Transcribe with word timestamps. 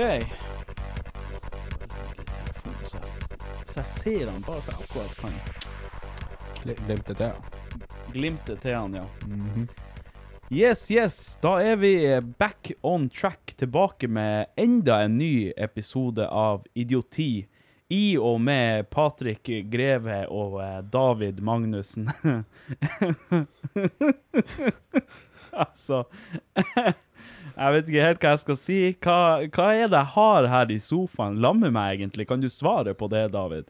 Så 0.00 0.06
jeg, 2.96 3.08
så 3.68 3.74
jeg 3.80 3.86
ser 3.86 4.30
han 4.30 4.40
bare 4.46 4.62
så 4.64 4.72
jeg 4.72 4.78
akkurat 4.86 5.14
kan 5.20 5.32
Glimtet 6.62 7.16
til 7.16 7.26
han. 7.26 7.34
glimte 8.12 8.56
til 8.62 8.74
han, 8.76 8.94
ja. 8.96 9.04
Yes, 10.50 10.86
yes. 10.90 11.18
Da 11.42 11.58
er 11.62 11.76
vi 11.76 11.92
back 12.40 12.72
on 12.82 13.10
track, 13.12 13.52
tilbake 13.60 14.08
med 14.08 14.46
enda 14.56 15.02
en 15.04 15.18
ny 15.18 15.52
episode 15.56 16.24
av 16.28 16.64
Idioti. 16.74 17.46
I 17.92 18.16
og 18.18 18.40
med 18.40 18.88
Patrick 18.90 19.50
Greve 19.70 20.24
og 20.32 20.60
eh, 20.64 20.80
David 20.92 21.40
Magnussen. 21.44 22.08
altså 25.64 26.04
Jeg 27.60 27.74
vet 27.74 27.90
ikke 27.92 28.04
helt 28.06 28.22
hva 28.24 28.30
jeg 28.32 28.40
skal 28.40 28.56
si. 28.56 28.78
Hva, 29.04 29.16
hva 29.52 29.66
er 29.76 29.90
det 29.92 29.98
jeg 30.00 30.12
har 30.14 30.46
her 30.48 30.70
i 30.72 30.78
sofaen? 30.80 31.34
Lammer 31.44 31.72
meg 31.74 31.98
egentlig. 31.98 32.24
Kan 32.30 32.40
du 32.40 32.48
svare 32.48 32.94
på 32.96 33.08
det, 33.12 33.26
David? 33.34 33.66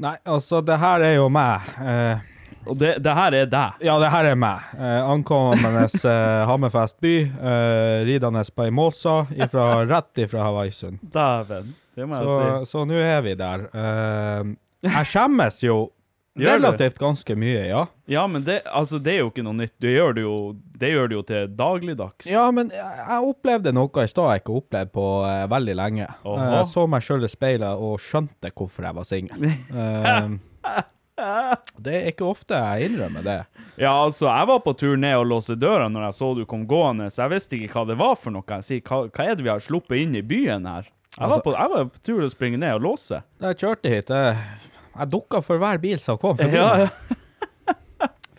Nei, 0.00 0.16
altså, 0.28 0.60
det 0.64 0.76
her 0.80 1.02
er 1.04 1.14
jo 1.18 1.28
meg. 1.32 1.64
Eh, 1.80 2.26
Og 2.68 2.76
det, 2.76 2.90
det 3.04 3.12
her 3.16 3.32
er 3.38 3.46
deg. 3.48 3.80
ja, 3.84 3.94
det 4.02 4.10
her 4.12 4.28
er 4.32 4.36
meg. 4.36 4.66
Eh, 4.76 5.00
ankommende 5.08 5.86
eh, 5.88 6.40
Hammerfest 6.48 6.98
by, 7.00 7.14
ridende 8.08 8.42
på 8.52 8.66
ei 8.66 8.72
måsa 8.74 9.22
rett 9.92 10.20
ifra 10.24 10.44
Havaisund. 10.50 11.00
Dæven. 11.14 11.72
Det 11.96 12.06
må 12.08 12.16
Så, 12.20 12.26
jeg 12.40 12.66
si. 12.66 12.70
så 12.74 12.84
nå 12.88 13.00
er 13.00 13.22
vi 13.24 13.34
der. 13.40 13.64
Eh, 13.72 14.52
jeg 14.90 15.08
skjemmes 15.14 15.62
jo? 15.64 15.78
Relativt 16.48 16.98
ganske 16.98 17.36
mye, 17.36 17.66
ja. 17.68 17.86
Ja, 18.10 18.26
men 18.26 18.42
det, 18.44 18.62
altså, 18.66 18.98
det 19.02 19.12
er 19.14 19.18
jo 19.20 19.30
ikke 19.30 19.44
noe 19.46 19.54
nytt. 19.58 19.74
Du 19.82 19.86
gjør 19.90 20.14
det 20.16 20.22
jo, 20.24 20.34
det 20.80 20.90
gjør 20.92 21.08
du 21.08 21.14
jo 21.18 21.22
til 21.28 21.48
dagligdags. 21.58 22.26
Ja, 22.30 22.46
men 22.50 22.70
jeg, 22.74 22.98
jeg 23.04 23.28
opplevde 23.32 23.72
noe 23.76 24.04
i 24.04 24.10
stad 24.10 24.30
jeg 24.32 24.42
ikke 24.44 24.56
opplevd 24.62 24.92
på 24.96 25.06
eh, 25.28 25.44
veldig 25.52 25.76
lenge. 25.78 26.06
Eh, 26.24 26.46
Jeg 26.56 26.66
så 26.72 26.86
meg 26.90 27.02
sjøl 27.06 27.24
i 27.24 27.30
speilet 27.30 27.76
og 27.90 28.00
skjønte 28.00 28.50
hvorfor 28.56 28.88
jeg 28.88 28.98
var 29.00 29.04
singel. 29.08 29.50
Eh, 29.50 30.84
det 31.80 31.94
er 31.98 32.06
ikke 32.14 32.24
ofte 32.30 32.56
jeg 32.56 32.90
innrømmer 32.90 33.26
det. 33.26 33.40
Ja, 33.80 33.94
altså, 34.04 34.26
jeg 34.28 34.44
var 34.50 34.58
på 34.60 34.74
tur 34.76 34.96
ned 35.00 35.14
og 35.16 35.24
låse 35.30 35.54
døra 35.56 35.86
når 35.88 36.02
jeg 36.10 36.16
så 36.18 36.26
du 36.36 36.42
kom 36.48 36.66
gående, 36.68 37.06
så 37.08 37.22
jeg 37.24 37.32
visste 37.32 37.56
ikke 37.56 37.78
hva 37.78 37.84
det 37.88 37.94
var 37.96 38.16
for 38.20 38.34
noe. 38.34 38.44
Jeg 38.60 38.66
sier, 38.66 38.82
hva, 38.84 38.98
hva 39.08 39.24
er 39.30 39.38
det 39.38 39.46
vi 39.46 39.48
har 39.52 39.62
sluppet 39.64 40.02
inn 40.02 40.18
i 40.18 40.20
byen 40.20 40.66
her? 40.68 40.84
Jeg, 41.14 41.22
Altså- 41.24 41.38
var, 41.38 41.44
på, 41.46 41.54
jeg 41.56 41.70
var 41.72 41.86
på 41.94 42.02
tur 42.04 42.20
å 42.26 42.28
springe 42.28 42.58
ned 42.60 42.74
og 42.76 42.84
låse. 42.84 43.22
Da 43.40 43.54
jeg 43.54 43.60
kjørte 43.62 43.92
hit, 43.94 44.12
eh, 44.12 44.42
jeg 45.00 45.12
dukka 45.12 45.40
for 45.44 45.60
hver 45.62 45.80
bil 45.82 46.00
som 46.02 46.18
kom 46.20 46.36
forbi. 46.38 46.60
Ja, 46.60 46.86
ja. 46.86 47.76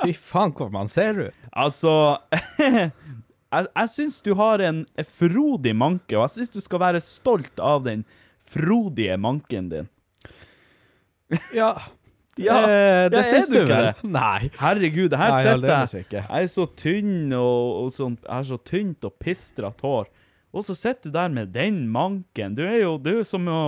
Fy 0.01 0.13
faen, 0.17 0.53
hvor 0.57 0.71
man 0.73 0.89
ser 0.89 1.27
ut. 1.27 1.47
Altså 1.51 1.93
Jeg, 3.51 3.67
jeg 3.67 3.89
syns 3.91 4.21
du 4.23 4.31
har 4.39 4.61
en 4.63 4.85
frodig 5.11 5.73
manke, 5.75 6.15
og 6.15 6.23
jeg 6.23 6.37
syns 6.37 6.53
du 6.53 6.61
skal 6.63 6.79
være 6.85 7.01
stolt 7.03 7.59
av 7.59 7.81
den 7.83 8.05
frodige 8.51 9.17
manken 9.19 9.67
din. 9.73 9.89
Ja, 11.55 11.75
Ja, 12.39 12.61
eh, 12.63 13.09
det 13.11 13.17
ja, 13.17 13.23
syns 13.27 13.49
du 13.51 13.59
vel? 13.67 13.89
Nei. 14.07 14.49
Herregud, 14.59 15.13
her 15.19 15.33
Nei, 15.33 15.41
sitter 15.91 16.21
jeg. 16.21 16.23
Jeg 16.23 16.47
er 16.47 16.51
så 16.53 16.65
tynn 16.79 17.33
og, 17.35 17.65
og 17.81 17.89
sånn 17.91 18.15
Jeg 18.21 18.31
har 18.31 18.45
så 18.47 18.57
tynt 18.71 19.07
og 19.07 19.17
pistrete 19.19 19.83
hår. 19.87 20.07
Og 20.51 20.65
så 20.67 20.75
sitter 20.75 21.11
du 21.11 21.15
der 21.15 21.31
med 21.31 21.51
den 21.55 21.83
manken. 21.91 22.55
Du 22.55 22.63
er 22.63 22.81
jo, 22.81 22.95
du 22.99 23.17
er 23.17 23.27
som 23.27 23.47
å 23.51 23.61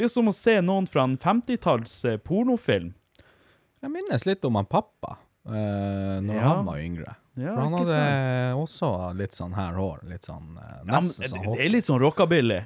det 0.00 0.06
er 0.06 0.08
jo 0.08 0.12
som 0.14 0.28
å 0.30 0.32
se 0.32 0.54
noen 0.64 0.86
fra 0.88 1.02
en 1.04 1.18
50-talls 1.20 1.92
eh, 2.08 2.14
pornofilm. 2.24 2.94
Jeg 3.84 3.92
minnes 3.92 4.22
litt 4.24 4.44
om 4.48 4.56
han 4.56 4.64
pappa 4.68 5.18
uh, 5.44 6.16
når 6.24 6.34
Ja. 6.38 6.46
han 6.54 6.64
var 6.64 6.78
yngre. 6.80 7.14
Ja, 7.36 7.52
For 7.52 7.60
han 7.60 7.74
hadde 7.76 7.98
hadde 7.98 8.54
også 8.62 8.88
litt 9.18 9.36
sånn 9.36 9.52
her 9.56 9.76
hår. 9.76 10.00
Litt 10.08 10.24
sånn 10.24 10.54
eh, 10.56 10.78
Ja, 10.86 11.00
Nesten 11.02 11.36
det, 11.36 11.42
det 11.52 11.66
er 11.66 11.72
litt 11.74 11.84
sånn 11.84 12.00
rockabilly. 12.00 12.62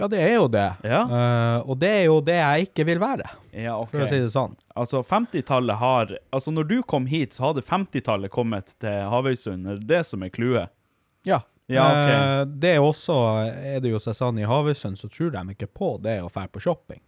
Ja, 0.00 0.08
det 0.08 0.22
er 0.22 0.32
jo 0.38 0.46
det. 0.48 0.64
Ja. 0.88 1.02
Uh, 1.12 1.68
og 1.68 1.76
det 1.82 1.90
er 1.90 2.02
jo 2.06 2.16
det 2.24 2.38
jeg 2.38 2.70
ikke 2.70 2.88
vil 2.88 3.00
være, 3.02 3.28
Ja, 3.52 3.76
okay. 3.82 3.92
for 3.98 4.06
å 4.06 4.08
si 4.08 4.22
det 4.24 4.32
sånn. 4.32 4.56
Altså, 4.72 5.02
50-tallet 5.04 5.76
har 5.80 6.16
Altså, 6.32 6.54
når 6.56 6.68
du 6.72 6.76
kom 6.88 7.04
hit, 7.10 7.36
så 7.36 7.50
hadde 7.50 7.64
50-tallet 7.68 8.32
kommet 8.32 8.72
til 8.80 9.12
Havøysund. 9.12 9.68
Er 9.68 9.80
det 9.82 9.90
det 9.92 10.04
som 10.08 10.24
er 10.24 10.32
clouet? 10.32 10.72
Ja. 11.28 11.42
Ja, 11.68 11.84
okay. 11.84 12.18
Eh, 12.40 12.42
det 12.64 12.74
er 12.76 12.82
også 12.84 13.14
er 13.52 13.80
det 13.84 13.90
jo 13.92 13.98
seg 14.00 14.16
sånn 14.16 14.38
i 14.40 14.46
Havøysund, 14.48 14.96
så 14.96 15.10
tror 15.12 15.32
de 15.34 15.42
ikke 15.52 15.68
på 15.68 15.94
det 16.00 16.18
å 16.24 16.30
dra 16.32 16.46
på 16.48 16.62
shopping. 16.64 17.02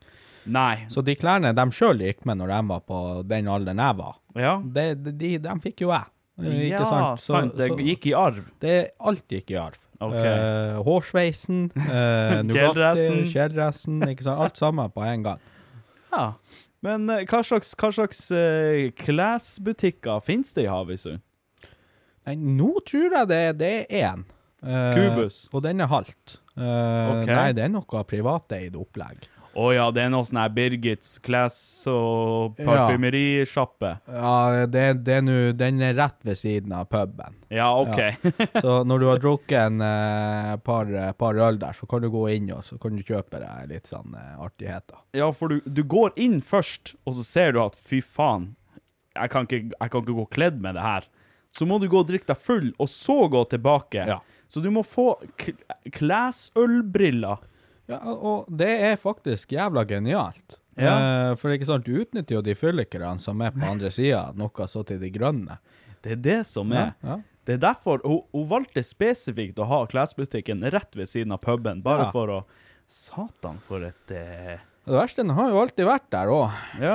Nei. 0.53 0.87
Så 0.93 1.03
de 1.05 1.15
klærne 1.17 1.53
de 1.57 1.65
sjøl 1.73 2.01
gikk 2.05 2.25
med 2.29 2.41
når 2.41 2.53
de 2.55 2.61
var 2.73 2.81
på 2.89 2.99
den 3.29 3.49
alderen 3.49 3.81
jeg 3.81 3.97
var, 4.01 4.17
Ja. 4.37 4.55
de, 4.65 4.95
de, 4.95 5.13
de, 5.13 5.31
de 5.45 5.55
fikk 5.65 5.85
jo 5.87 5.93
jeg. 5.95 6.09
Ikke 6.41 6.81
ja, 6.81 6.85
sant? 6.89 7.21
Så- 7.21 7.35
sant. 7.35 7.57
Det 7.57 7.69
gikk 7.85 8.07
i 8.09 8.15
arv. 8.17 8.45
Det, 8.61 8.77
alt 9.01 9.29
gikk 9.29 9.51
i 9.53 9.59
arv. 9.61 9.79
Okay. 10.01 10.33
Uh, 10.33 10.79
hårsveisen, 10.87 11.67
uh, 11.77 12.39
Nugatti, 12.49 13.27
kjeledressen. 13.29 13.99
Alt 14.33 14.57
sammen 14.57 14.91
på 14.93 15.05
en 15.05 15.23
gang. 15.31 15.41
Ja. 16.11 16.33
Men 16.83 17.05
uh, 17.13 17.21
hva 17.29 17.43
slags, 17.45 17.75
hva 17.79 17.91
slags 17.95 18.23
uh, 18.33 18.89
klesbutikker 18.99 20.23
finnes 20.25 20.55
det 20.57 20.65
i 20.65 20.71
Havøysund? 20.73 21.21
Nei, 22.27 22.35
nå 22.37 22.73
tror 22.89 23.15
jeg 23.19 23.29
det, 23.31 23.43
det 23.61 23.71
er 23.87 24.09
én. 24.09 24.25
Eh, 24.63 24.95
Kubus. 24.95 25.49
Og 25.55 25.63
den 25.65 25.81
er 25.81 25.89
halvt. 25.91 26.39
Eh, 26.57 27.11
Ok. 27.21 27.27
Nei, 27.31 27.53
det 27.57 27.65
er 27.65 27.69
noe 27.73 28.05
privateid 28.05 28.77
opplegg. 28.77 29.29
Å 29.51 29.65
ja, 29.75 29.89
det 29.91 30.05
er 30.05 30.11
noe 30.13 30.23
sånn 30.23 30.39
her 30.39 30.51
Birgits 30.55 31.17
Class 31.19 31.57
og 31.91 32.55
Ja. 32.61 32.67
parfymerisjappe. 32.69 33.89
Ja, 34.07 34.67
det, 34.71 34.85
det 35.05 35.17
er 35.17 35.23
nu, 35.27 35.53
Den 35.53 35.81
er 35.83 35.95
rett 35.99 36.21
ved 36.23 36.39
siden 36.39 36.73
av 36.73 36.87
puben. 36.87 37.35
Ja, 37.51 37.67
OK. 37.81 37.99
Så 38.63 38.85
når 38.87 39.03
du 39.03 39.07
har 39.11 39.19
drukket 39.19 39.59
en 39.67 39.81
uh, 39.83 40.55
par, 40.63 40.87
par 41.19 41.35
øl 41.35 41.59
der, 41.59 41.73
så 41.75 41.89
kan 41.91 42.01
du 42.05 42.11
gå 42.15 42.29
inn 42.37 42.47
og 42.55 42.63
så 42.65 42.79
kan 42.81 42.95
du 42.95 43.03
kjøpe 43.03 43.41
deg 43.43 43.73
litt 43.75 43.91
sånn 43.91 44.15
uh, 44.15 44.39
artigheter. 44.47 45.03
Ja, 45.19 45.33
for 45.35 45.49
du, 45.51 45.61
du 45.67 45.83
går 45.83 46.15
inn 46.17 46.39
først, 46.47 46.95
og 47.05 47.19
så 47.19 47.27
ser 47.27 47.53
du 47.57 47.63
at 47.65 47.75
fy 47.75 47.99
faen, 48.01 48.53
jeg 49.19 49.31
kan 49.35 49.49
ikke, 49.51 49.65
jeg 49.75 49.91
kan 49.91 50.05
ikke 50.07 50.19
gå 50.23 50.29
kledd 50.31 50.61
med 50.63 50.79
det 50.79 50.87
her. 50.87 51.11
Så 51.51 51.67
må 51.67 51.81
du 51.83 51.89
gå 51.91 51.99
og 52.05 52.07
drikke 52.07 52.31
deg 52.31 52.39
full, 52.39 52.71
og 52.79 52.87
så 52.89 53.25
gå 53.29 53.43
tilbake. 53.51 54.07
Ja. 54.07 54.21
Så 54.51 54.63
du 54.65 54.71
må 54.75 54.83
få 54.83 55.13
klesølbriller 55.95 57.47
Ja, 57.91 58.01
og 58.11 58.51
det 58.51 58.71
er 58.91 58.99
faktisk 59.01 59.53
jævla 59.55 59.85
genialt. 59.89 60.59
Ja. 60.79 60.93
Eh, 60.95 61.33
for 61.39 61.51
ikke 61.55 61.67
sant, 61.69 61.87
du 61.87 62.01
utnytter 62.03 62.39
jo 62.39 62.43
de 62.47 62.55
fyllikerne 62.55 63.19
som 63.23 63.41
er 63.43 63.55
på 63.55 63.67
andre 63.67 63.91
sida, 63.95 64.29
noe 64.39 64.67
så 64.71 64.85
til 64.87 65.01
de 65.03 65.11
grønne. 65.15 65.59
Det 66.01 66.15
er 66.15 66.23
det 66.23 66.41
som 66.49 66.71
er. 66.73 66.93
Ja, 67.03 67.17
ja. 67.17 67.19
Det 67.49 67.57
er 67.57 67.63
derfor 67.65 68.03
hun, 68.05 68.21
hun 68.35 68.47
valgte 68.51 68.83
spesifikt 68.87 69.59
å 69.59 69.67
ha 69.67 69.81
klesbutikken 69.91 70.63
rett 70.71 70.95
ved 70.95 71.09
siden 71.11 71.35
av 71.35 71.43
puben, 71.43 71.83
bare 71.83 72.11
for 72.15 72.31
å 72.31 72.41
Satan, 72.91 73.59
for 73.67 73.87
et 73.87 74.15
eh, 74.15 74.59
det 74.91 74.97
verste, 74.97 75.23
den 75.23 75.37
har 75.37 75.51
jo 75.53 75.59
alltid 75.61 75.87
vært 75.87 76.07
der 76.11 76.31
òg. 76.33 76.55
Ja. 76.81 76.95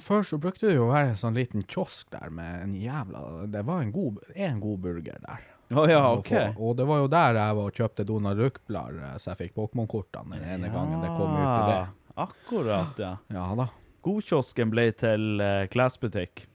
Før 0.00 0.22
så 0.24 0.38
brukte 0.40 0.68
det 0.68 0.76
jo 0.76 0.86
å 0.86 0.92
være 0.92 1.10
en 1.10 1.18
sånn 1.20 1.36
liten 1.36 1.64
kiosk 1.68 2.12
der 2.14 2.30
med 2.32 2.62
en 2.62 2.76
jævla 2.78 3.48
Det 3.50 3.64
var 3.66 3.82
en 3.82 3.90
god, 3.92 4.20
en 4.32 4.60
god 4.62 4.78
burger 4.86 5.18
der. 5.26 5.42
Å 5.70 5.84
ja, 5.86 6.02
okay. 6.18 6.50
Og 6.58 6.74
det 6.78 6.84
var 6.88 6.98
jo 7.04 7.10
der 7.10 7.36
jeg 7.38 7.56
var 7.60 7.68
og 7.70 7.76
kjøpte 7.78 8.06
Donald 8.06 8.40
Duck-blader, 8.42 9.02
eh, 9.06 9.18
så 9.22 9.30
jeg 9.32 9.44
fikk 9.44 9.52
Pokémon-kortene 9.60 10.40
den 10.40 10.48
ene 10.56 10.70
gangen 10.72 11.04
det 11.04 11.12
kom 11.14 11.36
ut 11.36 11.46
i 11.46 11.68
det. 11.68 11.82
Akkurat, 12.24 12.98
ja. 12.98 13.12
Ja 13.30 13.44
da. 13.58 13.68
Godkiosken 14.02 14.72
ble 14.72 14.88
til 14.98 15.38
uh, 15.38 15.68
klesbutikk. 15.70 16.46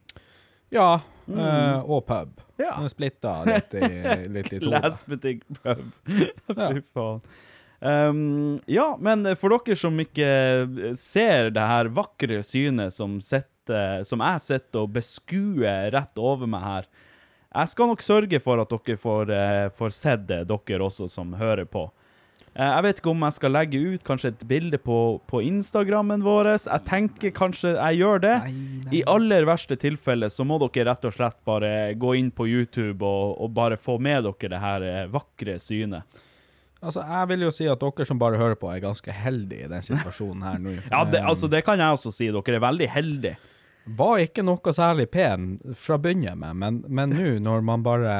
Ja, 0.74 0.98
eh, 1.30 1.78
og 1.80 2.04
pub. 2.08 2.34
Mm. 2.36 2.44
Ja. 2.60 2.74
Den 2.74 2.90
splitta 2.92 3.34
litt 3.46 3.76
i, 3.78 3.88
litt 4.36 4.52
i 4.52 4.60
to. 4.60 4.68
Klesbutikk, 4.68 5.44
pub. 5.62 5.84
Fy 6.52 6.82
faen. 6.92 7.22
Um, 7.76 8.56
ja, 8.72 8.86
men 9.00 9.24
for 9.36 9.52
dere 9.52 9.76
som 9.78 9.96
ikke 10.00 10.28
ser 10.98 11.50
det 11.54 11.66
her 11.70 11.90
vakre 11.92 12.40
synet 12.44 12.94
som, 12.96 13.18
sitter, 13.20 14.04
som 14.08 14.24
jeg 14.24 14.44
sitter 14.44 14.84
og 14.84 14.94
beskuer 14.96 15.92
rett 15.94 16.20
over 16.20 16.48
meg 16.50 16.64
her, 16.64 16.88
jeg 17.56 17.68
skal 17.72 17.88
nok 17.92 18.02
sørge 18.04 18.40
for 18.44 18.60
at 18.62 18.72
dere 18.72 18.96
får, 19.00 19.30
eh, 19.32 19.68
får 19.76 19.94
sett 19.96 20.26
det, 20.28 20.42
dere 20.50 20.84
også 20.86 21.08
som 21.10 21.32
hører 21.40 21.64
på. 21.64 21.86
Eh, 22.56 22.64
Jeg 22.64 22.82
vet 22.86 23.00
ikke 23.00 23.10
om 23.12 23.24
jeg 23.26 23.32
skal 23.36 23.52
legge 23.52 23.80
ut 23.94 24.04
kanskje 24.04 24.28
et 24.32 24.44
bilde 24.48 24.78
på, 24.80 25.20
på 25.28 25.42
Instagrammen 25.44 26.22
vår. 26.24 26.48
Jeg 26.56 26.84
tenker 26.88 27.30
kanskje 27.36 27.74
jeg 27.76 27.98
gjør 28.00 28.20
det. 28.24 28.36
I 28.96 29.02
aller 29.06 29.44
verste 29.44 29.76
tilfelle 29.76 30.30
så 30.32 30.44
må 30.48 30.56
dere 30.62 30.86
rett 30.90 31.04
og 31.04 31.12
slett 31.16 31.36
bare 31.44 31.72
gå 32.00 32.14
inn 32.16 32.30
på 32.32 32.46
YouTube 32.48 33.04
og, 33.04 33.36
og 33.44 33.52
bare 33.56 33.76
få 33.76 33.98
med 34.00 34.24
dere 34.24 34.52
det 34.54 34.62
her 34.62 34.86
eh, 34.88 35.02
vakre 35.12 35.58
synet. 35.60 36.04
Altså, 36.86 37.00
jeg 37.02 37.28
vil 37.32 37.40
jo 37.46 37.50
si 37.50 37.66
at 37.72 37.80
dere 37.80 38.04
som 38.06 38.18
bare 38.20 38.36
hører 38.38 38.54
på, 38.60 38.68
er 38.70 38.82
ganske 38.84 39.10
heldige 39.12 39.64
i 39.64 39.70
den 39.72 39.82
situasjonen 39.82 40.42
her 40.44 40.58
nå. 40.60 40.74
Ja, 40.92 41.04
det, 41.08 41.20
altså, 41.24 41.48
det 41.50 41.64
kan 41.66 41.80
jeg 41.80 41.88
også 41.96 42.12
si. 42.14 42.28
Dere 42.32 42.56
er 42.60 42.64
veldig 42.66 42.88
heldige. 42.92 43.36
Var 43.86 44.20
ikke 44.24 44.42
noe 44.42 44.72
særlig 44.74 45.06
pen 45.14 45.60
fra 45.78 45.94
begynnelsen 46.02 46.40
med, 46.42 46.56
men, 46.58 46.78
men 46.90 47.12
nå 47.14 47.26
når 47.44 47.66
man 47.66 47.84
bare 47.86 48.14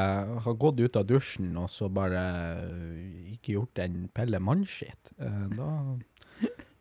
har 0.45 0.59
gått 0.63 0.79
ut 0.79 0.99
av 0.99 1.09
dusjen 1.09 1.57
og 1.59 1.67
så 1.75 1.89
bare 1.91 2.23
øh, 2.63 3.33
ikke 3.35 3.57
gjort 3.57 3.83
en 3.83 4.05
pelle 4.15 4.39
mannskitt, 4.39 5.11
eh, 5.19 5.43
da, 5.57 5.71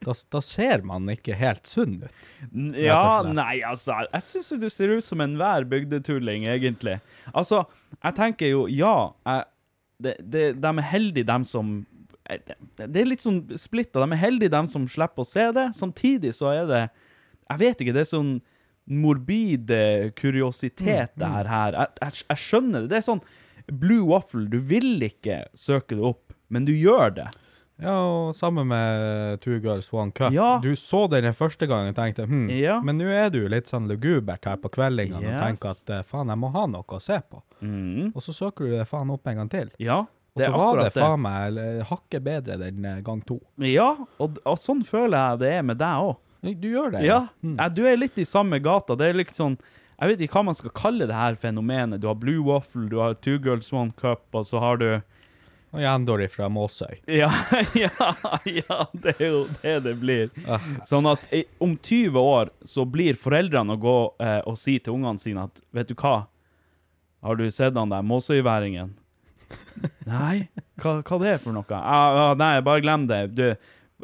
da, 0.06 0.16
da 0.38 0.44
ser 0.46 0.86
man 0.86 1.10
ikke 1.10 1.38
helt 1.40 1.66
sunn 1.66 1.98
ut. 2.04 2.22
Ja, 2.78 3.26
nei, 3.26 3.58
altså, 3.66 4.04
jeg 4.06 4.28
syns 4.28 4.54
du 4.62 4.70
ser 4.70 4.94
ut 4.94 5.08
som 5.08 5.26
enhver 5.26 5.66
bygdetulling, 5.72 6.46
egentlig. 6.54 7.00
Altså, 7.34 7.66
jeg 7.98 8.20
tenker 8.22 8.54
jo, 8.54 8.68
ja, 8.70 8.96
jeg, 9.26 9.50
det, 9.98 10.18
det, 10.22 10.48
de 10.62 10.74
er 10.76 10.90
heldige, 10.94 11.26
dem 11.34 11.46
som 11.48 11.78
eh, 12.30 12.38
det, 12.78 12.86
det 12.86 13.02
er 13.02 13.16
litt 13.16 13.26
sånn 13.26 13.48
splitta. 13.58 14.04
De 14.04 14.14
er 14.14 14.28
heldige, 14.28 14.54
dem 14.54 14.70
som 14.70 14.86
slipper 14.86 15.26
å 15.26 15.32
se 15.34 15.50
det. 15.58 15.72
Samtidig 15.74 16.38
så 16.38 16.54
er 16.54 16.68
det 16.70 16.84
Jeg 17.50 17.62
vet 17.62 17.82
ikke, 17.82 17.94
det 17.96 18.06
er 18.06 18.14
sånn 18.14 18.36
morbid 18.86 19.72
eh, 19.72 20.10
kuriositet, 20.18 21.16
det 21.18 21.32
her. 21.32 21.50
Jeg, 21.74 21.88
jeg, 22.02 22.22
jeg 22.30 22.38
skjønner 22.44 22.86
det. 22.86 22.92
Det 22.94 23.00
er 23.02 23.08
sånn 23.08 23.24
blue 23.72 24.06
waffle. 24.12 24.46
Du 24.52 24.60
vil 24.62 25.02
ikke 25.08 25.44
søke 25.58 25.98
det 25.98 26.06
opp, 26.06 26.36
men 26.54 26.68
du 26.68 26.74
gjør 26.76 27.16
det. 27.22 27.30
Ja, 27.82 27.92
og 28.08 28.36
sammen 28.38 28.70
med 28.70 29.42
Two 29.44 29.58
Girls 29.60 29.90
One 29.94 30.12
Cup. 30.16 30.32
Ja. 30.32 30.60
Du 30.64 30.76
så 30.80 31.08
den 31.12 31.26
den 31.28 31.36
første 31.36 31.68
gangen 31.68 31.92
og 31.92 31.98
tenkte 31.98 32.24
hm, 32.30 32.46
Ja. 32.56 32.78
men 32.80 32.96
nå 33.02 33.10
er 33.12 33.28
du 33.34 33.42
litt 33.52 33.68
sånn 33.68 33.90
lugubert 33.92 34.46
her 34.48 34.56
på 34.64 34.72
kveldingene 34.78 35.34
og 35.34 35.42
tenker 35.44 35.74
at 35.74 35.92
eh, 35.92 36.04
faen, 36.08 36.32
jeg 36.32 36.40
må 36.40 36.54
ha 36.56 36.64
noe 36.72 36.88
å 36.88 37.02
se 37.04 37.20
på. 37.20 37.42
Mm. 37.60 38.14
Og 38.14 38.22
så 38.24 38.36
søker 38.36 38.70
du 38.70 38.78
det 38.78 38.86
faen 38.88 39.12
opp 39.12 39.28
en 39.28 39.42
gang 39.44 39.52
til. 39.52 39.74
Ja, 39.84 40.06
Og 40.36 40.40
så 40.46 40.52
var 40.56 40.80
det 40.86 40.94
faen 40.96 41.26
meg 41.26 41.60
hakket 41.92 42.24
bedre 42.24 42.58
den 42.64 42.86
eh, 42.88 43.02
gang 43.04 43.20
to. 43.28 43.42
Ja, 43.60 43.92
og, 44.24 44.40
og 44.46 44.58
sånn 44.62 44.86
føler 44.88 45.18
jeg 45.34 45.44
det 45.44 45.52
er 45.58 45.68
med 45.74 45.82
deg 45.84 46.08
òg. 46.08 46.16
Du 46.54 46.68
gjør 46.70 46.92
det? 46.94 47.02
Ja, 47.08 47.28
Mm. 47.44 47.56
ja, 47.58 47.68
du 47.70 47.82
er 47.90 47.98
litt 47.98 48.18
i 48.22 48.26
samme 48.26 48.60
gata. 48.62 48.96
Det 48.96 49.10
er 49.10 49.14
litt 49.18 49.34
sånn 49.34 49.58
Jeg 50.00 50.10
vet 50.12 50.20
ikke 50.26 50.34
hva 50.42 50.46
man 50.46 50.56
skal 50.58 50.72
kalle 50.76 51.06
det 51.08 51.16
her 51.16 51.36
fenomenet. 51.40 52.02
Du 52.04 52.08
har 52.08 52.16
Blue 52.20 52.44
Waffle, 52.44 52.90
du 52.92 52.98
har 53.00 53.14
Two 53.16 53.38
Girls 53.40 53.72
One 53.74 53.92
Cup, 53.96 54.26
og 54.36 54.44
så 54.46 54.60
har 54.60 54.78
du 54.78 54.90
Og 55.76 55.82
Jandori 55.82 56.28
fra 56.32 56.48
Måsøy. 56.50 57.00
Ja, 57.08 57.30
ja, 57.76 57.90
ja, 58.46 58.86
det 58.94 59.16
er 59.20 59.28
jo 59.32 59.42
det 59.62 59.74
det 59.84 59.96
blir. 60.00 60.30
Ah. 60.48 60.60
Sånn 60.88 61.08
at 61.10 61.24
om 61.60 61.78
20 61.78 62.20
år 62.22 62.50
så 62.64 62.86
blir 62.88 63.16
foreldrene 63.20 63.76
å 63.76 63.80
gå 63.82 63.96
eh, 64.24 64.42
og 64.48 64.56
si 64.58 64.78
til 64.80 64.94
ungene 65.00 65.20
sine 65.20 65.44
at 65.50 65.60
Vet 65.74 65.88
du 65.92 65.96
hva? 65.96 66.28
Har 67.24 67.36
du 67.36 67.48
sett 67.50 67.76
han 67.76 67.90
der 67.90 68.04
Måsøyværingen? 68.06 68.94
Nei? 70.08 70.48
Hva, 70.82 71.00
hva 71.04 71.20
det 71.22 71.32
er 71.34 71.40
for 71.42 71.56
noe? 71.56 71.66
Ah, 71.72 72.32
ah, 72.32 72.34
nei, 72.38 72.60
bare 72.66 72.82
glem 72.84 73.08
det. 73.10 73.22
Du, 73.36 73.46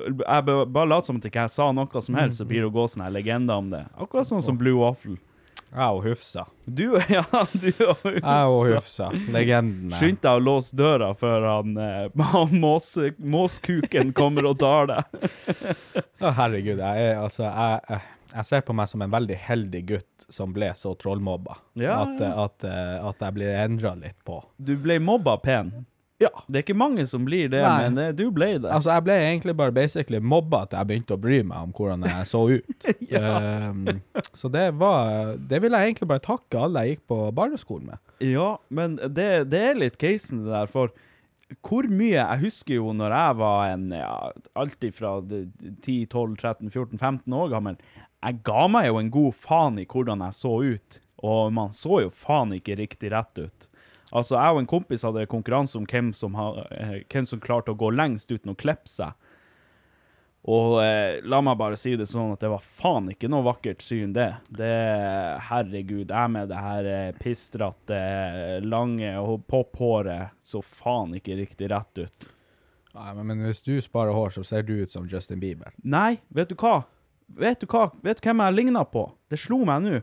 jeg 0.06 0.46
ba- 0.48 0.66
bare 0.66 0.90
lat 0.92 1.06
som 1.08 1.18
at 1.22 1.26
ikke 1.30 1.44
jeg 1.48 1.54
sa 1.54 1.72
noe 1.76 2.02
som 2.06 2.16
helst, 2.20 2.42
så 2.42 2.46
blir 2.48 2.64
det 2.66 2.70
å 2.72 2.76
gå 2.76 2.88
sånne 2.92 3.08
her 3.10 3.16
legender 3.20 3.60
om 3.62 3.70
det. 3.74 3.86
Akkurat 3.98 4.28
sånn 4.30 4.44
som 4.46 4.58
Blue 4.60 4.80
Waffle. 4.82 5.18
Jeg 5.72 5.88
og 5.96 6.02
Hufsa. 6.04 6.44
Du, 6.68 6.98
ja, 7.10 7.22
du 7.56 7.70
og 7.88 8.02
Jeg 8.04 8.24
og 8.24 8.58
Hufsa. 8.74 9.06
Hufsa. 9.08 9.32
Legenden. 9.32 9.94
Skynd 9.96 10.20
deg 10.20 10.40
å 10.40 10.42
låse 10.44 10.76
døra 10.76 11.14
før 11.16 11.46
han, 11.48 11.78
eh, 11.80 12.10
han 12.34 12.58
måse, 12.60 13.14
måskuken 13.24 14.12
kommer 14.18 14.50
og 14.52 14.58
tar 14.60 14.90
deg. 14.92 15.22
Å, 16.20 16.34
herregud, 16.42 16.82
jeg 16.82 17.06
er 17.08 17.22
altså 17.22 17.46
jeg, 17.48 17.80
jeg, 17.88 18.02
jeg 18.36 18.48
ser 18.52 18.66
på 18.68 18.76
meg 18.76 18.92
som 18.92 19.02
en 19.08 19.14
veldig 19.16 19.38
heldig 19.48 19.82
gutt 19.94 20.26
som 20.32 20.52
ble 20.56 20.74
så 20.76 20.92
trollmobba. 21.00 21.56
Ja, 21.80 22.02
at, 22.04 22.20
at, 22.20 22.68
eh, 22.68 22.98
at 23.08 23.24
jeg 23.24 23.38
blir 23.40 23.56
endra 23.64 23.96
litt 24.00 24.20
på. 24.28 24.42
Du 24.60 24.76
ble 24.80 25.00
mobba 25.04 25.38
pen. 25.44 25.72
Ja. 26.22 26.30
Det 26.48 26.60
er 26.60 26.64
ikke 26.66 26.78
mange 26.78 27.06
som 27.10 27.26
blir 27.26 27.50
det, 27.52 27.62
Nei. 27.66 27.82
men 27.86 27.96
det, 27.98 28.06
du 28.20 28.32
ble 28.34 28.50
det. 28.60 28.70
Altså, 28.70 28.92
jeg 28.94 29.04
ble 29.08 29.16
egentlig 29.18 29.56
bare 29.58 29.74
basically 29.76 30.20
mobba 30.22 30.66
til 30.70 30.78
jeg 30.82 30.90
begynte 30.92 31.18
å 31.18 31.22
bry 31.22 31.40
meg 31.48 31.68
om 31.68 31.72
hvordan 31.76 32.06
jeg 32.08 32.28
så 32.30 32.42
ut. 32.52 32.88
um, 33.72 33.86
så 34.38 34.52
det 34.54 34.68
var 34.80 35.36
Det 35.38 35.60
vil 35.64 35.76
jeg 35.76 35.92
egentlig 35.92 36.10
bare 36.12 36.26
takke 36.26 36.66
alle 36.66 36.84
jeg 36.86 36.96
gikk 36.96 37.06
på 37.12 37.18
barneskolen 37.38 37.86
med. 37.94 38.00
Ja, 38.24 38.52
men 38.70 38.90
det, 39.02 39.30
det 39.52 39.62
er 39.72 39.82
litt 39.82 39.98
casen 40.02 40.38
det 40.46 40.54
der, 40.54 40.70
for 40.72 40.88
hvor 41.68 41.84
mye 41.92 42.16
Jeg 42.16 42.40
husker 42.46 42.74
jo 42.78 42.94
når 42.96 43.12
jeg 43.12 43.32
var 43.42 43.60
en 43.74 43.86
ja, 43.92 44.32
alltid 44.56 44.92
fra 44.96 45.20
10-12-13-14-15 45.20 47.36
år 47.36 47.50
gammel. 47.52 47.76
Jeg 48.22 48.40
ga 48.48 48.68
meg 48.72 48.88
jo 48.88 48.96
en 49.02 49.12
god 49.12 49.34
faen 49.36 49.80
i 49.82 49.86
hvordan 49.90 50.24
jeg 50.28 50.34
så 50.38 50.54
ut, 50.62 51.00
og 51.26 51.52
man 51.58 51.70
så 51.76 52.02
jo 52.06 52.10
faen 52.14 52.54
ikke 52.56 52.78
riktig 52.80 53.12
rett 53.12 53.36
ut. 53.42 53.68
Altså, 54.12 54.36
jeg 54.36 54.56
og 54.56 54.62
en 54.62 54.70
kompis 54.70 55.06
hadde 55.08 55.28
konkurranse 55.32 55.78
om 55.80 55.88
hvem 55.88 56.12
som, 56.16 56.36
ha, 56.36 56.66
eh, 56.76 56.96
hvem 57.12 57.28
som 57.28 57.42
klarte 57.44 57.72
å 57.72 57.80
gå 57.80 57.94
lengst 57.96 58.32
uten 58.32 58.52
å 58.52 58.58
klippe 58.60 58.92
seg. 58.92 59.16
Og 60.52 60.80
eh, 60.82 61.20
la 61.30 61.38
meg 61.46 61.60
bare 61.60 61.78
si 61.78 61.94
det 61.98 62.08
sånn 62.10 62.34
at 62.34 62.42
det 62.42 62.50
var 62.50 62.64
faen 62.66 63.12
ikke 63.14 63.30
noe 63.30 63.46
vakkert 63.46 63.84
syn, 63.86 64.16
det. 64.16 64.32
Det, 64.50 64.74
herregud, 65.52 66.10
jeg 66.10 66.34
med 66.34 66.50
det 66.50 66.62
her 66.66 66.90
eh, 66.90 67.18
pistrete, 67.22 68.02
lange 68.66 69.14
og 69.22 69.46
popphåret 69.52 70.34
så 70.42 70.64
faen 70.66 71.14
ikke 71.20 71.38
riktig 71.44 71.70
rett 71.72 72.02
ut. 72.02 72.32
Nei, 72.98 73.12
men, 73.16 73.28
men 73.30 73.46
hvis 73.46 73.64
du 73.64 73.76
sparer 73.86 74.18
hår, 74.18 74.34
så 74.36 74.44
ser 74.44 74.66
du 74.68 74.74
ut 74.82 74.92
som 74.92 75.06
Justin 75.08 75.40
Bieber. 75.40 75.72
Nei, 75.86 76.18
vet 76.34 76.50
du 76.52 76.58
hva? 76.60 76.82
Vet 77.38 77.62
du 77.62 77.70
hva? 77.70 77.88
Vet 78.04 78.20
du 78.20 78.28
hvem 78.28 78.42
jeg 78.44 78.58
ligner 78.58 78.90
på? 78.92 79.06
Det 79.32 79.40
slo 79.40 79.62
meg 79.68 79.86
nå. 79.86 80.02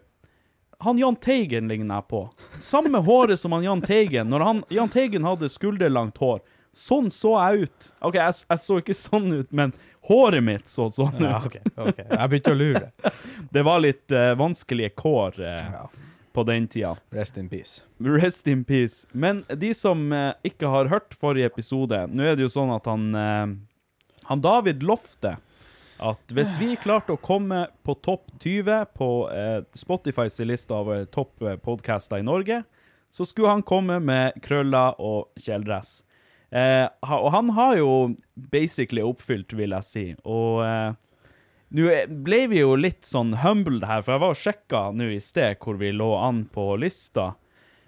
Han 0.84 0.98
Jahn 0.98 1.16
Teigen 1.16 1.68
ligner 1.68 1.98
jeg 1.98 2.06
på. 2.08 2.20
Samme 2.62 2.98
håret 3.02 3.40
som 3.40 3.52
han 3.52 3.64
Jahn 3.66 3.80
Teigen. 3.82 4.28
Når 4.30 4.40
han, 4.46 4.60
Jahn 4.70 4.88
Teigen 4.92 5.24
hadde 5.26 5.48
skulderlangt 5.50 6.18
hår. 6.22 6.38
Sånn 6.76 7.08
så 7.10 7.32
jeg 7.40 7.64
ut. 7.66 7.88
OK, 8.06 8.14
jeg, 8.14 8.34
jeg 8.52 8.62
så 8.62 8.76
ikke 8.78 8.94
sånn 8.94 9.32
ut, 9.40 9.48
men 9.50 9.72
håret 10.06 10.44
mitt 10.46 10.68
så 10.70 10.86
sånn 10.94 11.16
ut. 11.18 11.24
Ja, 11.24 11.40
ok, 11.42 11.56
ok. 11.82 12.02
Jeg 12.04 12.30
begynte 12.30 12.52
å 12.54 12.58
lure. 12.60 12.90
Det 13.54 13.64
var 13.66 13.82
litt 13.82 14.14
uh, 14.14 14.36
vanskelige 14.38 14.92
kår 15.00 15.40
uh, 15.42 15.56
Ja. 15.58 15.82
på 16.36 16.44
den 16.46 16.68
tida. 16.70 16.92
Rest 17.16 17.40
in 17.42 17.48
peace. 17.50 17.80
Rest 17.98 18.46
in 18.46 18.62
peace. 18.68 19.02
Men 19.10 19.42
de 19.50 19.72
som 19.74 20.12
uh, 20.14 20.30
ikke 20.46 20.70
har 20.70 20.92
hørt 20.92 21.16
forrige 21.18 21.50
episode 21.50 22.04
Nå 22.12 22.22
er 22.28 22.38
det 22.38 22.46
jo 22.46 22.52
sånn 22.54 22.70
at 22.76 22.86
han 22.86 23.10
Han 24.28 24.42
David 24.44 24.84
lovte 24.86 25.38
at 25.98 26.32
hvis 26.34 26.52
vi 26.60 26.74
klarte 26.78 27.14
å 27.16 27.20
komme 27.20 27.64
på 27.86 27.94
topp 28.04 28.28
20 28.42 28.84
på 28.98 29.08
eh, 29.34 29.60
Spotifys 29.74 30.38
liste 30.46 30.74
over 30.76 31.04
topp 31.10 31.42
eh, 31.42 31.56
podcaster 31.58 32.20
i 32.22 32.26
Norge, 32.26 32.62
så 33.10 33.24
skulle 33.26 33.48
han 33.54 33.64
komme 33.66 33.96
med 34.04 34.36
krøller 34.44 34.98
og 35.00 35.30
kjeledress. 35.40 36.02
Eh, 36.54 36.86
og 37.08 37.30
han 37.34 37.50
har 37.56 37.76
jo 37.80 37.90
basically 38.52 39.02
oppfylt, 39.04 39.52
vil 39.58 39.74
jeg 39.76 39.86
si. 39.88 40.06
Og 40.28 40.62
eh, 40.64 40.92
nå 41.76 41.88
er- 41.92 42.06
ble 42.08 42.42
vi 42.52 42.60
jo 42.62 42.74
litt 42.78 43.04
sånn 43.08 43.34
humbled 43.42 43.84
her, 43.88 44.02
for 44.04 44.14
jeg 44.14 44.22
var 44.26 44.36
og 44.36 44.42
sjekka 44.42 44.82
nå 44.96 45.10
i 45.16 45.20
sted 45.24 45.58
hvor 45.64 45.80
vi 45.80 45.90
lå 45.96 46.12
an 46.20 46.44
på 46.52 46.70
lista. 46.80 47.32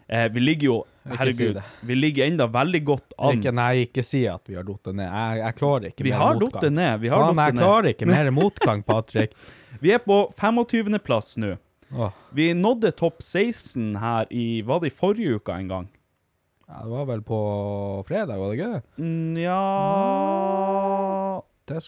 Eh, 0.09 0.26
vi 0.35 0.43
ligger 0.43 0.67
jo 0.73 0.79
Ikke 1.00 1.16
si 1.16 1.16
herregud, 1.47 1.59
vi 1.88 1.95
ligger 1.97 2.26
enda 2.28 2.47
veldig 2.52 2.80
godt 2.85 3.14
an. 3.16 3.38
Ikke, 3.38 3.52
nei, 3.57 3.71
ikke 3.87 4.02
si 4.04 4.26
at 4.28 4.45
vi 4.50 4.54
har 4.59 4.66
datt 4.69 4.90
ned. 4.92 5.07
Jeg, 5.09 5.38
jeg 5.40 5.57
klarer 5.57 5.87
ikke 5.88 6.04
Vi 6.04 6.11
mer 6.12 6.19
har 6.21 6.35
motgang. 6.42 6.75
ned, 6.76 7.00
vi 7.00 7.09
har 7.09 7.23
Faen, 7.25 7.37
ned. 7.38 7.47
jeg 7.47 7.57
klarer 7.62 7.88
ikke 7.95 8.09
mer 8.11 8.30
motgang, 8.40 8.83
Patrick. 8.85 9.33
Vi 9.80 9.95
er 9.97 10.02
på 10.04 10.19
25. 10.37 10.99
plass 11.07 11.37
nå. 11.40 11.54
Oh. 11.97 12.12
Vi 12.37 12.50
nådde 12.54 12.92
topp 13.00 13.23
16 13.25 13.97
her 13.99 14.28
i 14.30 14.61
Var 14.62 14.78
det 14.85 14.92
i 14.92 14.95
forrige 14.95 15.40
uke 15.40 15.57
en 15.57 15.69
gang? 15.73 15.88
ja, 16.71 16.85
det 16.85 16.90
var 16.92 17.07
vel 17.09 17.23
på 17.26 17.38
fredag, 18.07 18.37
var 18.38 18.52
det 18.52 18.61
ikke 18.61 18.69
det? 18.76 18.83
Mm, 19.02 19.38
ja 19.42 19.57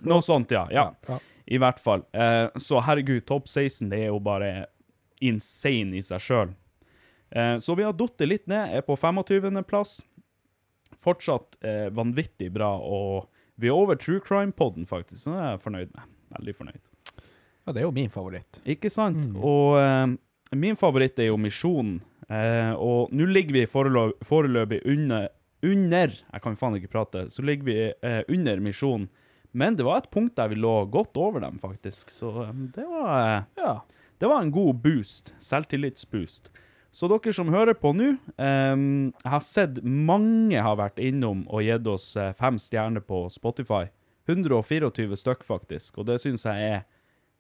Noe 0.09 0.23
sånt, 0.23 0.51
ja. 0.55 0.65
ja. 0.75 0.89
Ja. 1.09 1.19
I 1.47 1.59
hvert 1.59 1.79
fall. 1.83 2.03
Eh, 2.15 2.49
så 2.59 2.81
herregud, 2.87 3.25
topp 3.27 3.49
16 3.51 3.89
det 3.91 4.01
er 4.05 4.11
jo 4.13 4.19
bare 4.23 4.67
insane 5.23 5.99
i 5.99 6.03
seg 6.03 6.23
sjøl. 6.23 6.53
Eh, 7.33 7.57
så 7.65 7.75
vi 7.79 7.85
har 7.87 7.93
datt 7.97 8.21
litt 8.29 8.47
ned, 8.51 8.75
er 8.77 8.85
på 8.87 8.97
25. 8.99 9.63
plass. 9.69 9.99
Fortsatt 11.03 11.57
eh, 11.65 11.89
vanvittig 11.95 12.51
bra, 12.55 12.75
og 12.79 13.29
vi 13.61 13.69
er 13.71 13.77
over 13.77 13.97
True 13.99 14.21
Crime-podden, 14.23 14.85
faktisk, 14.89 15.25
så 15.25 15.33
det 15.35 15.41
er 15.43 15.51
jeg 15.57 15.63
fornøyd 15.65 15.95
med. 15.97 16.11
Veldig 16.39 16.55
fornøyd. 16.59 16.83
Ja, 17.63 17.73
det 17.73 17.81
er 17.83 17.87
jo 17.87 17.95
min 17.95 18.11
favoritt. 18.13 18.61
Ikke 18.69 18.91
sant? 18.93 19.27
Og 19.39 19.77
eh, 19.81 20.15
min 20.59 20.79
favoritt 20.79 21.19
er 21.23 21.31
jo 21.31 21.39
Misjonen. 21.41 22.01
Eh, 22.33 22.73
og 22.81 23.11
nå 23.15 23.27
ligger 23.29 23.57
vi 23.59 23.65
forelø- 23.71 24.15
foreløpig 24.25 24.81
under, 24.89 25.29
under 25.63 26.15
Jeg 26.17 26.43
kan 26.45 26.57
faen 26.59 26.79
ikke 26.79 26.91
prate. 26.95 27.27
Så 27.35 27.45
ligger 27.45 27.69
vi 27.69 27.77
eh, 27.93 28.23
under 28.33 28.63
Misjonen. 28.65 29.09
Men 29.53 29.77
det 29.77 29.85
var 29.85 30.01
et 30.01 30.11
punkt 30.15 30.35
der 30.39 30.49
vi 30.49 30.57
lå 30.57 30.73
godt 30.91 31.19
over 31.21 31.43
dem, 31.45 31.59
faktisk. 31.61 32.11
Så 32.15 32.31
eh, 32.47 32.55
det 32.79 32.87
var 32.89 33.45
Ja. 33.61 33.75
det 34.23 34.31
var 34.31 34.41
en 34.47 34.55
god 34.55 34.81
boost. 34.85 35.35
Selvtillitsboost. 35.43 36.51
Så 36.93 37.09
dere 37.09 37.33
som 37.33 37.49
hører 37.49 37.73
på 37.81 37.95
nå, 37.97 38.11
um, 38.37 39.13
jeg 39.25 39.31
har 39.33 39.41
sett 39.47 39.79
mange 39.83 40.61
har 40.61 40.77
vært 40.77 40.99
innom 41.01 41.47
og 41.49 41.63
gitt 41.65 41.87
oss 41.89 42.11
eh, 42.21 42.35
fem 42.37 42.59
stjerner 42.61 43.01
på 43.01 43.25
Spotify. 43.33 43.87
124 44.29 45.17
stykk, 45.17 45.43
faktisk. 45.47 45.97
Og 45.99 46.07
det 46.11 46.19
syns 46.23 46.45
jeg 46.45 46.67
er 46.75 46.83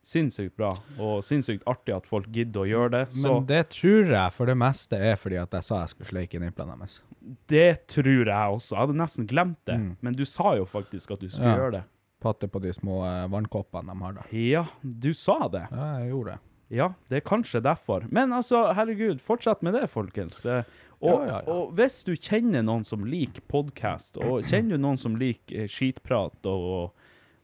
sinnssykt 0.03 0.57
bra, 0.59 0.73
og 0.99 1.21
sinnssykt 1.23 1.63
artig 1.71 1.93
at 1.95 2.09
folk 2.11 2.27
gidder 2.35 2.65
å 2.65 2.67
gjøre 2.67 2.91
det. 2.97 3.03
Så 3.15 3.37
Men 3.37 3.45
det 3.47 3.61
tror 3.77 4.09
jeg 4.11 4.33
for 4.35 4.51
det 4.51 4.57
meste 4.59 4.99
er 4.99 5.21
fordi 5.21 5.37
at 5.39 5.53
jeg 5.55 5.63
sa 5.69 5.83
jeg 5.85 5.93
skulle 5.93 6.11
sleike 6.11 6.41
nipplene 6.43 6.75
deres. 6.81 6.97
det 7.53 7.87
tror 7.93 8.25
jeg 8.27 8.57
også. 8.57 8.73
Jeg 8.75 8.81
hadde 8.81 8.99
nesten 8.99 9.29
glemt 9.31 9.61
det, 9.69 9.77
Mm. 9.79 9.97
men 10.01 10.13
du 10.19 10.25
sa 10.25 10.57
jo 10.57 10.65
faktisk 10.65 11.13
at 11.13 11.21
du 11.21 11.29
skulle 11.29 11.53
Ja. 11.53 11.57
gjøre 11.61 11.73
det. 11.73 11.85
Patte 12.21 12.49
på 12.49 12.61
de 12.63 12.73
små 12.73 13.05
eh, 13.05 13.29
vannkoppene 13.29 13.93
de 13.93 14.01
har 14.03 14.13
der. 14.15 14.27
Ja, 14.33 14.65
du 14.83 15.13
sa 15.13 15.47
det. 15.49 15.69
Ja, 15.71 15.99
jeg 16.01 16.11
gjorde 16.11 16.33
det. 16.33 16.41
Ja, 16.73 16.87
det 17.11 17.19
er 17.21 17.25
kanskje 17.29 17.61
derfor. 17.65 18.07
Men 18.09 18.33
altså, 18.33 18.65
herregud, 18.77 19.21
fortsett 19.21 19.61
med 19.67 19.75
det, 19.77 19.87
folkens. 19.93 20.41
Eh, 20.47 20.65
Og, 21.03 21.25
Ja, 21.27 21.27
ja, 21.27 21.39
ja. 21.43 21.53
og 21.53 21.73
hvis 21.75 21.97
du 22.07 22.13
kjenner 22.15 22.63
noen 22.63 22.85
som 22.87 23.03
liker 23.05 23.43
podkast, 23.51 24.17
og 24.23 24.45
kjenner 24.47 24.77
du 24.79 24.85
noen 24.85 24.97
som 25.01 25.17
liker 25.19 25.65
eh, 25.65 25.69
skitprat 25.69 26.47
og, 26.47 26.93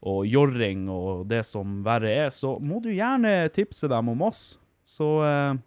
og 0.06 0.20
jorring 0.30 0.84
og 0.94 1.24
det 1.28 1.40
som 1.44 1.80
verre 1.82 2.12
er, 2.26 2.30
så 2.30 2.54
må 2.62 2.78
du 2.84 2.92
gjerne 2.94 3.32
tipse 3.50 3.90
dem 3.90 4.12
om 4.14 4.22
oss. 4.28 4.44
Så 4.86 5.08
eh, 5.26 5.58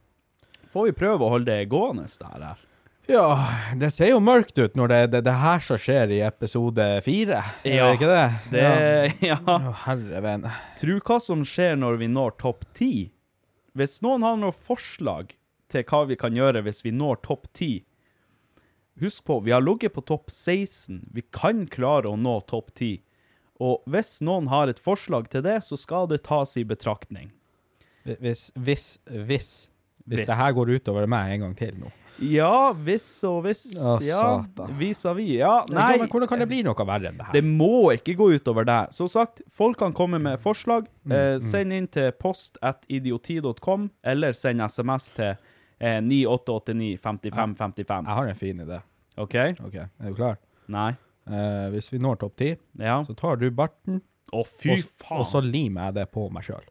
får 0.71 0.87
vi 0.87 0.95
prøve 1.03 1.27
å 1.27 1.33
holde 1.35 1.51
det 1.51 1.67
gående 1.69 2.07
der 2.07 2.47
her. 2.53 2.63
Ja, 3.11 3.27
det 3.75 3.89
ser 3.91 4.13
jo 4.13 4.19
mørkt 4.23 4.55
ut 4.61 4.77
når 4.79 4.87
det 4.87 4.97
er 5.03 5.07
det, 5.17 5.23
det 5.27 5.33
her 5.41 5.59
som 5.59 5.79
skjer 5.81 6.13
i 6.15 6.21
episode 6.23 6.85
fire. 7.03 7.41
Er 7.67 7.75
Ja, 7.75 7.87
det 7.91 7.97
ikke 7.99 8.11
det? 8.15 8.27
Det, 8.55 8.61
ja. 9.27 9.39
Ja. 9.51 9.71
Herre 9.83 10.21
vene. 10.23 10.51
Tro 10.79 10.95
hva 11.03 11.17
som 11.19 11.43
skjer 11.43 11.75
når 11.81 11.99
vi 11.99 12.07
når 12.07 12.37
topp 12.39 12.63
10. 12.77 13.09
Hvis 13.77 14.01
noen 14.03 14.25
har 14.25 14.39
noen 14.39 14.55
forslag 14.55 15.35
til 15.71 15.85
hva 15.87 16.03
vi 16.09 16.17
kan 16.19 16.35
gjøre 16.35 16.63
hvis 16.65 16.83
vi 16.83 16.91
når 16.95 17.21
topp 17.27 17.47
10 17.53 17.85
Husk 19.01 19.23
på, 19.25 19.39
vi 19.39 19.53
har 19.55 19.63
ligget 19.63 19.95
på 19.95 20.01
topp 20.05 20.27
16. 20.29 21.07
Vi 21.15 21.23
kan 21.33 21.63
klare 21.71 22.11
å 22.11 22.17
nå 22.19 22.35
topp 22.45 22.73
10. 22.75 22.99
Og 23.63 23.87
hvis 23.89 24.19
noen 24.21 24.49
har 24.51 24.69
et 24.69 24.81
forslag 24.83 25.29
til 25.31 25.41
det, 25.45 25.55
så 25.65 25.79
skal 25.79 26.09
det 26.11 26.19
tas 26.27 26.53
i 26.59 26.65
betraktning. 26.67 27.31
Hvis, 28.03 28.51
hvis, 28.53 28.85
hvis, 29.07 29.49
hvis 30.05 30.21
Hvis. 30.21 30.27
det 30.27 30.37
her 30.37 30.53
går 30.53 30.75
utover 30.75 31.07
meg 31.09 31.33
en 31.33 31.47
gang 31.47 31.57
til 31.57 31.79
nå. 31.81 31.89
Ja, 32.19 32.73
hvis 32.77 33.05
og 33.25 33.43
hvis. 33.45 33.61
Å, 33.81 33.95
ja, 34.05 34.43
vis-à-vis. 34.77 35.31
Ja, 35.39 35.63
Nei. 35.73 35.97
Men 35.97 36.09
hvordan 36.11 36.27
kan 36.29 36.39
det 36.43 36.47
bli 36.51 36.59
noe 36.67 36.75
verre 36.85 37.09
enn 37.09 37.17
det 37.17 37.25
her? 37.29 37.33
Det 37.33 37.43
må 37.47 37.91
ikke 37.95 38.13
gå 38.19 38.27
utover 38.35 38.67
deg. 38.67 38.91
Som 38.93 39.07
sagt, 39.09 39.41
folk 39.49 39.79
kan 39.79 39.93
komme 39.97 40.19
med 40.21 40.37
forslag. 40.43 40.85
Mm, 41.05 41.11
Eh, 41.17 41.39
send 41.41 41.73
inn 41.73 41.87
til 41.87 42.11
post 42.11 42.57
at 42.61 42.83
idioti.com, 42.87 43.89
eller 44.03 44.33
send 44.37 44.61
SMS 44.67 45.09
til 45.17 45.31
eh, 45.79 45.97
9889 46.01 46.99
55 47.01 47.55
55. 47.57 48.05
Jeg 48.05 48.15
har 48.19 48.27
en 48.27 48.35
fin 48.35 48.61
idé. 48.67 48.81
OK? 49.17 49.35
Ok, 49.65 49.75
Er 49.81 50.09
du 50.09 50.13
klar? 50.15 50.37
Nei? 50.71 50.91
Eh, 51.27 51.67
hvis 51.73 51.89
vi 51.93 51.97
når 52.01 52.19
topp 52.21 52.37
ti, 52.37 52.53
Ja? 52.79 53.01
så 53.05 53.13
tar 53.17 53.35
du 53.41 53.49
barten, 53.51 54.01
Å, 54.31 54.45
fy 54.47 54.71
og, 54.77 54.85
faen. 55.01 55.19
og 55.19 55.25
så 55.27 55.41
limer 55.43 55.89
jeg 55.89 55.93
det 55.97 56.05
på 56.13 56.29
meg 56.31 56.45
sjøl. 56.47 56.63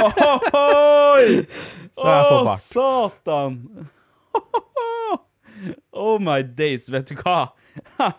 Ohoi! 0.00 1.44
Så 1.96 2.06
jeg 2.06 2.24
får 2.28 2.38
Å, 2.38 2.44
bart. 2.46 2.62
satan! 2.64 3.58
oh 5.92 6.18
my 6.22 6.42
days, 6.42 6.88
vet 6.92 7.08
du 7.10 7.16
hva? 7.20 7.38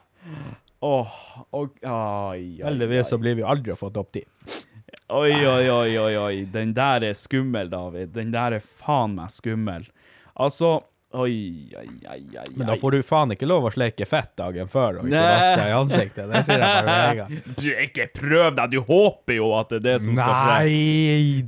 oh, 0.79 1.13
og- 1.51 1.77
oi, 1.83 1.91
oi, 1.91 2.41
Heldigvis 2.63 3.13
så 3.13 3.19
blir 3.21 3.37
vi 3.39 3.45
aldri 3.45 3.73
å 3.75 3.79
få 3.79 3.91
topp 3.95 4.11
ti. 4.17 4.25
Oi, 5.07 5.31
oi, 5.31 5.69
oi, 5.71 5.97
oi, 5.99 6.13
oi. 6.19 6.35
Den 6.51 6.73
der 6.75 7.05
er 7.07 7.15
skummel, 7.15 7.69
David. 7.71 8.11
Den 8.15 8.33
der 8.33 8.57
er 8.57 8.63
faen 8.83 9.15
meg 9.15 9.31
skummel. 9.31 9.85
Altså 10.35 10.81
Oi, 11.15 11.71
oi, 11.79 11.87
oi, 12.11 12.23
oi. 12.35 12.43
Men 12.59 12.67
da 12.67 12.73
får 12.75 12.97
du 12.97 13.03
faen 13.07 13.31
ikke 13.31 13.47
lov 13.47 13.63
å 13.63 13.71
sleike 13.71 14.03
fett 14.05 14.33
dagen 14.37 14.67
før 14.67 14.97
og 14.99 15.05
ikke 15.07 15.21
vaske 15.23 15.53
deg 15.55 15.69
i 15.71 15.75
ansiktet. 15.77 16.27
Det 16.33 16.41
sier 16.43 16.59
jeg 16.59 16.81
bare 16.89 17.13
med. 17.15 17.37
Du, 17.63 17.69
Ikke 17.85 18.07
prøv 18.11 18.57
deg! 18.57 18.73
Du 18.75 18.81
håper 18.89 19.37
jo 19.37 19.47
at 19.55 19.71
det 19.71 19.79
er 19.79 19.85
det 19.85 19.93
som 20.03 20.19
skal 20.19 20.35
skje. 20.35 20.51
Nei, 20.51 20.73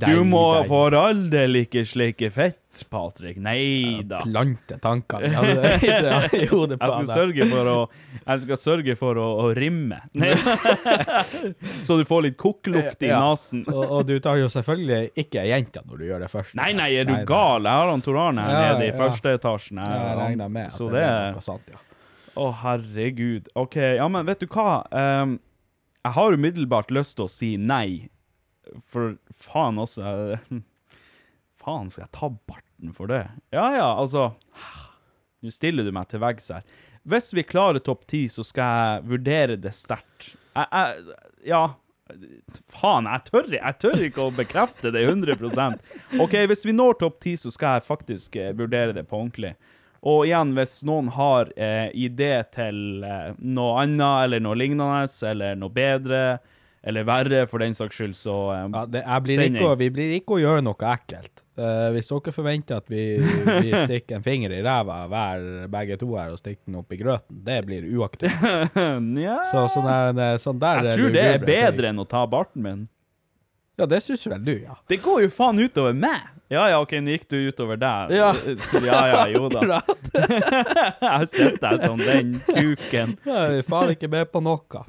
nei, 0.00 0.14
Du 0.16 0.24
må 0.32 0.44
nei. 0.56 0.64
for 0.72 0.96
all 0.96 1.20
del 1.36 1.60
ikke 1.60 1.84
sleike 1.86 2.32
fett, 2.32 2.59
Patrick. 2.90 3.36
Nei 3.42 4.02
da. 4.06 4.20
plante 4.22 4.76
tankene 4.78 5.26
i 5.26 6.42
i 6.42 6.46
hodet 6.50 6.78
på 6.78 6.86
Jeg 6.86 6.92
skal 6.94 7.08
sørge 7.10 7.46
for 7.50 7.70
å, 7.70 7.76
jeg 8.22 8.42
skal 8.44 8.60
sørge 8.62 8.94
for 9.00 9.18
å, 9.20 9.26
å 9.42 9.48
rimme. 9.58 9.98
Så 11.86 11.96
du 11.98 12.04
får 12.08 12.22
litt 12.28 12.38
kokklukt 12.40 13.02
i 13.02 13.10
Ja. 13.10 13.18
nasen. 13.24 13.64
Og, 13.68 13.82
og 13.98 14.06
du 14.08 14.14
tar 14.22 14.38
jo 14.40 14.48
selvfølgelig 14.52 15.10
ikke 15.18 15.44
jenta 15.50 15.82
når 15.86 15.98
du 15.98 16.06
gjør 16.08 16.24
det 16.24 16.30
først. 16.32 16.54
Nei, 16.60 16.70
nei, 16.78 16.90
er 17.00 17.08
du 17.08 17.14
Nei, 17.16 17.24
gal? 17.28 17.66
Jeg 17.66 17.82
har 17.82 17.90
han 17.90 18.04
Tor 18.06 18.20
Arne 18.28 18.46
her 18.46 18.54
Ja, 18.54 18.72
nede 18.78 18.88
i 18.92 18.96
første 18.96 19.34
etasjen. 19.36 19.82
Ja, 19.82 20.00
Jeg 20.06 20.18
regner 20.22 20.48
med 20.48 20.70
at 20.70 20.76
Så 20.78 20.90
det 20.94 21.02
er 21.04 21.34
noe 21.36 21.44
sant, 21.44 21.70
ja. 21.74 21.82
Å, 22.40 22.46
herregud. 22.62 23.50
OK, 23.58 23.76
ja, 23.98 24.06
men 24.08 24.24
vet 24.30 24.40
du 24.44 24.48
hva? 24.54 24.80
Um, 24.94 25.38
jeg 26.06 26.14
har 26.16 26.32
umiddelbart 26.38 26.92
lyst 26.94 27.18
til 27.18 27.26
å 27.26 27.32
si 27.32 27.50
nei, 27.60 28.06
for 28.88 29.16
faen 29.34 29.80
også 29.82 30.06
eh, 30.36 30.44
Faen, 31.60 31.90
skal 31.92 32.06
jeg 32.06 32.14
ta 32.16 32.30
barten 32.48 32.94
for 32.96 33.10
det? 33.10 33.24
Ja 33.54 33.66
ja, 33.76 33.88
altså 34.00 34.30
Nå 35.44 35.52
stiller 35.54 35.86
du 35.86 35.92
meg 35.96 36.08
til 36.10 36.20
veggs 36.20 36.50
her. 36.52 36.64
Hvis 37.08 37.30
vi 37.32 37.44
klarer 37.48 37.80
topp 37.80 38.04
ti, 38.10 38.26
så 38.28 38.44
skal 38.44 38.74
jeg 38.76 39.06
vurdere 39.14 39.56
det 39.56 39.72
sterkt. 39.72 40.34
Ja 41.48 41.62
Faen, 42.70 43.06
jeg 43.06 43.26
tør, 43.28 43.48
jeg 43.54 43.76
tør 43.82 44.04
ikke 44.06 44.24
å 44.24 44.34
bekrefte 44.34 44.90
det 44.94 45.04
100 45.06 45.36
OK, 46.20 46.36
hvis 46.50 46.64
vi 46.66 46.74
når 46.74 46.98
topp 47.00 47.20
ti, 47.22 47.36
så 47.38 47.52
skal 47.54 47.78
jeg 47.78 47.86
faktisk 47.86 48.36
eh, 48.36 48.50
vurdere 48.56 48.94
det 48.96 49.04
på 49.08 49.18
ordentlig. 49.18 49.54
Og 50.00 50.24
igjen, 50.26 50.54
hvis 50.56 50.80
noen 50.88 51.10
har 51.12 51.50
eh, 51.60 51.90
idé 51.94 52.32
til 52.54 53.04
eh, 53.04 53.36
noe 53.38 53.82
annet, 53.82 54.24
eller 54.24 54.42
noe 54.42 54.58
lignende, 54.58 55.04
eller 55.28 55.58
noe 55.60 55.74
bedre, 55.76 56.22
eller 56.82 57.04
verre, 57.04 57.44
for 57.46 57.60
den 57.60 57.74
saks 57.76 57.98
skyld, 57.98 58.16
så 58.16 58.34
um, 58.52 58.74
Ja, 58.74 58.86
det, 58.88 59.02
blir 59.26 59.42
ikke, 59.50 59.74
vi 59.76 59.90
blir 59.92 60.14
ikke 60.16 60.38
å 60.38 60.40
gjøre 60.40 60.62
noe 60.64 60.92
ekkelt. 60.94 61.42
Uh, 61.60 61.90
hvis 61.92 62.08
dere 62.08 62.32
forventer 62.32 62.78
at 62.80 62.86
vi, 62.88 63.02
vi 63.20 63.74
stikker 63.84 64.16
en 64.16 64.24
finger 64.24 64.54
i 64.56 64.62
ræva 64.64 65.02
hver, 65.12 65.44
begge 65.72 65.98
to 66.00 66.14
her, 66.14 66.32
og 66.32 66.40
stikker 66.40 66.70
den 66.70 66.78
opp 66.80 66.96
i 66.96 67.00
grøten, 67.02 67.42
det 67.44 67.58
blir 67.68 67.84
uaktuelt. 67.84 68.80
ja. 69.26 69.36
Så 69.52 69.66
sånn 69.76 70.16
der, 70.16 70.40
sånn 70.40 70.62
der 70.62 70.88
Jeg 70.88 71.02
tror 71.02 71.14
det 71.18 71.28
er 71.34 71.44
bedre 71.44 71.84
ting. 71.84 71.92
enn 71.92 72.00
å 72.00 72.08
ta 72.08 72.24
barten 72.30 72.64
min. 72.64 72.88
Ja, 73.80 73.86
det 73.88 74.00
syns 74.04 74.24
vel 74.28 74.40
du, 74.44 74.54
ja. 74.64 74.76
Det 74.88 75.02
går 75.04 75.26
jo 75.26 75.32
faen 75.32 75.60
utover 75.60 75.96
meg! 75.96 76.32
Ja 76.50 76.64
ja, 76.66 76.80
OK, 76.82 76.96
nå 76.98 77.12
gikk 77.12 77.28
du 77.30 77.36
utover 77.46 77.78
der. 77.78 78.10
Ja. 78.10 78.32
Så 78.66 78.80
ja 78.82 79.04
ja, 79.06 79.20
jo 79.30 79.46
da. 79.52 79.78
Jeg 80.18 81.06
har 81.06 81.26
sett 81.30 81.60
deg 81.62 81.84
som 81.84 82.00
den 82.00 82.40
kuken. 82.48 83.14
Jeg 83.22 83.60
er 83.60 83.68
faen 83.68 83.92
ikke 83.94 84.10
med 84.10 84.32
på 84.32 84.42
noe. 84.42 84.82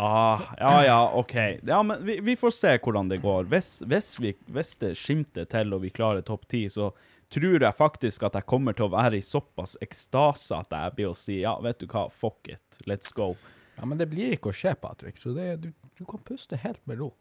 Ah, 0.00 0.40
ja 0.56 0.74
ja, 0.86 0.98
OK. 1.20 1.34
Ja, 1.68 1.82
men 1.84 2.00
vi, 2.06 2.14
vi 2.24 2.36
får 2.40 2.54
se 2.56 2.70
hvordan 2.80 3.10
det 3.10 3.18
går. 3.20 3.48
Hvis, 3.52 3.68
hvis, 3.90 4.10
vi, 4.22 4.30
hvis 4.48 4.74
det 4.80 4.94
skimter 4.96 5.44
til 5.50 5.74
og 5.76 5.82
vi 5.84 5.90
klarer 5.92 6.24
topp 6.24 6.46
ti, 6.48 6.62
så 6.72 6.88
tror 7.30 7.60
jeg 7.62 7.76
faktisk 7.76 8.24
at 8.26 8.38
jeg 8.40 8.46
kommer 8.48 8.74
til 8.74 8.88
å 8.88 8.92
være 8.94 9.18
i 9.20 9.24
såpass 9.24 9.76
ekstase 9.84 10.56
at 10.56 10.72
jeg 10.74 10.94
blir 10.96 11.10
å 11.12 11.18
si 11.18 11.42
ja, 11.42 11.52
vet 11.62 11.82
du 11.82 11.86
hva, 11.92 12.06
fuck 12.10 12.48
it, 12.50 12.80
let's 12.88 13.12
go. 13.14 13.34
Ja, 13.76 13.84
Men 13.86 14.00
det 14.00 14.08
blir 14.10 14.32
ikke 14.34 14.50
å 14.50 14.56
skje, 14.56 14.72
Patrick, 14.80 15.20
så 15.20 15.34
det, 15.36 15.50
du, 15.62 15.68
du 16.00 16.02
kan 16.08 16.22
puste 16.26 16.58
helt 16.64 16.80
med 16.90 16.98
ro. 17.04 17.12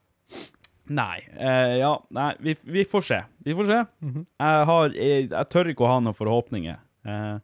Nei. 0.90 1.20
Eh, 1.38 1.76
ja, 1.84 1.92
nei, 2.16 2.32
vi, 2.42 2.56
vi 2.64 2.86
får 2.90 3.06
se. 3.06 3.20
Vi 3.46 3.54
får 3.60 3.68
se. 3.70 3.82
jeg, 4.08 4.64
har, 4.72 4.96
jeg, 4.98 5.28
jeg 5.30 5.50
tør 5.54 5.70
ikke 5.70 5.86
å 5.86 5.92
ha 5.92 6.00
noen 6.02 6.18
forhåpninger. 6.18 6.80
Eh, 7.06 7.38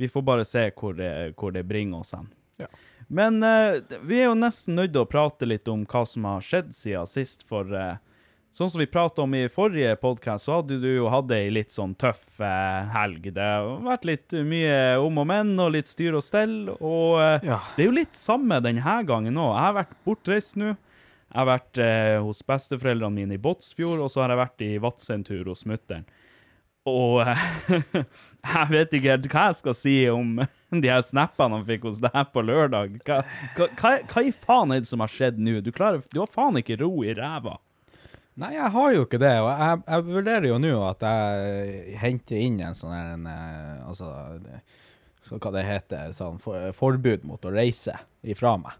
Vi 0.00 0.08
får 0.08 0.22
bare 0.24 0.44
se 0.48 0.62
hvor 0.72 0.94
det, 0.96 1.10
hvor 1.36 1.52
det 1.52 1.66
bringer 1.68 2.00
oss 2.00 2.14
hen. 2.16 2.30
Ja. 2.62 2.70
Men 3.10 3.42
eh, 3.42 3.80
vi 4.06 4.20
er 4.22 4.28
jo 4.30 4.36
nesten 4.38 4.76
nødt 4.78 4.92
til 4.94 5.02
å 5.02 5.08
prate 5.10 5.48
litt 5.50 5.66
om 5.68 5.82
hva 5.90 6.04
som 6.06 6.28
har 6.30 6.44
skjedd 6.46 6.70
siden 6.76 7.08
sist, 7.10 7.42
for 7.48 7.66
eh, 7.74 7.96
sånn 8.54 8.70
som 8.70 8.78
vi 8.82 8.86
pratet 8.90 9.18
om 9.24 9.34
i 9.34 9.44
forrige 9.50 9.96
podcast, 10.02 10.46
så 10.46 10.60
hadde 10.60 10.78
du 10.82 10.86
jo 10.92 11.08
hatt 11.10 11.30
ei 11.34 11.48
litt 11.54 11.74
sånn 11.74 11.96
tøff 11.98 12.38
eh, 12.42 12.86
helg. 12.94 13.26
Det 13.34 13.48
har 13.48 13.72
vært 13.86 14.06
litt 14.06 14.36
mye 14.46 14.76
om 15.02 15.18
og 15.24 15.26
men 15.30 15.52
og 15.62 15.72
litt 15.74 15.90
styr 15.90 16.14
og 16.18 16.22
stell, 16.26 16.54
og 16.78 17.18
eh, 17.22 17.48
Ja. 17.50 17.58
det 17.76 17.82
er 17.84 17.90
jo 17.90 17.98
litt 17.98 18.14
samme 18.18 18.60
denne 18.62 18.96
gangen 19.10 19.34
òg. 19.42 19.52
Jeg 19.56 19.66
har 19.66 19.76
vært 19.82 19.98
bortreist 20.06 20.58
nå. 20.62 20.76
Jeg 21.30 21.38
har 21.38 21.46
vært 21.46 21.78
eh, 21.82 22.16
hos 22.26 22.40
besteforeldrene 22.46 23.14
mine 23.14 23.36
i 23.38 23.42
Båtsfjord, 23.42 24.00
og 24.02 24.10
så 24.10 24.24
har 24.24 24.32
jeg 24.34 24.40
vært 24.44 24.64
i 24.66 24.70
Vadsø 24.82 25.14
en 25.14 25.26
tur 25.26 25.50
hos 25.52 25.62
mutter'n. 25.70 26.06
Og 26.88 27.20
eh, 27.20 27.40
jeg 28.54 28.68
vet 28.70 28.94
ikke 28.96 29.12
helt 29.12 29.26
hva 29.32 29.46
jeg 29.50 29.58
skal 29.58 29.76
si 29.76 29.96
om 30.08 30.38
de 30.72 30.88
her 30.88 31.02
snappene 31.04 31.58
han 31.58 31.66
fikk 31.68 31.88
hos 31.90 32.00
deg 32.02 32.20
på 32.32 32.44
lørdag. 32.46 33.00
Hva, 33.04 33.22
hva, 33.56 33.96
hva, 34.08 34.22
i 34.24 34.32
faen 34.32 34.72
er 34.72 34.84
det 34.84 34.88
som 34.88 35.04
har 35.04 35.12
skjedd 35.12 35.40
nå? 35.42 35.58
Du, 35.64 35.72
klarer, 35.76 36.04
du 36.14 36.22
har 36.22 36.30
faen 36.30 36.60
ikke 36.60 36.80
ro 36.80 36.92
i 37.04 37.12
ræva. 37.16 37.58
Nei, 38.40 38.54
jeg 38.54 38.72
har 38.72 38.92
jo 38.94 39.04
ikke 39.04 39.20
det. 39.20 39.34
Og 39.42 39.50
jeg, 39.50 39.80
jeg 39.84 40.06
vurderer 40.08 40.48
jo 40.48 40.60
nå 40.62 40.74
at 40.88 41.04
jeg 41.04 41.96
henter 42.00 42.40
inn 42.40 42.60
en 42.64 42.78
sånn 42.78 42.96
her 42.96 43.32
eh, 43.34 43.88
Altså, 43.90 44.12
hva 45.36 45.50
det 45.52 45.66
heter, 45.66 46.14
sånn 46.16 46.38
for, 46.40 46.70
forbud 46.74 47.26
mot 47.28 47.44
å 47.44 47.52
reise 47.52 47.98
ifra 48.24 48.54
meg. 48.62 48.78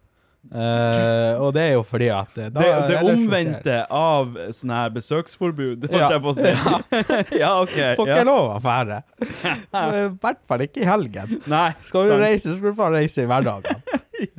Eh, 0.51 1.35
og 1.39 1.53
det 1.55 1.63
er 1.69 1.75
jo 1.77 1.83
fordi 1.85 2.07
at 2.11 2.39
eh, 2.41 2.49
da, 2.51 2.63
Det, 2.65 2.71
det 2.89 3.01
omvendte 3.13 3.75
av 3.93 4.33
sånn 4.57 4.73
her 4.73 4.89
besøksforbud, 4.95 5.85
holdt 5.85 5.95
Ja. 6.01 6.09
jeg 6.15 6.23
på 6.25 6.33
å 6.33 6.37
si. 6.39 6.55
Ja, 7.43 7.51
OK. 7.61 7.77
Får 7.99 8.09
ikke 8.09 8.17
Ja. 8.23 8.25
lov 8.27 8.49
å 8.57 8.59
fære. 8.65 9.03
I 10.01 10.09
hvert 10.17 10.41
fall 10.49 10.65
ikke 10.67 10.83
i 10.83 10.89
helgen. 10.89 11.37
Nei, 11.53 11.69
Skal 11.85 12.09
du 12.09 12.15
sant. 12.15 12.25
reise, 12.25 12.57
skal 12.57 12.73
du 12.73 12.81
faen 12.81 12.97
reise 12.97 13.23
i 13.23 13.29
hverdagen. 13.31 13.85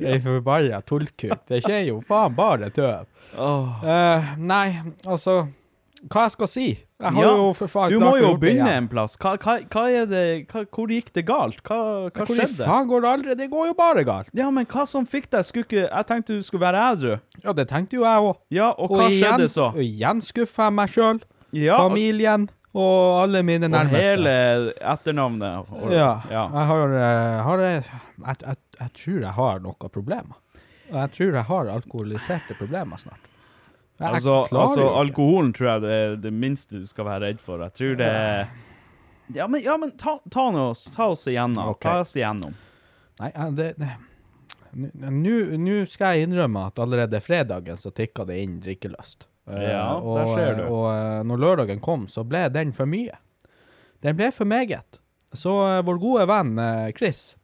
Ei 0.02 0.18
forbanna 0.22 0.82
tullkuk. 0.86 1.46
Det 1.48 1.62
skjer 1.64 1.86
jo 1.88 2.02
faen 2.06 2.34
bare 2.36 2.68
tøv. 2.74 3.06
Oh. 3.38 3.70
Uh, 3.82 4.34
nei, 4.42 4.66
altså 5.08 5.46
Hva 6.10 6.22
jeg 6.26 6.32
skal 6.34 6.48
si? 6.50 6.64
Jeg 7.02 7.12
har 7.14 7.22
Ja, 7.22 7.30
jo 7.38 7.52
for 7.54 7.70
faen 7.70 7.92
Du 7.92 8.00
må 8.02 8.16
jo 8.18 8.32
det 8.32 8.40
begynne 8.42 8.72
en 8.74 8.88
plass. 8.90 9.14
Hva, 9.22 9.36
hva, 9.38 9.54
hva 9.70 9.82
er 9.90 10.06
det, 10.10 10.22
hva, 10.50 10.62
hvor 10.74 10.90
gikk 10.90 11.12
det 11.14 11.22
galt? 11.28 11.60
Hva, 11.62 11.76
hva 12.08 12.10
Hvor 12.16 12.26
skjedde? 12.32 12.48
skjedde? 12.56 12.66
faen 12.66 12.88
går 12.90 13.04
det 13.04 13.10
aldri? 13.12 13.36
Det 13.38 13.48
går 13.52 13.68
jo 13.70 13.76
bare 13.78 14.04
galt. 14.08 14.32
Ja, 14.34 14.48
men 14.50 14.66
hva 14.66 14.86
som 14.90 15.06
fikk 15.06 15.28
deg? 15.30 15.46
Jeg 15.72 16.06
tenkte 16.10 16.34
du 16.38 16.42
skulle 16.42 16.64
være 16.66 16.82
ædru. 16.92 17.14
Ja, 17.44 17.52
det 17.54 17.68
tenkte 17.70 17.96
jo 18.00 18.02
jeg 18.06 18.26
òg. 18.32 18.36
Ja, 18.50 18.72
og 18.74 18.96
hva 18.96 19.06
skjedde 19.14 19.46
så? 19.52 19.70
Og 19.74 19.82
igjen 19.84 20.20
skuffa 20.26 20.68
jeg 20.70 20.78
meg 20.80 20.90
sjøl, 20.96 21.22
Ja, 21.52 21.78
familien 21.78 22.48
og 22.74 23.22
alle 23.22 23.42
mine 23.44 23.68
nærmeste. 23.68 23.98
og 23.98 24.02
hele 24.02 24.72
etternavnet. 24.80 25.66
Og, 25.70 25.90
ja. 25.92 26.12
ja. 26.30 26.46
Jeg 26.48 26.66
har, 26.70 26.94
eh, 26.98 27.42
har 27.46 27.58
jeg, 27.66 27.82
jeg, 27.84 28.36
jeg, 28.46 28.56
jeg 28.80 28.92
tror 29.02 29.20
jeg 29.26 29.34
har 29.38 29.60
noen 29.60 29.92
problemer. 29.92 30.38
Og 30.92 30.96
jeg 30.98 31.10
tror 31.18 31.36
jeg 31.38 31.44
har 31.50 31.68
alkoholiserte 31.78 32.56
problemer 32.58 32.96
snart. 33.00 33.28
Altså, 33.98 34.42
altså 34.50 34.86
alkoholen 34.98 35.52
tror 35.54 35.68
jeg 35.74 35.82
det 35.84 35.96
er 35.96 36.14
det 36.24 36.32
minste 36.34 36.80
du 36.80 36.86
skal 36.90 37.06
være 37.06 37.26
redd 37.28 37.42
for. 37.42 37.62
Jeg 37.62 37.76
tror 37.78 37.98
det 38.00 38.12
Ja, 39.32 39.46
men, 39.46 39.60
ja, 39.62 39.76
men 39.78 39.92
ta, 39.96 40.18
ta, 40.30 40.48
oss, 40.68 40.86
ta 40.94 41.10
oss 41.12 41.26
igjennom. 41.30 41.74
Okay. 41.76 41.88
Ta 41.88 42.00
oss 42.02 42.16
igjennom. 42.16 42.56
Nei, 43.20 43.30
eh, 43.30 43.52
det 43.58 43.92
Nå 44.72 45.74
skal 45.84 46.16
jeg 46.16 46.26
innrømme 46.26 46.64
at 46.70 46.80
allerede 46.80 47.20
fredagen 47.20 47.76
så 47.76 47.90
tikka 47.92 48.24
det 48.24 48.38
inn 48.40 48.56
drikkelyst. 48.62 49.26
Eh, 49.50 49.68
Ja, 49.68 49.98
og, 49.98 50.16
der 50.16 50.32
ser 50.32 50.56
du. 50.56 50.64
Og 50.70 50.88
eh, 50.94 51.20
når 51.28 51.44
lørdagen 51.44 51.84
kom, 51.84 52.08
så 52.08 52.24
ble 52.24 52.46
den 52.52 52.72
for 52.72 52.88
mye. 52.88 53.20
Den 54.02 54.16
ble 54.16 54.32
for 54.32 54.48
meget. 54.48 55.02
Så 55.36 55.52
eh, 55.68 55.82
vår 55.84 56.00
gode 56.00 56.26
venn 56.30 56.56
eh, 56.58 56.90
Chris 56.96 57.34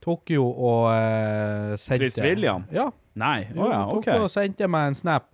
tok 0.00 0.32
jo 0.32 0.46
og 0.48 0.86
uh, 0.88 1.76
sendte 1.76 2.08
Chris 2.08 2.18
William? 2.24 2.64
Ja. 2.72 2.88
Nei. 3.20 3.50
Jo, 3.52 3.66
ja, 3.68 3.82
tok 3.90 3.98
okay. 4.00 4.20
og 4.22 4.30
sendte 4.32 4.68
meg 4.70 4.90
en 4.90 4.96
snap 4.96 5.26
eh, 5.28 5.29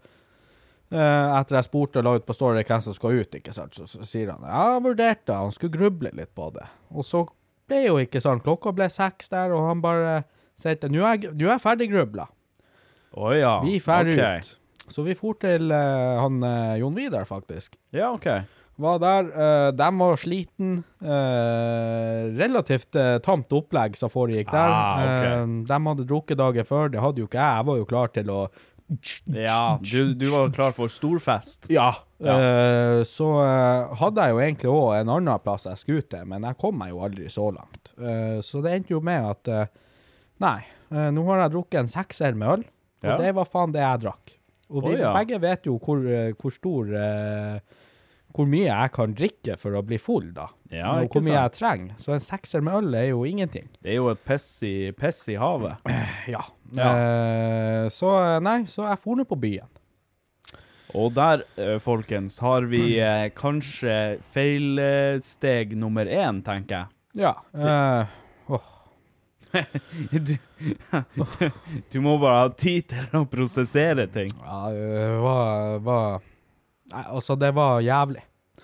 etter 0.87 1.57
jeg 1.59 1.67
spurte 1.67 1.99
og 1.99 2.07
la 2.07 2.13
ut 2.15 2.27
på 2.27 2.35
Story 2.37 2.63
hvem 2.63 2.83
som 2.85 2.95
skal 2.95 3.19
ut, 3.19 3.39
ikke 3.41 3.55
sant. 3.55 3.75
Så, 3.75 3.89
så 3.91 4.07
sier 4.07 4.31
han 4.31 4.45
ja, 4.47 4.77
jeg 4.77 4.85
vurderte, 4.85 5.35
han 5.35 5.55
skulle 5.55 5.75
gruble 5.75 6.13
litt 6.15 6.31
på 6.37 6.51
det. 6.55 6.67
Og 6.95 7.07
så 7.07 7.25
ble 7.67 7.83
jo 7.89 7.97
ikke 8.03 8.23
sånn, 8.23 8.43
klokka 8.45 8.71
ble 8.77 8.87
seks 8.93 9.33
der, 9.33 9.55
og 9.57 9.67
han 9.67 9.83
bare 9.83 10.21
sier 10.57 10.79
er 10.79 10.93
nå 10.93 11.03
er 11.09 11.27
jeg 11.51 11.63
ferdig 11.65 11.91
grubla. 11.91 12.29
oh, 13.13 13.33
ja. 13.35 13.59
Vi 13.65 13.79
drar 13.81 14.09
okay. 14.13 14.45
ut. 14.45 14.55
Så 14.89 15.03
vi 15.03 15.17
for 15.19 15.35
til 15.43 15.73
uh, 15.73 16.23
han 16.23 16.39
uh, 16.45 16.77
Jon 16.79 16.95
Vidar, 16.95 17.27
faktisk. 17.27 17.75
Ja, 17.91 18.13
OK. 18.15 18.29
Var 18.79 18.99
der. 19.03 19.31
Uh, 19.33 19.71
de 19.75 19.89
var 19.99 20.21
sliten. 20.21 20.85
eh, 21.07 22.23
relativt 22.37 22.97
eh, 22.97 23.19
tamt 23.25 23.53
opplegg 23.53 23.97
som 23.97 24.13
foregikk 24.13 24.51
der. 24.53 24.73
Ah, 24.73 25.03
okay. 25.03 25.33
Eh, 25.33 25.53
de 25.69 25.79
hadde 25.89 26.07
drukket 26.09 26.41
dagen 26.41 26.69
før, 26.69 26.91
det 26.93 27.03
hadde 27.03 27.23
jo 27.23 27.29
ikke 27.29 27.41
jeg. 27.41 27.61
Jeg 27.61 27.69
var 27.71 27.81
jo 27.81 27.89
klar 27.93 28.13
til 28.15 28.33
å 28.33 28.41
Ja, 29.25 29.79
du, 29.83 30.15
du 30.15 30.29
var 30.31 30.53
klar 30.55 30.75
for 30.77 30.91
storfest. 30.91 31.67
Ja. 31.73 31.89
Ja. 32.23 32.37
Uh, 32.37 33.01
så 33.09 33.27
uh, 33.43 33.97
hadde 34.01 34.25
jeg 34.25 34.33
jo 34.33 34.43
egentlig 34.45 34.71
òg 34.73 34.87
en 35.01 35.11
annen 35.17 35.43
plass 35.43 35.67
jeg 35.69 35.83
skulle 35.83 36.07
til, 36.07 36.25
men 36.31 36.47
jeg 36.47 36.59
kom 36.63 36.79
meg 36.81 36.95
jo 36.95 37.03
aldri 37.05 37.27
så 37.33 37.51
langt. 37.51 37.91
Uh, 37.99 38.39
så 38.47 38.63
det 38.65 38.77
endte 38.77 38.95
jo 38.97 39.03
med 39.05 39.33
at 39.33 39.53
Nei, 40.37 40.59
nå 40.93 41.23
har 41.31 41.39
jeg 41.47 41.53
drukket 41.55 41.79
en 41.81 41.89
sekser 41.89 42.35
med 42.37 42.51
øl, 42.59 42.65
og 43.01 43.07
Ja. 43.09 43.15
det 43.17 43.31
var 43.39 43.47
faen 43.49 43.71
det 43.73 43.81
jeg 43.81 44.03
drakk. 44.03 44.35
Og 44.69 44.83
vi 44.85 44.91
oh, 44.91 44.99
ja. 45.01 45.13
begge 45.15 45.39
vet 45.41 45.65
jo 45.65 45.79
hvor, 45.81 46.03
hvor 46.37 46.53
stor 46.53 46.91
eh, 46.93 47.77
Hvor 48.37 48.49
mye 48.53 48.67
jeg 48.67 48.93
kan 48.93 49.15
drikke 49.17 49.55
for 49.57 49.79
å 49.79 49.81
bli 49.87 49.97
full, 50.01 50.27
da. 50.37 50.51
Ja, 50.69 50.91
og 51.01 51.15
hvor 51.15 51.25
mye 51.25 51.39
jeg 51.39 51.55
trenger. 51.55 51.95
Så 52.03 52.13
en 52.13 52.21
sekser 52.21 52.61
med 52.65 52.77
øl 52.83 52.99
er 52.99 53.07
jo 53.09 53.23
ingenting. 53.25 53.71
Det 53.81 53.95
er 53.95 53.97
jo 53.97 54.11
et 54.13 54.21
piss 54.29 54.51
i, 54.67 54.91
piss 54.97 55.23
i 55.33 55.39
havet. 55.41 55.81
Ja. 56.29 56.43
Ja. 56.75 56.91
Eh, 56.91 57.87
så 57.95 58.11
eh, 58.19 58.37
nei, 58.45 58.59
så 58.69 58.85
jeg 58.91 59.01
for 59.01 59.17
nå 59.17 59.25
på 59.29 59.39
byen. 59.41 59.71
Og 60.97 61.13
der, 61.17 61.45
eh, 61.61 61.77
folkens, 61.83 62.39
har 62.45 62.67
vi 62.71 62.99
eh, 63.01 63.29
kanskje 63.37 64.19
feilsteg 64.35 65.77
nummer 65.79 66.07
én, 66.07 66.43
tenker 66.45 66.83
jeg. 66.83 66.93
Ja. 67.25 67.35
eh, 67.57 68.17
oh. 68.53 68.73
Du, 70.13 70.19
du, 70.21 71.51
du 71.93 72.01
må 72.05 72.17
bare 72.21 72.43
ha 72.43 72.49
tid 72.53 72.91
til 72.91 73.15
å 73.17 73.25
prosessere 73.31 74.05
ting. 74.13 74.33
Ja, 74.43 74.63
det 74.75 75.07
var, 75.23 75.79
var 75.87 76.19
Nei, 76.93 77.05
altså, 77.05 77.37
det 77.39 77.53
var 77.57 77.81
jævlig. 77.85 78.23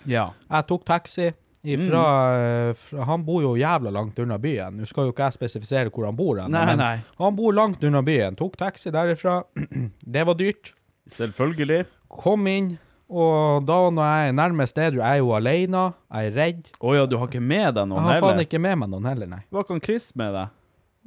Ja. 0.09 0.29
Jeg 0.49 0.67
tok 0.69 0.85
taxi 0.87 1.31
ifra, 1.63 2.03
mm. 2.35 2.75
fra 2.75 3.03
Han 3.07 3.23
bor 3.25 3.43
jo 3.43 3.53
jævla 3.59 3.91
langt 3.93 4.19
unna 4.19 4.37
byen. 4.41 4.79
Nå 4.79 4.87
skal 4.89 5.07
jo 5.07 5.13
ikke 5.15 5.29
jeg 5.29 5.37
spesifisere 5.37 5.91
hvor 5.93 6.07
han 6.09 6.17
bor, 6.17 6.39
enda, 6.43 6.51
Nei, 6.53 6.65
men 6.71 6.81
nei. 6.81 6.95
han 7.19 7.35
bor 7.37 7.55
langt 7.55 7.83
unna 7.83 8.03
byen. 8.05 8.39
Tok 8.39 8.57
taxi 8.59 8.91
derifra. 8.93 9.41
det 10.15 10.25
var 10.27 10.39
dyrt. 10.39 10.73
Selvfølgelig. 11.11 11.85
Kom 12.13 12.47
inn, 12.47 12.75
og 13.13 13.65
da 13.67 13.77
når 13.93 14.09
jeg 14.09 14.27
er 14.29 14.35
nærmest 14.37 14.77
edru, 14.79 15.01
jeg 15.01 15.19
er 15.19 15.21
jo 15.21 15.33
alene, 15.37 15.85
jeg 16.13 16.29
er 16.29 16.37
redd. 16.37 16.69
Å 16.79 16.93
ja, 16.97 17.07
du 17.09 17.17
har 17.19 17.29
ikke 17.29 17.43
med 17.43 17.73
deg 17.77 17.95
Jeg 17.95 18.07
har 18.07 18.21
faen 18.23 18.43
ikke 18.45 18.61
med 18.63 18.79
meg 18.83 18.93
noen 18.93 19.09
heller, 19.09 19.29
nei. 19.29 19.41
Hva 19.53 19.65
kan 19.67 19.81
Chris 19.83 20.11
med 20.19 20.33
deg? 20.37 20.53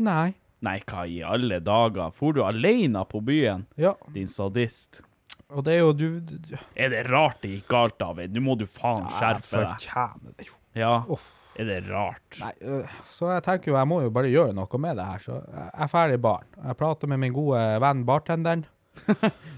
Nei. 0.06 0.34
Nei, 0.66 0.78
hva 0.88 1.04
i 1.08 1.20
alle 1.24 1.60
dager? 1.64 2.12
For 2.16 2.36
du 2.36 2.42
alene 2.44 3.02
på 3.08 3.20
byen? 3.24 3.66
Ja, 3.80 3.94
Din 4.14 4.28
sadist. 4.30 5.02
Og 5.54 5.62
det 5.66 5.74
er 5.76 5.82
jo 5.84 5.92
du, 5.94 6.06
du, 6.20 6.36
du 6.42 6.54
Er 6.74 6.90
det 6.90 7.04
rart 7.10 7.38
det 7.44 7.52
gikk 7.54 7.68
galt, 7.70 7.98
David? 8.00 8.32
Nå 8.34 8.42
må 8.42 8.56
du 8.58 8.64
faen 8.66 9.06
skjerpe 9.14 9.46
deg. 9.62 9.74
fortjener 9.76 10.32
det 10.38 10.48
jo. 10.48 10.56
Ja, 10.76 10.94
Uff. 11.08 11.28
er 11.56 11.64
det 11.70 11.76
rart? 11.88 12.36
Nei, 12.42 12.50
øh, 12.68 12.96
så 13.08 13.30
jeg 13.32 13.44
tenker 13.46 13.70
jo 13.72 13.76
jeg 13.78 13.88
må 13.88 14.00
jo 14.04 14.10
bare 14.12 14.28
gjøre 14.28 14.52
noe 14.58 14.80
med 14.82 14.98
det 14.98 15.06
her, 15.08 15.22
så 15.24 15.38
jeg 15.46 15.88
ferdig 15.92 16.18
i 16.18 16.24
baren. 16.26 16.50
Jeg 16.66 16.76
prater 16.82 17.08
med 17.08 17.22
min 17.22 17.32
gode 17.36 17.62
venn 17.80 18.02
bartenderen. 18.08 18.66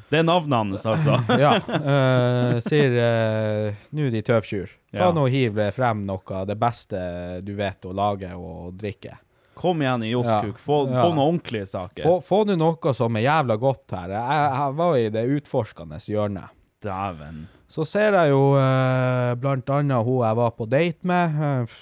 Det 0.09 0.22
er 0.22 0.24
navnet 0.24 0.55
hans, 0.57 0.87
altså. 0.88 1.18
Ja, 1.42 1.57
Uh, 1.68 2.57
sier 2.68 2.94
uh, 2.96 3.81
nå 3.94 4.07
de 4.14 4.22
tøvtjur, 4.24 4.70
ta 4.94 5.09
Ja. 5.09 5.11
nå 5.12 5.27
hiv 5.33 5.59
frem 5.77 6.01
noe 6.09 6.38
av 6.38 6.46
det 6.48 6.57
beste 6.59 6.98
du 7.44 7.53
vet 7.59 7.85
å 7.85 7.92
lage 7.96 8.31
og 8.38 8.79
drikke. 8.81 9.18
Kom 9.59 9.83
igjen 9.83 10.05
i 10.07 10.12
Josskuk. 10.12 10.59
Få, 10.62 10.77
Ja. 10.87 11.03
få 11.03 11.09
noen 11.12 11.25
ordentlige 11.25 11.66
saker. 11.66 12.05
Få, 12.07 12.16
få 12.23 12.44
nå 12.47 12.55
noe 12.61 12.92
som 12.94 13.16
er 13.18 13.25
jævla 13.27 13.57
godt 13.59 13.90
her. 13.97 14.12
Jeg, 14.14 14.40
jeg 14.55 14.77
var 14.79 14.97
i 14.97 15.09
det 15.18 15.25
utforskende 15.38 15.99
hjørnet. 15.99 16.55
Dæven. 16.85 17.47
Så 17.68 17.85
ser 17.85 18.14
jeg 18.14 18.31
jo 18.31 18.42
øh, 18.57 19.35
blant 19.42 19.68
annet 19.75 20.05
hun 20.07 20.23
jeg 20.25 20.37
var 20.38 20.53
på 20.57 20.64
date 20.71 21.03
med, 21.11 21.35
øh, 21.42 21.79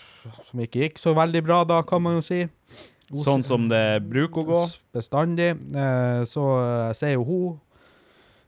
som 0.49 0.61
ikke 0.65 0.87
gikk 0.87 0.99
så 0.99 1.13
veldig 1.15 1.43
bra 1.45 1.61
da, 1.69 1.83
kan 1.87 2.01
man 2.03 2.17
jo 2.19 2.25
si. 2.25 2.47
Hun 3.13 3.21
Sånn 3.23 3.45
som 3.47 3.69
det 3.71 3.85
bruker 4.09 4.43
å 4.43 4.47
gå. 4.49 4.63
Bestandig. 4.97 5.53
Eh, 5.77 6.25
så 6.27 6.47
jeg 6.89 6.97
ser 6.99 7.13
jo 7.15 7.23
hun 7.29 7.61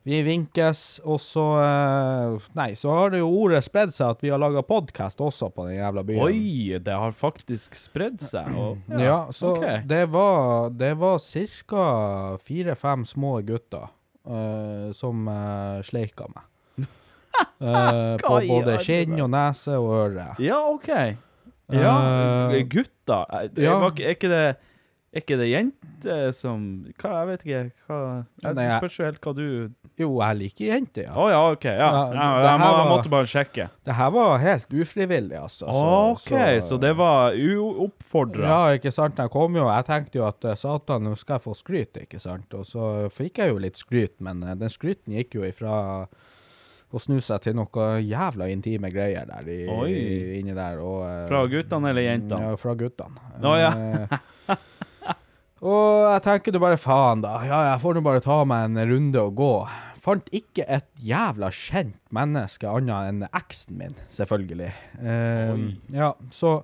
Vi 0.07 0.23
vinkes, 0.25 1.01
og 1.05 1.19
så 1.21 1.43
eh, 1.61 2.47
Nei, 2.57 2.71
så 2.79 2.93
har 2.95 3.11
det 3.13 3.19
jo 3.21 3.29
ordet 3.43 3.61
spredd 3.67 3.93
seg 3.93 4.15
at 4.15 4.23
vi 4.25 4.31
har 4.33 4.41
laga 4.41 4.63
podkast 4.65 5.21
også 5.21 5.51
på 5.53 5.67
den 5.69 5.77
jævla 5.81 6.05
byen. 6.07 6.23
Oi, 6.25 6.79
det 6.81 6.95
har 6.97 7.13
faktisk 7.19 7.77
spredd 7.77 8.23
seg. 8.25 8.49
Og, 8.57 8.79
Ja, 9.01 9.27
så 9.35 9.57
okay. 9.57 9.83
det 9.89 10.07
var 10.15 10.71
Det 10.71 10.95
var 11.01 11.19
ca. 11.21 11.85
fire-fem 12.41 13.05
små 13.05 13.41
gutter 13.45 13.89
uh, 14.29 14.89
som 14.97 15.29
uh, 15.29 15.83
sleika 15.85 16.29
meg. 16.33 16.87
uh, 17.61 18.17
på 18.23 18.41
både 18.49 18.79
kinn 18.79 19.13
skinn 19.13 19.21
og 19.27 19.31
nese 19.35 19.77
og 19.77 19.93
øre. 20.07 20.31
Ja, 20.41 20.63
OK. 20.73 20.89
Ja, 21.69 21.97
Eh, 22.49 22.63
gutter. 22.65 23.27
Er, 23.29 23.51
Ja. 23.61 23.75
var 23.83 23.93
ikke 23.93 24.29
det 24.33 24.57
er 25.13 25.23
ikke 25.23 25.37
det 25.41 25.47
jente 25.49 26.17
som 26.37 26.65
Hva, 27.01 27.11
jeg 27.23 27.29
vet 27.31 27.45
ikke. 27.47 27.61
Hva, 27.89 27.99
Ja, 28.45 28.53
nei, 28.53 28.67
spørs 28.77 28.99
jo 28.99 29.07
helt 29.07 29.21
hva 29.25 29.33
du 29.35 29.45
Jo, 29.99 30.09
jeg 30.21 30.37
liker 30.39 30.65
jenter, 30.69 31.07
ja. 31.09 31.15
Å 31.17 31.25
ja, 31.33 31.39
OK. 31.55 31.65
Ja. 31.65 31.77
Ja, 31.79 32.03
ja, 32.13 32.27
det 32.39 32.51
jeg, 32.51 32.61
må, 32.61 32.69
jeg 32.77 32.91
måtte 32.93 33.13
bare 33.17 33.31
sjekke. 33.33 33.69
Det 33.89 33.97
her 33.99 34.11
var 34.15 34.37
helt 34.45 34.69
ufrivillig, 34.85 35.39
altså. 35.41 35.67
så- 35.67 35.89
OK, 36.13 36.33
så, 36.69 36.79
det 36.85 36.93
var 37.01 37.35
uoppfordra. 37.35 38.47
Ja, 38.53 38.61
ikke 38.79 38.93
sant. 38.95 39.19
Jeg 39.19 39.33
kom 39.35 39.57
jo, 39.59 39.67
jeg 39.73 39.89
tenkte 39.89 40.21
jo 40.21 40.27
at 40.29 40.45
eh, 40.45 40.55
satan, 40.61 41.03
nå 41.09 41.17
skal 41.19 41.39
jeg 41.41 41.47
få 41.49 41.57
skryt, 41.59 41.99
ikke 42.05 42.21
sant. 42.23 42.55
Og 42.55 42.67
så 42.69 43.09
fikk 43.11 43.41
jeg 43.43 43.51
jo 43.55 43.59
litt 43.65 43.81
skryt, 43.81 44.15
men 44.25 44.45
eh, 44.47 44.55
den 44.61 44.71
skryten 44.71 45.17
gikk 45.19 45.35
jo 45.41 45.49
ifra 45.49 46.07
å 46.89 46.97
snu 47.03 47.19
seg 47.21 47.43
til 47.45 47.53
noe 47.59 47.89
jævla 48.01 48.47
intime 48.49 48.89
greier 48.95 49.27
der 49.29 49.51
i, 49.53 49.59
inni 50.39 50.55
der. 50.57 50.79
Og, 50.81 51.03
eh, 51.09 51.27
Fra 51.29 51.43
guttene 51.51 51.91
eller 51.91 52.07
jentene? 52.07 52.53
Ja, 52.53 52.57
fra 52.61 52.73
guttene. 52.79 53.35
Å, 53.43 53.57
ja. 53.61 53.73
Og 55.59 56.07
jeg 56.13 56.23
tenker 56.27 56.55
du 56.55 56.61
bare 56.63 56.79
faen, 56.79 57.23
da. 57.25 57.37
Ja, 57.47 57.61
jeg 57.73 57.83
får 57.83 57.97
nå 57.99 58.03
bare 58.07 58.23
ta 58.23 58.41
meg 58.47 58.69
en 58.69 58.83
runde 58.93 59.23
og 59.25 59.39
gå. 59.41 59.53
Fant 59.99 60.29
ikke 60.35 60.65
et 60.71 60.87
jævla 61.03 61.51
kjent 61.53 61.99
menneske 62.15 62.69
annet 62.71 63.11
enn 63.11 63.25
eksen 63.35 63.81
min, 63.81 63.97
selvfølgelig. 64.15 64.71
Eh, 65.03 65.65
ja, 65.97 66.13
så 66.35 66.61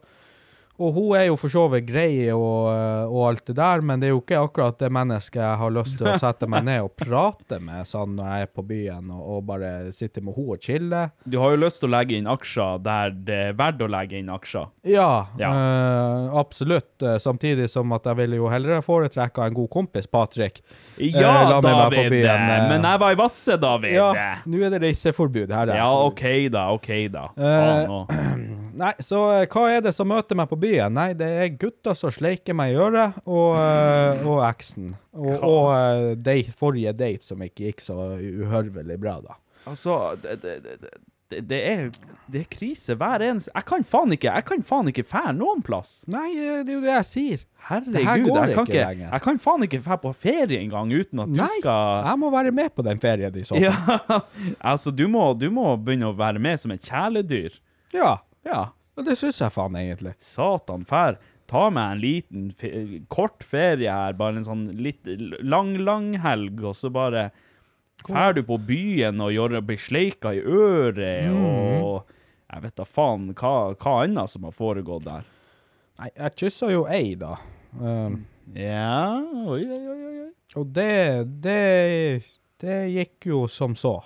Og 0.83 0.91
hun 0.97 1.13
er 1.15 1.29
jo 1.29 1.37
for 1.39 1.53
så 1.53 1.69
vidt 1.71 1.85
grei 1.87 2.33
og, 2.35 2.67
og 3.07 3.21
alt 3.29 3.45
det 3.47 3.55
der, 3.61 3.83
men 3.87 4.01
det 4.03 4.09
er 4.09 4.15
jo 4.15 4.19
ikke 4.25 4.41
akkurat 4.43 4.79
det 4.81 4.89
mennesket 4.91 5.39
jeg 5.39 5.59
har 5.61 5.71
lyst 5.71 5.95
til 6.01 6.09
å 6.11 6.15
sette 6.19 6.49
meg 6.51 6.65
ned 6.67 6.81
og 6.83 6.97
prate 6.99 7.61
med 7.63 7.87
sånn 7.87 8.17
når 8.19 8.33
jeg 8.33 8.47
er 8.49 8.51
på 8.59 8.65
byen, 8.67 9.13
og, 9.15 9.29
og 9.37 9.45
bare 9.53 9.71
sitte 9.95 10.19
med 10.25 10.35
henne 10.35 10.57
og 10.57 10.67
chille. 10.67 11.03
Du 11.31 11.39
har 11.39 11.55
jo 11.55 11.61
lyst 11.63 11.79
til 11.83 11.89
å 11.91 11.93
legge 11.95 12.19
inn 12.19 12.27
aksjer 12.27 12.83
der 12.83 13.15
det 13.15 13.39
er 13.53 13.55
verdt 13.61 13.85
å 13.87 13.91
legge 13.95 14.19
inn 14.19 14.33
aksjer. 14.35 14.67
Ja, 14.91 15.07
Ja. 15.39 15.53
Øh, 15.55 16.35
absolutt. 16.43 16.91
Eh, 17.03 17.19
Samtidig 17.23 17.69
som 17.71 17.93
at 17.95 18.05
jeg 18.11 18.19
ville 18.19 18.37
jo 18.43 18.51
heller 18.51 18.83
foretrekke 18.85 19.47
en 19.47 19.55
god 19.55 19.71
kompis, 19.71 20.11
Patrick. 20.11 20.59
Ja, 20.99 21.61
meg 21.61 21.71
være 21.71 21.87
på 21.95 22.03
David! 22.03 22.27
eh. 22.35 22.69
Men 22.75 22.83
jeg 22.91 23.01
var 23.05 23.15
i 23.15 23.19
Vadsø, 23.23 23.57
David! 23.63 23.95
Ja, 23.95 24.11
nå 24.51 24.67
er 24.67 24.75
det 24.75 24.83
reiseforbud 24.89 25.55
her. 25.55 25.75
Ja, 25.79 25.89
OK, 26.11 26.27
da. 26.53 26.67
OK, 26.75 26.91
da. 27.15 27.29
Faen. 27.39 28.63
Nei, 28.75 28.91
så 29.03 29.21
eh, 29.37 29.47
hva 29.51 29.65
er 29.71 29.85
det 29.85 29.93
som 29.95 30.09
møter 30.11 30.39
meg 30.39 30.51
på 30.51 30.59
byen? 30.61 30.95
Nei, 30.97 31.13
det 31.19 31.31
er 31.45 31.55
gutter 31.61 31.97
som 31.99 32.13
sleiker 32.15 32.57
meg 32.57 32.75
i 32.75 32.79
øret, 32.81 33.21
og, 33.25 33.55
eh, 33.61 34.27
og 34.27 34.43
eksen. 34.49 34.93
Og, 35.15 35.47
og 35.47 36.23
de 36.27 36.41
forrige 36.59 36.95
date 36.99 37.27
som 37.27 37.43
ikke 37.45 37.71
gikk 37.71 37.85
så 37.85 37.99
uhørvelig 38.19 38.99
bra, 39.01 39.21
da. 39.23 39.39
Altså, 39.71 40.17
det, 40.21 40.41
det, 40.43 40.59
det, 40.65 41.41
det, 41.49 41.61
er, 41.65 41.87
det 42.29 42.43
er 42.43 42.49
krise 42.53 42.95
hver 43.01 43.23
eneste 43.25 43.49
Jeg 43.55 43.65
kan 43.65 43.87
faen 43.89 44.13
ikke 44.13 44.29
Jeg 44.29 44.45
kan 44.45 44.61
faen 44.67 44.91
ikke 44.91 45.07
fære 45.09 45.33
noen 45.39 45.63
plass. 45.65 46.03
Nei, 46.11 46.29
eh, 46.37 46.61
det 46.67 46.75
er 46.75 46.77
jo 46.77 46.85
det 46.85 46.93
jeg 46.93 47.09
sier. 47.11 47.45
Herregud, 47.65 48.29
jeg 48.29 48.53
kan 48.53 48.67
ikke 48.69 48.77
ikke, 48.77 49.07
jeg 49.07 49.25
kan 49.25 49.39
faen 49.41 49.65
ikke 49.65 49.79
fære 49.87 50.01
på 50.03 50.11
ferie 50.21 50.59
engang 50.61 50.91
uten 50.93 51.23
at 51.25 51.31
du 51.33 51.41
skal 51.41 51.79
Nei, 52.03 52.11
jeg 52.11 52.21
må 52.21 52.31
være 52.35 52.53
med 52.53 52.75
på 52.77 52.85
den 52.85 53.01
ferien 53.01 53.39
i 53.41 53.45
så 53.49 53.57
fall. 53.57 53.65
Ja, 53.65 54.21
altså, 54.73 54.93
du 54.93 55.07
må, 55.09 55.31
du 55.39 55.49
må 55.55 55.71
begynne 55.81 56.11
å 56.13 56.19
være 56.19 56.43
med 56.45 56.61
som 56.61 56.75
et 56.77 56.85
kjæledyr. 56.85 57.57
Ja, 57.97 58.19
Ja. 58.45 58.67
og 58.97 59.07
det 59.07 59.17
syns 59.19 59.41
jeg 59.43 59.53
faen 59.55 59.77
egentlig. 59.81 60.15
Satan 60.23 60.85
fær. 60.89 61.17
Ta 61.51 61.67
meg 61.73 61.93
en 61.93 62.01
liten 62.01 62.45
fe 62.57 63.03
kort 63.13 63.45
ferie 63.45 63.93
her, 63.93 64.15
bare 64.17 64.39
en 64.41 64.47
sånn 64.47 64.65
litt 64.81 65.05
lang, 65.45 65.75
lang 65.85 66.15
helg, 66.25 66.63
og 66.65 66.77
så 66.79 66.93
bare 66.93 67.31
Fær 68.05 68.35
du 68.37 68.43
på 68.45 68.59
byen 68.61 69.21
og 69.23 69.31
gjør, 69.33 69.55
blir 69.65 69.79
sleika 69.81 70.35
i 70.37 70.41
øret, 70.43 71.31
og 71.33 72.11
jeg 72.51 72.65
vet 72.65 72.75
da 72.77 72.85
faen 72.85 73.31
hva, 73.39 73.53
hva 73.81 73.93
annet 74.03 74.29
som 74.29 74.45
har 74.45 74.53
foregått 74.53 75.07
der. 75.07 75.23
Nei, 76.03 76.11
jeg 76.11 76.35
kyssa 76.43 76.69
jo 76.73 76.83
ei, 76.91 77.15
da. 77.17 77.37
Um, 77.79 78.25
Ja, 78.53 79.23
oi, 79.49 79.63
oi, 79.63 79.79
oi. 79.89 80.17
oi. 80.27 80.29
og 80.61 80.67
det, 80.77 81.25
det 81.41 82.25
Det 82.61 82.81
gikk 82.93 83.31
jo 83.31 83.47
som 83.49 83.73
så. 83.79 83.97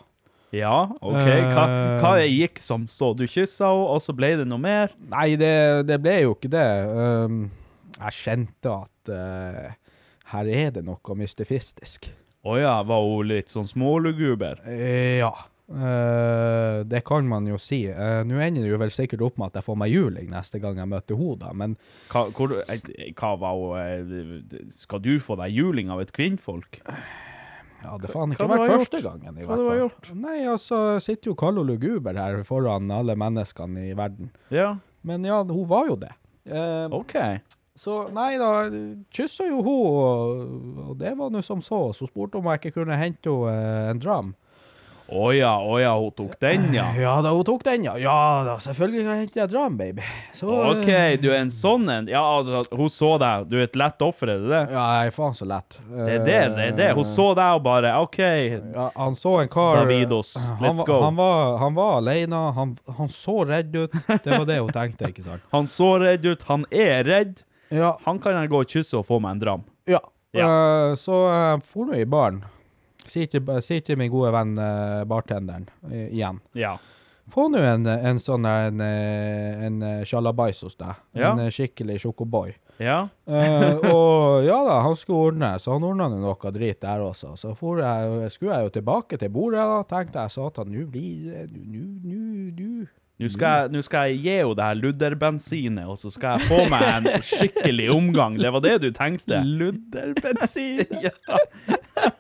Ja, 0.56 0.88
OK. 1.00 1.26
Hva, 1.52 1.64
Eh. 1.68 1.98
hva 2.00 2.12
gikk 2.24 2.58
som 2.62 2.86
så? 2.88 3.10
Du 3.16 3.26
kyssa 3.28 3.68
henne, 3.68 3.88
og 3.92 4.00
så 4.00 4.14
ble 4.16 4.30
det 4.40 4.46
noe 4.48 4.58
mer? 4.62 4.94
Nei, 5.10 5.34
det, 5.36 5.86
det 5.88 5.98
ble 6.00 6.14
jo 6.22 6.32
ikke 6.36 6.48
det. 6.54 6.68
Um, 6.88 7.42
jeg 7.98 8.16
kjente 8.22 8.72
at 8.72 9.12
uh, 9.12 9.76
her 10.32 10.48
er 10.48 10.70
det 10.78 10.84
noe 10.86 11.18
mystifistisk. 11.20 12.08
Å 12.48 12.56
ja, 12.56 12.78
var 12.86 13.02
hun 13.04 13.28
litt 13.28 13.52
sånn 13.52 13.68
småluguber? 13.68 14.62
Eh, 14.70 15.18
ja. 15.20 15.34
Uh, 15.68 16.80
det 16.88 17.02
kan 17.04 17.26
man 17.28 17.44
jo 17.50 17.58
si. 17.60 17.82
Uh, 17.92 18.22
Nå 18.24 18.38
ender 18.40 18.64
det 18.64 18.70
jo 18.70 18.78
vel 18.80 18.92
sikkert 18.94 19.20
opp 19.26 19.36
med 19.36 19.50
at 19.50 19.58
jeg 19.60 19.66
får 19.66 19.76
meg 19.82 19.92
juling 19.92 20.30
neste 20.32 20.62
gang 20.62 20.78
jeg 20.80 20.88
møter 20.88 21.18
henne, 21.18 21.36
da, 21.42 21.50
men 21.52 21.74
Hva, 22.08 22.22
hvor, 22.32 22.54
eh, 22.64 23.10
hva 23.18 23.34
var 23.42 23.58
hun 23.58 24.14
eh, 24.16 24.62
Skal 24.72 25.02
du 25.04 25.18
få 25.20 25.36
deg 25.42 25.52
juling 25.58 25.92
av 25.92 26.00
et 26.00 26.14
kvinnfolk? 26.16 26.80
Ja, 27.84 27.96
det 28.02 28.10
faen 28.10 28.32
ikke 28.34 28.48
vært 28.50 28.70
første 28.72 29.00
gangen, 29.04 29.36
i 29.38 29.44
Hva 29.46 29.54
hvert 29.56 29.66
fall. 29.68 29.78
gjort? 29.82 30.10
Nei, 30.18 30.38
altså, 30.50 30.80
sitter 31.04 31.30
jo 31.32 31.36
kald 31.38 31.60
og 31.62 31.68
luguber 31.70 32.18
her 32.18 32.42
foran 32.48 32.90
alle 32.94 33.14
menneskene 33.18 33.88
i 33.90 33.94
verden. 33.98 34.32
Ja, 34.54 34.76
Men 35.06 35.24
ja, 35.24 35.42
hun 35.46 35.68
var 35.70 35.86
jo 35.86 35.96
det. 35.96 36.10
Eh, 36.48 36.88
OK. 36.90 37.14
Så 37.78 38.08
nei 38.10 38.32
da, 38.40 38.48
kyssa 39.14 39.46
jo 39.46 39.60
hun, 39.62 39.84
og, 39.94 40.88
og 40.90 40.96
det 40.98 41.12
var 41.16 41.30
nå 41.30 41.42
som 41.46 41.60
så. 41.62 41.92
Så 41.94 42.08
spurte 42.10 42.40
om 42.40 42.48
jeg 42.50 42.58
ikke 42.58 42.80
kunne 42.80 42.96
hente 42.98 43.30
henne 43.30 43.54
eh, 43.54 43.90
en 43.92 44.00
dram. 44.02 44.32
Å 45.08 45.28
ja, 45.32 45.54
å 45.64 45.78
ja, 45.80 45.94
hun 45.96 46.10
tok 46.12 46.34
den, 46.42 46.66
ja. 46.76 46.84
Ja 47.00 47.14
da, 47.24 47.30
hun 47.32 47.44
tok 47.48 47.62
den, 47.64 47.86
ja. 47.86 47.94
Ja 47.96 48.16
da, 48.44 48.58
selvfølgelig 48.60 49.04
kan 49.06 49.14
jeg 49.14 49.22
hente 49.22 49.38
deg 49.40 49.52
dram, 49.54 49.78
baby. 49.78 50.04
Så, 50.36 50.48
OK, 50.52 50.90
du 51.22 51.30
er 51.30 51.38
en 51.38 51.52
sånn 51.52 51.88
en. 51.88 52.10
Ja, 52.12 52.20
altså, 52.36 52.60
hun 52.76 52.92
så 52.92 53.14
deg. 53.22 53.46
Du 53.48 53.56
er 53.56 53.64
et 53.64 53.78
lett 53.80 54.04
offer, 54.04 54.34
er 54.34 54.42
det 54.42 54.50
det? 54.52 54.60
Ja, 54.76 54.82
jeg 54.98 55.12
er 55.12 55.16
faen 55.16 55.38
så 55.38 55.48
lett. 55.48 55.78
Det 55.88 56.10
er 56.18 56.26
det, 56.26 56.36
det 56.58 56.66
er 56.66 56.76
det. 56.82 56.90
Hun 56.98 57.08
så 57.08 57.30
deg 57.38 57.56
og 57.56 57.64
bare 57.64 57.94
OK. 58.02 58.20
ja, 58.20 58.90
Han 58.98 59.16
så 59.16 59.34
en 59.40 59.52
kar 59.52 59.80
Davidos, 59.80 60.34
han 60.50 60.68
let's 60.68 60.84
go. 60.84 61.00
Han 61.06 61.16
var, 61.16 61.56
han 61.64 61.80
var 61.80 61.96
alene, 62.02 62.42
han, 62.58 62.76
han 63.00 63.12
så 63.16 63.38
redd 63.48 63.72
ut. 63.78 63.96
Det 64.28 64.28
var 64.34 64.44
det 64.50 64.60
hun 64.60 64.70
tenkte, 64.76 65.08
ikke 65.08 65.24
sant? 65.24 65.48
Han 65.56 65.70
så 65.72 65.94
redd 66.04 66.28
ut. 66.28 66.44
Han 66.52 66.68
er 66.68 67.00
redd. 67.08 67.42
Ja. 67.72 67.96
Han 68.04 68.20
kan 68.20 68.36
jeg 68.36 68.52
gå 68.52 68.60
og 68.60 68.76
kysse 68.76 69.00
og 69.00 69.08
få 69.08 69.22
meg 69.24 69.38
en 69.38 69.44
dram. 69.46 69.66
ja. 69.88 70.04
Ja. 70.36 70.44
Uh, 70.44 70.94
så 71.00 71.22
uh, 71.24 71.60
for 71.64 71.88
nå 71.88 71.96
i 71.96 72.04
baren. 72.04 72.42
Sier 73.08 73.30
til, 73.32 73.48
si 73.64 73.80
til 73.84 73.98
min 74.00 74.12
gode 74.12 74.32
venn 74.34 74.54
uh, 74.60 75.04
bartenderen 75.08 75.68
eh, 75.90 76.08
igjen. 76.12 76.40
Ja. 76.58 76.76
Få 77.28 77.48
nå 77.52 77.60
en, 77.60 77.84
en 77.84 78.20
sånn 78.22 78.46
en, 78.48 78.80
eh, 78.80 79.64
en 79.66 79.82
eh, 79.84 80.04
sjalabais 80.08 80.62
hos 80.64 80.78
deg. 80.80 80.96
Ja. 81.18 81.34
En 81.34 81.42
eh, 81.44 81.52
skikkelig 81.52 81.98
sjokoboy. 82.04 82.54
Ja. 82.78 83.08
uh, 83.26 83.82
og 83.90 84.46
ja 84.46 84.56
da, 84.64 84.78
han 84.84 84.94
skulle 84.96 85.32
ordne, 85.32 85.50
så 85.60 85.74
han 85.74 85.84
ordna 85.84 86.06
noe 86.12 86.52
drit 86.54 86.80
der 86.84 87.02
også. 87.04 87.34
Så 87.36 87.52
jeg, 87.52 88.30
skulle 88.32 88.54
jeg 88.54 88.68
jo 88.68 88.72
tilbake 88.78 89.18
til 89.20 89.32
bordet, 89.34 89.60
da. 89.60 89.82
Tenkte 89.90 90.24
jeg 90.24 90.36
satan, 90.38 90.72
nå 90.72 90.86
blir 90.88 91.26
det 91.34 91.44
Nå, 91.52 91.84
nå, 92.06 92.22
nå. 92.54 92.88
Nå 93.18 93.26
skal, 93.34 93.64
jeg, 93.64 93.70
nå 93.74 93.80
skal 93.82 94.12
jeg 94.12 94.20
gi 94.22 94.34
henne 94.38 94.54
det 94.54 94.66
her 94.68 94.76
ludderbensinet, 94.78 95.88
og 95.90 95.98
så 95.98 96.12
skal 96.14 96.38
jeg 96.38 96.46
få 96.46 96.68
meg 96.70 96.84
en 96.86 97.24
skikkelig 97.26 97.88
omgang. 97.90 98.38
Det 98.38 98.52
var 98.54 98.62
det 98.62 98.76
du 98.84 98.92
tenkte? 98.94 99.42
Ludderbensin! 99.42 100.86
ja. 101.08 102.14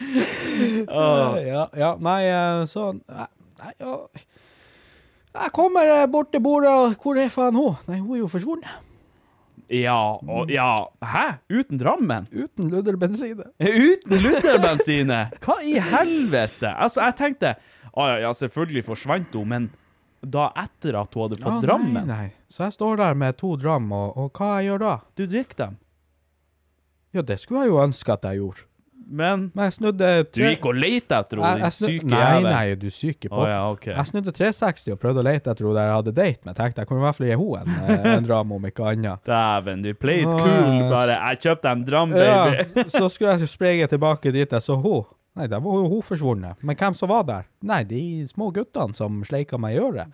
Ja, 0.00 1.68
ja, 1.76 1.90
nei, 2.00 2.22
eh, 2.28 2.64
så 2.68 2.90
Nei, 2.92 3.72
ja. 3.80 3.94
Jeg 5.36 5.52
kommer 5.56 5.88
eh, 5.88 6.06
bort 6.12 6.28
til 6.32 6.42
bordet, 6.44 6.96
hvor 7.00 7.16
er 7.20 7.30
faen 7.32 7.56
hun? 7.56 7.78
Nei, 7.88 8.00
hun 8.02 8.16
er 8.16 8.20
jo 8.22 8.28
forsvunnet. 8.32 8.82
ja, 9.72 9.96
og 10.20 10.52
ja. 10.52 10.68
Hæ? 11.02 11.24
Uten 11.50 11.80
Drammen? 11.80 12.28
Uten 12.32 12.68
ludderbensinet. 12.72 13.48
Uten 13.60 14.20
ludderbensinet? 14.22 15.40
Hva 15.44 15.56
i 15.64 15.78
helvete? 15.80 16.70
Altså, 16.76 17.02
jeg 17.08 17.16
tenkte 17.18 17.54
Å 17.96 18.06
ja, 18.12 18.20
ja, 18.26 18.30
selvfølgelig 18.36 18.84
forsvant 18.90 19.32
hun, 19.34 19.48
men 19.48 19.68
da 20.20 20.50
etter 20.58 20.96
at 21.00 21.14
hun 21.16 21.26
hadde 21.26 21.40
fått 21.40 21.64
Drammen? 21.64 22.04
Nei, 22.04 22.28
nei. 22.28 22.28
Så 22.52 22.66
jeg 22.66 22.76
står 22.76 23.00
der 23.00 23.16
med 23.16 23.36
to 23.40 23.54
dram, 23.60 23.88
og, 23.96 24.16
og 24.20 24.30
hva 24.36 24.58
jeg 24.58 24.68
gjør 24.70 24.82
da? 24.84 24.94
Du 25.16 25.24
drikker 25.24 25.60
dem. 25.64 25.76
Ja, 27.16 27.22
det 27.24 27.38
skulle 27.40 27.64
jeg 27.64 27.72
jo 27.72 27.80
ønske 27.80 28.12
at 28.12 28.26
jeg 28.28 28.42
gjorde. 28.42 28.66
Men 29.08 29.52
Men 29.54 29.64
jeg 29.68 29.72
snudde 29.76 30.06
du 30.24 30.30
tre... 30.34 30.48
gikk 30.50 30.64
og 30.66 30.74
lette 30.74 31.14
etter 31.22 31.38
henne, 31.38 31.60
din 31.62 31.74
snu- 31.76 31.90
syke 31.92 32.08
Nei, 32.10 32.20
jævel. 32.20 32.48
nei, 32.50 32.74
du 32.74 32.86
syke 32.90 33.28
Å 33.28 33.34
pokker. 33.36 33.50
ja, 33.52 33.60
OK. 33.70 33.84
Jeg 33.92 34.06
snudde 34.10 34.32
360 34.34 34.92
og 34.96 34.98
prøvde 35.04 35.22
å 35.22 35.26
lete 35.28 35.50
etter 35.52 35.62
henne 35.68 35.76
der 35.78 35.86
jeg 35.90 35.96
hadde 36.00 36.14
date 36.16 36.48
med. 36.50 36.56
Tenkte 36.58 36.82
jeg 36.82 36.88
kunne 36.90 37.00
i 37.00 37.04
hvert 37.06 37.18
fall 37.20 37.26
gi 37.28 37.36
henne 37.36 37.60
en, 37.62 37.90
eh, 37.96 38.08
en 38.16 38.24
dram, 38.30 38.52
om 38.56 38.66
ikke 38.66 38.88
annet. 38.92 39.22
Dæven, 39.30 39.82
du 39.86 39.92
played 39.94 40.26
Å, 40.26 40.38
cool. 40.40 40.80
Bare 40.90 41.20
'Jeg 41.20 41.38
kjøpte 41.46 41.70
en 41.76 41.84
dram, 41.86 42.10
baby'. 42.10 42.66
Ja, 42.76 42.88
så 42.98 43.08
skulle 43.08 43.36
jeg 43.38 43.48
springe 43.48 43.86
tilbake 43.94 44.32
dit 44.34 44.50
jeg 44.50 44.62
så 44.62 44.74
henne. 44.80 45.04
Nei, 45.36 45.46
der 45.52 45.60
var 45.60 45.74
jo 45.82 45.88
hun 45.92 46.00
forsvunnet. 46.02 46.62
Men 46.64 46.76
hvem 46.80 46.94
som 46.96 47.10
var 47.12 47.22
der? 47.28 47.42
Nei, 47.62 47.82
de 47.84 48.24
små 48.26 48.48
guttene 48.56 48.94
som 48.96 49.18
sleika 49.22 49.58
meg 49.60 49.76
i 49.76 49.80
øret. 49.84 50.08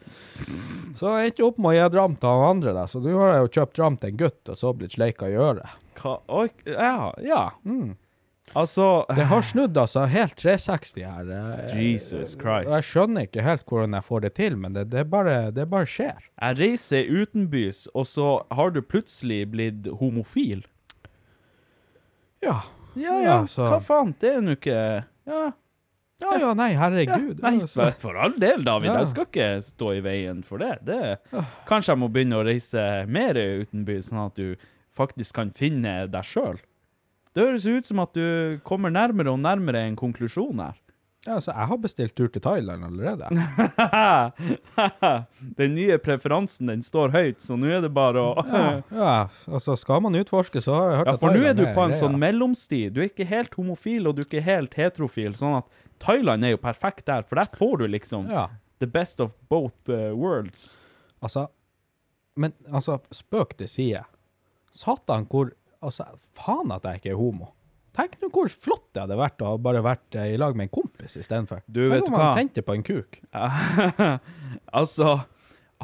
Så 0.99 1.13
jeg 1.17 1.31
endte 1.31 1.45
opp 1.47 1.61
med 1.63 1.71
å 1.71 1.75
gi 1.77 1.89
dram 1.95 2.17
til 2.19 2.29
han 2.29 2.57
andre, 2.57 2.73
da. 2.75 2.85
Så 2.91 2.99
nå 3.01 3.13
har 3.21 3.37
jeg 3.37 3.45
jo 3.47 3.53
kjøpt 3.61 3.77
dram 3.79 3.97
til 4.03 4.11
en 4.11 4.17
gutt, 4.19 4.41
og 4.51 4.59
så 4.59 4.73
blitt 4.75 4.97
sleika 4.97 5.29
i 5.31 5.37
øret. 5.39 5.77
Hva? 6.03 6.17
Oi, 6.29 6.49
ja, 6.67 7.13
ja. 7.23 7.43
Mm. 7.65 7.95
Altså 8.59 8.87
Det 9.17 9.25
har 9.31 9.43
snudd 9.49 9.79
altså 9.81 10.03
helt 10.13 10.35
360 10.37 10.99
her. 11.07 11.31
Jesus 11.79 12.35
Christ. 12.37 12.69
Jeg 12.69 12.85
skjønner 12.89 13.25
ikke 13.29 13.45
helt 13.47 13.65
hvordan 13.69 13.97
jeg 13.97 14.05
får 14.05 14.21
det 14.27 14.33
til, 14.37 14.59
men 14.61 14.75
det, 14.77 14.85
det, 14.93 15.07
bare, 15.11 15.39
det 15.57 15.65
bare 15.73 15.89
skjer. 15.89 16.19
Jeg 16.37 16.59
reiser 16.61 17.09
utenbys, 17.09 17.87
og 17.95 18.05
så 18.11 18.27
har 18.53 18.75
du 18.75 18.83
plutselig 18.85 19.47
blitt 19.55 19.89
homofil. 20.03 20.67
Ja. 22.45 22.59
Ja, 22.99 23.19
ja, 23.25 23.37
så- 23.49 23.71
hva 23.71 23.81
faen? 23.81 24.15
Det 24.21 24.35
er 24.37 24.41
nå 24.45 24.57
ikke 24.59 25.05
Ja. 25.27 25.53
Ja, 26.23 26.37
ja, 26.39 26.53
nei, 26.55 26.69
herregud. 26.79 27.41
Nei, 27.43 27.57
altså. 27.59 27.81
for, 27.81 27.91
for 27.99 28.17
all 28.23 28.37
del, 28.39 28.63
David. 28.63 28.87
Ja. 28.93 28.99
Jeg 29.01 29.09
skal 29.11 29.25
ikke 29.27 29.47
stå 29.67 29.89
i 29.97 30.03
veien 30.05 30.45
for 30.47 30.59
det. 30.63 30.77
det. 30.87 31.19
Kanskje 31.67 31.97
jeg 31.97 31.99
må 31.99 32.09
begynne 32.15 32.39
å 32.39 32.45
reise 32.47 32.85
mer 33.11 33.35
utenbys, 33.35 34.07
sånn 34.13 34.21
at 34.29 34.37
du 34.39 34.55
faktisk 34.95 35.35
kan 35.41 35.51
finne 35.51 36.07
deg 36.13 36.23
sjøl. 36.29 36.61
Det 37.33 37.47
høres 37.47 37.67
ut 37.67 37.89
som 37.89 38.03
at 38.05 38.13
du 38.17 38.59
kommer 38.67 38.93
nærmere 38.93 39.33
og 39.33 39.41
nærmere 39.41 39.87
en 39.89 39.97
konklusjon 39.97 40.61
her. 40.61 40.79
Ja, 41.23 41.37
altså, 41.37 41.53
jeg 41.55 41.69
har 41.71 41.79
bestilt 41.79 42.17
tur 42.19 42.31
til 42.35 42.43
Thailand 42.43 42.83
allerede. 42.83 43.29
den 45.61 45.77
nye 45.77 45.99
preferansen, 46.03 46.67
den 46.67 46.83
står 46.83 47.13
høyt, 47.15 47.39
så 47.45 47.55
nå 47.55 47.69
er 47.71 47.85
det 47.85 47.93
bare 47.95 48.19
å 48.19 48.33
Ja, 48.91 49.29
altså, 49.47 49.77
skal 49.79 50.03
man 50.03 50.19
utforske, 50.19 50.59
så 50.65 50.75
har 50.75 50.89
jeg 50.91 50.99
hørt 51.03 51.13
Ja, 51.13 51.15
for 51.23 51.39
nå 51.39 51.45
er 51.47 51.55
du 51.55 51.63
på 51.77 51.85
en 51.87 51.95
sånn 51.95 52.19
mellomsti. 52.19 52.89
Du 52.91 52.99
er 53.05 53.13
ikke 53.13 53.29
helt 53.31 53.55
homofil, 53.55 54.11
og 54.11 54.19
du 54.19 54.25
er 54.25 54.27
ikke 54.27 54.43
helt 54.49 54.75
heterofil. 54.75 55.39
Sånn 55.39 55.61
at 55.61 55.87
Thailand 56.03 56.43
er 56.43 56.57
jo 56.57 56.63
perfekt 56.65 57.07
der, 57.07 57.23
for 57.23 57.39
der 57.39 57.55
får 57.55 57.85
du 57.85 57.87
liksom 57.95 58.27
Ja, 58.33 58.49
the 58.83 58.91
best 58.91 59.23
of 59.23 59.37
both 59.47 59.79
uh, 59.95 60.11
worlds. 60.19 60.73
altså 61.23 61.47
Men 62.35 62.59
altså, 62.73 62.99
spøk 63.15 63.55
til 63.63 63.71
side. 63.71 64.03
Satan, 64.75 65.29
hvor 65.31 65.55
Altså, 65.83 66.07
faen 66.39 66.73
at 66.75 66.87
jeg 66.87 67.01
ikke 67.03 67.13
er 67.13 67.19
homo. 67.19 67.51
Tenk 67.93 68.15
nå 68.23 68.31
hvor 68.33 68.49
flott 68.49 68.87
det 68.95 69.03
hadde 69.03 69.19
vært 69.21 69.43
å 69.45 69.51
ha 69.51 69.59
bare 69.61 69.83
vært 69.85 70.17
eh, 70.17 70.31
i 70.33 70.39
lag 70.41 70.57
med 70.57 70.71
en 70.71 70.73
kompis 70.73 71.19
istedenfor. 71.21 71.61
Du, 71.69 71.83
vet 71.93 72.07
hva? 72.09 72.15
man 72.15 72.39
tente 72.39 72.65
på 72.65 72.77
en 72.79 72.85
kuk. 72.87 73.19
altså, 74.81 75.19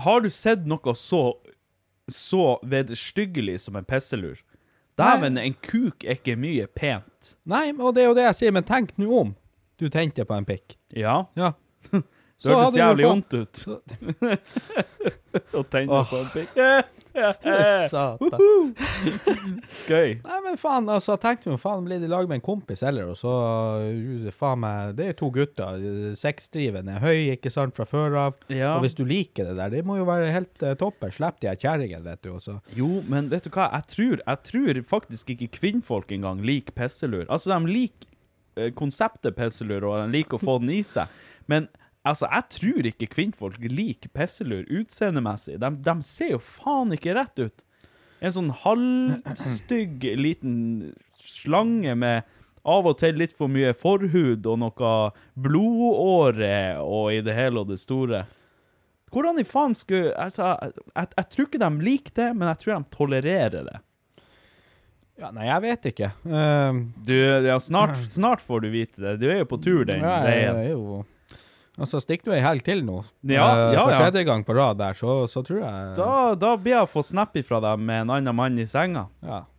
har 0.04 0.24
du 0.24 0.30
sett 0.32 0.64
noe 0.68 0.94
så 0.96 1.22
så 2.08 2.54
vederstyggelig 2.64 3.58
som 3.66 3.76
en 3.76 3.84
pisselur? 3.84 4.38
Dæven, 4.98 5.36
en 5.38 5.54
kuk 5.60 6.06
er 6.06 6.16
ikke 6.16 6.38
mye 6.40 6.64
pent. 6.72 7.34
Nei, 7.44 7.68
og 7.76 7.92
det 7.94 8.02
er 8.06 8.08
jo 8.08 8.16
det 8.16 8.24
jeg 8.30 8.38
sier, 8.38 8.54
men 8.56 8.64
tenk 8.66 8.94
nå 8.98 9.10
om 9.14 9.34
du 9.78 9.86
tente 9.92 10.24
på 10.26 10.34
en 10.34 10.48
pikk. 10.48 10.78
Ja, 10.96 11.26
Ja. 11.38 11.52
det 12.44 12.54
hørtes 12.54 12.78
jævlig 12.78 13.08
vondt 13.08 13.34
ut. 13.34 13.64
Å 15.58 15.62
tenne 15.72 16.04
på 16.06 16.20
en 16.22 16.30
pikk. 16.36 16.62
Satan. 17.90 18.74
Skøy. 19.66 20.18
Nei, 20.22 20.38
men 20.44 20.58
faen, 20.60 20.86
altså, 20.92 21.16
jeg 21.16 21.22
tenkte 21.24 21.50
jo 21.50 21.56
faen, 21.58 21.82
blir 21.86 21.98
det 21.98 22.06
i 22.06 22.12
lag 22.12 22.28
med 22.30 22.38
en 22.38 22.44
kompis 22.46 22.84
heller, 22.86 23.10
og 23.10 23.18
så, 23.18 23.32
uh, 23.82 24.28
faen 24.34 24.60
meg, 24.62 24.92
det 24.98 25.08
er 25.10 25.16
to 25.18 25.30
gutter, 25.34 25.80
uh, 25.82 26.12
sexdrivende, 26.18 26.98
høy, 27.02 27.32
ikke 27.34 27.50
sant, 27.50 27.74
fra 27.78 27.86
før 27.88 28.18
av, 28.26 28.38
Ja. 28.52 28.76
og 28.76 28.84
hvis 28.86 28.94
du 28.98 29.02
liker 29.08 29.50
det 29.50 29.56
der, 29.58 29.72
det 29.74 29.82
må 29.88 29.98
jo 29.98 30.06
være 30.08 30.30
helt 30.34 30.62
uh, 30.62 30.76
toppen, 30.78 31.10
slipp 31.14 31.40
de 31.42 31.50
her 31.50 31.58
kjerringene, 31.58 32.04
vet 32.06 32.22
du, 32.22 32.30
Også. 32.38 32.58
Jo, 32.76 32.90
men 33.10 33.32
vet 33.32 33.48
du 33.48 33.50
hva? 33.50 33.66
Jeg 33.74 33.90
tror, 33.94 34.22
jeg 34.22 34.44
tror 34.52 34.82
faktisk 34.94 35.34
ikke 35.34 35.50
kvinnfolk 35.58 36.14
engang 36.14 36.44
liker 36.46 36.76
pisselur. 36.76 37.26
Altså, 37.26 37.50
de 37.50 37.72
liker 37.72 38.06
uh, 38.60 38.70
konseptet 38.78 39.34
pisselur, 39.38 39.90
og 39.90 39.98
de 40.04 40.20
liker 40.20 40.38
å 40.38 40.44
få 40.44 40.60
den 40.62 40.76
i 40.78 40.82
seg. 40.86 41.10
Men 41.50 41.66
altså, 42.06 42.28
jeg 42.30 42.46
tror 42.54 42.88
ikke 42.90 43.10
kvinnfolk 43.12 43.58
liker 43.70 44.12
pisselur 44.14 44.66
utseendemessig. 44.70 45.58
De, 45.62 45.70
de 45.86 45.96
ser 46.06 46.34
jo 46.36 46.42
faen 46.42 46.94
ikke 46.96 47.16
rett 47.18 47.42
ut. 47.42 47.64
En 48.18 48.34
sånn 48.34 48.50
halvstygg 48.64 50.02
liten 50.18 50.56
slange 51.22 51.94
med 51.98 52.26
av 52.68 52.88
og 52.90 52.98
til 53.00 53.16
litt 53.20 53.32
for 53.36 53.50
mye 53.50 53.70
forhud 53.76 54.46
og 54.50 54.58
noe 54.60 54.94
blodåre 55.38 56.80
og 56.82 57.12
i 57.14 57.20
det 57.24 57.36
hele 57.36 57.62
og 57.62 57.70
det 57.70 57.78
store. 57.80 58.24
Hvordan 59.14 59.38
i 59.40 59.46
faen 59.48 59.76
skulle 59.76 60.12
altså, 60.20 60.50
jeg, 60.92 61.12
jeg 61.14 61.28
tror 61.32 61.46
ikke 61.46 61.62
de 61.62 61.70
liker 61.86 62.16
det, 62.18 62.26
men 62.36 62.50
jeg 62.50 62.60
tror 62.62 62.74
de 62.74 62.96
tolererer 62.96 63.70
det. 63.70 63.78
Ja, 65.18 65.30
nei, 65.34 65.48
jeg 65.48 65.62
vet 65.64 65.86
ikke. 65.90 66.10
Uh, 66.28 66.82
Du, 67.06 67.14
ja, 67.16 67.56
snart, 67.62 67.96
snart 68.12 68.44
får 68.44 68.66
du 68.66 68.68
vite 68.74 69.02
det. 69.02 69.16
Du 69.22 69.26
er 69.30 69.40
jo 69.40 69.48
på 69.50 69.58
tur 69.62 69.86
den 69.88 70.04
ja, 70.04 70.18
jeg 70.26 70.28
veien. 70.28 70.60
er 70.60 70.68
jo... 71.78 71.90
så 71.90 72.00
stikk 72.02 72.24
du 72.26 72.32
ei 72.34 72.40
helg 72.44 72.64
til 72.66 72.82
nå, 72.86 73.02
Ja, 73.30 73.44
uh, 73.46 73.74
ja, 73.74 73.84
for 73.84 73.94
tredje 73.94 74.24
gang 74.28 74.42
på 74.46 74.56
rad 74.58 74.80
der, 74.80 74.96
så, 74.98 75.20
så 75.30 75.44
tror 75.46 75.62
jeg... 75.62 75.92
Da, 75.98 76.10
da 76.38 76.56
blir 76.58 76.76
jeg 76.76 76.88
å 76.88 76.90
få 76.90 77.04
snap 77.06 77.36
ifra 77.38 77.62
deg 77.64 77.80
med 77.82 78.06
en 78.06 78.16
annen 78.18 78.36
mann 78.36 78.58
i 78.58 78.66
senga. 78.68 79.08
Ja. 79.24 79.44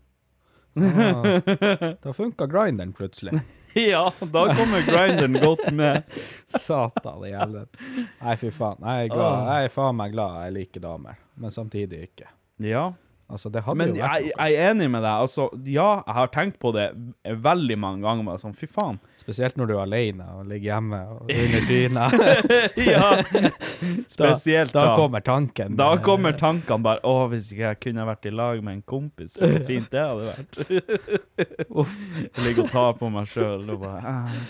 Da, 0.80 1.96
da 2.04 2.12
funka 2.14 2.46
grinderen 2.48 2.94
plutselig. 2.96 3.40
Ja, 3.74 4.14
da 4.20 4.56
kommer 4.56 4.82
grinderen 4.82 5.36
godt 5.42 5.72
med. 5.72 6.04
Satan 6.48 7.26
i 7.26 7.34
helvete. 7.38 7.78
Nei, 8.22 8.34
fy 8.42 8.50
faen. 8.54 8.82
Jeg 8.82 9.10
er, 9.10 9.12
glad. 9.14 9.44
jeg 9.46 9.68
er 9.68 9.74
faen 9.74 10.00
meg 10.00 10.16
glad 10.16 10.40
jeg 10.44 10.56
liker 10.56 10.84
damer, 10.84 11.20
men 11.38 11.54
samtidig 11.54 12.02
ikke. 12.10 12.32
Ja. 12.66 12.90
Altså, 13.30 13.50
det 13.54 13.62
hadde 13.62 13.78
Men 13.78 13.92
jo 13.94 14.02
vært 14.02 14.24
jeg, 14.26 14.32
jeg 14.34 14.56
er 14.58 14.72
enig 14.72 14.88
med 14.90 15.04
deg. 15.06 15.24
Altså, 15.26 15.44
ja, 15.70 15.88
jeg 16.08 16.16
har 16.18 16.32
tenkt 16.34 16.58
på 16.62 16.72
det 16.74 16.88
veldig 17.46 17.78
mange 17.78 18.02
ganger. 18.02 18.26
Men 18.26 18.40
sånn, 18.42 18.56
fy 18.58 18.66
faen. 18.70 18.98
Spesielt 19.22 19.60
når 19.60 19.70
du 19.70 19.74
er 19.76 19.84
alene 19.84 20.26
og 20.34 20.48
ligger 20.50 20.72
hjemme 20.72 21.02
og 21.14 21.30
under 21.44 21.68
dyna. 21.70 22.08
Ja, 22.82 23.10
spesielt 24.16 24.74
da. 24.74 24.88
Da 24.90 24.96
kommer 24.98 25.22
tanken. 25.26 25.78
Da 25.80 25.92
kommer 26.02 26.34
tankene 26.40 26.82
bare 26.86 27.04
Å, 27.06 27.28
hvis 27.30 27.52
ikke 27.54 27.68
jeg 27.68 27.82
kunne 27.86 28.08
vært 28.10 28.26
i 28.26 28.34
lag 28.34 28.64
med 28.66 28.80
en 28.80 28.84
kompis, 28.90 29.38
så 29.38 29.52
fint 29.68 29.92
det 29.94 30.02
hadde 30.02 30.34
vært. 30.34 30.60
Uff. 31.80 31.94
Jeg 32.26 32.48
ligger 32.48 32.66
og 32.66 32.74
tar 32.74 32.98
på 33.00 33.14
meg 33.14 33.30
sjøl 33.30 33.70
og 33.76 33.84
bare 33.86 34.02
«Ah, 34.10 34.42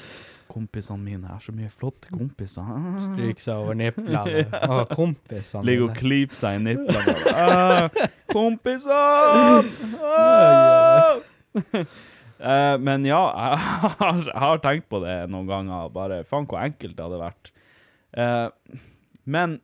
Kompisene 0.49 1.03
mine 1.05 1.29
er 1.29 1.41
så 1.43 1.53
mye 1.53 1.69
flotte 1.69 2.09
kompiser. 2.09 2.65
Ah. 2.65 2.97
Stryk 3.03 3.41
seg 3.43 3.62
over 3.62 3.77
nipplene. 3.77 4.45
Ah, 4.57 4.83
kompisene 4.99 5.67
Ligger 5.67 5.89
og 5.91 5.97
klyper 5.99 6.39
seg 6.39 6.57
i 6.57 6.63
niplene. 6.71 7.15
«Ah, 7.38 7.89
Kompisene! 8.29 9.63
Ah!» 10.01 11.19
Uh, 12.39 12.75
men 12.79 13.03
ja, 13.03 13.19
jeg 13.35 13.57
har, 13.99 14.19
jeg 14.29 14.39
har 14.39 14.62
tenkt 14.63 14.85
på 14.91 15.01
det 15.03 15.15
noen 15.31 15.49
ganger. 15.49 15.89
Bare 15.93 16.21
faen 16.27 16.47
hvor 16.49 16.62
enkelt 16.63 16.95
det 16.95 17.03
hadde 17.03 17.19
vært. 17.19 17.51
Uh, 18.15 18.77
men 19.29 19.57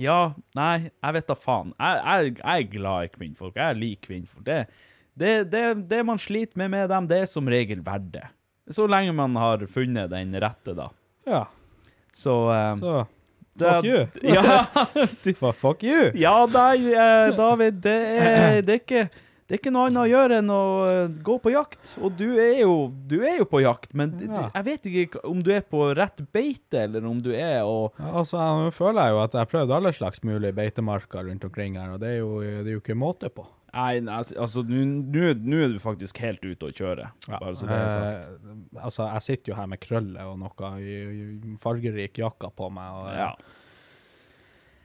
ja, 0.00 0.32
nei, 0.58 0.90
jeg 0.90 1.16
vet 1.16 1.28
da 1.30 1.36
faen. 1.38 1.72
Jeg, 1.78 2.00
jeg, 2.02 2.34
jeg 2.40 2.66
er 2.66 2.72
glad 2.74 3.06
i 3.06 3.12
kvinnfolk. 3.14 3.56
Jeg 3.60 3.78
liker 3.78 4.10
kvinnfolk. 4.10 4.44
Det, 4.46 4.60
det, 5.20 5.32
det, 5.52 5.64
det 5.90 6.02
man 6.06 6.20
sliter 6.20 6.58
med 6.62 6.72
med 6.74 6.90
dem, 6.92 7.08
det 7.10 7.22
er 7.24 7.30
som 7.30 7.48
regel 7.50 7.84
verdt 7.86 8.12
det. 8.18 8.26
Så 8.70 8.86
lenge 8.90 9.12
man 9.16 9.34
har 9.36 9.64
funnet 9.70 10.10
den 10.12 10.32
rette, 10.40 10.74
da. 10.78 10.90
Ja, 11.26 11.44
Så, 12.12 12.34
um, 12.50 12.78
så 12.78 13.06
fuck 13.58 13.84
you. 13.84 14.06
Ja, 14.22 14.64
For 15.40 15.52
fuck 15.52 15.82
you. 15.84 16.10
ja 16.14 16.46
nei, 16.50 16.92
eh, 16.94 17.32
David, 17.36 17.82
det 17.84 17.96
er, 18.18 18.62
det, 18.62 18.72
er 18.72 18.80
ikke, 18.80 19.02
det 19.46 19.56
er 19.56 19.60
ikke 19.60 19.72
noe 19.74 19.88
annet 19.90 20.00
å 20.04 20.08
gjøre 20.10 20.38
enn 20.40 20.50
å 20.54 20.62
eh, 20.88 21.12
gå 21.26 21.36
på 21.44 21.52
jakt. 21.52 21.92
Og 22.00 22.14
du 22.18 22.24
er 22.40 22.62
jo, 22.62 22.74
du 23.10 23.18
er 23.26 23.40
jo 23.42 23.46
på 23.50 23.60
jakt, 23.62 23.92
men 23.98 24.14
Ja. 24.24 24.46
jeg 24.54 24.66
vet 24.70 24.88
ikke 24.90 25.22
om 25.28 25.42
du 25.44 25.52
er 25.54 25.62
på 25.66 25.84
rett 25.98 26.22
beite, 26.32 26.86
eller 26.86 27.04
om 27.10 27.20
du 27.22 27.30
er 27.34 27.60
og 27.66 27.92
Ja, 28.00 28.14
Altså, 28.22 28.38
Nå 28.38 28.70
føler 28.74 29.02
jeg 29.10 29.16
jo 29.16 29.22
at 29.26 29.32
jeg 29.36 29.44
har 29.44 29.52
prøvd 29.54 29.76
alle 29.76 29.92
slags 29.98 30.22
mulige 30.26 30.54
beitemarker 30.56 31.26
rundt 31.28 31.44
omkring 31.50 31.76
her, 31.78 31.92
og 31.94 32.00
det 32.02 32.14
er 32.16 32.20
jo, 32.22 32.32
det 32.40 32.66
er 32.68 32.74
jo 32.78 32.82
ikke 32.82 32.96
måte 32.98 33.28
på. 33.34 33.46
Nei, 33.70 34.00
nei, 34.02 34.16
altså, 34.18 34.64
nå 34.66 35.20
er 35.30 35.34
du 35.38 35.78
faktisk 35.82 36.18
helt 36.24 36.42
ute 36.42 36.70
å 36.70 36.74
kjøre. 36.74 37.10
Bare 37.30 37.54
så 37.54 37.68
det 37.68 37.76
er 37.78 37.92
sagt. 37.92 38.30
Eh, 38.34 38.82
altså, 38.82 39.06
jeg 39.14 39.22
sitter 39.28 39.52
jo 39.52 39.58
her 39.60 39.68
med 39.70 39.80
krøller 39.84 40.26
og 40.32 40.40
noe 40.42 41.56
fargerik 41.62 42.18
jakke 42.18 42.50
på 42.56 42.70
meg. 42.74 42.98
Og, 42.98 43.10
Ja. 43.20 43.32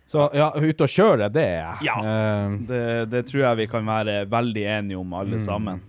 Så 0.05 0.27
ja, 0.37 0.51
ute 0.53 0.85
og 0.85 0.91
kjøre, 0.93 1.31
det 1.33 1.41
er 1.41 1.55
jeg. 1.63 1.87
Ja. 1.87 1.95
Eh, 2.05 2.57
Det, 2.69 2.83
det 3.09 3.23
tror 3.25 3.41
jeg 3.41 3.57
vi 3.63 3.67
kan 3.71 3.87
være 3.89 4.19
veldig 4.29 4.65
enige 4.77 4.99
om, 5.01 5.13
alle 5.17 5.39
sammen. 5.41 5.81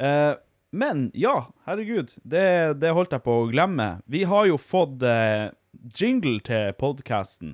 Eh, 0.00 0.32
men 0.72 1.10
ja, 1.14 1.34
herregud, 1.68 2.16
det, 2.24 2.80
det 2.80 2.94
holdt 2.96 3.12
jeg 3.12 3.22
på 3.22 3.34
å 3.42 3.50
glemme. 3.52 4.00
Vi 4.10 4.24
har 4.24 4.48
jo 4.48 4.56
fått 4.58 5.04
eh, 5.06 5.52
jingle 6.00 6.40
til 6.46 6.72
podkasten. 6.80 7.52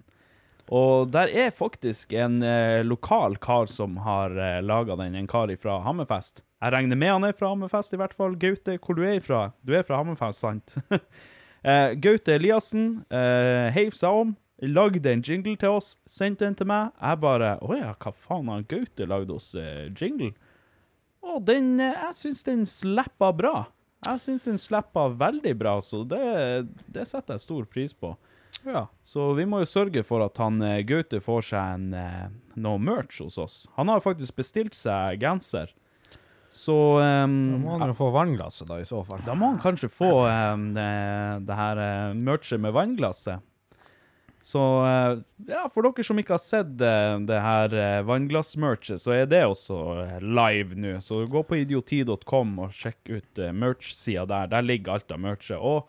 Og 0.70 1.10
der 1.10 1.30
er 1.34 1.50
faktisk 1.50 2.12
en 2.14 2.38
eh, 2.46 2.84
lokal 2.86 3.34
kar 3.42 3.66
som 3.66 3.96
har 4.04 4.36
eh, 4.38 4.60
laga 4.62 4.94
den, 5.00 5.16
en 5.18 5.26
kar 5.30 5.50
fra 5.58 5.80
Hammerfest. 5.82 6.44
Jeg 6.62 6.74
regner 6.76 6.98
med 7.00 7.10
han 7.10 7.26
er 7.26 7.34
fra 7.34 7.50
Hammerfest, 7.50 7.96
i 7.96 7.98
hvert 7.98 8.14
fall. 8.14 8.36
Gaute, 8.38 8.76
hvor 8.78 8.94
du 8.94 9.02
er 9.02 9.18
fra? 9.24 9.48
Du 9.66 9.74
er 9.74 9.82
fra 9.86 9.98
Hammerfest, 9.98 10.44
sant? 10.44 10.76
eh, 11.66 11.96
Gaute 11.98 12.36
Eliassen 12.38 13.00
eh, 13.10 13.66
heiv 13.74 13.98
seg 13.98 14.22
om, 14.22 14.36
lagde 14.62 15.10
en 15.10 15.24
jingle 15.26 15.56
til 15.58 15.80
oss, 15.80 15.96
sendte 16.06 16.46
den 16.46 16.54
til 16.54 16.70
meg. 16.70 16.94
Jeg 17.00 17.22
bare 17.24 17.56
Å 17.64 17.74
ja, 17.74 17.90
hva 17.98 18.14
faen 18.14 18.52
har 18.52 18.66
Gaute 18.70 19.10
lagd 19.10 19.34
oss 19.34 19.50
eh, 19.58 19.88
jingle? 19.90 20.30
Og 21.26 21.42
den 21.48 21.80
eh, 21.80 21.96
Jeg 22.06 22.18
syns 22.20 22.46
den 22.46 22.66
slappa 22.68 23.34
bra. 23.34 23.54
Jeg 24.06 24.22
syns 24.22 24.46
den 24.46 24.60
slappa 24.60 25.10
veldig 25.18 25.58
bra, 25.60 25.74
så 25.84 26.04
det, 26.08 26.22
det 26.88 27.08
setter 27.10 27.36
jeg 27.36 27.48
stor 27.48 27.66
pris 27.68 27.92
på. 27.92 28.14
Ja. 28.64 28.86
Så 29.02 29.32
vi 29.38 29.46
må 29.48 29.62
jo 29.62 29.68
sørge 29.68 30.02
for 30.06 30.24
at 30.24 30.38
han 30.42 30.60
eh, 30.64 30.82
Gaute 30.86 31.20
får 31.24 31.46
seg 31.52 31.76
en, 31.76 31.90
eh, 31.96 32.26
noe 32.60 32.80
merch 32.82 33.20
hos 33.24 33.38
oss. 33.40 33.60
Han 33.78 33.92
har 33.92 34.02
faktisk 34.04 34.36
bestilt 34.40 34.76
seg 34.78 35.20
genser. 35.22 35.72
Så 36.50 36.74
um, 36.98 37.36
Da 37.52 37.58
må 37.62 37.76
han 37.78 37.92
jo 37.92 37.94
få 38.00 38.08
vannglasset, 38.10 38.66
da, 38.66 38.80
i 38.82 38.88
så 38.88 39.04
fall. 39.06 39.22
da 39.22 39.36
må 39.38 39.52
han 39.52 39.60
kanskje 39.62 39.90
få 39.92 40.10
um, 40.26 40.72
det, 40.74 40.90
det 41.46 41.58
her 41.60 41.78
uh, 41.78 42.18
merchet 42.18 42.58
med 42.62 42.74
vannglasset. 42.74 43.46
Så 44.42 44.60
uh, 44.82 45.20
ja, 45.46 45.66
for 45.70 45.84
dere 45.84 46.04
som 46.06 46.18
ikke 46.18 46.34
har 46.34 46.42
sett 46.42 46.72
uh, 46.80 47.20
det 47.28 47.38
her 47.44 47.76
uh, 47.76 48.02
vannglassmerchet, 48.08 48.98
så 49.02 49.14
er 49.14 49.30
det 49.30 49.44
også 49.46 49.78
live 50.24 50.74
nå. 50.74 50.96
Så 51.04 51.22
gå 51.30 51.44
på 51.46 51.60
idioti.com 51.60 52.56
og 52.64 52.74
sjekk 52.74 53.12
ut 53.12 53.42
uh, 53.44 53.52
merch-sida 53.54 54.26
der. 54.32 54.50
Der 54.50 54.66
ligger 54.66 54.96
alt 54.96 55.14
av 55.14 55.22
merchet. 55.22 55.60
Og 55.60 55.86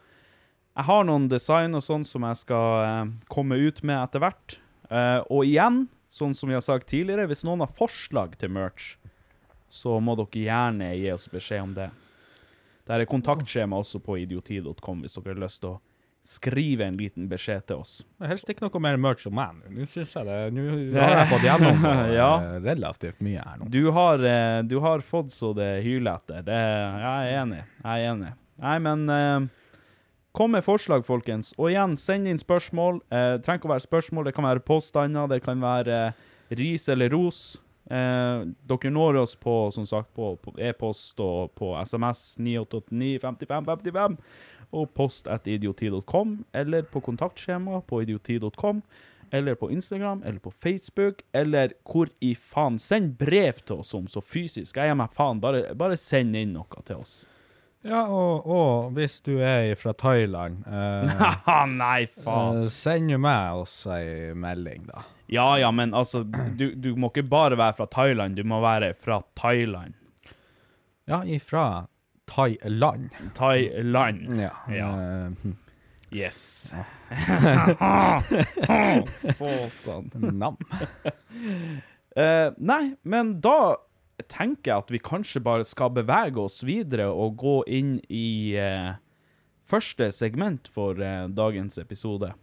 jeg 0.77 0.87
har 0.87 1.03
noen 1.07 1.27
design 1.31 1.75
og 1.75 1.83
sånn 1.85 2.05
som 2.07 2.23
jeg 2.27 2.39
skal 2.43 2.85
uh, 2.85 3.11
komme 3.31 3.57
ut 3.59 3.81
med 3.83 3.97
etter 4.03 4.23
hvert. 4.23 4.57
Uh, 4.91 5.19
og 5.31 5.45
igjen, 5.47 5.85
sånn 6.11 6.33
som 6.35 6.51
vi 6.51 6.55
har 6.57 6.63
sagt 6.65 6.89
tidligere, 6.91 7.27
hvis 7.31 7.43
noen 7.47 7.63
har 7.63 7.71
forslag 7.75 8.37
til 8.39 8.51
merch, 8.55 8.95
så 9.71 9.99
må 10.03 10.17
dere 10.19 10.43
gjerne 10.47 10.89
gi 10.99 11.11
oss 11.13 11.29
beskjed 11.31 11.63
om 11.69 11.75
det. 11.77 11.89
Det 12.87 12.97
er 12.97 13.07
kontaktskjema 13.07 13.77
også 13.79 14.01
på 14.03 14.17
idioti.com 14.23 15.03
hvis 15.05 15.15
dere 15.15 15.35
har 15.35 15.43
lyst 15.45 15.61
til 15.63 15.75
å 15.75 15.79
skrive 16.27 16.85
en 16.85 16.97
liten 16.99 17.25
beskjed 17.31 17.63
til 17.69 17.79
oss. 17.81 17.93
Helst 18.21 18.49
ikke 18.51 18.67
noe 18.67 18.81
mer 18.83 18.97
merch 19.01 19.23
om 19.29 19.33
meg. 19.39 19.55
nå. 19.63 19.85
Syns 19.89 20.11
jeg 20.13 20.27
det 20.27 20.35
Nå 20.53 20.65
har 20.99 21.15
jeg 21.17 21.29
fått 21.31 21.45
gjennom 21.47 21.85
eh, 21.89 22.03
Ja. 22.13 22.27
relativt 22.61 23.23
mye 23.25 23.41
her 23.45 23.61
nå. 23.61 23.69
Du 23.73 23.79
har, 23.95 24.21
eh, 24.21 24.59
du 24.67 24.75
har 24.83 25.01
fått 25.05 25.31
så 25.33 25.49
det 25.57 25.69
hyler 25.85 26.19
etter. 26.19 26.43
Det, 26.45 26.59
jeg 26.59 27.31
er 27.31 27.39
enig. 27.41 27.63
Jeg 27.81 27.89
er 28.05 28.11
enig. 28.11 28.33
Nei, 28.61 28.75
men 28.85 29.07
eh, 29.15 29.39
kom 30.31 30.53
med 30.55 30.65
forslag, 30.65 31.05
folkens. 31.07 31.51
Og 31.57 31.71
igjen, 31.71 31.97
send 31.99 32.29
inn 32.29 32.39
spørsmål. 32.41 33.01
Eh, 33.11 33.35
trenger 33.43 33.61
ikke 33.61 33.69
å 33.69 33.73
være 33.75 33.87
spørsmål, 33.87 34.29
det 34.29 34.35
kan 34.37 34.47
være 34.47 34.63
påstander, 34.67 35.27
det 35.31 35.41
kan 35.45 35.61
være 35.63 35.99
eh, 36.11 36.23
ris 36.59 36.87
eller 36.91 37.11
ros. 37.13 37.59
Eh, 37.91 38.47
dere 38.69 38.93
når 38.93 39.21
oss 39.25 39.35
på 39.35 39.55
som 39.75 39.87
sagt, 39.89 40.13
på 40.15 40.35
e-post 40.57 41.19
og 41.19 41.51
på 41.59 41.73
SMS 41.81 42.37
9889 42.39 43.19
55 43.25 43.69
55 43.71 44.17
og 44.71 44.91
post 44.95 45.27
at 45.27 45.47
idioti.com, 45.51 46.45
eller 46.55 46.85
på 46.87 47.01
kontaktskjema 47.03 47.81
på 47.87 48.01
idioti.com, 48.05 48.81
eller 49.31 49.55
på 49.55 49.69
Instagram, 49.71 50.23
eller 50.25 50.39
på 50.39 50.51
Facebook, 50.51 51.21
eller 51.33 51.73
hvor 51.87 52.09
i 52.21 52.33
faen. 52.35 52.79
Send 52.79 53.17
brev 53.19 53.59
til 53.65 53.83
oss 53.83 53.93
om 53.93 54.07
så 54.07 54.23
fysisk. 54.23 54.77
Jeg 54.77 54.91
gir 54.91 54.97
meg 54.99 55.13
faen. 55.15 55.39
Bare, 55.43 55.63
bare 55.75 55.99
send 55.99 56.35
inn 56.35 56.55
noe 56.55 56.83
til 56.87 57.03
oss. 57.03 57.21
Ja, 57.83 58.03
og, 58.13 58.45
og 58.45 58.91
hvis 58.93 59.15
du 59.25 59.39
er 59.41 59.71
fra 59.79 59.93
Thailand, 59.97 60.59
eh, 60.69 61.23
nei, 61.79 62.03
faen. 62.21 62.59
eh, 62.63 62.67
send 62.69 63.09
jo 63.09 63.17
meg 63.23 63.53
også 63.63 63.95
ei 63.97 64.33
melding, 64.37 64.83
da. 64.91 65.01
Ja, 65.31 65.47
ja, 65.57 65.71
men 65.73 65.93
altså, 65.97 66.21
du, 66.27 66.67
du 66.75 66.91
må 66.99 67.07
ikke 67.09 67.23
bare 67.31 67.57
være 67.57 67.73
fra 67.79 67.87
Thailand, 67.89 68.35
du 68.37 68.43
må 68.45 68.59
være 68.61 68.91
fra 68.93 69.21
Thailand. 69.39 69.93
Ja, 71.09 71.23
ifra 71.25 71.87
Thailand. 72.29 73.09
Thailand. 73.35 74.37
Ja. 74.39 74.51
Ja. 74.69 74.91
eh, 75.01 75.29
Yes. 76.11 76.73
Satan. 79.37 80.09
Nam. 80.37 80.57
Eh, 82.15 82.51
nei, 82.59 82.83
men 83.07 83.37
da 83.41 83.75
tenker 84.29 84.71
jeg 84.71 84.83
at 84.83 84.91
vi 84.93 85.01
kanskje 85.01 85.43
bare 85.43 85.65
skal 85.67 85.93
bevege 85.95 86.41
oss 86.43 86.61
videre 86.67 87.09
og 87.09 87.39
gå 87.41 87.57
inn 87.71 87.95
i 88.09 88.53
eh, 88.59 88.93
første 89.65 90.11
segment 90.15 90.69
for 90.71 90.99
eh, 91.01 91.27
dagens 91.31 91.79
episode. 91.81 92.33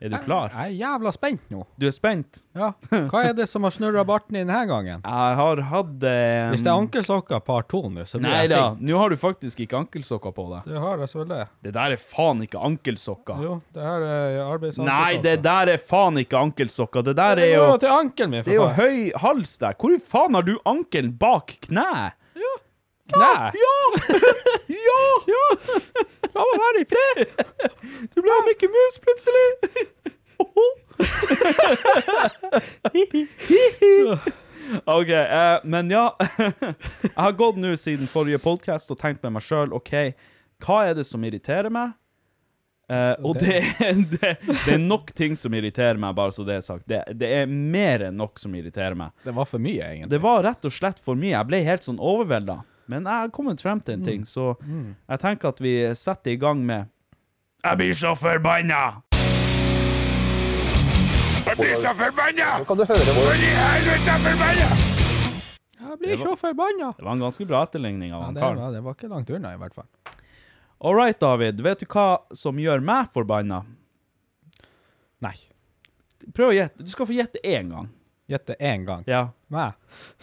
Er 0.00 0.08
du 0.08 0.16
klar? 0.24 0.48
Jeg 0.54 0.72
er 0.72 0.76
jævla 0.80 1.10
spent 1.12 1.50
nå. 1.52 1.66
Du 1.76 1.84
er 1.84 1.92
spent? 1.92 2.40
Ja. 2.56 2.70
Hva 2.88 3.24
er 3.28 3.34
det 3.36 3.44
som 3.50 3.66
har 3.66 3.74
snurra 3.74 4.00
barten 4.08 4.38
din 4.38 4.46
denne 4.48 4.62
gangen? 4.70 5.02
Jeg 5.04 5.34
har 5.40 5.60
hatt 5.68 5.90
um... 5.92 6.52
Hvis 6.54 6.64
det 6.64 6.70
er 6.72 6.78
ankelsokker 6.78 7.42
par 7.44 7.66
to 7.68 7.82
nå, 7.92 8.06
så 8.08 8.16
blir 8.16 8.30
Nei 8.30 8.38
jeg 8.46 8.52
da, 8.54 8.62
nå 8.80 8.96
har 8.96 9.12
du 9.12 9.18
faktisk 9.20 9.60
ikke 9.60 9.82
ankelsokker 9.82 10.32
på 10.32 10.46
deg. 10.54 10.70
Du 10.72 10.78
har 10.80 10.96
det, 11.02 11.08
selvfølgelig. 11.12 11.44
det. 11.44 11.68
Det 11.68 11.74
der 11.76 11.96
er 11.96 12.00
faen 12.00 12.40
ikke 12.46 12.62
ankelsokker. 12.70 13.42
Jo, 13.44 13.58
det 13.76 13.84
her 13.84 14.06
er 14.06 14.38
arbeidsankelsokker. 14.46 14.88
Nei, 14.88 15.20
det 15.26 15.34
der 15.44 15.72
er 15.74 15.84
faen 15.90 16.22
ikke 16.24 16.40
ankelsokker. 16.48 17.04
Det 17.10 17.16
der 17.20 17.36
Det 17.36 17.50
er 17.50 17.52
jo 17.58 17.66
går 17.66 17.74
jo 17.74 17.82
til 17.84 17.94
ankelen 17.98 18.32
min, 18.32 18.46
Det 18.46 18.54
er 18.54 18.60
jo 18.62 18.70
høy 18.80 18.96
hals 19.26 19.52
der. 19.60 19.76
Hvor 19.76 19.92
i 19.92 20.00
faen 20.00 20.40
har 20.40 20.48
du 20.48 20.56
ankelen 20.64 21.12
bak 21.20 21.58
kneet? 21.68 22.16
Knæ. 23.10 23.50
Ja! 23.52 23.52
ja! 23.58 23.74
ja! 25.34 26.16
La 26.34 26.42
meg 26.46 26.58
være 26.64 26.80
i 26.82 26.86
fred! 26.90 27.18
Du 28.14 28.18
ble 28.22 28.34
Mikke 28.48 28.68
Mus 28.70 28.96
plutselig. 29.02 29.46
OK, 34.84 35.08
eh, 35.08 35.58
men 35.64 35.90
ja. 35.90 36.16
Jeg 37.02 37.16
har 37.16 37.32
gått 37.38 37.56
nå 37.60 37.76
siden 37.80 38.06
forrige 38.10 38.38
podkast 38.42 38.90
og 38.92 38.98
tenkt 39.00 39.22
med 39.24 39.32
meg 39.36 39.44
sjøl 39.44 39.72
OK, 39.76 39.92
hva 40.64 40.78
er 40.90 40.94
det 40.98 41.06
som 41.08 41.24
irriterer 41.26 41.72
meg? 41.72 41.96
Eh, 42.90 43.14
og 43.22 43.38
det, 43.38 43.60
det, 44.16 44.32
det 44.42 44.72
er 44.74 44.80
nok 44.82 45.12
ting 45.16 45.36
som 45.38 45.54
irriterer 45.54 45.98
meg, 46.00 46.14
bare 46.18 46.34
så 46.34 46.42
det 46.46 46.56
er 46.58 46.64
sagt. 46.66 46.86
Det, 46.90 47.02
det 47.20 47.28
er 47.42 47.46
mer 47.50 48.08
enn 48.08 48.18
nok 48.18 48.40
som 48.42 48.54
irriterer 48.58 48.96
meg. 48.98 49.14
Det 49.26 49.34
var 49.36 49.46
for 49.50 49.62
mye, 49.62 49.84
egentlig. 49.92 50.10
Det 50.14 50.22
var 50.24 50.42
rett 50.46 50.64
og 50.66 50.74
slett 50.74 51.00
for 51.02 51.18
mye. 51.18 51.34
Jeg 51.36 51.48
ble 51.50 51.62
helt 51.66 51.86
sånn 51.86 52.00
overvelda. 52.02 52.60
Men 52.90 53.06
jeg 53.06 53.22
har 53.24 53.30
kommet 53.34 53.60
frem 53.62 53.78
til 53.86 53.94
en 53.98 54.02
ting, 54.06 54.24
så 54.26 54.52
jeg 54.66 55.20
tenker 55.22 55.52
at 55.54 55.60
vi 55.62 55.74
setter 55.94 56.34
i 56.34 56.38
gang 56.42 56.64
med 56.66 56.88
Jeg 57.62 57.78
blir 57.78 57.92
så 57.94 58.14
forbanna! 58.18 58.80
Jeg 61.46 61.56
blir 61.58 61.76
så 61.80 61.92
forbanna! 61.96 62.48
kan 62.68 62.78
du 62.80 62.84
høre 62.88 63.14
hvor 63.16 63.30
I 63.36 63.52
helvete, 63.58 64.14
er 64.16 64.24
forbanna! 64.26 64.70
Jeg 65.80 65.98
blir 66.02 66.20
så 66.24 66.34
forbanna! 66.38 66.90
Det 66.98 67.06
var 67.06 67.14
en 67.16 67.22
ganske 67.26 67.46
bra 67.50 67.62
etterligning 67.66 68.12
av 68.12 68.20
Ja, 68.20 68.26
han 68.26 68.36
Ja, 68.40 68.48
karen. 68.48 68.74
det 68.74 68.82
var 68.86 68.98
ikke 68.98 69.10
langt 69.12 69.30
unna, 69.34 69.54
i 69.54 69.60
hvert 69.60 69.74
fall. 69.78 69.88
All 70.80 70.96
right, 70.96 71.18
David. 71.20 71.60
Vet 71.60 71.82
du 71.82 71.86
hva 71.92 72.08
som 72.32 72.56
gjør 72.58 72.80
meg 72.80 73.10
forbanna? 73.12 73.62
Nei. 75.20 75.34
Prøv 76.32 76.52
å 76.52 76.56
gjette. 76.56 76.84
Du 76.86 76.88
skal 76.92 77.08
få 77.10 77.16
gjette 77.16 77.42
én 77.44 77.68
gang. 77.74 77.90
Gjette 78.30 78.54
én 78.62 78.84
gang. 78.86 79.02
Ja. 79.10 79.24
Meg. 79.50 79.72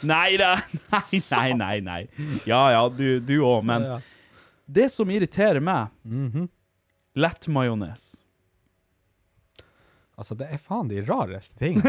Nei 0.08 0.38
da! 0.40 0.54
Nei, 1.12 1.54
nei, 1.54 1.54
nei. 1.60 1.80
nei. 1.84 2.40
Ja 2.48 2.62
ja, 2.72 2.86
du 2.90 3.20
du 3.20 3.36
òg, 3.44 3.66
men 3.68 3.84
Ja. 3.84 3.98
det 4.68 4.88
som 4.94 5.10
irriterer 5.12 5.60
meg 5.64 6.48
Lett 7.18 7.48
majones. 7.50 8.22
Altså, 10.18 10.36
det 10.38 10.48
er 10.54 10.58
faen 10.62 10.88
de 10.90 11.02
rareste 11.06 11.58
ting. 11.60 11.82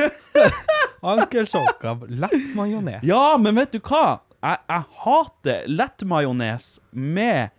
Ankelsokker, 1.02 2.02
lett 2.08 2.54
majones. 2.56 3.04
Ja, 3.06 3.36
men 3.40 3.54
vet 3.56 3.72
du 3.76 3.78
hva? 3.80 4.18
Jeg, 4.42 4.58
jeg 4.68 4.84
hater 5.02 5.64
lettmajones 5.70 6.66
med 6.92 7.50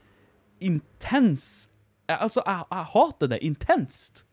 intens 0.63 1.67
Altså, 2.09 2.41
jeg, 2.45 2.63
jeg 2.71 2.85
hater 2.93 3.29
det 3.29 3.37
intenst. 3.45 4.23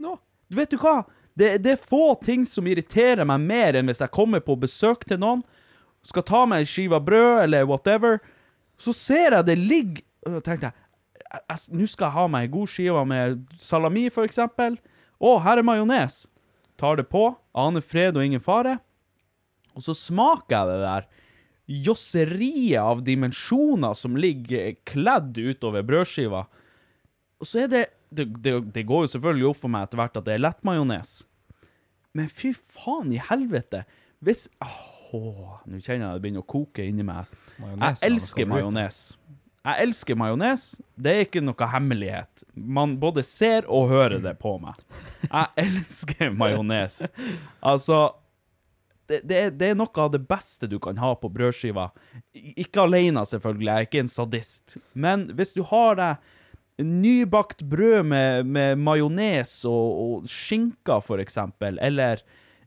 Nå. 0.00 0.14
Vet 0.56 0.70
du 0.72 0.78
hva? 0.80 1.02
Det, 1.34 1.56
det 1.64 1.74
er 1.74 1.88
få 1.90 2.14
ting 2.22 2.44
som 2.46 2.66
irriterer 2.70 3.26
meg 3.26 3.42
mer 3.42 3.78
enn 3.78 3.90
hvis 3.90 4.02
jeg 4.04 4.14
kommer 4.14 4.42
på 4.44 4.54
besøk 4.60 5.02
til 5.08 5.18
noen, 5.22 5.42
skal 6.04 6.26
ta 6.26 6.44
meg 6.46 6.62
en 6.62 6.68
skive 6.68 7.00
brød 7.00 7.42
eller 7.46 7.66
whatever, 7.66 8.20
så 8.78 8.92
ser 8.94 9.38
jeg 9.38 9.46
det 9.46 9.54
ligger 9.60 10.02
Og 10.26 10.42
tenkte 10.44 10.70
jeg 10.70 10.80
Nå 11.74 11.86
skal 11.90 12.08
jeg 12.08 12.14
ha 12.14 12.24
meg 12.30 12.46
en 12.46 12.52
god 12.52 12.70
skive 12.70 13.00
med 13.10 13.40
salami, 13.58 14.04
for 14.12 14.26
eksempel. 14.26 14.76
Å, 15.18 15.32
her 15.42 15.58
er 15.58 15.66
majones. 15.66 16.20
Tar 16.78 17.00
det 17.00 17.08
på. 17.10 17.24
Aner 17.58 17.82
fred 17.82 18.14
og 18.14 18.22
ingen 18.22 18.42
fare. 18.42 18.76
Og 19.74 19.82
så 19.82 19.96
smaker 19.98 20.54
jeg 20.54 20.68
det 20.70 20.78
der 20.84 21.08
josseriet 21.64 22.78
av 22.82 23.02
dimensjoner 23.02 23.96
som 23.96 24.18
ligger 24.20 24.76
kledd 24.86 25.38
utover 25.38 25.82
brødskiva. 25.86 26.44
Og 27.40 27.48
så 27.48 27.64
er 27.64 27.72
det 27.72 27.84
det, 28.16 28.26
det 28.44 28.54
det 28.74 28.86
går 28.88 29.04
jo 29.04 29.12
selvfølgelig 29.14 29.48
opp 29.50 29.60
for 29.62 29.72
meg 29.74 29.86
etter 29.86 30.00
hvert 30.00 30.18
at 30.20 30.26
det 30.26 30.36
er 30.36 30.42
lettmajones. 30.44 31.14
Men 32.14 32.30
fy 32.30 32.52
faen 32.54 33.12
i 33.14 33.20
helvete. 33.30 33.84
Hvis 34.24 34.46
Åh, 34.64 35.60
nå 35.68 35.80
kjenner 35.82 36.08
jeg 36.08 36.16
det 36.16 36.24
begynner 36.24 36.44
å 36.44 36.48
koke 36.48 36.86
inni 36.86 37.04
meg. 37.06 37.30
Majones, 37.60 38.02
Jeg 38.02 38.10
elsker 38.12 38.48
majones. 38.50 39.00
Jeg 39.64 39.86
elsker 39.86 40.18
majones. 40.20 40.64
Det 41.00 41.12
er 41.12 41.22
ikke 41.24 41.42
noe 41.44 41.68
hemmelighet. 41.72 42.44
Man 42.54 42.98
både 43.00 43.24
ser 43.26 43.64
og 43.72 43.88
hører 43.92 44.20
det 44.24 44.34
på 44.40 44.56
meg. 44.62 44.78
Jeg 45.24 45.48
elsker 45.66 46.34
majones. 46.36 47.00
Altså 47.64 48.02
det, 49.08 49.20
det, 49.28 49.36
er, 49.36 49.50
det 49.52 49.70
er 49.72 49.78
noe 49.78 50.00
av 50.00 50.12
det 50.14 50.22
beste 50.28 50.68
du 50.70 50.78
kan 50.82 50.96
ha 51.00 51.10
på 51.20 51.28
brødskiva. 51.32 51.90
Ikke 52.32 52.84
alene, 52.86 53.24
selvfølgelig. 53.28 53.68
Jeg 53.70 53.74
er 53.74 53.88
ikke 53.88 54.04
en 54.04 54.12
sadist. 54.12 54.78
Men 54.92 55.26
hvis 55.36 55.52
du 55.56 55.62
har 55.68 55.98
deg 56.00 56.32
nybakt 56.82 57.62
brød 57.70 58.02
med, 58.10 58.46
med 58.46 58.78
majones 58.82 59.52
og, 59.68 60.00
og 60.04 60.24
skinka, 60.30 60.96
for 61.04 61.22
eksempel, 61.22 61.78
eller 61.82 62.18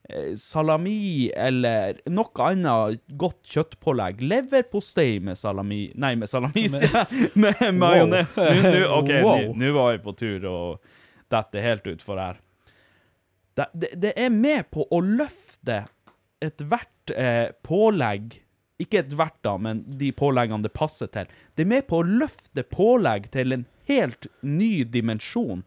eh, 0.10 0.30
salami, 0.40 1.28
eller 1.36 2.00
noe 2.14 2.46
annet 2.48 3.02
godt 3.20 3.42
kjøttpålegg. 3.52 4.22
Leverpostei 4.24 5.18
med 5.24 5.36
salami 5.40 5.82
Nei, 6.00 6.14
med 6.16 6.32
salami, 6.32 6.68
sier 6.72 6.94
jeg. 7.02 7.30
Med 7.44 7.62
majones. 7.76 8.38
Wow. 8.40 8.64
nå- 8.72 8.88
OK, 9.02 9.14
Wow. 9.28 9.46
nå 9.60 9.74
var 9.76 9.92
vi 9.98 10.04
på 10.08 10.16
tur 10.24 10.48
og 10.54 10.94
dette 11.34 11.60
helt 11.66 11.88
utfor 11.92 12.22
her. 12.24 12.40
Det, 13.58 13.66
det, 13.74 13.90
det 14.00 14.12
er 14.22 14.30
med 14.32 14.68
på 14.72 14.86
å 14.94 15.00
løfte 15.04 15.82
ethvert 16.46 17.10
eh, 17.18 17.48
pålegg 17.66 18.36
Ikke 18.78 19.00
ethvert, 19.02 19.40
da, 19.42 19.56
men 19.58 19.80
de 19.98 20.12
påleggene 20.14 20.62
det 20.62 20.70
passer 20.78 21.10
til. 21.10 21.26
Det 21.58 21.64
er 21.66 21.70
med 21.72 21.88
på 21.90 21.98
å 22.04 22.06
løfte 22.06 22.62
pålegg 22.70 23.26
til 23.34 23.56
en 23.56 23.64
helt 23.88 24.30
ny 24.42 24.84
dimensjon. 24.84 25.64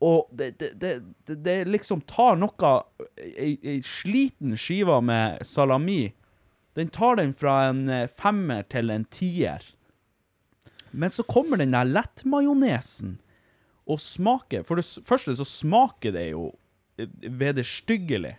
Og 0.00 0.30
det, 0.32 0.54
det, 0.60 0.70
det, 0.80 1.34
det, 1.44 1.56
liksom 1.68 2.00
tar 2.08 2.38
noe 2.40 2.70
Ei, 3.20 3.58
ei 3.60 3.80
sliten 3.84 4.56
skive 4.56 4.96
med 5.04 5.44
salami. 5.46 6.14
Den 6.78 6.88
tar 6.88 7.18
den 7.20 7.34
fra 7.36 7.66
en 7.68 7.84
eh, 7.92 8.08
femmer 8.08 8.64
til 8.72 8.92
en 8.94 9.04
tier. 9.12 9.64
Men 10.90 11.12
så 11.12 11.22
kommer 11.28 11.60
den 11.60 11.74
der 11.76 11.86
lettmajonesen 11.86 13.18
og 13.90 14.00
smaker 14.02 14.64
For 14.66 14.78
det 14.78 14.86
første 15.06 15.34
så 15.38 15.46
smaker 15.46 16.14
det 16.16 16.30
jo 16.30 16.48
eh, 16.98 17.10
vederstyggelig. 17.20 18.38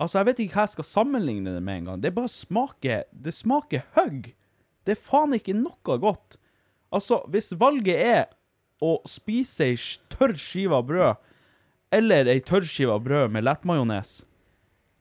Altså, 0.00 0.18
jeg 0.18 0.30
vet 0.30 0.42
ikke 0.42 0.56
hva 0.56 0.66
jeg 0.66 0.74
skal 0.74 0.88
sammenligne 0.88 1.54
det 1.54 1.62
med 1.62 1.82
engang. 1.82 2.02
Det 2.02 2.14
bare 2.16 2.32
smaker 2.32 3.04
Det 3.12 3.34
smaker 3.36 3.86
høgg. 3.98 4.32
Det 4.88 4.96
er 4.96 5.02
faen 5.04 5.36
ikke 5.36 5.54
noe 5.54 5.98
godt. 6.00 6.39
Altså, 6.90 7.20
hvis 7.30 7.52
valget 7.58 8.00
er 8.02 8.24
å 8.82 8.96
spise 9.08 9.68
ei 9.70 9.76
tørr 10.12 10.34
skive 10.40 10.78
av 10.78 10.88
brød, 10.88 11.28
eller 11.94 12.30
ei 12.30 12.40
tørr 12.46 12.66
skive 12.66 12.96
av 12.96 13.04
brød 13.04 13.34
med 13.34 13.46
lettmajones, 13.46 14.20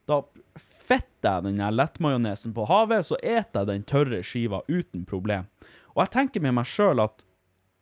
da 0.09 0.21
fetter 0.59 1.45
jeg 1.45 1.45
den 1.45 1.61
lettmajonesen 1.75 2.53
på 2.55 2.65
havet, 2.69 3.05
så 3.07 3.17
eter 3.21 3.61
jeg 3.61 3.69
den 3.69 3.87
tørre 3.87 4.21
skiva 4.25 4.61
uten 4.67 5.05
problem. 5.07 5.47
Og 5.95 6.03
jeg 6.03 6.13
tenker 6.15 6.43
med 6.43 6.55
meg 6.57 6.69
sjøl 6.69 7.01
at, 7.03 7.25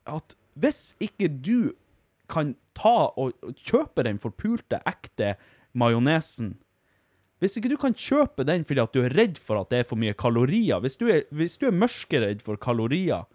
at 0.10 0.36
hvis 0.58 0.96
ikke 1.04 1.30
du 1.30 1.74
kan 2.32 2.56
ta 2.78 3.12
og 3.18 3.36
kjøpe 3.56 4.04
den 4.06 4.20
forpulte, 4.22 4.82
ekte 4.90 5.36
majonesen 5.78 6.56
Hvis 7.40 7.58
ikke 7.60 7.70
du 7.70 7.78
kan 7.80 7.94
kjøpe 7.94 8.44
den 8.48 8.66
fordi 8.66 8.82
at 8.82 8.96
du 8.96 9.04
er 9.06 9.14
redd 9.14 9.38
for 9.38 9.62
at 9.62 9.70
det 9.72 9.84
er 9.84 9.88
for 9.88 10.00
mye 10.02 10.16
kalorier 10.18 10.82
Hvis 10.84 10.98
du 10.98 11.06
er, 11.14 11.24
hvis 11.30 11.60
du 11.62 11.68
er 11.70 11.76
mørkeredd 11.78 12.42
for 12.44 12.60
kalorier, 12.60 13.28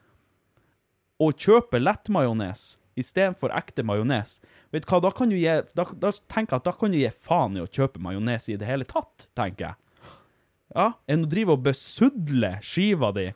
og 1.23 1.37
kjøper 1.39 1.83
lettmajones 1.83 2.73
istedenfor 2.99 3.53
ekte 3.57 3.85
majones, 3.89 4.37
vet 4.75 4.85
hva, 4.89 4.99
da 5.01 5.11
kan 5.17 5.31
du 5.33 5.37
gi 5.39 5.47
da, 5.49 5.85
da 5.97 6.11
tenker 6.29 6.57
jeg 6.59 6.61
at 6.61 6.67
da 6.67 6.75
kan 6.77 6.93
du 6.93 6.99
gi 6.99 7.09
faen 7.25 7.57
i 7.57 7.63
å 7.63 7.69
kjøpe 7.71 8.03
majones 8.05 8.51
i 8.53 8.59
det 8.61 8.69
hele 8.69 8.85
tatt, 8.89 9.29
tenker 9.39 9.71
jeg. 9.71 9.79
Ja, 10.77 10.91
enn 11.09 11.25
å 11.25 11.31
drive 11.33 11.55
og 11.57 11.65
besudle 11.67 12.55
skiva 12.65 13.13
di 13.17 13.31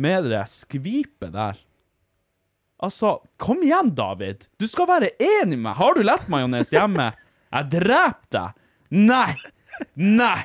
med 0.00 0.28
det 0.32 0.42
skvipet 0.48 1.32
der. 1.34 1.58
Altså, 2.82 3.18
kom 3.40 3.60
igjen, 3.62 3.92
David. 3.94 4.48
Du 4.58 4.66
skal 4.66 4.88
være 4.90 5.12
enig 5.22 5.54
med 5.54 5.66
meg. 5.68 5.76
Har 5.78 5.94
du 5.94 6.02
lettmajones 6.02 6.72
hjemme? 6.74 7.10
Jeg 7.52 7.68
dreper 7.76 8.32
deg. 8.34 8.62
Nei! 8.92 9.34
Nei! 10.00 10.40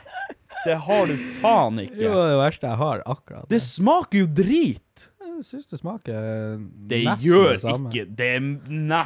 Det 0.66 0.76
har 0.84 1.08
du 1.10 1.16
faen 1.42 1.80
Det 1.80 1.88
ikke. 1.88 2.04
jo 2.04 2.12
det 2.18 2.38
verste 2.42 2.68
jeg 2.70 2.80
har, 2.82 3.02
akkurat. 3.08 3.48
Det 3.50 3.60
smaker 3.64 4.22
jo 4.26 4.28
drit. 4.40 5.08
Jeg 5.38 5.46
syns 5.46 5.70
det 5.70 5.80
smaker 5.84 6.58
Det 6.90 7.04
nesten 7.06 7.28
gjør 7.28 7.48
det 7.54 7.62
samme. 7.62 7.94
ikke 7.94 8.10
det. 8.18 8.34
Nei. 8.74 9.06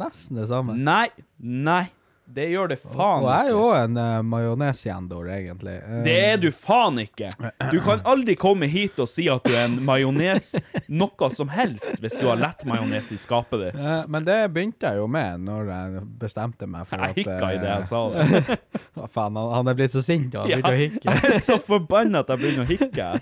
Nesten 0.00 0.38
det 0.40 0.48
samme. 0.48 0.78
Nei. 0.78 1.08
Nei. 1.42 1.84
Det 2.24 2.46
gjør 2.48 2.70
det 2.70 2.78
faen 2.80 2.94
ikke. 2.96 3.18
Og 3.20 3.26
jeg 3.28 3.44
er 3.44 3.50
jo 3.52 3.64
en 3.76 3.98
uh, 4.00 4.22
majonesjendor, 4.24 5.26
egentlig. 5.34 5.74
Uh, 5.84 5.98
Det 6.06 6.14
er 6.30 6.38
du 6.40 6.46
faen 6.56 7.02
ikke. 7.02 7.28
Du 7.68 7.76
kan 7.84 8.00
aldri 8.08 8.32
komme 8.40 8.64
hit 8.72 8.96
og 9.04 9.10
si 9.12 9.26
at 9.28 9.44
du 9.44 9.52
er 9.52 9.66
en 9.66 9.74
majones 9.84 10.54
noe 11.02 11.28
som 11.36 11.52
helst 11.52 12.00
hvis 12.00 12.16
du 12.16 12.24
har 12.30 12.40
lett 12.40 12.64
majones 12.64 13.10
i 13.12 13.18
skapet 13.20 13.66
ditt. 13.66 13.76
Uh, 13.76 14.06
men 14.08 14.24
det 14.24 14.38
begynte 14.56 14.88
jeg 14.88 15.02
jo 15.02 15.10
med 15.18 15.44
når 15.44 15.68
jeg 15.74 16.06
bestemte 16.24 16.64
meg 16.70 16.88
for 16.88 16.96
Jeg 17.04 17.12
at 17.12 17.20
hikka 17.20 17.52
i 17.52 17.60
det 17.60 17.70
jeg 17.74 17.88
sa 17.92 18.02
det. 18.16 18.58
Hva 18.96 19.10
faen, 19.18 19.36
han, 19.42 19.52
han 19.58 19.72
er 19.74 19.80
blitt 19.82 19.92
så 19.98 20.00
sint 20.08 20.32
og 20.32 20.46
han 20.46 20.54
Ja, 20.54 20.62
begynte 20.64 20.72
å 20.72 20.80
hikke. 20.80 21.04
jeg 21.20 21.34
er 21.36 21.44
så 21.44 21.60
forbanna 21.68 22.24
at 22.24 22.32
jeg 22.32 22.40
begynner 22.46 22.64
å 22.64 22.72
hikke. 22.72 23.12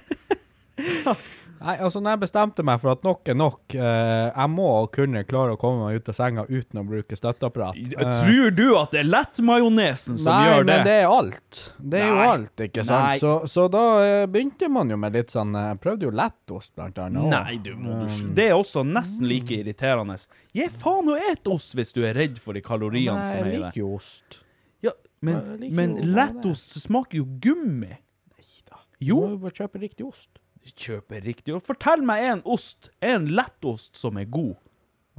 Nei, 1.63 1.77
altså 1.79 2.01
når 2.03 2.17
jeg 2.17 2.21
bestemte 2.25 2.65
meg 2.67 2.81
for 2.83 2.91
at 2.93 3.05
nok 3.07 3.29
er 3.31 3.37
nok, 3.39 3.75
eh, 3.77 4.31
jeg 4.35 4.51
må 4.51 4.67
kunne 4.93 5.23
klare 5.29 5.55
å 5.55 5.59
komme 5.61 5.85
meg 5.87 6.01
ut 6.03 6.09
av 6.11 6.17
senga 6.19 6.45
uten 6.49 6.81
å 6.81 6.85
bruke 6.89 7.17
støtteapparat. 7.19 7.77
Eh, 7.79 8.13
Tror 8.25 8.51
du 8.59 8.65
at 8.81 8.91
det 8.97 9.01
er 9.05 9.09
lettmajonesen 9.09 10.19
som 10.19 10.33
Nei, 10.35 10.49
gjør 10.49 10.67
det? 10.67 10.67
Nei, 10.67 10.77
men 10.77 10.87
det 10.89 10.97
er 10.99 11.07
alt. 11.13 11.61
Det 11.79 12.01
er 12.03 12.09
jo 12.11 12.19
alt, 12.27 12.65
ikke 12.67 12.85
sant? 12.89 13.23
Så, 13.23 13.33
så 13.55 13.67
da 13.73 13.85
eh, 14.03 14.27
begynte 14.27 14.69
man 14.75 14.91
jo 14.91 14.99
med 15.01 15.15
litt 15.17 15.31
sånn 15.33 15.55
Jeg 15.55 15.79
prøvde 15.85 16.09
jo 16.09 16.13
lettost, 16.19 16.75
blant 16.75 16.99
annet. 16.99 17.23
også. 17.23 17.39
Nei, 17.39 17.57
du 17.63 17.73
må 17.79 18.01
du 18.03 18.35
Det 18.35 18.49
er 18.51 18.55
også 18.59 18.83
nesten 18.89 19.31
like 19.31 19.55
irriterende. 19.63 20.19
Gi 20.53 20.67
faen 20.83 21.09
og 21.15 21.23
et 21.31 21.47
ost 21.49 21.77
hvis 21.79 21.95
du 21.95 22.03
er 22.05 22.19
redd 22.19 22.43
for 22.43 22.59
de 22.59 22.65
kaloriene 22.67 23.21
Nei, 23.23 23.29
som 23.31 23.39
er 23.39 23.45
jeg 23.47 23.49
i 23.49 23.57
det. 23.57 23.65
liker 23.69 23.85
jo 23.85 23.95
ost. 23.97 24.41
Ja, 24.83 24.97
men, 25.23 25.43
Jeg 25.63 25.71
men 25.79 25.97
lettost 26.17 26.75
smaker 26.83 27.23
jo 27.23 27.29
gummi. 27.41 27.95
Du 29.03 29.07
Jo, 29.09 29.17
må 29.25 29.31
jo 29.35 29.39
bare 29.43 29.57
kjøpe 29.63 29.81
riktig 29.83 30.05
ost. 30.07 30.41
Kjøpe 30.71 31.21
riktig. 31.25 31.55
Og 31.57 31.63
fortell 31.67 32.03
meg 32.07 32.25
en 32.31 32.43
ost, 32.49 32.91
en 33.03 33.27
lettost 33.35 33.97
som 33.99 34.17
er 34.21 34.29
god. 34.31 34.55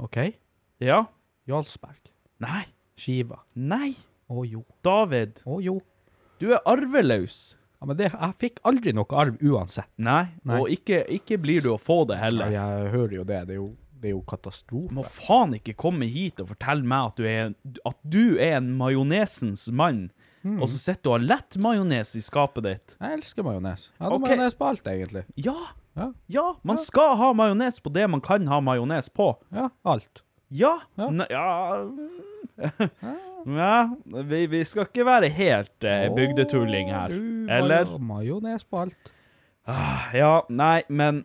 OK? 0.02 0.18
Ja? 0.82 1.04
Jarlsberg. 1.48 2.12
Nei. 2.42 2.64
Skiva. 2.98 3.40
Nei. 3.54 3.94
Å 4.30 4.44
jo. 4.48 4.62
David, 4.86 5.42
Å 5.44 5.58
jo. 5.62 5.78
du 6.40 6.48
er 6.54 6.62
arveløs. 6.66 7.56
Ja, 7.80 7.86
men 7.90 7.98
det, 7.98 8.06
jeg 8.14 8.36
fikk 8.40 8.60
aldri 8.64 8.94
noe 8.96 9.18
arv 9.20 9.36
uansett. 9.44 9.90
Nei, 10.00 10.30
Nei. 10.48 10.56
og 10.62 10.70
ikke, 10.72 11.02
ikke 11.12 11.36
blir 11.42 11.60
du 11.66 11.68
å 11.74 11.78
få 11.80 12.04
det 12.08 12.16
Ja, 12.16 12.22
heller. 12.24 12.52
jeg 12.54 12.92
hører 12.94 13.16
jo 13.18 13.24
det. 13.28 13.40
Det 13.50 13.56
er 13.56 13.60
jo, 13.60 13.66
det 14.00 14.08
er 14.08 14.14
jo 14.14 14.22
katastrofe. 14.32 14.88
Du 14.88 14.96
må 14.96 15.04
faen 15.04 15.52
ikke 15.58 15.74
komme 15.76 16.08
hit 16.08 16.40
og 16.40 16.48
fortelle 16.54 16.86
meg 16.88 17.10
at 17.10 17.20
du 17.20 17.26
er 17.28 17.52
at 17.90 17.98
du 18.02 18.22
er 18.40 18.56
en 18.62 18.70
majonesens 18.80 19.66
mann, 19.76 20.06
Mm. 20.44 20.58
og 20.60 20.68
så 20.68 20.76
sitter 20.78 21.02
du 21.02 21.08
og 21.10 21.14
har 21.18 21.24
lett 21.24 21.56
majones 21.56 22.10
i 22.16 22.20
skapet 22.20 22.66
ditt. 22.66 22.96
Jeg 23.00 23.18
elsker 23.18 23.42
majones. 23.46 23.86
Jeg 23.94 24.04
hadde 24.04 24.18
okay. 24.18 24.34
majones 24.36 24.54
på 24.60 24.66
alt, 24.68 24.86
egentlig. 24.92 25.24
Ja, 25.40 25.56
Ja, 25.96 26.08
ja, 26.28 26.42
man 26.66 26.76
skal 26.82 27.12
ha 27.16 27.28
majones 27.32 27.76
på 27.80 27.92
det 27.94 28.04
man 28.10 28.20
kan 28.20 28.46
ha 28.50 28.58
majones 28.60 29.08
på. 29.14 29.28
ja 29.54 29.68
alt. 29.86 30.22
Ja. 30.50 30.72
Ja. 30.98 31.08
Ja. 31.30 31.48
ja 33.46 33.94
vi, 34.04 34.46
vi 34.50 34.62
skal 34.66 34.86
ikke 34.88 35.04
være 35.06 35.28
helt 35.32 35.84
eh, 35.86 36.08
bygdetulling 36.14 36.90
her. 36.92 37.08
Du, 37.14 37.46
Eller? 37.50 37.84
majo- 37.86 37.98
Majones 37.98 38.64
på 38.64 38.84
alt. 38.84 39.12
Ja, 40.14 40.42
nei, 40.52 40.82
men 40.88 41.22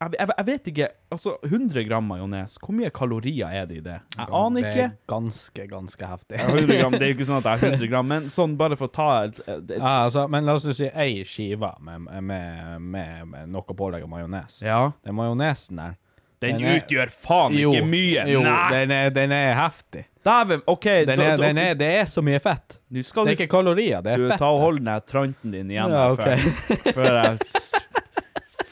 jeg, 0.00 0.12
jeg, 0.18 0.28
jeg 0.38 0.46
vet 0.46 0.68
ikke. 0.70 0.88
Altså, 1.10 1.32
100 1.44 1.84
gram 1.88 2.04
majones, 2.06 2.56
hvor 2.62 2.74
mye 2.76 2.90
kalorier 2.94 3.50
er 3.50 3.66
det 3.66 3.76
i 3.80 3.84
det? 3.84 3.96
Jeg 4.16 4.28
aner 4.40 4.60
ikke. 4.62 4.74
Det 4.74 4.84
er 4.84 4.96
ganske, 5.10 5.66
ganske 5.72 6.10
heftig. 6.12 6.38
Ja, 6.38 6.48
100 6.54 6.78
gram, 6.82 6.92
Det 6.98 7.02
er 7.02 7.12
jo 7.12 7.16
ikke 7.18 7.28
sånn 7.30 7.40
at 7.40 7.48
jeg 7.50 7.58
har 7.64 7.72
100 7.72 7.88
gram, 7.92 8.08
men 8.14 8.28
sånn 8.34 8.56
bare 8.60 8.78
for 8.78 8.86
å 8.90 8.94
ta 8.94 9.08
et, 9.26 9.40
et, 9.46 9.72
Ja, 9.78 9.94
altså, 10.06 10.26
men 10.30 10.46
la 10.46 10.54
oss 10.58 10.68
jo 10.70 10.76
si 10.78 10.86
ei 10.94 11.22
skive 11.26 11.72
med, 11.82 12.06
med, 12.22 12.80
med, 12.80 13.24
med 13.32 13.48
noe 13.56 13.74
pålegg 13.78 14.06
av 14.06 14.12
majones. 14.12 14.60
Ja. 14.62 14.84
Den 15.04 15.18
majonesen 15.18 15.82
der 15.82 15.96
Den 16.38 16.54
Den 16.60 16.68
er- 16.70 16.76
utgjør 16.78 17.10
faen 17.10 17.56
ikke 17.58 17.82
mye. 17.82 18.28
Jo, 18.30 18.44
den 18.70 18.92
er, 18.94 19.08
den 19.10 19.32
er 19.34 19.56
heftig. 19.58 20.04
Dæven, 20.22 20.60
OK. 20.70 20.84
Den 21.08 21.18
da- 21.18 21.24
er, 21.32 21.36
da- 21.36 21.42
den 21.48 21.58
er, 21.58 21.74
det 21.74 21.88
er 21.98 22.04
så 22.06 22.22
mye 22.22 22.38
fett. 22.38 22.76
Det 22.88 23.02
du 23.02 23.20
er 23.24 23.32
ikke 23.34 23.48
kalorier, 23.50 24.02
det 24.04 24.12
er 24.12 24.16
Du, 24.22 24.28
fett. 24.30 24.38
ta 24.38 24.46
og 24.54 24.60
hold 24.62 24.78
den 24.86 25.00
tranten 25.08 25.50
din 25.56 25.70
igjen 25.74 25.90
Ja, 25.90 26.04
okay. 26.12 26.38
ok. 26.38 26.68
før, 26.84 26.92
før 26.94 27.18
jeg 27.18 27.38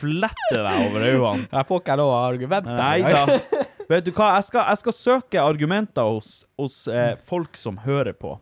fletter 0.06 0.62
deg 0.66 0.82
over 0.86 1.06
øynene. 1.10 1.48
Jeg 1.52 1.66
får 1.68 1.82
ikke 1.82 1.96
lov 2.00 2.12
å 2.14 2.18
argumentere. 2.30 2.76
Nei 2.78 3.02
da. 3.02 3.64
Vet 3.90 4.06
du 4.06 4.10
hva, 4.16 4.32
jeg 4.38 4.46
skal, 4.48 4.64
jeg 4.72 4.80
skal 4.82 4.94
søke 4.96 5.42
argumenter 5.42 6.08
hos, 6.10 6.30
hos 6.58 6.78
eh, 6.90 7.12
folk 7.22 7.58
som 7.58 7.76
hører 7.84 8.16
på. 8.18 8.36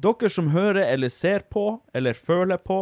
Dere 0.00 0.30
som 0.32 0.48
hører 0.54 0.86
eller 0.94 1.12
ser 1.12 1.44
på 1.52 1.64
eller 1.94 2.16
føler 2.16 2.58
på, 2.64 2.80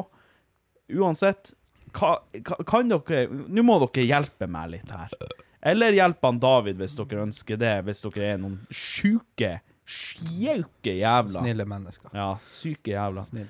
uansett, 0.95 1.53
hva, 1.97 2.15
ka- 2.47 2.61
kan 2.69 2.89
dere 2.93 3.25
Nå 3.33 3.65
må 3.67 3.79
dere 3.83 4.05
hjelpe 4.07 4.47
meg 4.49 4.71
litt 4.77 4.93
her. 4.95 5.13
Eller 5.67 5.97
hjelpe 5.97 6.29
han 6.31 6.39
David 6.41 6.79
hvis 6.81 6.95
dere 6.97 7.25
ønsker 7.27 7.59
det, 7.61 7.75
hvis 7.89 8.05
dere 8.05 8.29
er 8.35 8.39
noen 8.41 8.61
sjuke, 8.71 9.59
sjuke 9.89 10.95
jævla. 11.01 11.43
Snille 11.43 11.67
mennesker. 11.69 12.13
Ja, 12.15 12.31
syke 12.47 12.95
jævla. 12.95 13.25
Snill. 13.29 13.49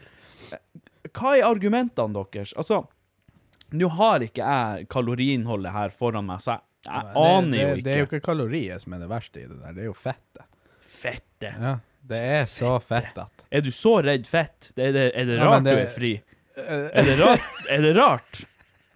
Hva 1.12 1.34
er 1.38 1.46
argumentene 1.48 2.14
deres? 2.32 2.54
Altså, 2.58 2.82
nå 3.76 3.88
har 3.98 4.24
ikke 4.24 4.44
jeg 4.44 4.88
kaloriinnholdet 4.92 5.72
her 5.74 5.90
foran 5.94 6.24
meg, 6.28 6.40
så 6.40 6.54
jeg, 6.56 6.62
jeg 6.88 7.04
det, 7.04 7.24
aner 7.24 7.58
jo 7.58 7.68
ikke. 7.74 7.84
det 7.84 7.92
er 7.92 7.98
jo 8.02 8.06
ikke. 8.08 8.20
kalorier 8.24 8.78
som 8.80 8.94
er 8.96 9.02
det 9.04 9.08
verste 9.10 9.42
i 9.42 9.46
det 9.48 9.58
der, 9.60 9.72
det 9.76 9.82
er 9.84 9.90
jo 9.90 9.96
fettet. 9.98 10.46
Fettet. 10.98 11.54
Ja, 11.60 11.74
det 12.08 12.20
er 12.38 12.44
så 12.48 12.70
fett 12.80 13.18
at 13.20 13.44
Er 13.52 13.60
du 13.66 13.68
så 13.74 13.98
redd 14.02 14.24
fett? 14.26 14.70
Det 14.74 14.86
er, 14.88 14.92
det, 14.96 15.06
er 15.14 15.26
det 15.28 15.36
rart 15.42 15.58
ja, 15.58 15.60
det- 15.66 15.74
du 15.76 15.82
er 15.84 15.92
fri? 15.98 16.12
Er 16.58 17.04
det 17.06 17.18
rart? 17.20 17.50
Er 17.70 17.82
det 17.84 17.90
rart? 17.98 18.40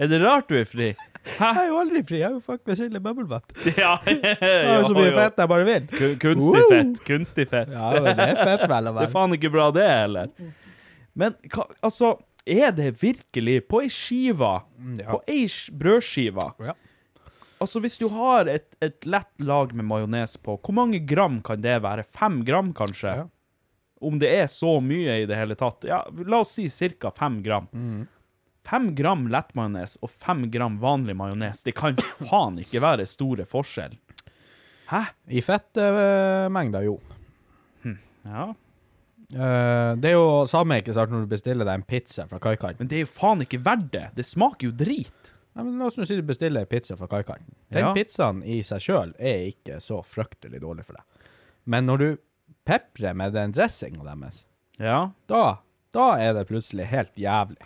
Er 0.03 0.09
det 0.11 0.19
rart 0.25 0.49
du 0.49 0.57
er 0.59 0.65
fri? 0.67 0.89
Hæ? 1.23 1.51
Jeg 1.55 1.61
er 1.63 1.69
jo 1.69 1.77
aldri 1.79 2.01
fri, 2.03 2.19
jeg 2.19 2.27
er 2.27 2.33
jo 2.35 2.41
fuck 2.43 2.65
med 2.67 2.79
Silje 2.81 2.99
Bøbbelbøtt. 3.05 3.53
Ja, 3.79 3.93
Jeg 4.09 4.39
har 4.41 4.81
jo 4.81 4.89
så 4.89 4.97
mye 4.97 5.13
fett 5.15 5.39
jeg 5.39 5.51
bare 5.53 5.67
vil. 5.69 5.85
Kunstig 6.25 6.63
fett. 6.73 6.99
Kunstig 7.07 7.47
fett. 7.53 7.71
Ja, 7.77 7.93
men 8.03 8.17
det 8.19 8.27
er 8.33 8.41
fett 8.41 8.65
vel 8.73 8.89
å 8.91 8.95
Det 8.97 9.05
er 9.07 9.13
faen 9.13 9.37
ikke 9.37 9.53
bra, 9.55 9.69
det, 9.77 9.87
eller? 10.09 10.33
Men 11.15 11.37
hva, 11.53 11.69
altså, 11.87 12.17
er 12.47 12.73
det 12.75 12.91
virkelig 13.03 13.61
på 13.69 13.83
ei 13.83 13.89
skive, 13.93 14.63
Mm, 14.79 14.97
ja. 15.01 15.11
på 15.13 15.21
ei 15.29 15.45
sk- 15.47 15.73
brødskive 15.79 16.49
Ja. 16.67 16.75
Altså, 17.63 17.79
hvis 17.81 17.97
du 17.99 18.09
har 18.11 18.49
et, 18.51 18.75
et 18.83 19.05
lett 19.07 19.31
lag 19.41 19.73
med 19.73 19.85
majones 19.87 20.37
på, 20.43 20.57
hvor 20.61 20.75
mange 20.75 20.99
gram 21.07 21.41
kan 21.43 21.61
det 21.63 21.77
være? 21.83 22.03
Fem 22.11 22.41
gram, 22.45 22.73
kanskje? 22.75 23.13
Ja. 23.21 23.29
Om 24.03 24.19
det 24.19 24.33
er 24.35 24.47
så 24.51 24.81
mye 24.83 25.21
i 25.23 25.27
det 25.31 25.37
hele 25.39 25.55
tatt? 25.55 25.85
Ja, 25.87 26.01
la 26.27 26.41
oss 26.43 26.57
si 26.57 26.67
ca. 26.99 27.11
fem 27.15 27.41
gram. 27.43 27.69
Mm. 27.73 28.09
Fem 28.67 28.89
gram 28.95 29.29
lettmajones 29.31 29.97
og 30.03 30.11
fem 30.11 30.49
gram 30.51 30.81
vanlig 30.83 31.15
majones, 31.17 31.63
det 31.63 31.75
kan 31.79 31.95
faen 31.97 32.59
ikke 32.59 32.81
være 32.83 33.07
store 33.07 33.47
forskjell. 33.47 33.95
Hæ? 34.91 35.05
I 35.31 35.41
fettmengder, 35.41 36.83
jo. 36.85 36.99
Ja. 38.27 38.53
Eh, 39.33 39.93
det 40.03 40.11
er 40.11 40.17
jo 40.19 40.43
samme 40.51 40.77
ikke 40.83 40.95
sant, 40.97 41.11
når 41.13 41.25
du 41.25 41.31
bestiller 41.31 41.65
deg 41.69 41.79
en 41.81 41.87
pizza 41.89 42.27
fra 42.29 42.39
kaikanten. 42.43 42.83
Men 42.83 42.91
det 42.91 42.99
er 42.99 43.05
jo 43.07 43.13
faen 43.15 43.45
ikke 43.45 43.63
verdt 43.65 43.91
det. 43.95 44.07
Det 44.19 44.27
smaker 44.29 44.69
jo 44.69 44.75
drit. 44.77 45.33
Nei, 45.55 45.65
men 45.67 45.79
La 45.81 45.87
oss 45.91 45.97
nå 46.01 46.07
si 46.09 46.17
du 46.17 46.23
bestiller 46.25 46.65
en 46.65 46.71
pizza 46.71 46.97
fra 46.97 47.09
kaikanten. 47.13 47.55
Den 47.73 47.85
Ja. 47.87 47.93
pizzaen 47.97 48.43
i 48.45 48.61
seg 48.63 48.81
sjøl 48.81 49.15
er 49.19 49.49
ikke 49.53 49.81
så 49.81 50.03
fryktelig 50.05 50.61
dårlig 50.61 50.85
for 50.85 50.95
deg. 50.95 51.05
Men 51.67 51.87
når 51.87 51.99
du 51.99 52.17
peprer 52.65 53.15
med 53.15 53.33
den 53.35 53.53
dressinga 53.53 54.03
deres, 54.05 54.45
Ja. 54.79 55.11
da, 55.29 55.59
da 55.93 56.07
er 56.19 56.33
det 56.35 56.47
plutselig 56.49 56.87
helt 56.87 57.15
jævlig. 57.17 57.61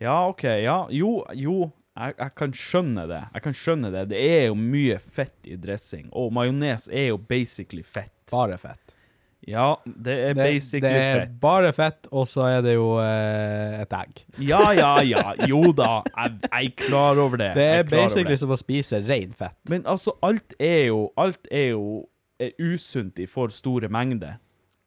Ja, 0.00 0.28
OK. 0.28 0.42
Ja. 0.44 0.86
Jo, 0.90 1.24
jo. 1.34 1.72
Jeg, 1.96 2.14
jeg 2.18 2.34
kan 2.34 2.50
skjønne 2.52 3.06
det. 3.06 3.20
Jeg 3.34 3.42
kan 3.42 3.52
skjønne 3.52 3.90
det. 3.92 4.08
Det 4.10 4.18
er 4.18 4.46
jo 4.48 4.54
mye 4.58 4.98
fett 4.98 5.46
i 5.46 5.54
dressing, 5.56 6.08
og 6.12 6.32
majones 6.32 6.88
er 6.90 7.08
jo 7.12 7.18
basically 7.18 7.82
fett. 7.86 8.10
Bare 8.32 8.58
fett. 8.58 8.96
Ja, 9.46 9.76
det 9.84 10.14
er 10.30 10.34
Det, 10.34 10.44
basically 10.44 10.88
det 10.88 11.02
er 11.04 11.18
fett. 11.24 11.34
bare 11.42 11.72
fett, 11.76 12.06
og 12.12 12.26
så 12.30 12.46
er 12.48 12.62
det 12.64 12.74
jo 12.76 12.86
eh, 13.02 13.82
et 13.82 13.92
egg. 13.98 14.22
Ja, 14.40 14.62
ja, 14.72 14.92
ja. 15.04 15.34
Jo 15.50 15.72
da. 15.76 16.02
Jeg, 16.16 16.38
jeg 16.48 16.70
er 16.70 16.86
klar 16.86 17.20
over 17.20 17.36
det. 17.42 17.50
Det 17.58 17.66
Jeg 17.68 17.78
er 17.78 17.84
klar 17.84 17.98
over 17.98 18.08
basically 18.08 18.34
det. 18.34 18.40
som 18.40 18.54
å 18.56 18.58
spise 18.60 19.02
rein 19.08 19.32
fett. 19.36 19.58
Men 19.68 19.84
altså, 19.84 20.16
alt 20.24 20.54
er 20.58 20.86
jo 20.88 21.10
Alt 21.20 21.46
er 21.52 21.70
jo 21.74 21.84
er 22.40 22.50
usunt 22.58 23.18
i 23.22 23.26
for 23.30 23.52
store 23.54 23.88
mengder. 23.88 24.40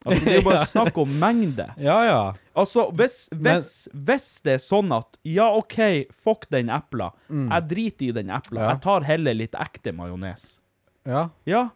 Altså, 0.07 0.23
det 0.25 0.33
er 0.33 0.37
jo 0.41 0.45
bare 0.49 0.65
snakk 0.75 0.97
om 1.01 1.13
mengde. 1.19 1.65
Ja, 1.81 1.95
ja. 2.07 2.19
Altså, 2.55 2.89
hvis, 2.95 3.27
hvis, 3.33 3.69
hvis 3.93 4.27
det 4.45 4.53
er 4.57 4.61
sånn 4.63 4.91
at 4.95 5.17
Ja, 5.27 5.47
OK, 5.55 5.77
fuck 6.13 6.45
den 6.53 6.69
epla. 6.73 7.11
Jeg 7.29 7.67
driter 7.71 8.09
i 8.09 8.13
den 8.19 8.29
epla. 8.31 8.59
Mm. 8.59 8.63
Ja. 8.65 8.69
Jeg 8.75 8.81
tar 8.87 9.07
heller 9.07 9.33
litt 9.37 9.55
ekte 9.59 9.93
majones. 9.95 10.59
ja. 11.07 11.29
Ja. 11.45 11.69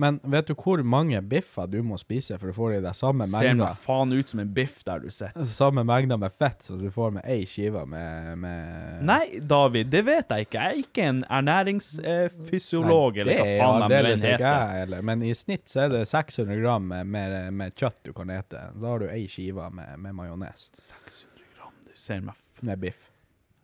Men 0.00 0.16
vet 0.22 0.46
du 0.48 0.54
hvor 0.56 0.80
mange 0.86 1.18
biffer 1.28 1.66
du 1.68 1.82
må 1.84 1.96
spise 2.00 2.38
for 2.40 2.48
å 2.48 2.54
få 2.56 2.68
i 2.72 2.78
deg 2.80 2.94
samme 2.96 3.26
Ser 3.28 3.50
mengder? 3.50 3.66
meg 3.66 3.80
faen 3.82 4.12
ut 4.14 4.30
som 4.30 4.40
en 4.40 4.52
biff 4.56 4.78
der 4.86 5.02
du 5.02 5.10
sitter. 5.12 5.44
Samme 5.44 5.82
mengde 5.84 6.16
med 6.16 6.32
fett 6.32 6.62
som 6.64 6.78
du 6.80 6.86
får 6.94 7.10
med 7.18 7.26
ei 7.28 7.42
skive 7.48 7.82
med, 7.90 8.38
med 8.40 9.02
Nei, 9.04 9.40
David, 9.50 9.90
det 9.92 10.00
vet 10.06 10.30
jeg 10.32 10.46
ikke. 10.46 10.62
Jeg 10.62 10.70
er 10.78 10.80
ikke 10.86 11.08
en 11.10 11.20
ernæringsfysiolog, 11.28 13.18
eh, 13.18 13.20
eller 13.26 13.36
hva 13.42 13.44
det 13.44 13.58
faen 13.60 13.76
de 13.76 13.84
aldeles 13.88 14.24
vil 14.24 14.34
ikke 14.38 14.54
jeg 14.54 14.80
heller. 14.80 15.04
Men 15.10 15.26
i 15.26 15.34
snitt 15.36 15.68
så 15.70 15.84
er 15.84 15.92
det 15.94 16.02
600 16.08 16.60
gram 16.62 16.88
med, 16.94 17.06
med, 17.18 17.36
med 17.60 17.76
kjøtt 17.76 18.00
du 18.06 18.12
kan 18.16 18.32
ete. 18.34 18.64
Da 18.80 18.94
har 18.94 19.04
du 19.04 19.08
ei 19.10 19.26
skive 19.30 19.68
med, 19.74 19.92
med 20.00 20.16
majones. 20.16 20.68
600 20.78 21.44
gram, 21.58 21.76
du 21.90 21.92
ser 22.00 22.24
meg 22.24 22.36
faen 22.38 22.70
Med 22.72 22.80
biff. 22.82 22.98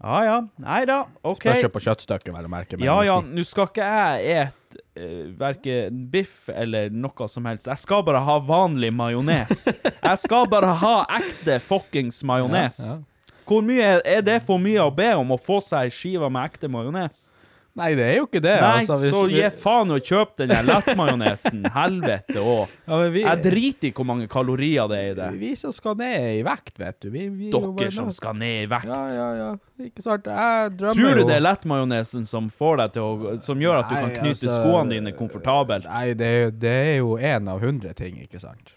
Ja 0.02 0.18
ja. 0.24 0.36
Nei 0.60 0.82
da, 0.88 1.02
OK. 1.24 1.40
Spørs 1.46 1.62
jo 1.64 1.72
på 1.72 1.80
kjøttstykket, 1.86 2.32
vel 2.36 2.44
å 2.48 2.52
merke. 2.52 2.76
men 2.76 2.84
Ja 2.88 2.98
ja, 3.06 3.16
nå 3.24 3.44
skal 3.48 3.70
ikke 3.70 3.86
jeg 3.88 4.50
et 4.76 5.02
uh, 5.02 5.26
verken 5.40 6.04
biff 6.12 6.48
eller 6.52 6.92
noe 6.92 7.28
som 7.30 7.46
helst. 7.48 7.68
Jeg 7.70 7.82
skal 7.82 8.04
bare 8.06 8.22
ha 8.26 8.38
vanlig 8.42 8.92
majones. 8.94 9.66
jeg 9.72 10.22
skal 10.22 10.48
bare 10.52 10.74
ha 10.82 10.96
ekte 11.18 11.58
fuckings 11.64 12.22
majones. 12.26 12.80
Ja, 12.84 12.96
ja. 12.96 13.36
Hvor 13.46 13.62
mye 13.62 13.82
er, 13.82 14.00
er 14.02 14.22
det 14.26 14.40
for 14.42 14.58
mye 14.58 14.82
å 14.82 14.90
be 14.94 15.12
om 15.14 15.30
å 15.34 15.38
få 15.38 15.60
seg 15.62 15.86
ei 15.86 15.92
skive 15.94 16.30
med 16.32 16.48
ekte 16.50 16.70
majones? 16.70 17.28
Nei, 17.76 17.90
det 17.94 18.04
er 18.08 18.14
jo 18.16 18.24
ikke 18.24 18.40
det. 18.40 18.54
Nei, 18.62 18.78
altså, 18.80 18.96
så 19.12 19.18
du- 19.28 19.34
gi 19.34 19.48
faen 19.60 19.90
å 19.92 19.98
kjøpe 20.00 20.38
den 20.40 20.48
der 20.48 20.62
lettmajonesen. 20.64 21.66
Helvete 21.76 22.40
òg. 22.40 22.70
Ja, 22.88 23.00
vi, 23.12 23.20
Jeg 23.26 23.42
driter 23.44 23.88
i 23.88 23.90
hvor 23.98 24.06
mange 24.08 24.28
kalorier 24.32 24.88
det 24.88 24.96
er 25.02 25.10
i 25.10 25.16
det. 25.18 25.26
vi 25.42 25.50
som 25.60 25.74
skal 25.76 25.98
ned 26.00 26.38
i 26.38 26.42
vekt, 26.46 26.78
vet 26.80 26.98
du. 27.04 27.10
Vi, 27.12 27.26
vi 27.28 27.50
er 27.50 27.66
Dere 27.76 27.90
som 27.92 28.08
skal 28.16 28.38
ned 28.40 28.62
i 28.62 28.70
vekt. 28.72 28.88
Ja, 28.88 29.02
ja, 29.12 29.28
ja. 29.42 29.50
Ikke 29.84 30.00
sant. 30.06 30.24
Jeg 30.32 30.72
drømmer 30.80 30.96
Tror 31.02 31.20
du 31.20 31.20
jo 31.20 31.28
det 31.28 31.36
er 31.36 31.44
lettmajonesen 31.44 32.24
som 32.26 32.48
å 32.48 33.40
Som 33.44 33.60
gjør 33.60 33.82
at 33.82 33.92
du 33.92 33.94
kan 33.98 34.10
knyte 34.22 34.48
altså, 34.48 34.56
skoene 34.56 34.96
dine 34.96 35.12
komfortabelt? 35.12 35.84
Nei, 35.84 36.14
det 36.16 36.32
jo- 36.46 36.50
det 36.64 36.74
er 36.80 36.96
jo 37.02 37.12
én 37.20 37.52
av 37.52 37.60
hundre 37.60 37.92
ting, 37.94 38.16
ikke 38.24 38.40
sant? 38.40 38.72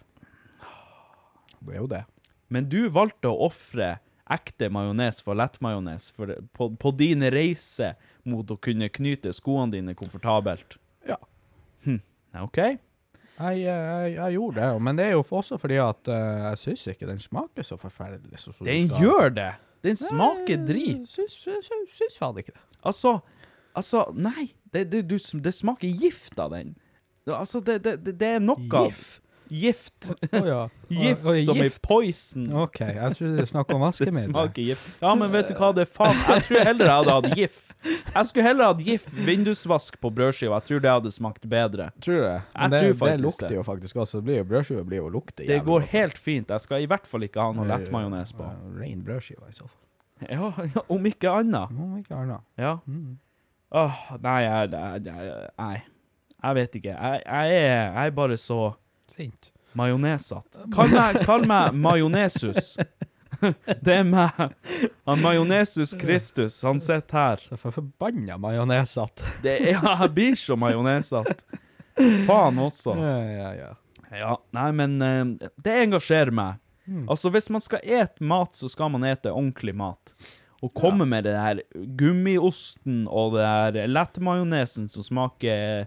Det 1.64 1.76
er 1.76 1.80
jo 1.80 1.88
det. 1.88 2.04
Men 2.50 2.68
du 2.68 2.89
valgte 2.89 3.30
å 3.32 3.47
ofre 3.47 4.00
ekte 4.30 4.70
majones 4.74 5.22
for 5.26 5.38
lettmajones 5.38 6.12
på, 6.16 6.70
på 6.80 6.92
din 6.98 7.26
reise 7.34 7.94
mot 8.30 8.52
å 8.52 8.58
kunne 8.62 8.90
knyte 8.94 9.34
skoene 9.36 9.74
dine 9.78 9.96
komfortabelt. 9.98 10.78
Ja. 11.08 11.18
Hm. 11.86 12.02
OK? 12.44 12.60
Jeg, 12.60 13.62
jeg, 13.64 14.14
jeg 14.18 14.36
gjorde 14.36 14.60
det, 14.60 14.82
men 14.84 15.00
det 15.00 15.06
er 15.08 15.16
jo 15.16 15.24
også 15.24 15.58
fordi 15.62 15.80
at 15.80 16.12
uh, 16.12 16.50
jeg 16.50 16.60
syns 16.66 16.88
ikke 16.92 17.08
den 17.08 17.22
smaker 17.24 17.64
så 17.64 17.78
forferdelig. 17.80 18.42
Så, 18.42 18.52
som 18.52 18.68
Den 18.68 18.92
gjør 19.00 19.32
det! 19.32 19.54
Den 19.84 19.96
smaker 19.96 20.60
drit. 20.68 21.08
Syns, 21.08 22.18
faen 22.20 22.42
ikke 22.42 22.52
det. 22.52 22.64
Altså, 22.84 23.20
altså 23.74 24.10
Nei, 24.12 24.50
det, 24.74 24.90
det, 24.92 25.06
du, 25.08 25.16
det 25.16 25.54
smaker 25.56 25.88
gift 25.88 26.40
av 26.40 26.52
den. 26.52 26.76
Altså, 27.30 27.62
det, 27.64 27.80
det, 28.04 28.28
er 28.28 28.44
noe 28.44 28.60
Gif? 28.60 29.20
Gift. 29.50 30.12
Oh, 30.32 30.47
ja. 30.47 30.70
Gift 30.88 31.26
oh, 31.26 31.38
som 31.45 31.58
i 31.64 31.70
poison. 31.82 32.45
OK, 32.64 32.80
jeg 32.82 33.16
trodde 33.18 33.41
du 33.43 33.50
snakket 33.50 33.76
om 33.76 33.82
Det 33.84 33.88
vaskemiddel. 33.88 34.30
smaker 34.32 34.68
gift. 34.70 34.89
Ja, 35.02 35.14
men 35.18 35.32
vet 35.34 35.50
du 35.50 35.56
hva, 35.58 35.72
det 35.76 35.86
er 35.88 35.91
faen 35.91 36.22
Jeg 36.22 36.45
tror 36.47 36.64
heller 36.70 36.89
jeg 36.89 36.95
hadde 37.00 37.16
hatt 37.18 37.38
GIF. 37.39 37.60
Jeg 38.14 38.30
skulle 38.30 38.45
heller 38.45 38.72
hatt 38.72 38.84
GIF 38.86 39.10
vindusvask 39.28 40.00
på 40.02 40.12
brødskiva. 40.14 40.60
Jeg 40.62 40.70
tror 40.70 40.84
det 40.86 40.93
hadde 40.95 41.14
smakt 41.16 41.50
bedre. 41.50 41.89
Tror 42.04 42.20
du 42.20 42.24
det? 42.24 42.36
Jeg 42.36 42.56
Men 42.60 42.76
det, 42.76 42.93
det 43.00 43.18
lukter 43.26 43.56
jo 43.58 43.66
faktisk 43.66 44.02
også. 44.06 44.22
Det 44.22 44.30
blir 44.30 44.41
jo 44.41 44.47
Brødskiva 44.50 44.84
blir 44.88 45.02
jo 45.02 45.10
å 45.10 45.14
lukte 45.14 45.47
Det 45.50 45.62
går 45.66 45.88
helt 45.93 46.18
fint. 46.18 46.50
Jeg 46.50 46.66
skal 46.66 46.86
i 46.86 46.89
hvert 46.89 47.08
fall 47.10 47.26
ikke 47.28 47.43
ha 47.43 47.54
noe 47.56 47.68
lettmajones 47.70 48.34
på. 48.38 48.50
Rein 48.80 49.06
brødskive 49.06 49.50
i 49.50 49.56
så 49.56 49.66
fall. 49.66 49.78
Ja, 50.28 50.52
ja, 50.68 50.84
om 50.91 51.06
ikke 51.08 51.32
annet. 51.32 51.72
Om 51.72 51.97
ikke 52.02 52.18
annet. 52.18 52.43
Ja. 52.60 52.76
Mm. 52.86 53.18
Åh, 53.80 54.00
nei, 54.20 54.39
jeg, 54.43 54.72
jeg, 54.74 55.16
jeg. 55.54 55.82
Jeg 56.39 56.56
vet 56.56 56.76
ikke. 56.80 56.95
Jeg, 56.95 57.22
jeg, 57.26 57.56
jeg 57.56 58.06
er 58.08 58.16
bare 58.16 58.38
så 58.39 58.60
Sint. 59.12 59.51
majonesete. 59.78 60.66
Kall 60.74 60.89
meg, 60.93 61.20
kall 61.26 61.45
meg 61.49 61.74
majonesus. 61.78 62.76
Det 63.86 63.93
er 63.93 64.03
meg. 64.03 64.39
Han 65.07 65.22
Majonesus 65.24 65.93
Kristus, 65.95 66.57
han 66.66 66.82
sitter 66.84 67.16
her. 67.18 67.43
Så 67.45 67.55
for 67.62 67.72
forbanna 67.72 68.36
majonesete. 68.41 69.24
Det 69.43 69.53
er, 69.62 69.68
ja, 69.78 69.93
jeg 70.01 70.12
blir 70.18 70.36
så 70.39 70.57
majonesete. 70.60 71.38
Faen 72.28 72.60
også. 72.60 72.95
Ja, 72.99 73.14
ja, 73.32 73.51
ja. 73.60 73.70
Ja, 74.10 74.34
nei, 74.57 74.68
men 74.74 74.97
eh, 75.05 75.49
det 75.62 75.76
engasjerer 75.86 76.34
meg. 76.34 76.57
Altså, 77.05 77.30
hvis 77.30 77.45
man 77.53 77.62
skal 77.62 77.84
ete 77.86 78.24
mat, 78.26 78.55
så 78.57 78.66
skal 78.72 78.89
man 78.89 79.03
ete 79.05 79.30
ordentlig 79.30 79.76
mat. 79.78 80.16
Og 80.66 80.74
komme 80.76 81.05
med 81.07 81.28
det 81.30 81.36
der 81.38 81.62
gummiosten 81.95 83.03
og 83.07 83.38
det 83.38 83.45
der 83.78 83.88
lettmajonesen 83.93 84.89
som 84.91 85.05
smaker 85.05 85.86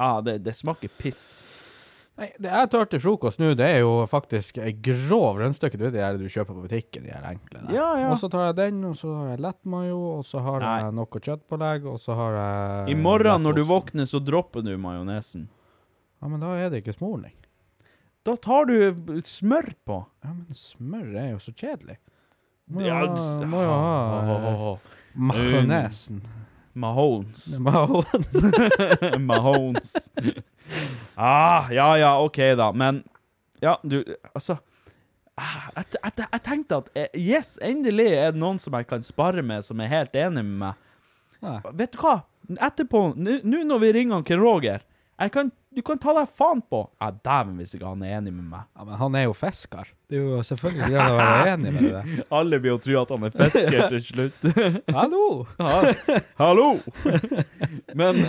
Ja, 0.00 0.08
det, 0.24 0.38
det 0.48 0.56
smaker 0.56 0.90
piss. 0.98 1.44
Nei, 2.16 2.30
det 2.40 2.48
jeg 2.48 2.68
tar 2.72 2.86
til 2.88 3.00
frokost 3.02 3.40
nå, 3.42 3.50
det 3.58 3.66
er 3.68 3.82
jo 3.82 3.90
faktisk 4.08 4.56
ei 4.64 4.70
grov 4.72 5.36
rønnstykke. 5.36 5.76
Du 5.76 5.84
vet 5.84 5.92
de 5.92 6.00
der 6.00 6.16
du 6.16 6.24
kjøper 6.32 6.54
på 6.54 6.62
butikken, 6.64 7.04
de 7.04 7.12
her 7.12 7.26
enkle 7.28 7.60
der. 7.60 7.74
Ja, 7.76 7.88
ja. 8.00 8.06
Og 8.08 8.16
så 8.22 8.30
tar 8.32 8.46
jeg 8.48 8.56
den, 8.62 8.78
og 8.88 8.94
så 8.96 9.10
har 9.12 9.34
jeg 9.34 9.42
lettmajo, 9.44 9.98
og 10.14 10.22
så 10.24 10.40
har 10.46 10.64
Nei. 10.64 10.78
jeg 10.80 10.94
noe 10.96 11.20
kjøttpålegg, 11.26 11.90
og 11.92 11.98
så 12.00 12.16
har 12.16 12.38
jeg 12.38 12.94
I 12.94 12.96
morgen 13.02 13.44
når 13.44 13.60
du 13.60 13.62
våkner, 13.68 14.08
så 14.08 14.22
dropper 14.24 14.64
du 14.64 14.72
majonesen. 14.80 15.44
Ja, 16.22 16.30
men 16.32 16.40
da 16.40 16.54
er 16.56 16.72
det 16.72 16.80
ikke 16.80 16.96
smorning. 16.96 17.36
Da 18.26 18.34
tar 18.42 18.64
du 18.66 19.20
smør 19.28 19.68
på. 19.86 20.00
Ja, 20.24 20.32
men 20.32 20.56
smør 20.56 21.12
er 21.20 21.28
jo 21.34 21.42
så 21.44 21.52
kjedelig. 21.52 22.00
Må 22.72 22.82
jo 22.82 22.96
ha, 22.96 23.04
ja, 23.04 23.46
må 23.46 23.60
jo 23.62 23.74
ha 23.76 24.72
eh, 24.72 24.96
majonesen. 25.28 26.24
Mahones. 26.76 27.58
Mahones. 29.18 30.10
Ah, 31.14 31.72
ja, 31.72 31.88
ja, 31.98 32.20
OK, 32.20 32.36
da. 32.58 32.72
Men 32.72 33.02
ja, 33.60 33.80
du 33.82 34.02
Altså 34.34 34.58
ah, 35.36 35.68
jeg, 35.76 35.84
jeg, 36.02 36.26
jeg 36.32 36.42
tenkte 36.44 36.80
at 36.82 36.90
eh, 36.94 37.08
yes, 37.16 37.54
endelig 37.64 38.10
er 38.12 38.34
det 38.34 38.42
noen 38.42 38.60
som 38.60 38.76
jeg 38.76 38.88
kan 38.90 39.04
spare 39.04 39.44
med, 39.44 39.64
som 39.64 39.80
er 39.80 39.92
helt 39.92 40.16
enig 40.16 40.44
med 40.44 40.58
meg. 40.66 40.82
Ja. 41.40 41.58
Vet 41.76 41.96
du 41.96 42.02
hva? 42.02 42.18
Etterpå, 42.46 43.08
nå 43.16 43.40
nå 43.44 43.64
når 43.66 43.82
vi 43.82 43.92
ringer 43.96 44.18
han 44.18 44.26
Ken 44.26 44.40
Roger 44.40 44.84
kan, 45.32 45.50
Du 45.72 45.80
kan 45.82 46.00
ta 46.00 46.12
deg 46.16 46.28
faen 46.28 46.60
på 46.60 46.82
Ja, 47.00 47.10
dæven 47.10 47.56
hvis 47.60 47.74
ikke 47.76 47.88
han 47.88 48.02
er 48.04 48.18
enig 48.18 48.34
med 48.34 48.50
meg. 48.50 48.66
Ja, 48.76 48.84
men 48.88 48.98
han 49.00 49.16
er 49.16 49.24
jo 49.26 49.36
fisker. 49.36 49.88
Det 50.10 50.18
er 50.18 50.26
jo 50.26 50.42
selvfølgelig 50.46 50.90
greit 50.92 51.14
å 51.14 51.16
være 51.20 51.52
enig 51.54 51.72
med 51.76 51.88
det. 51.94 52.26
Alle 52.40 52.60
blir 52.60 52.74
jo 52.74 52.82
tro 52.84 52.98
at 53.00 53.14
han 53.14 53.28
er 53.28 53.38
fisker 53.38 53.88
til 53.94 54.04
slutt. 54.10 54.50
Hallo! 54.98 55.24
Hallo! 56.40 56.68
Men 57.96 58.28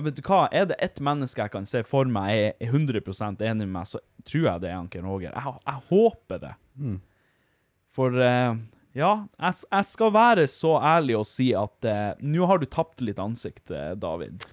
vet 0.00 0.16
du 0.16 0.24
hva, 0.24 0.46
er 0.50 0.66
det 0.70 0.80
ett 0.82 1.00
menneske 1.04 1.44
jeg 1.44 1.52
kan 1.52 1.68
se 1.68 1.82
for 1.86 2.08
meg 2.08 2.56
er 2.60 2.70
100 2.70 3.02
enig 3.04 3.66
med 3.66 3.74
meg, 3.74 3.88
så 3.88 4.00
tror 4.26 4.46
jeg 4.46 4.62
det 4.64 4.70
er 4.70 4.78
Anken 4.78 5.08
Roger. 5.08 5.34
Jeg, 5.34 5.56
jeg 5.66 5.88
håper 5.90 6.42
det. 6.42 6.54
For 7.94 8.14
uh, 8.16 8.56
ja, 8.96 9.10
jeg, 9.38 9.58
jeg 9.70 9.86
skal 9.86 10.14
være 10.14 10.46
så 10.50 10.76
ærlig 10.82 11.18
og 11.20 11.26
si 11.28 11.50
at 11.58 11.86
uh, 11.86 12.16
nå 12.22 12.48
har 12.50 12.62
du 12.62 12.66
tapt 12.70 13.02
litt 13.04 13.20
ansikt, 13.22 13.70
eh, 13.70 13.92
David. 14.00 14.46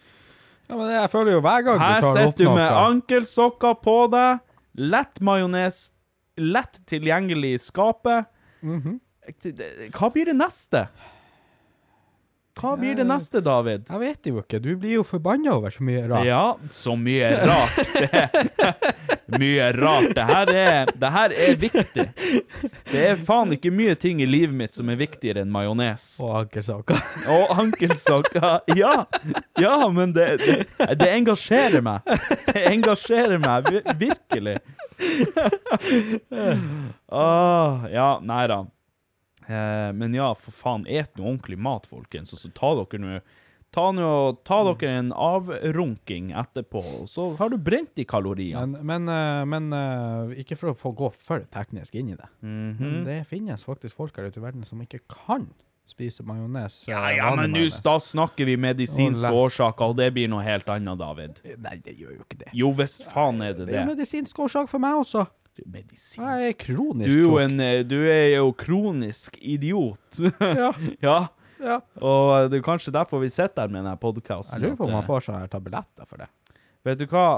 Ja, 0.68 0.76
men 0.76 0.90
jeg 0.92 1.10
føler 1.14 1.38
jo 1.38 1.42
hver 1.46 1.64
gang 1.64 1.80
Her 1.80 2.02
du 2.02 2.06
tar 2.06 2.10
opp 2.12 2.34
sitter 2.34 2.44
du 2.44 2.50
med 2.52 2.64
noe 2.66 2.86
ankelsokker 2.92 3.78
på 3.84 3.98
deg, 4.12 4.42
lett 4.78 5.22
majones, 5.24 5.78
lett 6.38 6.82
tilgjengelig 6.90 7.54
i 7.56 7.62
skapet. 7.62 8.28
Mhm. 8.62 9.00
Hva 9.96 10.10
blir 10.14 10.30
det 10.30 10.36
neste? 10.40 10.88
Hva 12.58 12.74
blir 12.78 12.96
det 12.98 13.06
neste, 13.06 13.42
David? 13.46 13.86
Jeg 13.90 14.00
vet 14.02 14.28
jo 14.30 14.40
ikke. 14.42 14.58
Du 14.64 14.72
blir 14.80 14.98
jo 14.98 15.04
forbanna 15.06 15.54
over 15.54 15.74
så 15.74 15.84
mye 15.86 16.08
rart. 16.10 16.26
Ja, 16.26 16.58
så 16.74 16.96
mye 16.98 17.30
rart. 17.46 17.78
Det, 17.94 18.22
mye 19.42 19.68
rart. 19.78 20.08
Det 20.18 20.26
her, 20.26 20.52
er, 20.54 20.92
det 20.98 21.12
her 21.14 21.36
er 21.46 21.60
viktig. 21.62 22.06
Det 22.90 23.04
er 23.12 23.22
faen 23.28 23.54
ikke 23.54 23.70
mye 23.74 23.94
ting 24.00 24.24
i 24.26 24.30
livet 24.30 24.58
mitt 24.58 24.74
som 24.74 24.90
er 24.90 24.98
viktigere 24.98 25.44
enn 25.46 25.54
majones. 25.54 26.08
Og 26.26 26.34
ankelsokker. 26.42 27.04
Og 27.36 27.54
ankelsokker. 27.62 28.66
Ja, 28.78 28.96
ja 29.62 29.76
men 29.94 30.16
det, 30.18 30.30
det, 30.42 30.58
det 30.98 31.12
engasjerer 31.14 31.86
meg. 31.86 32.10
Det 32.50 32.66
engasjerer 32.72 33.38
meg 33.44 33.70
virkelig. 34.02 34.58
Åh, 37.08 37.86
ja, 37.94 38.10
nei 38.26 38.48
da. 38.50 38.64
Eh, 39.48 39.90
men 39.96 40.16
ja, 40.18 40.34
for 40.36 40.56
faen, 40.56 40.86
et 40.88 41.14
noe 41.18 41.34
ordentlig 41.34 41.60
mat, 41.60 41.88
folkens. 41.90 42.34
Og 42.36 42.42
så 42.44 42.54
ta 42.56 42.74
dere 42.82 43.04
nå 43.04 43.20
Ta, 43.76 43.90
noe, 43.92 44.32
ta 44.48 44.62
dere 44.64 44.94
en 45.02 45.10
avrunking 45.12 46.30
etterpå, 46.40 46.80
og 47.02 47.10
så 47.12 47.26
har 47.36 47.52
du 47.52 47.58
brent 47.60 47.92
de 48.00 48.06
kaloriene. 48.08 48.64
Men, 48.64 48.86
men, 48.88 49.12
eh, 49.12 49.44
men 49.52 49.68
eh, 49.76 50.38
ikke 50.42 50.56
for 50.56 50.72
å 50.72 50.78
få 50.78 50.94
gå 50.96 51.10
for 51.12 51.44
teknisk 51.52 51.98
inn 52.00 52.14
i 52.14 52.16
det. 52.18 52.30
Mhm. 52.40 52.80
Men 52.80 53.02
det 53.06 53.18
finnes 53.28 53.68
faktisk 53.68 54.00
folk 54.00 54.16
her 54.18 54.30
ute 54.32 54.40
i 54.40 54.46
verden 54.46 54.64
som 54.66 54.80
ikke 54.82 55.04
kan 55.12 55.50
spise 55.88 56.24
majones. 56.28 56.86
Ja, 56.88 57.04
ja, 57.16 57.30
men 57.36 57.52
nu, 57.52 57.68
da 57.84 57.98
snakker 58.04 58.48
vi 58.48 58.58
medisinske 58.60 59.30
årsaker, 59.32 59.92
og 59.94 60.00
det 60.00 60.10
blir 60.16 60.32
noe 60.32 60.44
helt 60.48 60.68
annet, 60.72 61.00
David. 61.00 61.44
Nei, 61.64 61.78
det 61.84 61.96
gjør 62.00 62.16
jo 62.18 62.24
ikke 62.26 62.40
det. 62.46 62.50
Jo, 62.56 62.72
visst 62.76 63.04
faen 63.08 63.44
er 63.44 63.54
det 63.54 63.68
Det 63.68 63.74
Det 63.76 63.82
er 63.84 63.92
medisinsk 63.92 64.40
årsak 64.48 64.72
for 64.72 64.84
meg 64.84 65.00
også. 65.04 65.28
Medisinsk 65.66 66.22
Jeg 66.22 66.54
er 66.54 66.58
kronisk 66.62 67.18
Du 67.18 67.38
en 67.42 67.60
eh, 67.64 67.82
Du 67.88 67.98
er 68.06 68.38
jo 68.38 68.52
kronisk 68.58 69.38
idiot. 69.42 70.22
Ja, 70.42 70.72
ja. 71.08 71.20
ja. 71.64 71.78
Og 72.02 72.52
det 72.52 72.60
er 72.60 72.66
kanskje 72.66 72.94
derfor 72.96 73.24
vi 73.24 73.32
sitter 73.34 73.66
her 73.66 73.72
med 73.72 73.84
denne 73.84 73.98
podkasten. 74.02 74.62
Jeg 74.62 74.72
lurer 74.72 74.80
på 74.80 74.90
om 74.90 74.98
man 75.00 75.08
får 75.08 75.30
sånne 75.30 75.48
tabletter 75.52 76.10
for 76.10 76.22
det. 76.22 76.30
Vet 76.88 77.02
du 77.02 77.08
hva? 77.12 77.30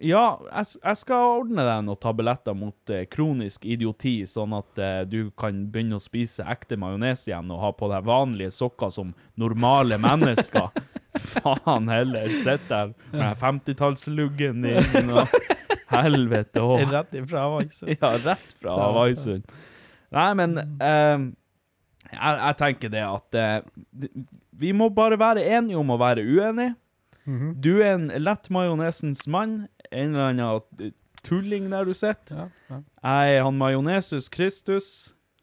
Ja, 0.00 0.38
jeg, 0.48 0.78
jeg 0.80 0.98
skal 0.98 1.30
ordne 1.42 1.64
deg 1.66 1.82
noen 1.84 2.00
tabletter 2.00 2.56
mot 2.56 2.92
eh, 2.92 3.04
kronisk 3.12 3.66
idioti, 3.68 4.18
sånn 4.28 4.54
at 4.56 4.80
eh, 4.80 5.02
du 5.04 5.28
kan 5.36 5.66
begynne 5.72 5.98
å 5.98 6.02
spise 6.02 6.46
ekte 6.48 6.78
majones 6.80 7.26
igjen 7.28 7.52
og 7.52 7.60
ha 7.60 7.72
på 7.76 7.90
deg 7.92 8.06
vanlige 8.08 8.54
sokker 8.56 8.92
som 8.94 9.12
normale 9.38 9.98
mennesker. 10.00 10.72
Faen 11.32 11.92
heller. 11.92 12.28
Sitter 12.40 12.94
der 12.96 12.96
med 13.12 13.36
50-tallsluggen 13.40 14.64
din 14.64 15.12
og 15.12 15.36
helvete 15.92 16.62
òg. 16.62 16.84
Rett 16.94 17.14
ifra 17.18 17.46
Havaisund. 17.46 17.92
Ja, 17.96 18.12
rett 18.24 18.54
fra 18.60 18.76
Havaisund. 18.80 19.46
Nei, 20.16 20.28
men 20.38 20.56
eh, 20.62 21.26
jeg, 22.12 22.34
jeg 22.40 22.58
tenker 22.62 22.92
det 22.92 23.04
at 23.04 23.38
eh, 23.40 24.10
vi 24.56 24.72
må 24.76 24.88
bare 24.94 25.18
være 25.20 25.44
enige 25.58 25.78
om 25.80 25.90
å 25.94 25.98
være 26.00 26.24
uenige. 26.26 26.74
Mhm. 27.26 27.56
Du 27.58 27.72
er 27.80 27.96
en 27.96 28.08
lett 28.22 28.50
majonesens 28.54 29.26
mann. 29.26 29.66
En 29.90 30.14
eller 30.14 30.30
annen 30.30 30.86
eh, 30.86 30.92
tulling 31.26 31.70
der 31.72 31.86
du 31.88 31.94
sitter. 31.96 32.46
Ja, 32.46 32.48
ja. 32.70 32.80
Jeg 33.02 33.38
er 33.38 33.46
han 33.46 33.58
Majonesus 33.58 34.28
Kristus. 34.32 34.90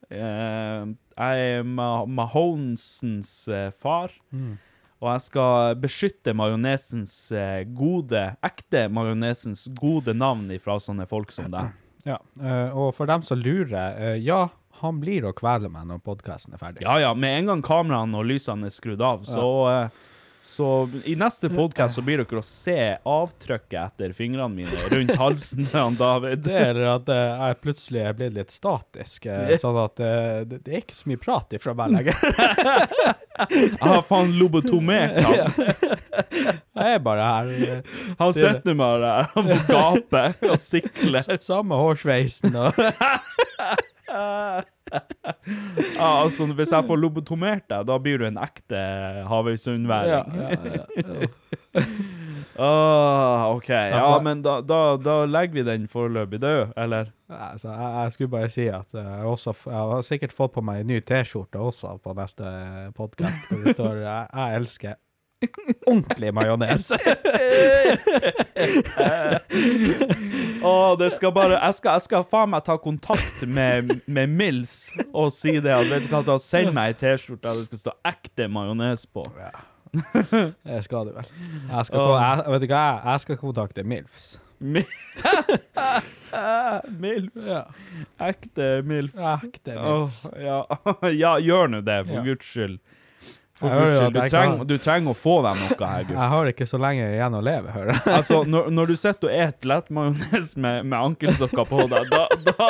Eh, 0.09 0.83
jeg 1.17 1.47
er 1.57 1.63
Ma 1.67 2.05
Mahonsens 2.05 3.47
eh, 3.51 3.69
far. 3.75 4.13
Mm. 4.31 4.55
Og 5.03 5.09
jeg 5.11 5.23
skal 5.25 5.79
beskytte 5.83 6.31
majonesens 6.37 7.13
eh, 7.35 7.65
gode, 7.75 8.21
ekte 8.45 8.85
majonesens 8.93 9.65
gode 9.75 10.15
navn 10.15 10.47
ifra 10.55 10.77
sånne 10.79 11.07
folk 11.09 11.33
som 11.35 11.49
deg. 11.51 11.73
Ja, 12.07 12.21
eh, 12.39 12.71
og 12.71 12.93
for 12.95 13.11
dem 13.11 13.23
som 13.27 13.41
lurer, 13.43 13.97
eh, 13.99 14.21
ja, 14.23 14.45
han 14.79 15.01
blir 15.03 15.27
å 15.27 15.35
kvele 15.35 15.67
meg 15.71 15.89
når 15.91 16.01
podkasten 16.07 16.55
er 16.55 16.61
ferdig. 16.61 16.85
Ja, 16.87 16.95
ja, 17.03 17.11
med 17.15 17.35
en 17.41 17.51
gang 17.51 17.63
kameraene 17.65 18.19
og 18.19 18.27
lysene 18.31 18.71
er 18.71 18.75
skrudd 18.75 19.03
av, 19.03 19.27
så, 19.27 19.49
eh, 19.71 20.01
så 20.43 20.89
i 21.05 21.15
neste 21.15 21.47
podcast 21.49 21.95
så 21.95 22.01
blir 22.03 22.19
dere 22.19 22.41
å 22.41 22.43
se 22.43 22.75
avtrykket 23.07 23.77
etter 23.79 24.11
fingrene 24.17 24.51
mine 24.51 24.89
rundt 24.91 25.15
halsen 25.15 25.69
til 25.71 25.95
David. 25.95 26.43
Det 26.43 26.57
er 26.59 26.81
at 26.91 27.11
eh, 27.13 27.45
jeg 27.47 27.59
plutselig 27.63 28.01
er 28.03 28.17
blitt 28.17 28.35
litt 28.35 28.51
statisk, 28.51 29.29
eh, 29.31 29.53
sånn 29.61 29.79
at 29.79 30.03
eh, 30.03 30.41
det, 30.49 30.59
det 30.65 30.73
er 30.73 30.83
ikke 30.83 30.97
så 30.99 31.11
mye 31.13 31.21
prat 31.23 31.55
ifra 31.55 31.75
meg 31.79 31.95
lenger. 31.95 32.19
Jeg 33.49 33.79
har 33.81 34.03
faen 34.05 34.35
lobotomert 34.37 35.15
han. 35.23 35.55
Jeg 36.83 36.91
er 36.97 36.99
bare 37.07 37.29
her. 37.29 37.81
Han 38.19 38.35
sitter 38.35 38.53
sitter 38.59 38.77
bare 38.77 38.99
der 39.01 39.31
han 39.33 39.47
må 39.47 39.57
gape 39.69 40.23
og 40.49 40.59
sikler. 40.61 41.39
Samme 41.41 41.79
hårsveisen 41.79 42.55
og 42.59 42.73
Ja, 45.97 46.09
altså, 46.23 46.45
hvis 46.55 46.71
jeg 46.71 46.85
får 46.87 46.99
lobotomert 46.99 47.65
deg, 47.71 47.85
da 47.89 47.97
blir 48.01 48.21
du 48.21 48.27
en 48.27 48.39
ekte 48.41 48.79
ja, 48.79 49.23
Havøysundværing. 49.29 50.35
ja, 50.39 50.49
ja. 50.53 51.85
oh, 52.57 53.45
OK. 53.55 53.69
Ja, 53.69 53.99
Ja, 53.99 54.19
men 54.23 54.43
da, 54.45 54.59
da, 54.61 54.81
da 55.01 55.17
legger 55.29 55.59
vi 55.59 55.65
den 55.67 55.87
foreløpig 55.91 56.41
død, 56.43 56.75
eller? 56.77 57.11
Altså, 57.33 57.71
jeg, 57.71 57.93
jeg 58.03 58.11
skulle 58.15 58.33
bare 58.35 58.51
si 58.53 58.67
at 58.69 58.93
eh, 58.93 59.07
jeg, 59.07 59.25
også, 59.25 59.55
jeg 59.65 59.93
har 59.93 60.05
sikkert 60.05 60.35
fått 60.35 60.53
på 60.57 60.65
meg 60.65 60.83
en 60.83 60.91
ny 60.93 60.99
T-skjorte 61.01 61.61
også 61.61 61.97
på 62.03 62.13
neste 62.17 62.51
podkast, 62.97 63.49
hvor 63.49 63.63
det 63.65 63.75
står 63.77 64.01
'Jeg 64.05 64.59
elsker 64.59 64.99
ordentlig 65.89 66.33
majones'. 66.33 66.91
oh, 70.63 70.99
det 70.99 71.11
skal 71.11 71.31
bare 71.35 71.57
Jeg 71.57 71.73
skal, 71.73 71.91
jeg 71.91 72.01
skal 72.07 72.23
faen 72.29 72.49
meg 72.53 72.63
ta 72.67 72.77
kontakt 72.81 73.47
med, 73.47 74.01
med 74.05 74.27
Mills 74.27 74.91
og 75.11 75.31
si 75.35 75.59
det 75.59 75.73
at 75.73 75.91
vet 75.91 76.03
du 76.07 76.11
hva, 76.13 76.37
send 76.41 76.73
meg 76.75 76.87
ei 76.93 76.97
T-skjorte 77.03 77.55
det 77.59 77.65
skal 77.69 77.79
stå 77.85 77.91
ekte 78.13 78.43
majones 78.51 79.01
på. 79.07 79.23
Det 79.93 80.79
skal 80.87 81.05
du 81.05 81.11
vel. 81.13 81.27
Jeg 81.69 81.85
skal, 81.85 81.99
oh. 81.99 82.17
jeg, 82.17 82.43
vet 82.49 82.61
du 82.63 82.67
hva, 82.71 82.81
jeg, 82.81 82.97
jeg 83.11 83.19
skal 83.27 83.37
kontakte 83.37 83.83
MILFs. 83.85 84.25
Mi- 84.63 84.87
Milfs. 86.89 87.49
Ja. 87.49 87.61
Ekte 88.27 88.81
Milfs. 88.81 89.43
Ekte 89.43 89.75
Milfs. 89.75 90.25
Oh, 90.25 90.41
ja. 90.41 90.65
ja, 91.11 91.35
gjør 91.39 91.67
nå 91.75 91.81
det, 91.85 91.99
for. 92.07 92.23
Guds 92.25 92.49
skyld. 92.49 92.79
For 93.63 93.71
Guds 93.73 93.95
skyld. 93.97 94.13
Du, 94.13 94.19
jeg 94.19 94.31
treng, 94.33 94.53
kan- 94.57 94.67
du 94.69 94.73
trenger 94.83 95.13
å 95.13 95.17
få 95.17 95.35
deg 95.45 95.61
noe 95.61 95.87
her, 95.93 96.03
gutt. 96.07 96.13
Jeg 96.19 96.29
har 96.33 96.49
ikke 96.51 96.67
så 96.69 96.79
lenge 96.83 97.07
igjen 97.15 97.37
å 97.37 97.41
leve, 97.47 97.73
hører 97.73 97.91
jeg. 97.93 98.03
Altså, 98.17 98.41
når, 98.53 98.69
når 98.75 98.91
du 98.91 98.95
sitter 98.99 99.29
og 99.29 99.35
et 99.47 99.67
lettmajones 99.71 100.53
med, 100.59 100.85
med 100.91 100.97
ankelsokker 100.99 101.69
på 101.71 101.87
deg, 101.93 102.11
da, 102.11 102.23
da, 102.51 102.69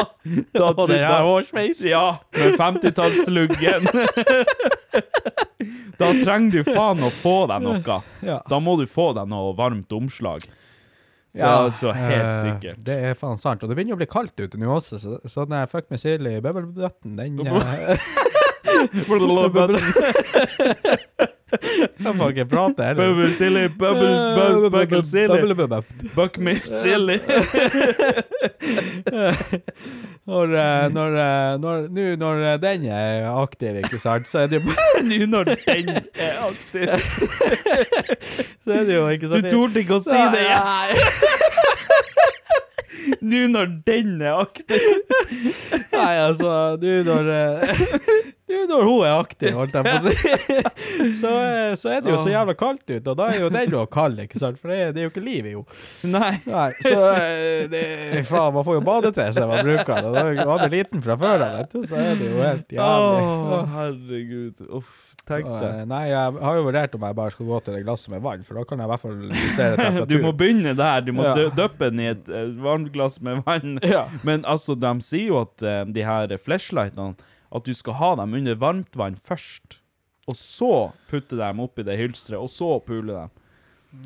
da, 0.54 0.70
Og 0.70 0.84
den 0.90 1.02
her 1.04 1.26
hårsveisen. 1.28 1.90
Ja, 1.92 2.06
med 2.38 2.58
50-tallsluggen. 2.62 3.88
da 6.02 6.10
trenger 6.24 6.52
du 6.64 6.74
faen 6.74 7.04
å 7.06 7.12
få 7.22 7.38
deg 7.52 7.64
noe. 7.66 8.02
Ja. 8.26 8.42
Da 8.50 8.60
må 8.64 8.76
du 8.80 8.86
få 8.90 9.12
deg 9.18 9.30
noe 9.32 9.54
varmt 9.58 9.92
omslag. 9.96 10.46
Det 11.34 11.42
er 11.42 11.64
altså 11.64 11.90
helt 11.98 12.28
eh, 12.30 12.42
sikkert. 12.44 12.82
Det 12.86 12.96
er 13.10 13.16
faen 13.18 13.40
sant. 13.42 13.64
Og 13.66 13.72
det 13.72 13.78
begynner 13.80 13.98
å 13.98 14.02
bli 14.04 14.06
kaldt 14.10 14.38
ute 14.38 14.60
nå 14.62 14.70
også, 14.76 15.00
så, 15.02 15.16
så 15.26 15.48
den 15.50 15.66
Fuck 15.72 15.90
me 15.90 15.98
silly 15.98 16.36
bubble-button, 16.46 17.16
den 17.18 17.40
eh, 17.42 18.12
Jeg 21.54 22.16
får 22.18 22.30
ikke 22.34 22.46
prate 22.50 22.88
heller. 22.88 23.12
Bubble 23.12 23.30
silly, 23.38 23.68
bubbles, 23.68 24.38
bubbles, 24.38 24.72
buckle 24.74 25.04
silly. 25.06 25.54
Buck 26.16 26.38
me 26.40 26.56
silly. 26.56 27.20
Når, 30.24 30.54
eh, 30.56 30.86
når, 30.94 31.16
eh, 31.20 31.60
når, 31.60 31.82
nå 31.92 32.04
når 32.16 32.38
eh, 32.48 32.60
den 32.64 32.86
er 32.96 33.26
aktiv, 33.42 33.76
ikke 33.82 34.00
sant, 34.00 34.30
så 34.32 34.46
er 34.46 34.48
det 34.54 34.62
jo 34.62 34.72
Nå 35.10 35.18
når 35.28 35.44
den 35.52 35.90
er 36.16 36.38
aktiv. 36.46 36.88
Så 38.64 38.72
er 38.72 38.86
det 38.88 38.96
jo 38.96 39.04
ikke 39.12 39.28
Du 39.28 39.34
sant 39.36 39.50
torde 39.52 39.84
ikke 39.84 39.98
å 39.98 40.04
si 40.06 40.16
det 40.16 40.46
igjen. 40.46 40.64
Nå 43.24 43.42
når 43.52 43.72
den 43.88 44.14
er 44.22 44.38
aktiv. 44.44 44.86
Nei, 45.94 46.14
altså, 46.24 46.54
nå 46.82 46.94
når 47.08 47.30
eh, 47.34 47.76
Nå 48.54 48.66
når 48.70 48.84
hun 48.86 49.06
er 49.08 49.14
aktiv, 49.18 49.54
holdt 49.58 49.74
jeg 49.74 49.86
på 49.88 49.94
å 49.96 50.02
si, 50.04 50.34
så, 51.22 51.30
eh, 51.42 51.72
så 51.80 51.90
er 51.96 52.04
det 52.06 52.12
jo 52.12 52.20
så 52.22 52.30
jævla 52.30 52.54
kaldt 52.60 52.84
ute, 52.92 53.00
og 53.10 53.16
da 53.18 53.30
er 53.34 53.40
jo 53.42 53.48
den 53.54 53.72
jo 53.74 53.82
kald, 53.90 54.20
ikke 54.22 54.38
sant, 54.38 54.60
for 54.62 54.70
det, 54.70 54.78
er- 54.84 54.92
det 54.94 55.02
er 55.02 55.08
jo 55.08 55.14
ikke 55.14 55.24
liv 55.26 55.48
i 55.50 55.54
henne. 55.56 55.64
Nei. 56.14 56.34
Nei, 56.46 56.68
så 56.86 56.94
eh, 57.16 57.64
det, 57.72 57.82
faen, 58.30 58.54
man 58.54 58.68
får 58.68 58.78
jo 58.78 58.84
badetøy 58.86 59.48
man 59.50 59.64
bruker 59.66 60.06
det. 60.06 60.36
Da 60.44 60.58
det 60.66 60.70
liten 60.76 61.02
fra 61.08 61.18
før 61.24 61.46
av, 61.48 61.56
vet 61.64 61.74
du, 61.74 61.88
så 61.90 61.98
er 62.04 62.14
det 62.20 62.30
jo 62.30 62.44
helt 62.44 62.78
jævlig. 62.78 63.26
Å, 63.58 63.64
herregud. 63.74 64.64
Uff, 64.82 65.13
tenk 65.26 65.46
Så, 65.48 65.60
det. 65.62 65.70
eh, 65.80 65.86
nei, 65.86 66.02
jeg 66.10 66.34
har 66.44 66.56
jo 66.60 66.64
vurdert 66.68 66.96
om 66.96 67.02
jeg 67.08 67.16
bare 67.16 67.32
skal 67.32 67.46
gå 67.48 67.60
til 67.64 67.74
det 67.78 67.84
glasset 67.86 68.10
med 68.14 68.22
vann, 68.26 68.44
for 68.44 68.56
da 68.60 68.64
kan 68.70 68.78
jeg 68.84 68.86
i 68.88 68.92
hvert 68.92 69.04
fall 69.04 69.22
justere 69.32 70.06
Du 70.12 70.18
må 70.24 70.32
begynne 70.36 70.74
der. 70.76 71.02
Du 71.02 71.12
må 71.14 71.24
Ja. 71.24 71.34
dø- 71.38 71.52
døppe 71.56 71.90
den 71.92 72.00
i 72.04 72.10
et 72.12 72.30
eh, 72.30 72.50
varmt 72.64 72.92
glass 72.96 73.22
med 73.22 73.44
vann. 73.46 73.80
Ja. 73.96 74.08
Men 74.24 74.44
altså, 74.44 74.76
de 74.80 74.92
sier 75.02 75.28
jo 75.32 75.40
at 75.46 75.64
eh, 75.64 75.84
de 75.86 76.04
her 76.04 76.28
flashlightene 76.38 77.16
At 77.54 77.64
du 77.66 77.74
skal 77.78 77.94
ha 78.00 78.16
dem 78.16 78.34
under 78.34 78.56
varmt 78.56 78.96
vann 78.98 79.16
først. 79.16 79.80
Og 80.28 80.36
så 80.40 80.92
putte 81.12 81.36
dem 81.38 81.60
oppi 81.60 81.84
det 81.84 81.98
hylsteret, 82.00 82.40
og 82.42 82.50
så 82.50 82.80
pule 82.82 83.14
dem. 83.14 83.30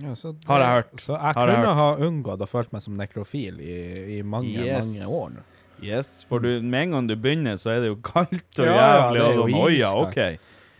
Ja, 0.03 0.11
så 0.19 0.33
det- 0.33 0.47
Har 0.49 0.59
jeg 0.59 0.67
hørt. 0.75 0.95
Så 0.99 1.13
jeg 1.13 1.21
Har 1.21 1.33
kunne 1.47 1.61
jeg 1.63 1.75
ha 1.77 1.95
unngått 1.95 2.41
å 2.43 2.47
følt 2.49 2.73
meg 2.73 2.81
som 2.81 2.93
nekrofil 2.97 3.61
i, 3.61 4.17
i 4.17 4.21
mange, 4.21 4.49
Yes. 4.65 4.89
mange 4.89 5.07
år 5.21 5.29
nå. 5.37 5.45
Yes, 5.79 6.23
for 6.27 6.39
du, 6.41 6.59
med 6.59 6.87
en 6.87 6.91
gang 6.95 7.07
du 7.07 7.15
begynner, 7.15 7.53
så 7.61 7.69
er 7.75 7.81
det 7.85 7.91
jo 7.91 7.99
kaldt 8.01 8.59
og 8.59 8.65
Ja, 8.65 8.73
ja, 8.73 8.95
jævlig. 8.97 9.21
er 9.21 9.39
og 9.39 9.49
sånn, 9.51 9.61
Oi, 9.61 9.73
ja. 9.77 9.91
OK. 9.93 10.17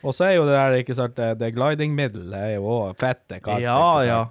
Og 0.04 0.14
så 0.14 0.28
er 0.30 0.36
jo 0.38 0.46
det 0.48 0.54
der, 0.58 0.78
ikke 0.84 0.96
sant, 0.98 1.18
det, 1.40 1.50
glidingmiddelet 1.56 2.38
er 2.38 2.54
jo 2.58 2.70
òg 2.70 2.96
fette 3.02 3.40
kaldt. 3.44 3.66
Ja, 3.66 3.82
ja. 4.06 4.22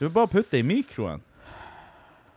Du 0.00 0.08
bare 0.12 0.28
putter 0.32 0.58
det 0.58 0.64
i 0.64 0.66
mikroen. 0.68 1.22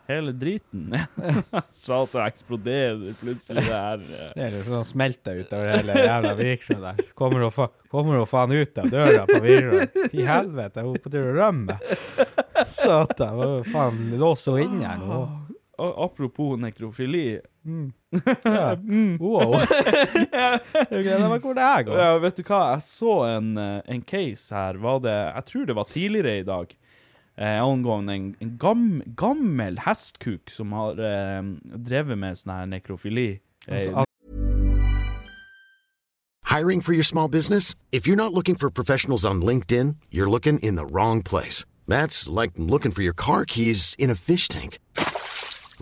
Hele 0.04 0.34
driten. 0.36 0.90
Så 1.72 2.02
at 2.04 2.12
det 2.12 2.24
eksploderer 2.26 3.14
plutselig 3.16 3.62
det 3.64 3.72
her. 3.72 4.02
eh. 4.04 4.32
Det 4.36 4.42
er 4.44 4.56
jo 4.58 4.64
sånn 4.66 4.84
smelter 4.84 5.38
utover 5.40 5.70
hele 5.78 5.94
jævla 5.96 6.32
Vikrå 6.36 6.76
der. 6.82 7.00
Kommer 7.16 7.46
hun 7.46 7.54
fa 7.54 7.70
kommer 7.88 8.18
hun 8.20 8.28
faen 8.28 8.52
ut 8.52 8.80
av 8.82 8.90
døra 8.92 9.22
på 9.30 9.38
Vikrå. 9.46 9.80
I 10.12 10.26
helvete, 10.28 10.84
hun 10.84 10.98
på 11.00 11.12
tur 11.14 11.30
å 11.30 11.32
rømme. 11.38 11.78
Satan, 12.68 13.40
faen, 13.72 14.02
lås 14.20 14.44
henne 14.50 14.66
inne 14.68 14.90
her 14.92 15.00
nå. 15.00 15.22
Og 15.78 16.04
apropos 16.04 16.56
nekrofili. 16.60 17.40
Ja. 18.44 18.76
Wow. 19.18 19.56
Det 20.90 21.16
var 21.18 21.38
hvor 21.40 21.54
det 21.56 21.62
her 21.64 21.82
går. 21.82 21.98
Ja, 21.98 22.18
vet 22.22 22.36
du 22.38 22.42
hva, 22.46 22.60
jeg 22.74 22.82
så 22.86 23.14
en, 23.26 23.48
eh, 23.58 23.80
en 23.90 24.02
case 24.06 24.54
her, 24.54 24.78
var 24.78 25.00
det, 25.02 25.14
jeg 25.34 25.44
tror 25.48 25.64
det 25.66 25.74
var 25.74 25.88
tidligere 25.90 26.34
i 26.38 26.44
dag, 26.46 26.76
eh, 27.38 27.58
angående 27.64 28.14
en, 28.14 28.28
en 28.44 28.52
gam, 28.60 29.02
gammel 29.18 29.80
hestkuk 29.82 30.52
som 30.52 30.72
har 30.76 31.00
eh, 31.00 31.40
drevet 31.90 32.20
med 32.20 32.38
sånn 32.38 32.54
her 32.54 32.70
nekrofili. 32.70 33.28
Eh, 33.66 33.88
Altså, 33.88 34.04
Hiring 36.54 36.82
for 36.82 36.92
your 36.92 37.02
small 37.02 37.26
business? 37.28 37.74
If 37.90 38.06
you're 38.06 38.14
not 38.16 38.32
looking 38.32 38.54
for 38.54 38.70
professionals 38.70 39.24
on 39.24 39.42
LinkedIn, 39.42 39.96
you're 40.12 40.30
looking 40.30 40.60
in 40.60 40.76
the 40.76 40.86
wrong 40.86 41.22
place. 41.22 41.64
That's 41.88 42.28
like 42.28 42.52
looking 42.56 42.92
for 42.92 43.02
your 43.02 43.14
car 43.14 43.44
keys 43.44 43.96
in 43.98 44.08
a 44.10 44.14
fish 44.14 44.46
tank. 44.46 44.78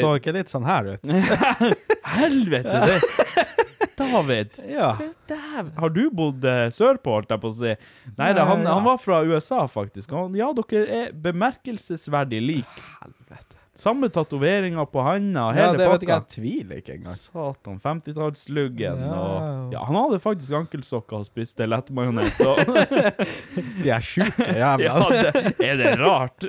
Så 0.00 0.14
ikke 0.18 0.34
litt 0.36 0.50
sånn 0.52 0.66
her 0.66 0.94
ut. 0.94 1.12
Helvete, 2.18 2.80
det 2.88 2.98
David! 3.96 4.58
Ja. 4.68 4.98
Har 5.76 5.90
du 5.94 6.10
bodd 6.10 6.44
eh, 6.44 6.66
sørpå, 6.74 7.12
holdt 7.18 7.30
jeg 7.30 7.42
på 7.42 7.50
å 7.50 7.54
si? 7.54 7.74
Nei, 8.18 8.30
da, 8.34 8.46
han, 8.48 8.64
han 8.66 8.82
var 8.86 8.98
fra 9.02 9.20
USA, 9.26 9.64
faktisk. 9.70 10.10
Han, 10.16 10.34
ja, 10.38 10.50
dere 10.56 10.84
er 10.98 11.12
bemerkelsesverdig 11.26 12.42
lik. 12.42 12.80
Helvete. 13.02 13.43
Samme 13.76 14.06
tatoveringer 14.08 14.84
på 14.86 15.02
handa, 15.02 15.48
Ja, 15.50 15.52
hele 15.56 15.78
det 15.80 15.86
vet 15.90 16.02
ikke 16.06 16.14
jeg. 16.14 16.26
Tviler 16.30 16.76
ikke 16.78 16.92
engang. 16.94 17.16
Satan, 17.18 17.80
50-tallsluggen 17.82 19.00
Ja. 19.02 19.14
og 19.18 19.72
Ja, 19.74 19.80
han 19.88 19.96
hadde 19.98 20.20
faktisk 20.22 20.52
ankelsokker 20.60 21.16
og 21.18 21.26
spiste 21.26 21.66
lettmajones, 21.66 22.36
så 22.38 22.54
De 23.82 23.90
er 23.90 24.00
sjuke 24.06 24.46
jævla. 24.46 24.78
Ja, 24.84 25.00
det, 25.10 25.66
er 25.66 25.80
det 25.80 25.94
rart? 25.98 26.46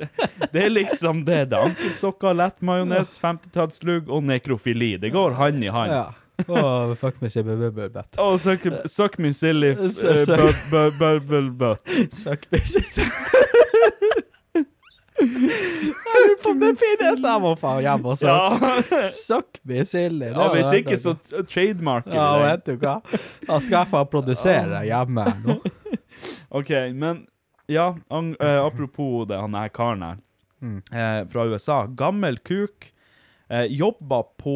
Det 0.53 0.61
er 0.67 0.69
liksom 0.69 1.23
det. 1.26 1.39
Det 1.49 1.57
er 1.57 1.71
ankelsokker, 1.71 2.38
lettmajones, 2.38 3.15
50-tallslugg 3.23 4.07
og 4.13 4.21
nekrofili. 4.30 4.93
Det 5.01 5.09
går 5.15 5.34
hand 5.41 5.65
i 5.65 5.73
hand. 5.73 5.91
Ja. 5.97 6.05
Åh, 6.51 6.93
fuck 6.99 7.21
me, 7.23 7.30
silly 7.32 7.55
bubble, 7.55 7.89
butt. 7.89 8.17
Og 8.19 8.38
suck, 8.43 8.65
suck 8.91 9.17
me 9.23 9.32
silly 9.34 9.71
eh, 9.73 9.89
så- 9.89 10.36
bu- 10.38 10.65
bu- 10.69 10.91
bubble 10.99 11.49
butt. 11.57 11.95
Suck 12.13 12.45
me. 12.51 12.59
Jeg 15.16 15.30
lurer 15.32 16.36
på 16.43 16.51
om 16.51 16.59
det 16.59 16.72
finnes! 16.80 17.22
Jeg 17.24 17.41
må 17.43 17.53
faen 17.59 17.84
hjem 17.86 18.07
og 18.11 18.18
så 18.20 18.28
Ja. 18.28 19.05
Suck 19.13 19.61
me 19.63 19.86
silly. 19.88 20.32
Ja, 20.34 20.49
hvis 20.53 20.74
ikke, 20.82 20.97
så 20.99 21.16
trademarker 21.47 22.16
Ja, 22.16 22.28
det. 22.39 22.49
vet 22.49 22.66
du 22.66 22.84
hva? 22.84 22.97
Da 23.47 23.59
skal 23.63 23.78
jeg 23.82 23.91
faen 23.93 24.11
produsere 24.11 24.84
hjemme 24.88 25.26
nå. 25.45 25.59
OK, 26.59 26.72
men 26.95 27.24
ja, 27.72 27.93
an, 28.13 28.36
uh, 28.41 28.66
apropos 28.66 29.26
det, 29.30 29.39
han 29.41 29.55
her 29.57 29.72
karen 29.74 30.03
her 30.05 30.20
uh, 30.61 31.24
fra 31.32 31.47
USA. 31.49 31.86
Gammel 31.97 32.38
kuk. 32.45 32.91
Uh, 33.51 33.66
jobba 33.70 34.24
på 34.41 34.53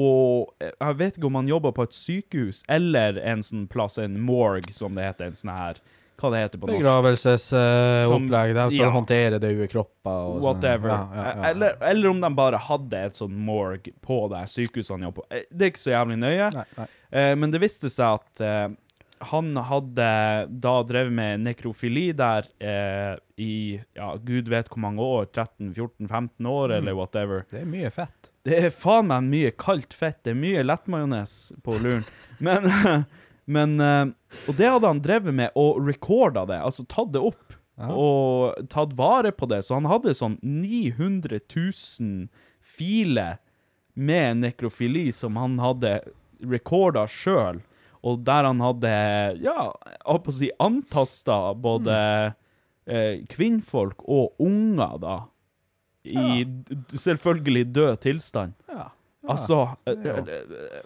eh, 0.57 0.71
Jeg 0.73 0.95
vet 0.97 1.17
ikke 1.19 1.27
om 1.29 1.35
han 1.37 1.49
jobba 1.49 1.69
på 1.77 1.83
et 1.85 1.93
sykehus 1.93 2.63
eller 2.73 3.19
en 3.21 3.43
sånn 3.45 3.67
plass, 3.69 3.99
en 4.01 4.15
morgue, 4.25 4.73
som 4.73 4.95
det 4.97 5.05
heter. 5.05 5.29
En 5.29 5.37
sånn 5.37 5.53
her 5.53 5.81
Hva 6.19 6.31
det 6.33 6.41
heter 6.43 6.59
på 6.59 6.67
norsk? 6.67 6.81
Begravelsesopplegg, 6.81 8.51
de 8.57 8.65
som 8.73 8.81
ja. 8.81 8.89
håndterer 8.95 9.39
døde 9.39 9.69
kropper 9.71 10.17
og 10.17 10.33
sånn. 10.33 10.43
Whatever. 10.43 10.91
Ja, 10.91 10.99
ja, 11.15 11.23
ja. 11.29 11.47
Eller, 11.53 11.79
eller 11.91 12.11
om 12.11 12.19
de 12.25 12.33
bare 12.35 12.59
hadde 12.69 13.05
et 13.07 13.15
sånn 13.19 13.37
morg 13.47 13.87
på 14.03 14.19
det 14.33 14.43
sykehuset 14.51 14.95
han 14.97 15.07
jobber 15.07 15.23
på. 15.23 15.29
Eh, 15.31 15.47
Det 15.49 15.67
er 15.67 15.73
ikke 15.73 15.85
så 15.85 15.95
jævlig 15.95 16.19
nøye. 16.19 16.51
Nei, 16.57 16.67
nei. 16.79 16.87
Uh, 17.09 17.33
men 17.39 17.55
det 17.55 17.63
viste 17.63 17.91
seg 17.93 18.19
at 18.19 18.43
uh, 18.43 18.67
han 19.31 19.51
hadde 19.67 20.09
da 20.63 20.75
drevet 20.87 21.11
med 21.11 21.41
nekrofili 21.43 22.05
der 22.15 22.45
i 23.35 23.53
ja, 23.75 24.13
gud 24.15 24.47
vet 24.47 24.69
hvor 24.71 24.79
mange 24.79 25.03
år. 25.03 25.27
13-14-15 25.35 26.47
år, 26.47 26.75
eller 26.77 26.95
whatever. 26.95 27.43
Det 27.51 27.65
er 27.65 27.67
mye 27.67 27.91
fett. 27.91 28.29
Det 28.47 28.55
er 28.55 28.71
faen 28.71 29.09
meg 29.11 29.27
mye 29.27 29.51
kaldt 29.59 29.91
fett. 29.95 30.21
Det 30.23 30.31
er 30.31 30.39
mye 30.39 30.63
lettmajones 30.63 31.33
på 31.65 31.75
luren. 31.83 32.05
Men, 32.39 32.69
men 33.49 33.79
eh, 33.81 34.11
Og 34.47 34.57
det 34.59 34.69
hadde 34.69 34.91
han 34.91 35.01
drevet 35.03 35.35
med, 35.35 35.55
og 35.57 35.81
recorda 35.87 36.45
det. 36.49 36.61
Altså 36.61 36.85
tatt 36.89 37.13
det 37.15 37.23
opp. 37.31 37.55
Og 37.79 38.67
tatt 38.69 38.93
vare 38.99 39.31
på 39.31 39.47
det. 39.49 39.63
Så 39.65 39.77
han 39.77 39.87
hadde 39.87 40.15
sånn 40.17 40.37
900 40.43 41.39
000 41.39 42.27
filer 42.59 43.39
med 43.99 44.43
nekrofili 44.43 45.09
som 45.15 45.39
han 45.39 45.57
hadde 45.63 45.99
recorda 46.43 47.05
sjøl. 47.09 47.61
Og 48.05 48.21
der 48.27 48.47
han 48.47 48.61
hadde, 48.63 48.91
ja, 49.43 49.71
holdt 50.05 50.27
på 50.27 50.31
å 50.31 50.37
si, 50.37 50.51
antasta 50.63 51.39
både 51.59 51.97
eh, 52.87 53.25
kvinnfolk 53.31 54.05
og 54.07 54.39
unger, 54.43 54.95
da. 55.03 55.17
I 56.07 56.45
ja. 56.45 56.77
selvfølgelig 56.95 57.65
død 57.75 57.99
tilstand. 58.05 58.55
Ja. 58.71 58.87
Altså 59.29 59.65
eh, 59.89 60.79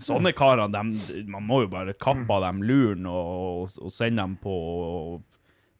Sånne 0.00 0.32
karer, 0.36 0.68
de, 0.72 1.22
man 1.30 1.46
må 1.46 1.62
jo 1.64 1.70
bare 1.72 1.94
kappe 1.98 2.32
av 2.34 2.42
dem 2.46 2.62
luren 2.66 3.06
og, 3.10 3.70
og 3.78 3.92
sende 3.92 4.22
dem 4.22 4.36
på, 4.42 4.56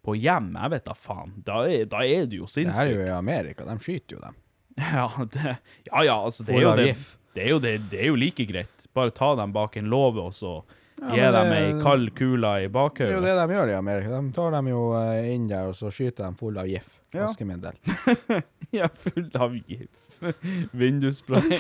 på 0.05 0.17
hjem. 0.19 0.53
Jeg 0.61 0.75
vet 0.77 0.87
da 0.87 0.95
faen. 0.99 1.35
Da 1.47 1.65
er, 1.67 1.85
da 1.91 2.05
er 2.07 2.29
du 2.31 2.41
jo 2.43 2.49
Det 2.49 2.69
her 2.71 2.87
er 2.87 2.95
jo 2.95 3.05
i 3.07 3.13
Amerika, 3.15 3.67
de 3.69 3.77
skyter 3.83 4.19
jo 4.19 4.25
dem. 4.25 4.41
Ja, 4.81 5.09
det, 5.31 5.59
ja, 5.87 6.05
ja, 6.05 6.17
altså, 6.19 6.45
det 6.47 6.57
er 6.57 6.65
jo 6.67 6.77
det. 6.79 6.95
Det 7.35 7.43
er 7.43 7.51
jo, 7.51 7.59
det, 7.59 7.75
det 7.91 8.01
er 8.01 8.11
jo 8.13 8.17
like 8.19 8.47
greit. 8.47 8.89
Bare 8.95 9.11
ta 9.15 9.33
dem 9.39 9.53
bak 9.55 9.77
en 9.77 9.91
låve, 9.91 10.23
og 10.23 10.35
så 10.35 10.61
gi 11.01 11.19
men 11.19 11.35
dem 11.35 11.53
ei 11.53 11.83
kald 11.83 12.13
kule 12.15 12.53
i 12.63 12.69
Det 12.71 13.09
er 13.09 13.17
jo 13.17 13.23
det 13.25 13.35
de 13.35 13.57
gjør 13.57 13.73
i 13.73 13.75
Amerika. 13.75 14.21
De 14.21 14.33
tar 14.37 14.55
dem 14.55 14.69
jo 14.71 14.83
eh, 14.99 15.33
inn 15.35 15.49
der, 15.51 15.71
og 15.73 15.75
så 15.79 15.91
skyter 15.91 16.29
dem 16.29 16.37
full 16.39 16.59
av 16.59 16.71
gif. 16.71 17.01
Ja. 17.11 17.27
Vaskemiddel. 17.27 17.79
Ja, 18.75 18.89
full 18.91 19.29
av 19.39 19.55
gif. 19.55 19.91
Vindusspray. 20.79 21.59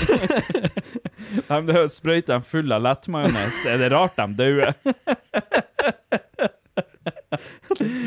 de 1.68 1.84
sprøyter 1.92 2.34
dem 2.34 2.42
full 2.46 2.72
av 2.74 2.82
lettmajones. 2.84 3.62
Er 3.68 3.76
det 3.82 3.90
rart 3.94 4.16
de 4.18 4.26
dauer? 4.38 4.74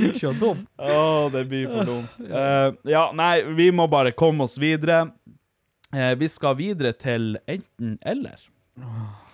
Ikke 0.08 0.32
dumt. 0.39 0.68
Å, 0.80 1.28
det 1.34 1.43
blir 1.50 1.68
for 1.72 1.84
dumt. 1.88 2.20
Uh, 2.24 2.70
ja, 2.88 3.10
nei, 3.16 3.43
vi 3.58 3.72
må 3.76 3.88
bare 3.91 4.12
komme 4.18 4.43
oss 4.48 4.58
videre. 4.62 4.98
Uh, 5.93 6.14
vi 6.20 6.28
skal 6.32 6.58
videre 6.60 6.93
til 6.98 7.38
enten-eller. 7.48 8.39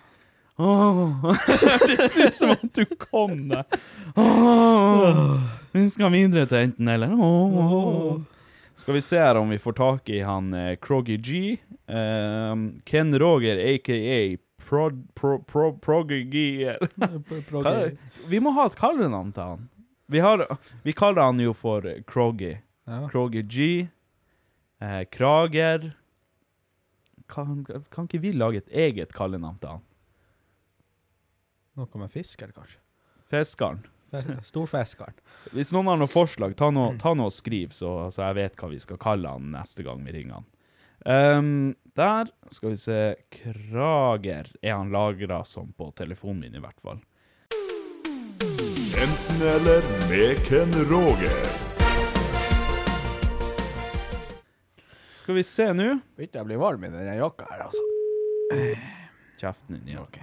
Det 0.53 2.05
ser 2.13 2.29
ut 2.29 2.35
som 2.37 2.51
at 2.53 2.77
du 2.77 2.83
kom 3.01 3.49
deg. 3.49 3.65
Oh. 4.13 5.41
Vi 5.73 5.87
skal 5.89 6.13
videre 6.13 6.45
til 6.45 6.69
enten-eller. 6.69 7.09
Åh. 7.17 8.32
Skal 8.75 8.93
vi 8.97 9.01
se 9.01 9.19
her 9.19 9.37
om 9.37 9.49
vi 9.49 9.59
får 9.61 9.73
tak 9.77 10.09
i 10.09 10.21
han 10.25 10.53
eh, 10.53 10.75
Kroggy 10.81 11.17
G. 11.17 11.57
Eh, 11.87 12.55
Ken 12.83 13.19
Roger, 13.19 13.59
aka 13.75 14.37
Proggy 14.63 15.03
pro, 15.15 15.39
pro, 15.39 15.73
pro, 15.77 16.03
G. 16.03 16.77
Vi 18.27 18.39
må 18.39 18.53
ha 18.55 18.65
et 18.69 18.77
kallenavn 18.79 19.33
til 19.35 19.43
han. 19.43 19.67
Vi, 20.07 20.21
har, 20.23 20.45
vi 20.83 20.93
kaller 20.95 21.27
han 21.27 21.41
jo 21.41 21.53
for 21.53 21.85
Kroggy. 22.07 22.55
Ja. 22.87 23.03
Kroggy 23.11 23.43
G. 23.43 23.87
Eh, 24.79 25.03
Krager. 25.11 25.91
Kan, 27.29 27.65
kan 27.65 28.07
ikke 28.07 28.21
vi 28.21 28.33
lage 28.35 28.63
et 28.63 28.69
eget 28.69 29.13
kallenavn 29.15 29.59
til 29.61 29.77
han? 29.77 29.83
Noe 31.79 32.01
med 32.01 32.11
fisker, 32.13 32.51
kanskje? 32.53 32.79
Fiskeren. 33.31 33.81
Storfiskeren. 34.49 35.15
Hvis 35.53 35.73
noen 35.75 35.91
har 35.91 36.01
noen 36.01 36.11
forslag, 36.11 36.55
ta 36.59 36.69
noe, 36.73 36.95
ta 37.01 37.13
noe 37.17 37.31
og 37.31 37.35
skriv, 37.35 37.73
så, 37.75 38.11
så 38.13 38.27
jeg 38.29 38.39
vet 38.41 38.59
hva 38.59 38.71
vi 38.71 38.81
skal 38.81 38.99
kalle 39.01 39.35
han 39.35 39.53
neste 39.53 39.85
gang 39.85 40.03
vi 40.05 40.15
ringer 40.17 40.41
han. 40.41 40.49
Um, 41.03 41.73
der 41.99 42.29
skal 42.47 42.71
vi 42.71 42.77
se 42.79 42.99
Krager 43.33 44.47
er 44.61 44.71
han 44.71 44.93
lagra 44.93 45.41
som 45.43 45.73
på 45.75 45.89
telefonen 45.97 46.45
min, 46.45 46.55
i 46.55 46.63
hvert 46.63 46.79
fall. 46.79 47.01
Enten 49.03 49.41
eller 49.49 49.83
med 50.07 50.39
Ken 50.47 50.71
Roger. 50.87 51.43
Skal 55.11 55.35
vi 55.35 55.43
se 55.43 55.67
nå. 55.75 55.89
Begynte 56.15 56.39
jeg 56.39 56.45
å 56.45 56.49
bli 56.51 56.61
varm 56.61 56.87
i 56.87 56.93
den 56.93 57.11
jakka 57.17 57.47
her, 57.51 57.65
altså. 57.67 57.83
Kjeften 59.39 59.79
din, 59.79 59.95
ja. 59.95 60.03
Ok. 60.03 60.19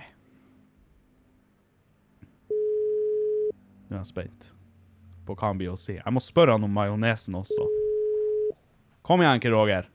Nå 3.91 3.97
er 3.99 4.05
jeg 4.05 4.13
spent 4.13 4.53
på 5.27 5.35
hva 5.35 5.49
han 5.51 5.59
blir 5.59 5.73
å 5.73 5.79
si. 5.79 5.97
Jeg 5.99 6.15
må 6.15 6.23
spørre 6.23 6.55
han 6.55 6.67
om 6.67 6.71
majonesen 6.75 7.35
også. 7.39 7.67
Kom 9.07 9.23
igjen, 9.25 9.41
Ken 9.43 9.55
Roger. 9.55 9.89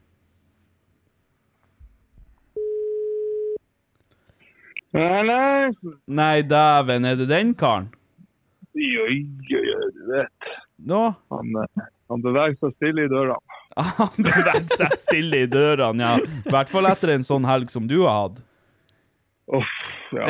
Nei, 4.96 5.72
Nei, 6.06 6.42
dæven, 6.44 7.04
er 7.08 7.16
det 7.20 7.26
den 7.28 7.52
karen? 7.56 7.88
Jo, 8.76 9.08
jo, 9.08 9.60
jo, 9.64 9.76
du 9.96 10.02
vet. 10.12 10.48
Nå? 10.88 11.02
Han, 11.32 11.52
eh, 11.62 11.84
han 12.12 12.24
beveger 12.24 12.56
seg 12.60 12.76
stille 12.76 13.06
i 13.06 13.12
dørene. 13.12 13.40
Han 13.98 14.12
beveger 14.16 14.76
seg 14.78 14.92
stille 14.96 15.42
i 15.44 15.48
dørene, 15.52 16.04
ja. 16.04 16.36
I 16.48 16.52
hvert 16.52 16.70
fall 16.72 16.88
etter 16.88 17.12
en 17.12 17.24
sånn 17.26 17.44
helg 17.48 17.72
som 17.72 17.88
du 17.88 17.98
har 18.04 18.22
hatt. 18.22 18.38
Uff, 19.56 19.72
ja. 20.12 20.28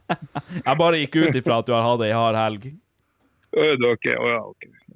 Jeg 0.66 0.76
bare 0.78 1.00
gikk 1.02 1.16
ut 1.16 1.40
ifra 1.40 1.60
at 1.60 1.68
du 1.68 1.74
har 1.76 1.86
hatt 1.86 2.04
ei 2.06 2.14
hard 2.14 2.38
helg. 2.38 2.70
Ø, 3.50 3.74
okay. 3.92 4.14
oh, 4.14 4.28
ja, 4.30 4.40
ok. 4.46 4.66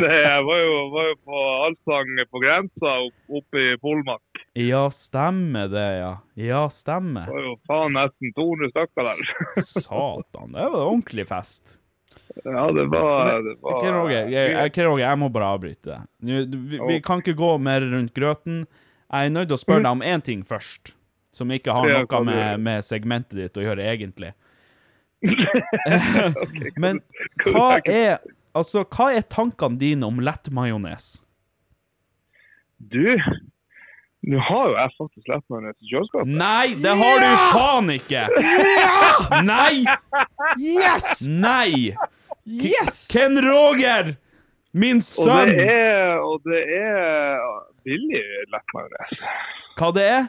Det, 0.00 0.42
var 0.44 0.58
jo, 0.60 0.76
var 0.92 1.08
jo 1.08 1.16
på 1.24 1.40
allsang 1.66 2.12
på 2.30 2.40
grensa 2.40 2.92
oppe 3.28 3.60
i 3.60 3.76
Polmark. 3.80 4.44
Ja, 4.56 4.86
stemmer 4.90 5.68
det, 5.68 5.88
ja. 5.98 6.12
Ja, 6.34 6.62
stemmer. 6.72 7.28
Det 7.28 7.36
var 7.36 7.48
jo 7.48 7.54
faen 7.68 7.96
nesten 7.98 8.32
200 8.36 8.72
stykker 8.72 9.10
der. 9.10 9.64
Satan, 9.64 10.52
det 10.56 10.68
var 10.76 10.80
ordentlig 10.86 11.28
fest. 11.28 11.78
Ja, 12.44 12.72
det 12.72 12.86
var, 12.90 13.42
det 13.42 13.56
var 13.60 13.92
Roger, 13.92 14.28
jeg, 14.32 14.72
Roger, 14.86 15.04
jeg 15.04 15.18
må 15.20 15.28
bare 15.32 15.52
avbryte. 15.54 16.00
Nå, 16.24 16.40
vi, 16.48 16.80
vi 16.80 16.98
kan 17.04 17.20
ikke 17.22 17.36
gå 17.38 17.52
mer 17.62 17.84
rundt 17.84 18.14
grøten. 18.16 18.64
Jeg 19.12 19.28
er 19.28 19.34
nødt 19.34 19.50
til 19.52 19.58
å 19.58 19.60
spørre 19.60 19.84
deg 19.84 19.92
om 19.92 20.02
én 20.02 20.24
ting 20.24 20.40
først, 20.46 20.96
som 21.34 21.50
ikke 21.54 21.74
har 21.74 21.90
noe 21.90 22.22
med, 22.26 22.62
med 22.64 22.86
segmentet 22.86 23.38
ditt 23.40 23.58
å 23.60 23.64
gjøre, 23.66 23.86
egentlig. 23.90 24.32
Men 26.82 27.00
hva 27.46 27.78
er, 27.80 28.18
altså, 28.56 28.84
hva 28.84 29.10
er 29.16 29.26
tankene 29.30 29.80
dine 29.80 30.06
om 30.08 30.22
lettmajones? 30.24 31.16
Du, 32.92 33.16
nå 34.28 34.40
har 34.48 34.66
jo 34.68 34.74
jeg 34.76 34.92
faktisk 34.98 35.30
lett 35.30 35.44
meg 35.52 35.64
ned 35.64 35.76
til 35.78 35.92
kjøleskapet. 35.94 36.34
Nei, 36.40 36.74
det 36.80 36.92
har 37.00 37.22
du 37.22 37.30
faen 37.54 37.92
ikke! 37.94 38.26
Nei! 39.44 39.84
Yes! 40.60 41.24
Nei! 41.28 41.94
Yes! 42.44 43.06
Ken 43.12 43.40
Roger! 43.44 44.14
Min 44.74 44.98
Og 44.98 45.06
sønn! 45.06 45.52
det 45.54 45.68
er, 45.70 46.16
og 46.24 46.42
det 46.48 46.62
er 46.76 47.44
billig 47.86 48.24
lettmajones. 48.50 49.12
Hva 49.78 49.90
det 49.94 50.06
er? 50.10 50.24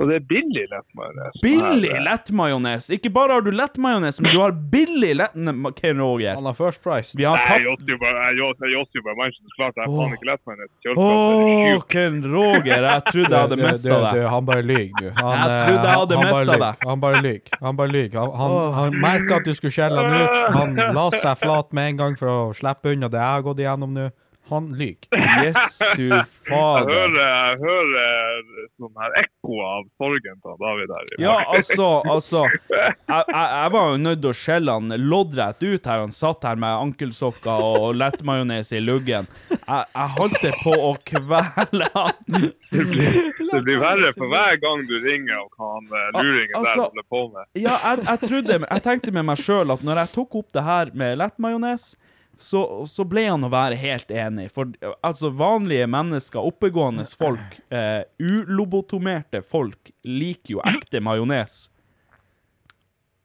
Og 0.00 0.08
det 0.08 0.14
er 0.16 0.22
billig 0.24 0.62
lettmajones. 0.70 1.34
Billig 1.44 1.90
Her, 1.90 1.98
eh, 1.98 2.04
lettmajones! 2.06 2.86
Ikke 2.96 3.10
bare 3.12 3.36
har 3.36 3.42
du 3.44 3.50
lettmajones, 3.52 4.20
men 4.24 4.32
du 4.32 4.38
har 4.40 4.54
billig 4.72 5.10
lett... 5.18 5.34
Ken 5.76 6.00
Roger. 6.00 6.38
Han 6.38 6.48
har 6.48 6.56
first 6.56 6.80
price. 6.82 7.12
Vi 7.18 7.26
har 7.28 7.36
Nei, 7.36 7.58
jeg 7.60 7.76
tatt 7.82 8.00
bare, 8.00 8.22
jeg 8.30 8.38
josser 8.72 8.96
jo 8.96 9.04
bare 9.04 9.18
Manchester. 9.18 9.56
Klart 9.58 9.80
jeg 9.82 9.90
Åh. 9.90 9.98
faen 10.00 10.16
ikke 10.16 10.30
lettmajones 10.30 11.02
Åh. 11.04 11.84
Ken 11.92 12.16
Roger, 12.32 12.86
jeg 12.88 13.04
trodde 13.10 13.28
jeg 13.28 13.44
hadde 13.44 13.60
mista 13.60 14.00
deg. 14.06 14.22
Han 14.36 14.48
bare 14.48 14.64
lyver, 14.70 14.96
du. 14.96 15.10
Han, 15.20 15.36
Jeg 15.36 15.52
eh, 15.52 15.64
trodde 15.66 15.84
jeg 15.84 16.00
hadde 16.00 16.22
mista 16.24 16.58
deg. 16.64 16.88
Han 16.88 17.04
bare 17.04 17.22
lyver. 17.26 17.60
Han 17.60 17.80
bare 17.82 17.94
lyver. 17.98 18.18
Han, 18.20 18.34
han, 18.40 18.56
han 18.78 18.98
merka 19.04 19.42
at 19.42 19.50
du 19.50 19.52
skulle 19.58 19.74
skjelle 19.76 20.00
han 20.00 20.16
ut. 20.16 20.48
Han 20.56 20.96
la 20.96 21.06
seg 21.18 21.44
flat 21.44 21.76
med 21.76 21.92
en 21.92 22.02
gang 22.04 22.18
for 22.20 22.32
å 22.32 22.40
slippe 22.56 22.96
unna 22.96 23.12
det 23.12 23.20
jeg 23.20 23.36
har 23.36 23.46
gått 23.50 23.60
igjennom 23.60 23.92
nå. 24.00 24.08
Han 24.50 24.72
lyver. 24.74 25.08
Jesu 25.44 26.10
Jeg 26.10 26.24
hører, 26.50 27.18
jeg 27.20 27.58
hører 27.60 28.40
sånn 28.80 28.96
her 29.00 29.16
ekko 29.22 29.58
av 29.64 29.86
sorgen 30.00 30.40
til 30.42 30.56
David 30.60 30.94
her. 30.94 31.10
Ja, 31.22 31.36
altså, 31.54 31.88
altså 32.14 32.44
jeg, 32.50 33.24
jeg, 33.30 33.70
var 33.76 33.92
jo 33.92 34.00
nødt 34.02 34.22
til 34.24 34.32
å 34.32 34.36
skjelle 34.36 34.76
han 34.78 34.96
loddrett 35.04 35.62
ut 35.62 35.90
her. 35.90 36.02
Han 36.04 36.14
satt 36.14 36.46
her 36.48 36.60
med 36.60 36.74
ankelsokker 36.86 37.64
og 37.70 37.94
lettmajones 38.00 38.72
i 38.74 38.82
luggen. 38.82 39.30
Jeg, 39.50 39.86
jeg 39.94 40.08
holdt 40.18 40.40
det 40.44 40.54
på 40.64 40.74
å 40.74 40.92
kvele 41.06 41.90
han. 41.94 42.50
Det 42.70 43.62
blir 43.66 43.80
verre 43.82 44.12
for 44.16 44.30
hver 44.30 44.60
gang 44.62 44.84
du 44.88 44.96
ringer 45.02 45.40
og 45.40 45.50
hva 45.56 45.72
han 45.76 45.90
eh, 45.90 46.20
luringen 46.20 46.58
altså- 46.58 46.76
der 46.76 46.86
holder 46.86 47.08
på 47.08 47.24
med. 47.34 47.50
Ja, 47.58 47.74
jeg, 47.84 48.04
jeg 48.06 48.28
trodde 48.28 48.60
Jeg 48.60 48.82
tenkte 48.86 49.14
med 49.14 49.26
meg 49.30 49.42
sjøl 49.42 49.74
at 49.74 49.82
når 49.86 50.04
jeg 50.04 50.14
tok 50.14 50.40
opp 50.42 50.52
det 50.54 50.64
her 50.66 50.94
med 50.94 51.18
lettmajones, 51.20 51.92
så, 52.40 52.60
så 52.88 53.04
ble 53.04 53.26
han 53.28 53.44
å 53.44 53.50
være 53.52 53.76
helt 53.80 54.10
enig. 54.10 54.48
For 54.54 54.70
altså, 55.04 55.28
vanlige 55.36 55.86
mennesker, 55.90 56.40
oppegående 56.40 57.04
folk, 57.18 57.58
eh, 57.68 58.02
ulobotomerte 58.22 59.42
folk, 59.44 59.92
liker 60.08 60.56
jo 60.56 60.62
ekte 60.64 61.02
majones. 61.04 61.66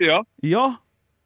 Ja, 0.03 0.24
Ja. 0.43 0.74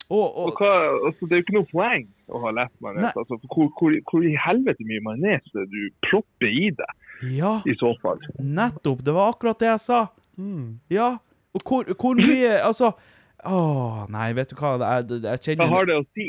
Og, 0.09 0.25
og 0.25 0.47
og 0.49 0.55
hva, 0.57 0.69
altså, 1.05 1.27
det 1.29 1.35
er 1.35 1.41
jo 1.41 1.43
ikke 1.43 1.53
noe 1.53 1.67
poeng 1.69 2.05
å 2.33 2.39
ha 2.41 2.51
lett 2.57 2.71
majones. 2.81 3.13
Altså, 3.13 3.37
hvor, 3.45 3.67
hvor, 3.77 3.93
hvor 4.09 4.23
i 4.25 4.31
helvete 4.41 4.85
mye 4.89 5.03
majones 5.05 5.51
er 5.53 5.67
det 5.67 5.67
du 5.69 6.07
propper 6.07 6.49
i 6.49 6.71
det, 6.73 6.87
Ja, 7.37 7.51
i 7.69 7.75
så 7.77 7.91
fall? 8.01 8.17
nettopp. 8.41 9.03
Det 9.05 9.13
var 9.13 9.35
akkurat 9.35 9.61
det 9.61 9.69
jeg 9.69 9.83
sa. 9.85 9.99
Ja. 10.89 11.11
Og 11.53 11.61
hvor, 11.65 11.89
hvor 11.99 12.17
mye 12.17 12.59
Altså 12.63 12.93
Åh, 13.49 14.05
nei, 14.11 14.29
vet 14.37 14.51
du 14.51 14.57
hva, 14.59 14.73
jeg, 14.79 15.21
jeg, 15.23 15.41
kjenner 15.43 15.65
Hva 15.65 15.77
har 15.77 15.87
det 15.89 15.95
å 15.99 16.03
si? 16.15 16.27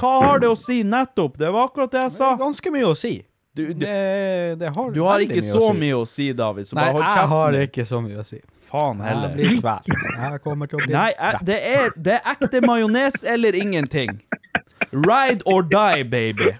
Hva 0.00 0.12
har 0.24 0.42
det 0.42 0.50
å 0.50 0.56
si? 0.58 0.82
Nettopp. 0.86 1.38
Det 1.38 1.52
var 1.54 1.70
akkurat 1.70 1.92
det 1.92 2.02
jeg 2.06 2.14
sa. 2.16 2.32
Det 2.32 2.40
er 2.40 2.44
ganske 2.44 2.74
mye 2.74 2.90
å 2.90 2.98
si. 2.98 3.14
Du, 3.54 3.66
du, 3.68 3.74
Det, 3.74 4.56
det 4.58 4.70
har 4.74 4.90
du 4.90 5.00
har 5.06 5.22
ikke 5.22 5.38
mye 5.38 5.46
så 5.46 5.60
å 5.62 5.70
si. 5.70 5.78
mye 5.78 5.94
å 5.94 6.04
si, 6.10 6.24
David, 6.34 6.66
så 6.66 6.74
Nei, 6.74 6.88
bare 6.90 6.94
hold 6.98 7.04
jeg 7.06 7.30
har 7.30 7.58
ikke 7.68 7.84
så 7.86 8.00
mye 8.02 8.18
å 8.18 8.24
si. 8.26 8.40
Faen 8.66 9.02
Jeg 9.04 9.28
blir 9.36 9.60
kvalt. 9.60 9.90
Jeg 9.92 10.40
kommer 10.42 10.70
til 10.70 10.80
å 10.80 10.86
bli 10.86 10.96
Nei, 10.96 11.10
jeg, 11.14 11.42
det, 11.46 11.58
er, 11.70 11.92
det 11.94 12.16
er 12.16 12.32
ekte 12.32 12.62
majones 12.64 13.20
eller 13.22 13.54
ingenting. 13.54 14.16
Ride 14.90 15.46
or 15.46 15.62
die, 15.70 16.02
baby. 16.02 16.50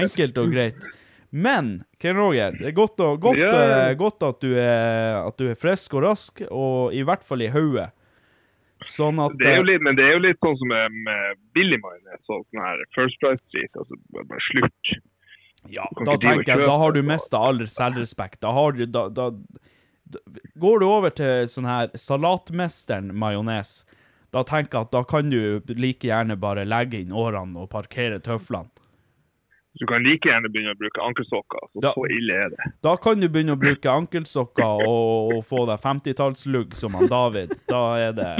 Enkelt 0.00 0.42
og 0.42 0.50
greit. 0.50 0.90
Men 1.30 1.84
Ken 2.02 2.18
Roger, 2.18 2.56
det 2.58 2.72
er 2.72 2.74
godt, 2.74 2.98
og, 3.06 3.20
godt, 3.22 3.38
yeah. 3.38 3.94
godt 3.94 4.26
at, 4.26 4.42
du 4.42 4.56
er, 4.58 5.20
at 5.22 5.38
du 5.38 5.46
er 5.52 5.58
frisk 5.58 5.94
og 5.94 6.08
rask, 6.08 6.42
og 6.50 6.94
i 6.94 7.04
hvert 7.06 7.22
fall 7.22 7.46
i 7.46 7.52
hodet. 7.54 7.92
Sånn 8.88 9.20
at 9.20 9.34
Det 9.40 9.50
eh, 9.50 9.62
litt, 9.66 9.82
men 9.84 9.96
det 9.98 10.06
er 10.06 10.14
jo 10.16 10.22
litt 10.24 10.38
sånn 10.40 10.56
som 10.60 10.70
med, 10.72 10.94
med 11.06 11.40
billig 11.56 11.80
majones 11.82 12.22
og 12.32 12.44
sånn 12.46 12.62
her 12.64 12.82
First 12.96 13.20
Price 13.20 13.42
Street. 13.48 13.72
Altså, 13.76 13.98
bare 14.16 14.44
slutt. 14.48 14.92
Ja, 15.68 15.84
da 16.06 16.16
tenker 16.16 16.54
jeg, 16.54 16.64
da 16.64 16.76
har 16.80 16.94
du 16.96 17.02
mista 17.04 17.40
all 17.50 17.60
selvrespekt. 17.68 18.40
Da 18.40 18.54
har 18.56 18.72
du 18.72 18.86
da, 18.86 19.08
da, 19.12 19.30
da 19.30 20.20
Går 20.58 20.80
du 20.80 20.86
over 20.88 21.12
til 21.14 21.46
sånn 21.52 21.68
her 21.68 21.92
Salatmesteren-majones, 21.94 23.74
da 24.34 24.42
tenker 24.46 24.78
jeg 24.78 24.88
at 24.88 24.94
da 24.94 25.02
kan 25.06 25.30
du 25.30 25.74
like 25.76 26.08
gjerne 26.08 26.38
bare 26.40 26.64
legge 26.66 27.02
inn 27.02 27.12
årene 27.12 27.60
og 27.60 27.70
parkere 27.74 28.18
tøflene. 28.24 28.70
Så 29.72 29.84
du 29.84 29.86
kan 29.86 30.02
like 30.02 30.26
gjerne 30.28 30.48
begynne 30.50 30.72
å 30.74 30.78
bruke 30.80 31.02
ankelsokker. 31.04 31.60
Så, 31.72 31.80
Ja. 31.84 31.92
så 31.94 32.06
ille 32.10 32.34
er 32.44 32.48
det. 32.50 32.64
Da 32.82 32.96
kan 32.96 33.20
du 33.20 33.28
begynne 33.28 33.54
å 33.54 33.60
bruke 33.60 33.86
ankelsokker 33.92 34.82
og, 34.86 35.30
og 35.36 35.44
få 35.46 35.62
deg 35.70 35.78
50-tallslugg 35.84 36.74
som 36.74 36.96
han 36.98 37.06
David. 37.08 37.54
Da 37.70 37.84
er 38.08 38.12
det 38.18 38.32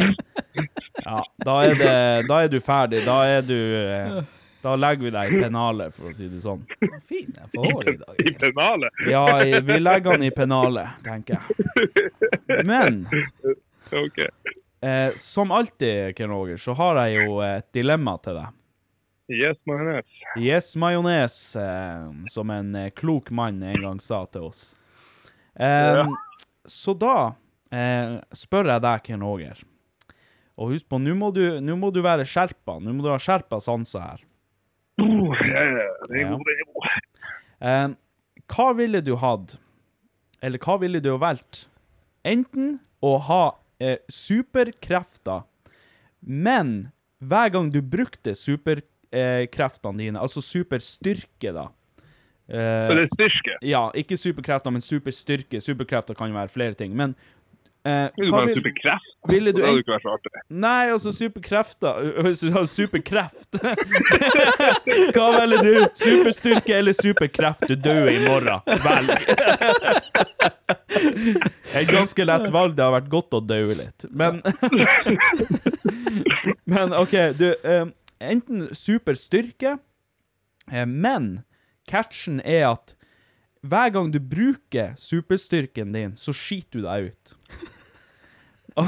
Ja, 1.05 1.22
da 1.47 1.55
er 1.64 1.74
det 1.78 1.95
Da 2.28 2.41
er 2.43 2.49
du 2.51 2.59
ferdig. 2.61 3.05
Da 3.07 3.20
er 3.31 3.43
du 3.47 3.55
eh, 3.55 4.18
Da 4.61 4.74
legger 4.76 5.07
vi 5.07 5.11
deg 5.14 5.33
i 5.33 5.39
pennalet, 5.47 5.95
for 5.97 6.11
å 6.11 6.14
si 6.18 6.26
det 6.28 6.43
sånn. 6.45 6.66
Fin 7.09 7.31
jeg 7.33 7.47
får 7.55 7.70
hår 7.72 7.89
i 7.95 7.97
dag. 8.03 8.18
I 8.20 8.33
pennalet. 8.43 9.05
Ja, 9.09 9.24
vi 9.70 9.78
legger 9.81 10.11
han 10.18 10.26
i 10.26 10.31
pennalet, 10.37 10.99
tenker 11.07 11.39
jeg. 11.39 12.66
Men 12.68 13.07
okay. 14.05 14.28
eh, 14.85 15.14
som 15.16 15.55
alltid, 15.57 16.12
Ken 16.18 16.28
Roger, 16.35 16.59
så 16.61 16.74
har 16.76 17.01
jeg 17.07 17.22
jo 17.24 17.39
et 17.47 17.70
dilemma 17.72 18.18
til 18.20 18.37
deg. 18.43 18.53
Yes, 19.31 19.57
majones. 19.68 20.07
Yes, 20.37 20.68
majones, 20.76 21.35
eh, 21.57 22.07
som 22.33 22.51
en 22.51 22.74
eh, 22.74 22.91
klok 22.91 23.31
mann 23.31 23.62
en 23.62 23.81
gang 23.85 24.01
sa 24.03 24.24
til 24.26 24.49
oss. 24.49 24.74
Ja. 25.59 26.07
Så 26.66 26.95
da 26.99 27.14
eh, 27.72 28.16
spør 28.37 28.68
jeg 28.72 28.83
deg, 28.85 29.03
Ken 29.07 29.22
Roger, 29.24 29.59
Og 30.61 30.74
husk 30.74 30.89
på, 30.93 30.99
nå 31.01 31.14
må, 31.16 31.31
du- 31.33 31.61
må 31.76 31.89
du 31.95 32.03
være 32.05 32.26
skjerpa. 32.28 32.78
Nå 32.85 32.93
må 32.93 33.03
du 33.07 33.09
ha 33.09 33.16
skjerpa 33.22 33.61
sanser 33.64 34.03
her. 34.05 34.20
Oh, 35.01 35.33
ja. 35.49 36.37
Eh, 37.61 37.89
hva 38.51 38.66
ville 38.76 39.01
du 39.05 39.14
hatt? 39.16 39.55
Eller 40.43 40.59
hva 40.61 40.78
ville 40.83 41.01
du 41.01 41.11
ha 41.14 41.18
valgt? 41.22 41.66
Enten 42.24 42.78
å 43.01 43.14
ha 43.24 43.43
eh, 43.81 43.99
superkrefter, 44.12 45.45
men 46.20 46.91
hver 47.24 47.49
gang 47.55 47.70
du 47.72 47.81
brukte 47.81 48.35
superkreftene 49.11 49.98
dine, 49.98 50.18
altså 50.20 50.40
superstyrke, 50.42 51.52
da 51.52 51.66
eh, 52.48 52.88
Så 52.88 52.94
det 52.94 53.02
er 53.02 53.06
styrke. 53.14 53.56
Ja, 53.66 53.90
ikke 53.94 54.16
superkrefter, 54.16 54.70
men 54.70 54.80
superstyrke. 54.80 55.61
Superkrefter 55.61 56.14
kan 56.14 56.28
jo 56.30 56.34
være 56.38 56.48
flere 56.48 56.74
ting. 56.74 56.94
Men 56.96 57.14
eh, 57.84 58.08
Vil 58.18 58.30
du 58.30 58.34
ha 58.36 58.46
superkreft? 58.46 59.04
ville 59.28 59.52
du 59.52 59.61
Det 59.61 59.66
hadde 59.68 59.78
ikke 59.82 59.92
vært 59.92 60.02
så 60.06 60.11
artig. 60.14 60.30
Nei, 60.48 60.90
altså 60.90 61.12
superkrefter 61.12 61.92
Hvis 62.24 62.40
du 62.40 62.50
har 62.54 62.64
superkreft 62.64 63.58
Hva 65.14 65.26
velger 65.36 65.62
du? 65.66 65.74
Superstyrke 66.00 66.72
eller 66.78 66.92
superkreft? 66.96 67.68
Du 67.68 67.74
dør 67.76 68.08
i 68.08 68.16
morgen. 68.24 68.61
Velg. 68.86 69.11
Et 71.80 71.86
ganske 71.86 72.24
lett 72.24 72.48
valg. 72.50 72.74
Det 72.76 72.82
har 72.82 72.92
vært 72.96 73.08
godt 73.12 73.34
å 73.36 73.40
dø 73.44 73.61
litt. 73.78 74.04
Men 74.11 74.40
Men 76.64 76.92
OK, 76.96 77.12
du 77.38 77.52
eh, 77.52 77.84
Enten 78.20 78.68
superstyrke, 78.76 79.78
styrke, 80.68 80.86
men 80.86 81.40
catchen 81.88 82.40
er 82.44 82.66
at 82.74 82.94
hver 83.66 83.90
gang 83.92 84.12
du 84.12 84.20
bruker 84.20 84.94
superstyrken 84.96 85.92
din, 85.92 86.16
så 86.16 86.32
skiter 86.36 86.80
du 86.80 86.86
deg 86.86 87.10
ut. 87.10 87.34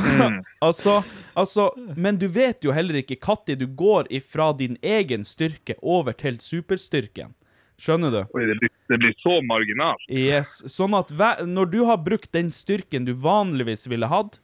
altså, 0.66 1.02
altså 1.34 1.72
Men 1.96 2.16
du 2.16 2.28
vet 2.30 2.64
jo 2.64 2.72
heller 2.72 3.00
ikke 3.00 3.18
når 3.26 3.58
du 3.58 3.66
går 3.66 4.06
ifra 4.10 4.52
din 4.56 4.76
egen 4.82 5.24
styrke 5.24 5.74
over 5.82 6.12
til 6.12 6.38
superstyrken. 6.40 7.34
Skjønner 7.82 8.12
du? 8.14 8.20
Oi, 8.36 8.46
det, 8.46 8.56
blir, 8.60 8.70
det 8.88 8.98
blir 9.02 9.14
så 9.24 9.40
marginalt. 9.42 10.04
Yes. 10.08 10.60
Sånn 10.70 10.94
at 10.94 11.10
hver, 11.10 11.42
når 11.48 11.72
du 11.72 11.80
har 11.88 11.98
brukt 12.04 12.30
den 12.32 12.52
styrken 12.54 13.08
du 13.08 13.12
vanligvis 13.12 13.88
ville 13.90 14.06
hatt, 14.06 14.38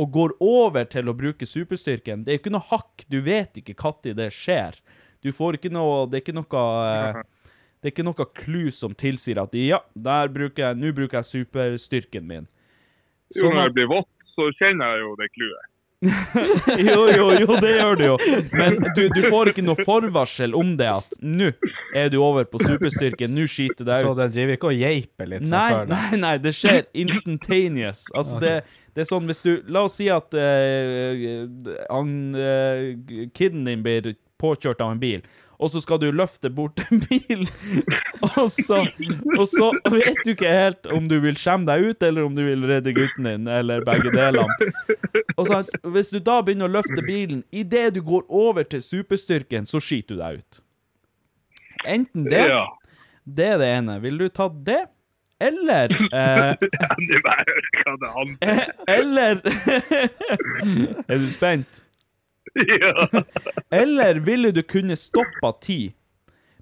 og 0.00 0.10
går 0.14 0.34
over 0.42 0.86
til 0.90 1.08
å 1.10 1.14
bruke 1.16 1.46
superstyrken, 1.46 2.24
det 2.24 2.32
er 2.32 2.38
jo 2.38 2.42
ikke 2.42 2.54
noe 2.56 2.68
hakk. 2.70 3.04
Du 3.10 3.20
vet 3.22 3.60
ikke 3.60 3.76
når 3.78 4.16
det 4.18 4.30
skjer. 4.34 4.80
Du 5.24 5.32
får 5.32 5.56
ikke 5.56 5.72
noe 5.72 6.04
Det 6.10 6.18
er 6.18 6.24
ikke 6.24 6.34
noe 6.36 6.62
eh, 6.84 7.20
Det 7.80 7.88
er 7.88 7.92
ikke 7.94 8.04
noe 8.04 8.26
clue 8.36 8.72
som 8.74 8.92
tilsier 8.92 9.40
at 9.40 9.54
ja, 9.56 9.78
der 9.94 10.28
bruker 10.28 10.66
jeg 10.66 10.76
Nå 10.76 10.90
bruker 10.92 11.22
jeg 11.22 11.30
superstyrken 11.30 12.26
min. 12.28 12.48
Jo, 13.32 13.46
Sånn 13.46 13.56
når 13.56 13.70
det 13.70 13.78
blir 13.78 13.88
vått, 13.88 14.10
så 14.34 14.50
kjenner 14.58 14.92
jeg 14.92 15.06
jo 15.06 15.14
det 15.16 15.30
clouet. 15.32 15.70
jo, 16.84 17.00
jo, 17.08 17.26
jo, 17.40 17.54
det 17.62 17.70
gjør 17.78 17.96
du 17.96 18.02
jo. 18.04 18.16
Men 18.52 18.76
du, 18.96 19.06
du 19.08 19.20
får 19.32 19.54
ikke 19.54 19.64
noe 19.64 19.86
forvarsel 19.86 20.56
om 20.56 20.74
det 20.76 20.90
at 20.90 21.16
nå 21.24 21.48
er 21.96 22.10
du 22.12 22.18
over 22.20 22.44
på 22.48 22.60
superstyrken, 22.60 23.32
nå 23.32 23.46
skiter 23.48 23.86
det 23.88 24.02
Så 24.04 24.12
den 24.18 24.34
driver 24.34 24.58
ikke 24.58 24.72
og 24.72 24.82
geiper 24.82 25.30
litt 25.30 25.46
Nei, 25.48 25.70
nei, 25.88 26.18
nei, 26.20 26.34
det 26.42 26.52
skjer 26.56 26.84
instantaneous. 27.04 28.04
Altså, 28.12 28.40
det, 28.42 28.54
det 28.94 29.04
er 29.04 29.08
sånn 29.08 29.26
hvis 29.30 29.42
du 29.42 29.56
La 29.66 29.84
oss 29.88 29.98
si 29.98 30.10
at 30.12 30.34
uh, 30.34 31.24
han 31.90 32.12
uh, 32.38 32.92
kiden 33.34 33.66
din 33.66 33.82
blir 33.84 34.14
påkjørt 34.42 34.82
av 34.84 34.94
en 34.94 35.02
bil, 35.02 35.24
og 35.62 35.70
så 35.70 35.80
skal 35.82 36.00
du 36.02 36.08
løfte 36.12 36.50
bort 36.52 36.82
en 36.88 37.00
bil, 37.04 37.44
og 38.42 38.48
så, 38.52 38.82
og 39.38 39.44
så 39.50 39.70
vet 39.92 40.20
du 40.26 40.34
ikke 40.34 40.50
helt 40.50 40.88
om 40.92 41.06
du 41.10 41.16
vil 41.22 41.38
skjemme 41.40 41.68
deg 41.68 41.90
ut, 41.90 42.06
eller 42.06 42.26
om 42.26 42.34
du 42.36 42.42
vil 42.46 42.66
redde 42.68 42.94
gutten 42.96 43.28
din, 43.28 43.48
eller 43.50 43.84
begge 43.86 44.12
delene. 44.14 44.70
Og 45.38 45.46
så, 45.48 45.62
hvis 45.94 46.12
du 46.14 46.18
da 46.18 46.40
begynner 46.44 46.68
å 46.68 46.76
løfte 46.76 47.06
bilen, 47.06 47.44
idet 47.54 47.94
du 47.96 48.02
går 48.06 48.26
over 48.28 48.66
til 48.68 48.82
superstyrken, 48.84 49.66
så 49.70 49.80
skiter 49.82 50.18
du 50.18 50.22
deg 50.22 50.42
ut. 50.42 50.60
Enten 51.84 52.26
det, 52.28 52.44
det 53.24 53.48
er 53.54 53.58
det 53.60 53.70
ene. 53.78 53.98
Vil 54.04 54.18
du 54.20 54.28
ta 54.32 54.48
det? 54.48 54.84
Eller 55.38 55.90
eh, 56.14 56.54
er 56.54 56.56
Eller 58.98 59.40
Er 61.08 61.18
du 61.18 61.30
spent? 61.30 61.84
Ja. 62.54 63.08
Eller 63.70 64.14
ville 64.14 64.50
du 64.50 64.62
kunne 64.62 64.96
stoppa 64.96 65.52
tid, 65.60 65.92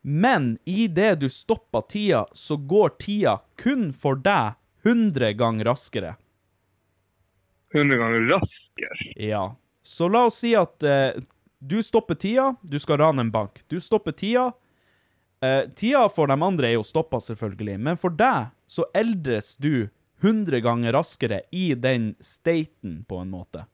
men 0.03 0.59
i 0.65 0.87
det 0.89 1.15
du 1.21 1.29
stopper 1.29 1.81
tida, 1.81 2.27
så 2.33 2.57
går 2.57 2.95
tida 3.03 3.41
kun 3.61 3.91
for 3.93 4.17
deg 4.17 4.55
100 4.87 5.33
ganger 5.37 5.69
raskere? 5.69 6.15
100 7.75 7.97
ganger 7.97 8.21
raskere. 8.31 9.13
Ja. 9.17 9.57
Så 9.83 10.09
la 10.09 10.25
oss 10.31 10.41
si 10.41 10.55
at 10.57 10.83
eh, 10.83 11.21
du 11.59 11.83
stopper 11.83 12.15
tida, 12.15 12.55
du 12.63 12.79
skal 12.79 12.99
rane 12.99 13.21
en 13.21 13.31
bank. 13.31 13.61
Du 13.69 13.81
stopper 13.81 14.13
tida. 14.17 14.53
Eh, 15.43 15.65
tida 15.75 16.09
for 16.09 16.31
de 16.31 16.37
andre 16.39 16.69
er 16.71 16.77
jo 16.77 16.85
stoppa, 16.87 17.19
selvfølgelig, 17.21 17.79
men 17.83 17.99
for 17.99 18.15
deg 18.15 18.53
så 18.71 18.87
eldres 18.95 19.57
du 19.59 19.89
100 20.23 20.61
ganger 20.63 20.95
raskere 20.95 21.41
i 21.51 21.73
den 21.75 22.13
staten, 22.23 23.01
på 23.09 23.19
en 23.19 23.33
måte. 23.33 23.65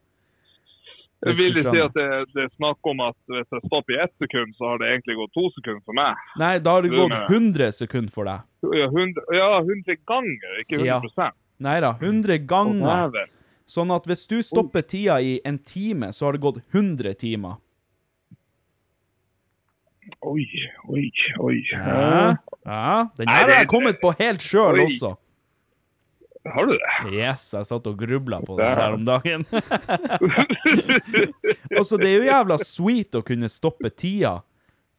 Jeg 1.19 1.35
vil 1.35 1.49
ikke 1.51 1.65
si 1.67 1.81
at 1.83 1.95
det, 1.97 2.05
det 2.31 2.45
er 2.45 2.51
snakk 2.55 2.87
om 2.87 3.01
at 3.03 3.17
hvis 3.27 3.49
jeg 3.51 3.63
stopper 3.67 3.95
i 3.97 3.99
ett 4.05 4.13
sekund, 4.23 4.53
så 4.55 4.69
har 4.71 4.79
det 4.79 4.87
egentlig 4.93 5.17
gått 5.19 5.33
to 5.35 5.49
sekunder 5.57 5.81
for 5.83 5.97
meg. 5.99 6.21
Nei, 6.39 6.53
da 6.63 6.77
har 6.77 6.85
det 6.85 6.93
gått 6.93 7.11
mener. 7.11 7.25
100 7.27 7.73
sekunder 7.75 8.13
for 8.15 8.29
deg. 8.29 8.45
Ja, 8.79 8.87
100, 8.87 9.25
ja, 9.35 9.49
100 9.59 9.97
ganger, 10.07 10.55
ikke 10.63 10.79
100 10.79 11.11
Ja. 11.19 11.31
Nei 11.59 11.75
da, 11.83 11.91
100 11.99 12.39
ganger. 12.47 13.19
Sånn 13.69 13.91
at 13.93 14.07
hvis 14.09 14.23
du 14.31 14.39
stopper 14.41 14.81
tida 14.81 15.19
i 15.21 15.35
en 15.45 15.59
time, 15.59 16.13
så 16.15 16.25
har 16.29 16.33
det 16.37 16.41
gått 16.41 16.63
100 16.71 17.13
timer. 17.19 17.59
Oi, 20.21 20.45
oi, 20.89 21.11
oi. 21.39 21.55
Ja, 21.71 22.35
ja. 22.65 23.07
Den 23.17 23.27
her 23.31 23.41
har 23.47 23.55
jeg 23.61 23.67
kommet 23.71 23.99
på 24.01 24.11
helt 24.19 24.41
sjøl 24.45 24.79
også. 24.85 25.15
Har 26.49 26.65
du 26.65 26.71
det? 26.73 26.91
Yes, 27.13 27.49
jeg 27.53 27.65
satt 27.67 27.87
og 27.89 27.97
grubla 27.99 28.39
på 28.45 28.55
det 28.57 28.69
her 28.79 28.93
om 28.95 29.03
dagen. 29.05 29.43
altså, 31.77 31.97
det 31.99 32.07
er 32.07 32.15
jo 32.15 32.23
jævla 32.29 32.57
sweet 32.63 33.17
å 33.19 33.21
kunne 33.27 33.49
stoppe 33.51 33.89
tida. 33.91 34.37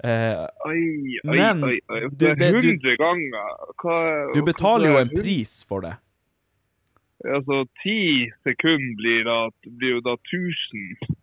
Eh, 0.05 0.45
Oi, 0.69 0.83
oi, 1.25 1.37
Men, 1.37 1.65
oi. 1.65 1.79
oi. 1.93 2.03
Det 2.17 2.31
er 2.37 2.55
hundre 2.57 2.95
ganger. 3.01 3.57
Hva, 3.83 3.97
du 4.37 4.41
betaler 4.47 4.93
jo 4.95 5.01
en 5.01 5.11
pris 5.17 5.59
for 5.69 5.85
det. 5.85 5.95
Altså, 7.29 7.65
ti 7.83 7.99
sekunder 8.47 8.95
blir, 9.01 9.25
da, 9.29 9.39
blir 9.81 9.99
jo 9.99 10.05
da 10.07 10.15
1000 10.17 11.17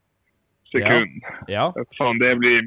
sekunder. 0.74 1.32
Ja. 1.50 1.70
Faen, 1.98 2.20
det 2.22 2.36
blir 2.42 2.60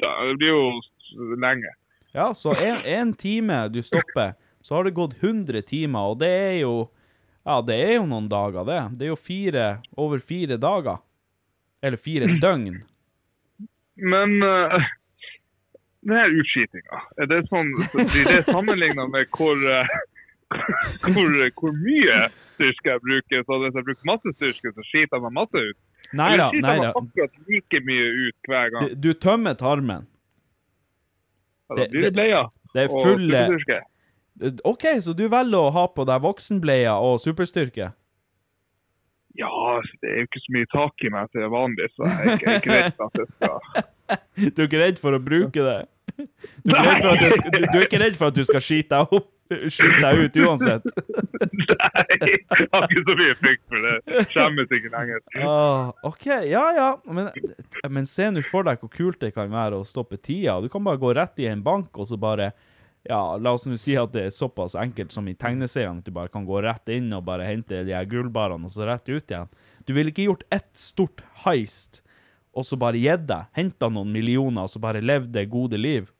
minutter. 0.00 0.28
Det 0.28 0.36
blir 0.36 0.48
jo 0.48 1.36
lenge. 1.36 1.74
Ja, 2.12 2.34
så 2.34 2.54
en, 2.54 2.76
en 2.84 3.14
time 3.14 3.68
du 3.68 3.82
stopper, 3.82 4.34
så 4.60 4.74
har 4.74 4.84
det 4.84 4.90
gått 4.90 5.22
100 5.22 5.62
timer, 5.62 6.00
og 6.00 6.18
det 6.18 6.28
er 6.28 6.58
jo 6.60 6.90
Ja, 7.44 7.62
det 7.62 7.74
er 7.74 7.94
jo 7.94 8.06
noen 8.06 8.28
dager, 8.28 8.64
det. 8.68 8.98
Det 8.98 9.06
er 9.06 9.08
jo 9.08 9.16
fire 9.16 9.80
over 9.96 10.18
fire 10.18 10.58
dager. 10.60 10.98
Eller 11.82 11.96
fire 11.96 12.26
døgn. 12.36 12.82
Men 13.96 14.42
uh, 14.44 14.76
det 16.04 16.18
her 16.18 16.36
utskytinga, 16.36 17.00
er 17.16 17.30
det 17.30 17.46
sånn, 17.48 17.72
blir 17.94 18.28
det 18.28 18.44
sammenligna 18.44 19.06
med 19.08 19.32
hvor, 19.32 19.56
uh, 19.56 19.88
hvor, 21.16 21.32
hvor 21.56 21.72
mye 21.80 22.28
styrke 22.58 22.92
jeg 22.92 23.04
bruker? 23.08 23.46
Så 23.48 23.58
hvis 23.64 23.80
jeg 23.80 23.88
bruker 23.88 24.12
masse 24.12 24.34
styrke, 24.36 24.74
så 24.76 24.86
skiter 24.90 25.16
jeg 25.16 25.24
meg 25.24 25.36
masse 25.40 25.64
ut? 25.64 25.80
Nei 26.12 26.36
da, 26.36 26.50
nei 26.50 26.76
da. 26.82 26.92
like 27.48 27.80
mye 27.86 28.06
ut 28.26 28.48
hver 28.50 28.70
gang? 28.74 28.88
Du, 28.88 28.94
du 29.10 29.14
tømmer 29.14 29.54
tarmen. 29.54 30.06
Det- 31.76 31.90
det 31.92 32.12
Det 32.74 32.82
er 32.84 32.88
fulle. 32.88 33.82
OK, 34.64 34.84
så 35.04 35.14
du 35.14 35.28
velger 35.28 35.58
å 35.58 35.70
ha 35.74 35.86
på 35.86 36.04
deg 36.06 36.22
voksenbleia 36.22 36.94
og 36.98 37.20
superstyrke? 37.20 37.92
Ja, 39.38 39.46
altså, 39.46 39.94
det 40.02 40.10
er 40.10 40.16
jo 40.22 40.26
ikke 40.26 40.40
så 40.42 40.52
mye 40.56 40.68
tak 40.72 41.04
i 41.06 41.10
meg 41.14 41.28
til 41.30 41.46
vanlig, 41.52 41.86
så 41.94 42.06
jeg 42.08 42.40
er 42.42 42.56
ikke, 42.58 42.72
redd 42.74 43.04
at 43.04 43.12
det 43.14 43.26
skal 43.30 44.50
Du 44.56 44.62
er 44.62 44.66
ikke 44.66 44.80
redd 44.82 44.98
for 44.98 45.14
å 45.14 45.20
bruke 45.22 45.62
det? 45.66 45.76
Du 46.66 46.72
er 46.74 46.98
du, 46.98 47.60
du 47.70 47.76
er 47.78 47.84
ikke 47.86 48.00
redd 48.02 48.16
for 48.18 48.32
at 48.32 48.34
du 48.34 48.42
skal 48.48 48.60
skite 48.64 48.90
deg 48.96 49.14
opp? 49.20 49.28
Skite 49.50 50.00
deg 50.04 50.20
ut 50.24 50.36
uansett? 50.44 50.86
Nei, 51.40 52.18
jeg 52.20 52.66
har 52.72 52.86
ikke 52.86 53.02
så 53.06 53.16
mye 53.18 53.36
frykt 53.40 53.62
for 53.70 53.86
det. 53.86 54.24
Skjemmes 54.30 54.74
ikke 54.76 54.92
lenger. 54.92 55.22
Ah, 55.42 55.90
OK, 56.06 56.26
ja 56.50 56.64
ja. 56.76 56.88
Men, 57.10 57.30
men 57.90 58.06
se 58.08 58.28
nå 58.30 58.44
for 58.46 58.66
deg 58.68 58.82
hvor 58.82 58.92
kult 58.94 59.20
det 59.24 59.32
kan 59.36 59.50
være 59.52 59.80
å 59.80 59.86
stoppe 59.86 60.20
tida. 60.20 60.60
Du 60.62 60.70
kan 60.72 60.84
bare 60.86 61.00
gå 61.02 61.14
rett 61.18 61.42
i 61.42 61.48
en 61.50 61.64
bank 61.66 61.98
og 61.98 62.08
så 62.10 62.18
bare 62.20 62.52
ja, 63.08 63.36
La 63.40 63.54
oss 63.56 63.64
nå 63.64 63.78
si 63.80 63.94
at 63.96 64.12
det 64.12 64.26
er 64.28 64.34
såpass 64.34 64.74
enkelt 64.76 65.12
som 65.14 65.28
i 65.30 65.34
tegneseriene, 65.38 66.02
at 66.02 66.08
du 66.08 66.12
bare 66.12 66.28
kan 66.32 66.44
gå 66.44 66.60
rett 66.64 66.90
inn 66.92 67.08
og 67.16 67.24
bare 67.28 67.48
hente 67.48 67.82
de 67.86 67.94
her 67.96 68.08
gullbarene 68.08 68.68
og 68.68 68.74
så 68.74 68.84
rett 68.88 69.08
ut 69.08 69.24
igjen. 69.24 69.48
Du 69.88 69.94
ville 69.96 70.12
ikke 70.12 70.28
gjort 70.28 70.44
ett 70.52 70.70
stort 70.76 71.24
heist 71.46 72.02
og 72.52 72.66
så 72.66 72.76
bare 72.80 73.00
gitt 73.00 73.24
deg, 73.30 73.48
henta 73.56 73.88
noen 73.92 74.10
millioner 74.12 74.66
og 74.66 74.72
så 74.72 74.82
bare 74.82 75.02
levd 75.02 75.32
det 75.32 75.46
gode 75.52 75.78
liv. 75.80 76.10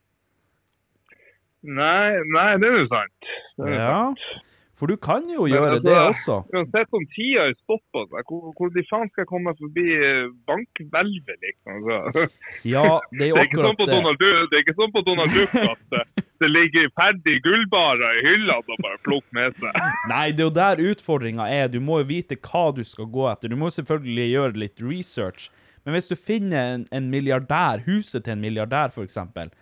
Nei, 1.62 2.20
nei, 2.32 2.52
det 2.60 2.68
er 2.70 2.78
jo 2.78 2.86
sant. 2.88 3.32
Det 3.58 3.66
er 3.68 3.76
Ja. 3.76 3.98
sant. 4.10 4.46
For 4.80 4.88
du 4.88 4.96
kan 4.96 5.26
jo 5.28 5.44
Men 5.44 5.52
gjøre 5.52 5.72
altså, 5.76 5.84
det 5.84 5.96
også. 6.08 6.34
Uansett 6.56 6.94
om 6.96 7.02
tida 7.12 7.42
er 7.50 7.56
stoppa, 7.58 8.06
hvor, 8.24 8.46
hvor 8.56 8.70
de 8.72 8.80
faen 8.88 9.10
skal 9.10 9.26
jeg 9.26 9.28
komme 9.28 9.52
forbi 9.58 9.84
eh, 9.92 10.30
bankhvelvet, 10.48 11.36
liksom? 11.44 11.82
Så. 11.84 12.22
Ja, 12.64 12.84
det 13.18 13.26
er 13.26 13.32
jo 13.34 13.36
Det 13.36 13.44
er 13.44 13.50
sånn 13.52 13.68
akkurat 13.68 13.82
det. 13.82 13.90
Donald 13.92 14.22
det 14.24 14.56
er 14.56 14.64
ikke 14.64 14.76
sånn 14.78 14.94
på 14.94 15.02
Donald 15.04 15.36
Duck 15.36 15.52
at 15.60 15.96
eh, 16.00 16.24
det 16.40 16.48
ligger 16.48 16.88
ferdig 16.96 17.36
gullbarer 17.44 18.22
i 18.22 18.24
hylla 18.24 18.56
og 18.62 18.72
bare 18.80 18.96
plukker 19.04 19.36
med 19.36 19.60
seg. 19.60 19.76
Nei, 20.08 20.24
det 20.32 20.46
er 20.46 20.48
jo 20.48 20.56
der 20.62 20.84
utfordringa 20.94 21.50
er. 21.52 21.68
Du 21.68 21.76
må 21.84 22.00
jo 22.00 22.08
vite 22.14 22.40
hva 22.40 22.70
du 22.72 22.80
skal 22.88 23.10
gå 23.12 23.28
etter. 23.28 23.52
Du 23.52 23.60
må 23.60 23.68
selvfølgelig 23.68 24.30
gjøre 24.32 24.62
litt 24.64 24.80
research. 24.80 25.50
Men 25.84 25.92
hvis 25.96 26.08
du 26.08 26.16
finner 26.16 26.78
en, 26.78 26.88
en 26.88 27.12
milliardær, 27.12 27.84
huset 27.84 28.24
til 28.24 28.32
en 28.32 28.40
milliardær 28.40 28.96
eksempel, 29.04 29.52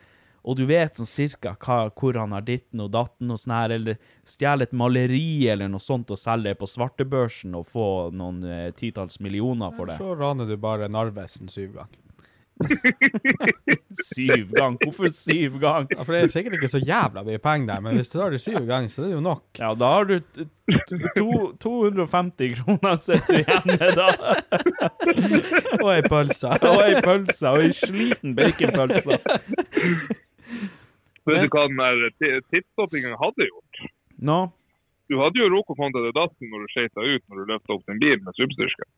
og 0.48 0.56
du 0.56 0.64
vet 0.68 0.96
sånn 0.96 1.08
cirka 1.08 1.52
hva, 1.60 1.90
hvor 1.92 2.16
han 2.16 2.32
har 2.32 2.46
ditten 2.46 2.80
og 2.80 2.92
datten 2.94 3.34
og 3.34 3.40
sånn 3.40 3.52
her, 3.52 3.74
eller 3.76 3.98
stjele 4.28 4.64
et 4.64 4.72
maleri 4.72 5.44
eller 5.52 5.68
noe 5.68 5.82
sånt 5.82 6.08
og 6.14 6.20
selge 6.20 6.48
det 6.48 6.58
på 6.60 6.70
svartebørsen 6.72 7.56
og 7.58 7.68
få 7.68 7.86
noen 8.16 8.40
eh, 8.48 8.68
titalls 8.78 9.20
millioner 9.20 9.74
for 9.76 9.90
det. 9.90 9.98
Så 10.00 10.16
raner 10.16 10.48
du 10.48 10.56
bare 10.60 10.88
Narvesen 10.88 11.52
syv 11.52 11.74
ganger. 11.76 12.04
Syv 14.14 14.50
gang. 14.50 14.76
Hvorfor 14.82 15.08
syv 15.14 15.58
gang? 15.62 15.86
Ja, 15.92 16.02
for 16.02 16.14
det 16.14 16.22
er 16.22 16.32
sikkert 16.32 16.56
ikke 16.58 16.70
så 16.72 16.80
jævla 16.82 17.22
mye 17.26 17.38
penger 17.42 17.74
der, 17.74 17.82
men 17.84 17.98
hvis 17.98 18.10
du 18.10 18.18
tar 18.18 18.34
det 18.34 18.40
syv 18.42 18.64
ganger, 18.66 18.88
så 18.90 19.02
er 19.04 19.06
det 19.06 19.14
jo 19.14 19.22
nok. 19.22 19.44
Ja, 19.60 19.72
da 19.78 19.90
har 19.94 20.08
du 20.08 20.16
to, 21.14 21.28
250 21.62 22.56
kroner 22.58 22.96
sitter 23.02 23.28
du 23.28 23.38
igjen 23.42 23.68
med, 23.74 24.00
da. 24.00 24.08
Og 25.84 25.90
ei 25.94 26.02
pølse. 26.08 26.56
Og 26.58 26.80
ei 26.82 27.02
pølse, 27.04 27.52
og 27.52 27.66
ei 27.68 27.76
sliten 27.76 28.34
baconpølse. 28.38 29.20
Vet 31.28 31.44
du 31.44 31.56
hva 31.56 31.66
den 31.68 31.76
der 31.82 32.10
ti- 32.18 32.40
tidsstoppingen 32.54 33.14
hadde 33.20 33.48
gjort? 33.50 33.82
Nå, 34.18 34.38
Du 35.08 35.16
hadde 35.22 35.40
jo 35.40 35.48
rukket 35.48 35.72
å 35.72 35.76
komme 35.78 35.92
til 35.94 36.12
dassen 36.16 36.50
når 36.52 36.64
du 36.66 36.72
deg 36.98 37.14
ut 37.16 37.22
når 37.28 37.38
du 37.44 37.52
løfta 37.52 37.72
opp 37.76 37.84
den 37.88 38.00
bilen 38.02 38.24
med 38.26 38.34
substyrke. 38.36 38.88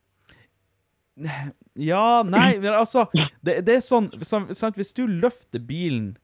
Ja, 1.77 2.23
nei, 2.25 2.55
men 2.63 2.73
altså 2.73 3.03
Det, 3.45 3.59
det 3.67 3.75
er 3.77 3.83
sånn, 3.85 4.07
sånn 4.25 4.47
sant, 4.57 4.79
Hvis 4.79 4.95
du 4.97 5.05
løfter 5.07 5.61
bilen 5.61 6.15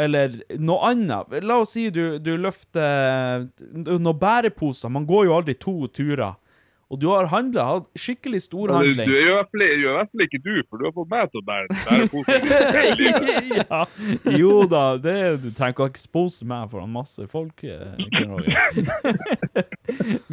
eller 0.00 0.38
noe 0.56 0.92
annet 0.92 1.42
La 1.44 1.58
oss 1.60 1.74
si 1.76 1.88
du, 1.92 2.18
du 2.22 2.30
løfter 2.40 3.48
noen 3.74 4.14
bæreposer. 4.16 4.88
Man 4.88 5.04
går 5.04 5.26
jo 5.26 5.34
aldri 5.36 5.54
to 5.60 5.74
turer. 5.92 6.38
Og 6.90 6.98
du 6.98 7.06
har 7.12 7.28
handla 7.30 7.64
skikkelig 7.94 8.40
Du, 8.40 8.44
storhandling. 8.48 9.06
du 9.06 9.12
er 9.14 9.20
jo 9.22 9.30
i 9.30 9.34
hvert 9.36 9.50
fall- 9.52 9.62
gjør 9.80 9.90
i 9.90 9.94
hvert 9.94 10.10
fall 10.10 10.24
ikke 10.26 10.40
du, 10.42 10.54
for 10.68 10.74
du 10.80 10.84
har 10.88 10.94
fått 10.96 11.10
meg 11.12 11.22
til 11.30 11.38
å 11.38 11.46
bære 11.46 11.66
ja, 13.60 13.80
jo 14.40 14.52
da, 14.70 14.82
det, 14.98 15.14
du 15.44 15.48
trenger 15.54 15.74
ikke 15.76 15.86
å 15.86 15.92
expose 15.92 16.42
meg 16.50 16.66
foran 16.72 16.90
masse 16.90 17.22
folk. 17.30 17.62
eh. 17.62 17.90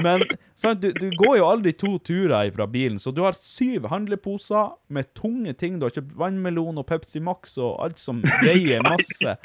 Men 0.01 0.23
sant, 0.57 0.81
du, 0.81 0.89
du 0.97 1.09
går 1.17 1.37
jo 1.39 1.45
aldri 1.49 1.71
to 1.77 1.97
turer 2.05 2.49
fra 2.55 2.65
bilen, 2.69 2.97
så 3.01 3.11
du 3.13 3.21
har 3.25 3.33
syv 3.37 3.85
handleposer 3.91 4.69
med 4.93 5.09
tunge 5.17 5.53
ting. 5.57 5.79
Du 5.81 5.85
har 5.87 5.93
kjøpt 5.95 6.13
vannmelon 6.17 6.77
og 6.81 6.85
Pepsi 6.89 7.19
Max 7.23 7.57
og 7.61 7.77
alt 7.85 7.99
som 8.01 8.21
veier 8.43 8.81
masse. 8.85 9.35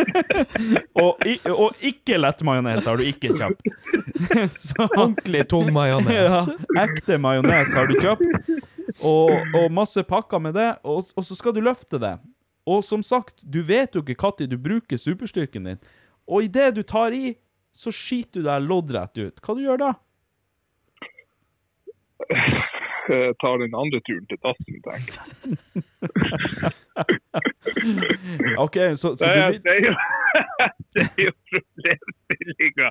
og, 1.02 1.12
og 1.54 1.70
ikke 1.86 2.18
lettmajones 2.20 2.86
har 2.90 2.96
du 3.00 3.04
ikke 3.08 3.28
kjøpt. 3.38 3.62
Så, 4.54 4.84
Ordentlig 4.96 5.44
tung 5.50 5.72
majones. 5.74 5.99
Ja, 6.08 6.40
ekte 6.82 7.18
majones 7.20 7.74
har 7.76 7.90
du 7.90 7.96
kjøpt, 8.00 8.50
og, 9.06 9.32
og 9.56 9.66
masse 9.72 10.02
pakker 10.06 10.42
med 10.42 10.56
det, 10.58 10.70
og, 10.84 11.04
og 11.16 11.26
så 11.26 11.36
skal 11.38 11.54
du 11.56 11.62
løfte 11.64 12.00
det. 12.02 12.16
Og 12.70 12.84
som 12.84 13.02
sagt, 13.02 13.40
du 13.42 13.62
vet 13.66 13.94
jo 13.96 14.02
ikke 14.04 14.32
når 14.40 14.50
du 14.50 14.58
bruker 14.58 14.96
superstyrken 15.00 15.64
din. 15.64 15.80
Og 16.28 16.44
idet 16.46 16.74
du 16.76 16.82
tar 16.82 17.12
i, 17.16 17.34
så 17.72 17.90
skiter 17.94 18.40
du 18.40 18.46
deg 18.46 18.66
loddrett 18.66 19.18
ut. 19.18 19.40
Hva 19.42 19.54
du 19.56 19.62
gjør 19.64 19.80
da? 19.80 19.92
Jeg 23.10 23.34
tar 23.42 23.56
den 23.58 23.74
andre 23.74 23.98
turen 24.06 24.26
til 24.30 24.38
dassen, 24.44 24.76
tenker 24.86 25.14
jeg. 25.18 25.24
OK, 28.64 28.76
så, 29.00 29.16
så 29.18 29.24
Det 29.24 29.34
du 29.34 29.40
vil 29.50 29.62
det 29.64 29.72
er 29.72 29.82
jo, 29.88 29.94
det 30.94 31.06
jo 31.24 31.32
problemstillinga. 31.50 32.88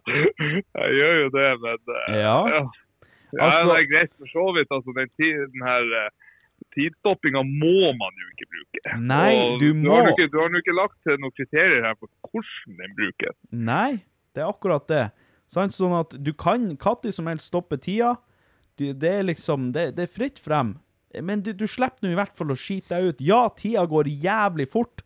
Jeg 0.82 0.89
gjør 0.99 1.16
jo 1.22 1.30
det, 1.38 1.49
men 1.64 1.78
ja. 2.20 2.38
Ja. 2.55 2.62
Ja. 3.34 3.38
Ja, 3.40 3.46
Altså- 3.50 3.70
det 3.76 3.78
er 3.84 3.90
greit 3.94 4.14
for 4.18 4.28
så 4.32 4.46
vidt. 4.56 4.72
Altså, 4.72 4.96
den, 4.98 5.10
den 5.54 5.66
her 5.68 5.84
eh, 6.00 6.10
tidsstoppinga 6.76 7.44
må 7.46 7.92
man 7.98 8.14
jo 8.20 8.28
ikke 8.34 8.48
bruke. 8.52 8.98
Nei, 9.00 9.34
Og 9.36 9.60
du 9.60 9.68
Du 9.74 9.80
må 9.80 9.96
du 10.30 10.40
har 10.40 10.50
jo 10.50 10.62
ikke 10.64 10.76
lagt 10.76 10.98
til 11.04 11.18
noen 11.22 11.36
kriterier 11.38 11.86
her 11.88 11.96
for 12.00 12.10
hvordan 12.30 12.78
den 12.82 12.96
brukes. 12.98 13.36
Nei, 13.52 14.04
det 14.34 14.44
er 14.44 14.50
akkurat 14.50 14.88
det. 14.88 15.06
Sånn 15.50 15.72
at 15.98 16.14
du 16.24 16.34
kan 16.34 16.76
når 16.78 17.12
som 17.12 17.26
helst 17.28 17.50
stoppe 17.50 17.78
tida. 17.82 18.18
Det 18.78 19.04
er 19.04 19.24
liksom 19.28 19.72
det, 19.76 19.96
det 19.98 20.06
er 20.06 20.14
fritt 20.14 20.40
frem. 20.40 20.78
Men 21.22 21.42
du, 21.42 21.52
du 21.58 21.66
slipper 21.68 22.06
nå 22.06 22.12
i 22.14 22.20
hvert 22.20 22.36
fall 22.38 22.54
å 22.54 22.58
skite 22.60 22.94
deg 22.94 23.10
ut. 23.10 23.22
Ja, 23.26 23.50
tida 23.50 23.86
går 23.90 24.06
jævlig 24.08 24.70
fort, 24.70 25.02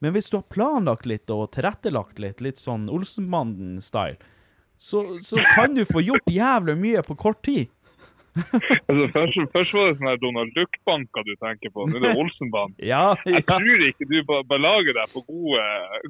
men 0.00 0.14
hvis 0.14 0.30
du 0.30 0.38
har 0.38 0.46
planlagt 0.50 1.04
litt 1.06 1.30
og 1.30 1.50
tilrettelagt 1.54 2.18
litt, 2.22 2.40
litt 2.40 2.56
sånn 2.58 2.88
Olsenbanden-style, 2.90 4.16
så, 4.82 5.04
så 5.22 5.38
kan 5.54 5.76
du 5.78 5.84
få 5.86 6.02
gjort 6.02 6.26
jævlig 6.30 6.74
mye 6.80 7.02
på 7.06 7.14
kort 7.18 7.42
tid. 7.46 7.70
Altså, 8.88 9.04
først, 9.12 9.38
først 9.52 9.74
var 9.76 9.88
det 9.90 9.96
sånn 9.98 10.08
her 10.08 10.20
Donald 10.22 10.52
Duck-banker 10.56 11.26
du 11.28 11.32
tenker 11.36 11.72
på. 11.74 11.84
Nå 11.90 11.98
er 12.00 12.04
det 12.06 12.12
Olsenbanen. 12.22 12.74
Ja, 12.80 13.12
Jeg 13.28 13.44
tror 13.48 13.84
ikke 13.88 14.08
du 14.08 14.16
belager 14.48 14.96
deg 14.96 15.12
på 15.12 15.22
gode, 15.28 15.66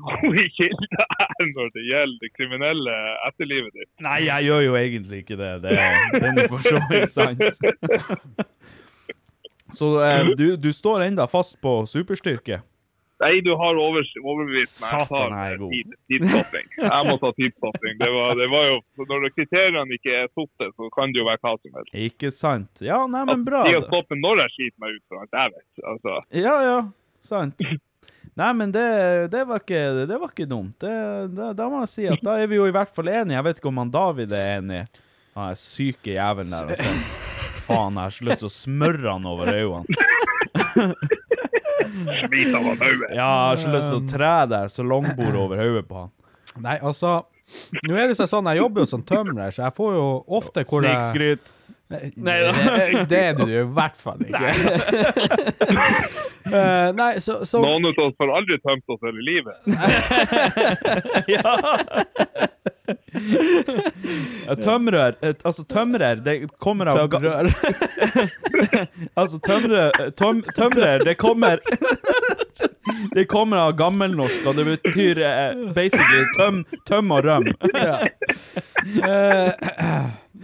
gode 0.06 0.44
kilder 0.56 1.48
når 1.50 1.72
det 1.74 1.86
gjelder 1.88 2.18
det 2.22 2.30
kriminelle 2.38 2.96
etterlivet 3.28 3.74
ditt. 3.80 3.90
Nei, 4.06 4.18
jeg 4.28 4.48
gjør 4.48 4.64
jo 4.68 4.78
egentlig 4.80 5.22
ikke 5.24 5.40
det. 5.42 5.52
Det, 5.66 5.76
det 6.14 6.22
er 6.30 6.36
nå 6.38 6.48
for 6.52 6.68
så 6.70 6.82
vidt 6.90 7.10
sant. 7.12 7.42
Så 9.72 9.86
eh, 10.04 10.34
du, 10.36 10.50
du 10.60 10.68
står 10.76 11.06
enda 11.06 11.24
fast 11.32 11.56
på 11.64 11.78
superstyrke? 11.88 12.58
Nei, 13.22 13.36
du 13.46 13.52
har 13.54 13.78
over, 13.78 14.02
overbevist 14.18 14.80
meg. 14.82 14.94
Jeg 14.96 15.06
Satan, 15.06 15.30
tar 15.30 15.34
jeg 15.46 15.54
er 15.54 15.60
tid, 15.70 15.92
tidsstopping. 16.10 16.72
Jeg 16.80 17.06
må 17.06 17.14
ta 17.22 17.30
tidsstopping. 17.36 17.94
Det 18.00 18.08
var, 18.16 18.32
det 18.40 18.48
var 18.50 18.64
jo, 18.66 18.80
når 19.12 19.28
kriteriene 19.36 19.98
ikke 19.98 20.16
er 20.24 20.26
satt, 20.32 20.66
så 20.74 20.88
kan 20.96 21.14
det 21.14 21.22
jo 21.22 21.28
være 21.28 21.42
hva 21.44 21.52
som 21.60 21.78
helst. 21.78 21.94
Ikke 22.08 22.32
sant? 22.34 22.82
Ja, 22.82 22.98
nei, 23.10 23.22
men 23.30 23.46
bra. 23.46 23.62
De 23.68 23.78
å 23.78 23.84
da. 23.84 23.88
stoppe 23.92 24.18
når 24.18 24.42
jeg 24.44 24.54
skiter 24.56 24.82
meg 24.82 24.98
ut, 24.98 25.04
for 25.06 25.22
alt 25.22 25.38
jeg 25.38 25.54
vet. 25.54 25.86
Altså, 25.92 26.18
Ja, 26.42 26.56
ja, 26.66 26.76
sant. 27.22 27.66
Nei, 28.34 28.50
men 28.56 28.72
det, 28.74 28.82
det, 29.30 29.44
var, 29.44 29.60
ikke, 29.60 29.80
det 30.08 30.18
var 30.18 30.30
ikke 30.32 30.48
dumt. 30.48 30.74
Det, 30.82 31.54
da 31.54 31.66
må 31.70 31.82
jeg 31.84 31.92
si 31.92 32.06
at 32.10 32.22
da 32.24 32.38
er 32.40 32.50
vi 32.50 32.58
jo 32.58 32.66
i 32.66 32.74
hvert 32.74 32.90
fall 32.90 33.10
enige. 33.12 33.36
Jeg 33.36 33.46
vet 33.46 33.60
ikke 33.60 33.70
om 33.70 33.82
han 33.84 33.92
David 33.92 34.32
er 34.34 34.54
enig. 34.56 34.84
Han 35.36 35.52
er 35.52 35.58
syke 35.60 36.16
jævelen 36.16 36.50
der. 36.50 36.72
Altså. 36.74 36.94
Faen, 37.68 37.94
jeg 37.94 38.02
har 38.02 38.14
så 38.16 38.26
lyst 38.26 38.42
til 38.42 38.48
å 38.48 38.54
smøre 38.56 39.12
han 39.12 39.28
over 39.30 39.52
øynene. 39.52 39.86
smit 42.26 42.54
av 42.54 42.66
han 42.68 42.80
hodet. 42.80 43.10
Ja, 43.10 43.16
jeg 43.16 43.26
har 43.26 43.60
ikke 43.60 43.74
lyst 43.76 43.92
til 43.92 43.98
å 44.00 44.06
tre 44.14 44.32
der 44.52 44.72
så 44.72 44.86
langbord 44.86 45.38
over 45.44 45.62
hodet 45.62 45.84
på 45.88 46.04
han. 46.04 46.12
Nei, 46.62 46.78
altså 46.84 47.22
Nå 47.84 47.96
er 48.00 48.08
det 48.08 48.16
sånn, 48.16 48.46
jeg 48.48 48.62
jobber 48.62 48.80
jo 48.80 48.88
som 48.88 49.02
tømrer, 49.04 49.52
så 49.52 49.66
jeg 49.66 49.74
får 49.76 49.90
jo 49.92 50.04
ofte 50.38 50.62
hvor 50.70 50.86
jeg 50.86 50.96
Snikskryt. 50.96 51.50
Nei, 51.92 52.36
det, 52.46 53.04
det 53.10 53.20
er 53.28 53.34
du 53.38 53.44
jo 53.50 53.62
i 53.66 53.70
hvert 53.76 53.98
fall 54.00 54.20
ikke. 54.26 54.52
uh, 56.48 56.88
nei, 57.00 57.10
så, 57.24 57.40
så 57.48 57.60
Noen 57.62 57.86
av 57.90 58.00
oss 58.06 58.16
har 58.22 58.32
aldri 58.38 58.58
tømt 58.64 58.94
oss 58.96 59.02
hele 59.06 59.22
livet. 59.28 59.56
Ja. 61.32 61.56
Ja, 64.46 64.54
Tømrer, 64.58 65.14
eh, 65.22 65.34
altså 65.46 65.62
tømrer, 65.70 66.18
det 66.24 66.34
kommer 66.62 66.86
av 66.90 67.08
Tømrer. 67.12 67.48
Altså 69.20 69.38
tømrer, 69.44 70.10
tøm, 70.18 70.42
tømrer, 70.56 71.04
det 71.06 71.14
kommer 71.20 71.60
Det 73.14 73.24
kommer 73.30 73.56
av 73.62 73.76
gammelnorsk, 73.78 74.46
og 74.50 74.58
det 74.58 74.64
betyr 74.72 75.20
eh, 75.24 75.62
basically 75.76 76.24
tøm, 76.38 76.62
tøm 76.88 77.14
og 77.14 77.24
røm. 77.28 77.48
ja. 77.76 77.96
Eh, 78.82 79.50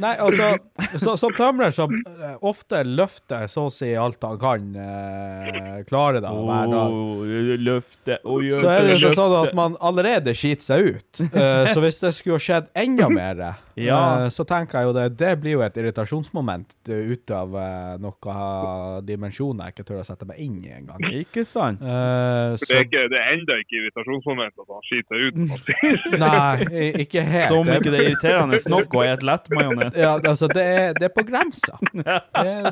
nei, 0.03 0.15
altså 0.23 0.99
så, 0.99 1.17
Som 1.21 1.35
tømrer 1.37 1.75
så 1.75 1.89
eh, 1.91 2.37
ofte 2.47 2.83
løfter 2.87 3.45
jeg 3.45 3.53
så 3.53 3.67
å 3.69 3.73
si 3.73 3.91
alt 3.99 4.23
han 4.25 4.39
kan 4.41 4.69
uh, 4.79 5.79
klare 5.89 6.23
da, 6.25 6.33
hver 6.33 6.71
dag. 6.73 6.93
Oh, 6.93 7.23
løfte 7.59 8.19
oh, 8.25 8.41
gjør 8.45 8.63
Så 8.63 8.73
er 8.73 8.87
det 8.89 8.99
jo 9.03 9.13
sånn 9.17 9.37
at 9.43 9.55
man 9.59 9.77
allerede 9.85 10.35
skiter 10.37 10.65
seg 10.65 10.89
ut. 10.95 11.23
Eh, 11.29 11.71
så 11.73 11.83
hvis 11.83 12.01
det 12.03 12.13
skulle 12.17 12.41
skjedd 12.43 12.71
enda 12.79 13.09
mer, 13.13 13.43
Ja. 13.79 13.99
eh, 14.25 14.29
så 14.35 14.45
tenker 14.49 14.81
jeg 14.81 14.89
jo 14.89 14.95
det 14.97 15.05
Det 15.21 15.33
blir 15.41 15.53
jo 15.53 15.61
et 15.63 15.77
irritasjonsmoment 15.79 16.75
eh, 16.91 17.13
ut 17.13 17.31
av 17.35 17.55
uh, 17.55 17.95
noen 18.03 19.05
dimensjoner 19.07 19.69
jeg 19.69 19.77
ikke 19.77 19.87
tør 19.91 20.01
å 20.03 20.07
sette 20.07 20.27
meg 20.29 20.41
inn 20.43 20.57
i 20.65 20.73
engang. 20.75 21.03
Ikke 21.21 21.45
sant? 21.47 21.83
Uh, 21.83 22.57
det 22.59 22.69
er, 22.73 22.85
ikke, 22.87 23.05
det 23.13 23.21
er 23.21 23.35
enda 23.37 23.59
ikke 23.63 23.79
irritasjonsmoment 23.83 24.65
at 24.65 24.73
han 24.75 24.87
skiter 24.89 25.27
ut. 25.29 25.39
han 25.53 25.63
sier. 25.69 25.99
Nei, 26.19 26.93
ikke 27.05 27.25
helt. 27.27 27.53
Som 27.53 27.71
ikke 27.73 27.93
det 27.95 28.01
er 28.01 28.11
irriterende 28.13 28.63
nok 28.73 28.99
å 28.99 29.05
ete 29.07 29.29
lettmajones. 29.29 29.88
Ja, 30.03 30.19
altså, 30.19 30.49
det 30.53 30.63
er, 30.63 30.93
det 30.99 31.05
er 31.09 31.15
på 31.15 31.25
grensa. 31.29 31.79
Det, 31.99 32.15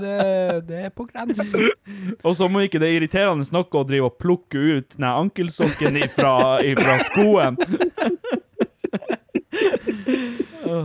det, 0.03 0.17
det 0.69 0.79
er 0.87 0.91
på 0.95 1.05
grensa. 1.09 1.45
Og 2.23 2.37
så 2.37 2.49
må 2.49 2.61
ikke 2.65 2.79
det 2.83 2.89
er 2.91 2.95
irriterende 3.01 3.47
nok 3.53 3.75
å 3.75 3.85
drive 3.89 4.07
og 4.11 4.19
plukke 4.23 4.59
ut 4.79 4.97
den 4.97 5.09
ankelsokken 5.09 5.97
ifra, 6.05 6.35
ifra 6.65 6.99
skoen. 7.09 7.55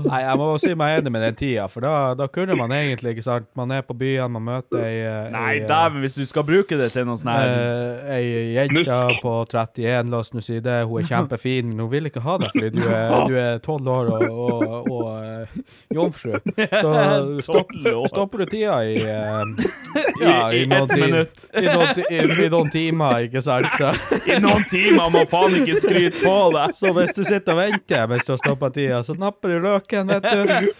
Nei, 0.05 0.19
jeg 0.23 0.37
må 0.39 0.47
si 0.61 0.73
meg 0.77 0.99
enig 0.99 1.11
med 1.13 1.23
den 1.25 1.35
tida, 1.39 1.65
for 1.71 1.83
da, 1.85 1.93
da 2.17 2.27
kunne 2.31 2.55
man 2.59 2.71
egentlig, 2.75 3.15
ikke 3.15 3.23
sant 3.25 3.47
Man 3.57 3.71
er 3.75 3.81
på 3.87 3.95
byen, 3.97 4.31
man 4.35 4.43
møter 4.45 4.81
ei, 4.83 4.97
eh, 5.07 5.29
Nei, 5.33 5.53
dæven, 5.69 5.99
hvis 6.03 6.15
du 6.19 6.25
skal 6.29 6.45
bruke 6.47 6.77
det 6.79 6.91
til 6.95 7.05
noe 7.09 7.17
sånn 7.19 7.31
her 7.33 7.51
eh, 7.51 8.15
Ei 8.17 8.53
jente 8.55 8.99
på 9.23 9.33
31, 9.49 10.11
la 10.11 10.19
oss 10.21 10.33
nå 10.35 10.41
si 10.45 10.59
det. 10.63 10.77
Hun 10.89 11.01
er 11.01 11.07
kjempefin, 11.09 11.71
men 11.71 11.83
hun 11.85 11.91
vil 11.91 12.09
ikke 12.11 12.23
ha 12.25 12.37
deg 12.41 12.51
fordi 12.55 12.69
du 12.75 12.83
er, 12.87 13.15
du 13.29 13.35
er 13.39 13.59
12 13.63 13.91
år 13.95 14.11
og, 14.15 14.25
og, 14.31 14.91
og 14.91 15.09
eh, 15.23 15.61
jomfru. 15.95 16.37
Så 16.71 16.93
stopp, 17.47 17.71
stopper 18.11 18.43
du 18.45 18.51
tida 18.53 18.79
i 18.85 18.95
Ja, 19.01 20.49
I- 20.51 20.61
i 20.61 20.65
noen 20.69 20.83
ett 20.85 20.97
minutt. 20.99 21.45
I 21.57 21.65
noen, 21.65 22.01
i, 22.09 22.19
I 22.45 22.49
noen 22.51 22.69
timer, 22.73 23.17
ikke 23.25 23.41
sant? 23.43 23.67
Så. 23.77 23.91
I 24.29 24.37
noen 24.43 24.63
timer 24.69 25.09
må 25.13 25.23
faen 25.29 25.55
ikke 25.61 25.77
skryte 25.81 26.21
på 26.21 26.35
deg. 26.55 26.75
Så 26.77 26.91
hvis 26.95 27.13
du 27.17 27.23
sitter 27.25 27.55
og 27.55 27.59
venter 27.61 28.07
mens 28.11 28.27
du 28.27 28.33
har 28.35 28.41
stoppa 28.41 28.69
tida, 28.75 29.01
så 29.05 29.15
napper 29.17 29.55
du 29.55 29.65
løken, 29.71 30.03
vet 30.15 30.31
du. 30.31 30.71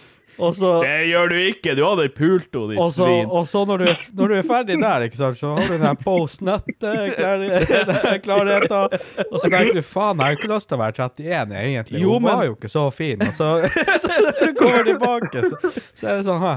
Og 0.42 0.56
så, 0.58 0.70
Det 0.82 1.04
gjør 1.12 1.28
du 1.30 1.36
ikke. 1.38 1.76
Du 1.78 1.84
hadde 1.86 2.08
pult 2.18 2.48
henne, 2.56 2.72
ditt 2.74 2.94
svin. 2.96 3.28
og 3.30 3.44
så 3.50 3.60
når, 3.68 3.78
du, 3.84 3.90
når 4.18 4.26
du 4.32 4.36
er 4.40 4.46
ferdig 4.48 4.78
der, 4.82 5.00
ikke 5.06 5.20
sant, 5.20 5.38
så 5.38 5.48
har 5.54 5.62
du 5.68 5.72
den 5.76 5.84
her 5.86 5.98
post 6.02 6.42
nøtte-klarheten. 6.48 8.88
Og 9.32 9.38
så 9.40 9.48
tenker 9.52 9.74
du 9.76 9.82
faen, 9.86 10.18
jeg 10.18 10.26
har 10.26 10.32
ikke 10.40 10.50
lyst 10.54 10.68
til 10.72 10.78
å 10.78 10.82
være 10.82 10.94
31 10.98 11.56
egentlig. 11.62 12.00
Jo, 12.02 12.10
Hun 12.16 12.22
men- 12.26 12.38
var 12.40 12.44
jo 12.50 12.54
ikke 12.58 12.72
så 12.74 12.86
fin. 12.96 13.20
Og 13.28 13.34
så, 13.38 13.48
så 14.02 14.08
når 14.18 14.34
du 14.40 14.48
kommer 14.60 14.84
tilbake, 14.88 15.38
så, 15.46 15.56
så 15.94 16.04
er 16.08 16.14
det 16.22 16.26
sånn 16.30 16.42
hæ, 16.44 16.54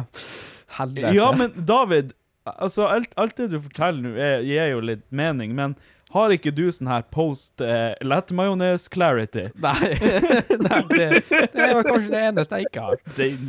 Helvete. 0.79 1.13
Ja, 1.15 1.29
men 1.39 1.49
David, 1.69 2.07
altså 2.51 2.83
alt, 2.91 3.13
alt 3.21 3.37
det 3.39 3.47
du 3.53 3.59
forteller 3.63 4.03
nå, 4.09 4.13
gir 4.49 4.67
jo 4.73 4.81
litt 4.83 5.05
mening, 5.15 5.51
men 5.55 5.77
har 6.15 6.33
ikke 6.35 6.53
du 6.55 6.69
sånn 6.73 6.89
her 6.91 7.03
post 7.15 7.63
eh, 7.65 7.95
lettmajones 8.05 8.87
clarity? 8.93 9.49
Nei, 9.65 9.95
nei 10.67 10.81
det, 10.93 11.09
det 11.29 11.69
var 11.75 11.87
kanskje 11.87 12.13
det 12.13 12.21
eneste 12.29 12.61
jeg 12.61 12.69
ikke 12.69 12.85
har. 12.85 13.01
Din, 13.19 13.49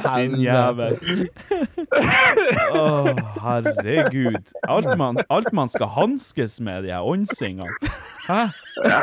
din 0.00 0.36
jævel. 0.40 0.96
Å, 2.72 2.86
herregud. 3.44 4.54
Alt 4.68 4.92
man, 4.98 5.20
alt 5.28 5.52
man 5.56 5.72
skal 5.72 5.92
hanskes 5.96 6.58
med, 6.64 6.86
de 6.86 6.94
her 6.94 7.04
åndsingene. 7.04 7.92
Hæ? 8.26 8.40
Ja, 8.82 9.02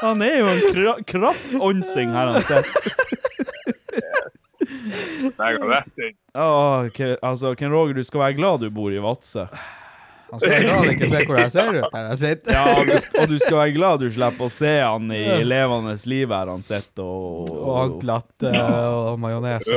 han 0.00 0.24
er 0.24 0.40
jo 0.40 0.48
en 0.50 0.62
kra 0.74 0.94
kraftåndsing, 1.12 2.14
har 2.16 2.32
han 2.32 2.42
sett. 2.48 2.66
Det 4.60 5.52
går 5.58 5.68
rett 5.70 6.02
inn. 6.06 6.16
Åh, 6.34 6.86
okay. 6.86 7.16
altså, 7.22 7.54
Ken 7.58 7.72
Roger, 7.72 7.94
du 7.94 8.06
skal 8.06 8.24
være 8.24 8.38
glad 8.40 8.64
du 8.64 8.70
bor 8.74 8.92
i 8.92 9.02
Vadsø. 9.02 9.46
Han 10.30 10.40
skal 10.40 10.52
være 10.52 10.62
glad 10.64 10.76
han 10.78 10.92
ikke 10.94 11.08
ser 11.10 11.26
hvor 11.28 11.38
jeg 11.40 11.52
ser 11.54 11.76
ut 11.76 11.94
der 11.94 12.08
jeg 12.10 12.18
sitter. 12.22 12.52
Ja, 12.56 12.64
og 12.76 12.86
du, 12.86 12.94
skal, 13.02 13.22
og 13.22 13.32
du 13.32 13.36
skal 13.40 13.56
være 13.60 13.74
glad 13.76 14.02
du 14.04 14.08
slipper 14.14 14.46
å 14.46 14.52
se 14.54 14.72
han 14.80 15.10
i 15.14 15.22
levende 15.46 15.94
liv 16.10 16.34
her 16.34 16.52
han 16.52 16.64
sitter 16.64 17.04
og, 17.04 17.50
Og 17.56 17.74
ankelatte 17.84 18.52
og 18.54 19.18
majones. 19.22 19.70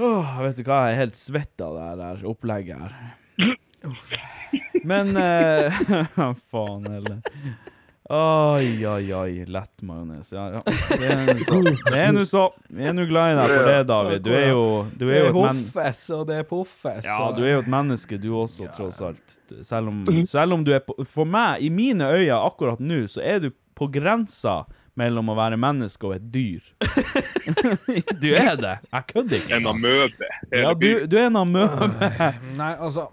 Oh, 0.00 0.38
vet 0.40 0.56
du 0.56 0.64
hva, 0.64 0.86
jeg 0.88 0.96
er 0.96 1.02
helt 1.04 1.18
svett 1.20 1.62
av 1.62 1.76
det 1.76 2.06
her, 2.08 2.22
opplegget 2.32 2.80
her. 2.80 2.94
Men 4.88 5.16
eh, 5.16 5.82
Faen 6.52 6.88
heller. 6.88 7.20
Oi, 8.14 8.86
oi, 8.86 9.14
oi. 9.14 9.44
Lett 9.44 9.82
majones. 9.82 10.32
Ja, 10.32 10.50
ja. 10.52 10.60
Det 10.88 11.06
er 11.96 12.12
nå 12.12 12.24
så. 12.28 12.50
Det. 12.68 12.76
Vi 12.76 12.84
er 12.84 12.92
nå 12.92 13.06
glad 13.08 13.32
i 13.32 13.38
deg 13.38 13.52
for 13.54 13.70
det, 13.70 13.76
David. 13.88 14.26
Du 14.26 14.28
er 14.36 14.50
jo, 14.50 14.64
du 14.92 15.06
Det 15.06 15.14
er 15.16 15.22
jo 15.22 15.30
er 15.30 15.36
hoffes, 15.38 16.02
og 16.12 16.26
det 16.28 16.36
er 16.42 16.44
poffes. 16.50 17.08
Ja, 17.08 17.30
du 17.32 17.40
er 17.40 17.54
jo 17.54 17.62
et 17.62 17.70
menneske, 17.72 18.18
du 18.20 18.28
også, 18.36 18.68
tross 18.76 19.00
alt. 19.00 19.38
Selv 19.64 19.88
om, 19.88 20.02
selv 20.28 20.58
om 20.58 20.66
du 20.66 20.74
er 20.76 20.84
på 20.84 20.98
For 21.08 21.24
meg, 21.24 21.64
i 21.64 21.70
mine 21.72 22.10
øyne 22.12 22.36
akkurat 22.36 22.82
nå, 22.84 23.06
så 23.08 23.24
er 23.24 23.40
du 23.46 23.48
på 23.80 23.88
grensa 23.94 24.58
mellom 25.00 25.32
å 25.32 25.38
være 25.38 25.56
menneske 25.56 26.10
og 26.10 26.18
et 26.18 26.26
dyr. 26.34 26.68
du 28.22 28.28
er 28.36 28.60
det. 28.60 28.74
Jeg 28.92 29.08
kødder 29.14 29.38
ikke. 29.38 29.56
En 29.56 29.70
amøbe. 29.72 30.28
Ja, 30.52 30.74
du, 30.76 30.90
du 31.08 31.16
er 31.16 31.30
en 31.30 31.40
amøbe. 31.46 31.88
Nei, 32.60 32.74
altså 32.76 33.08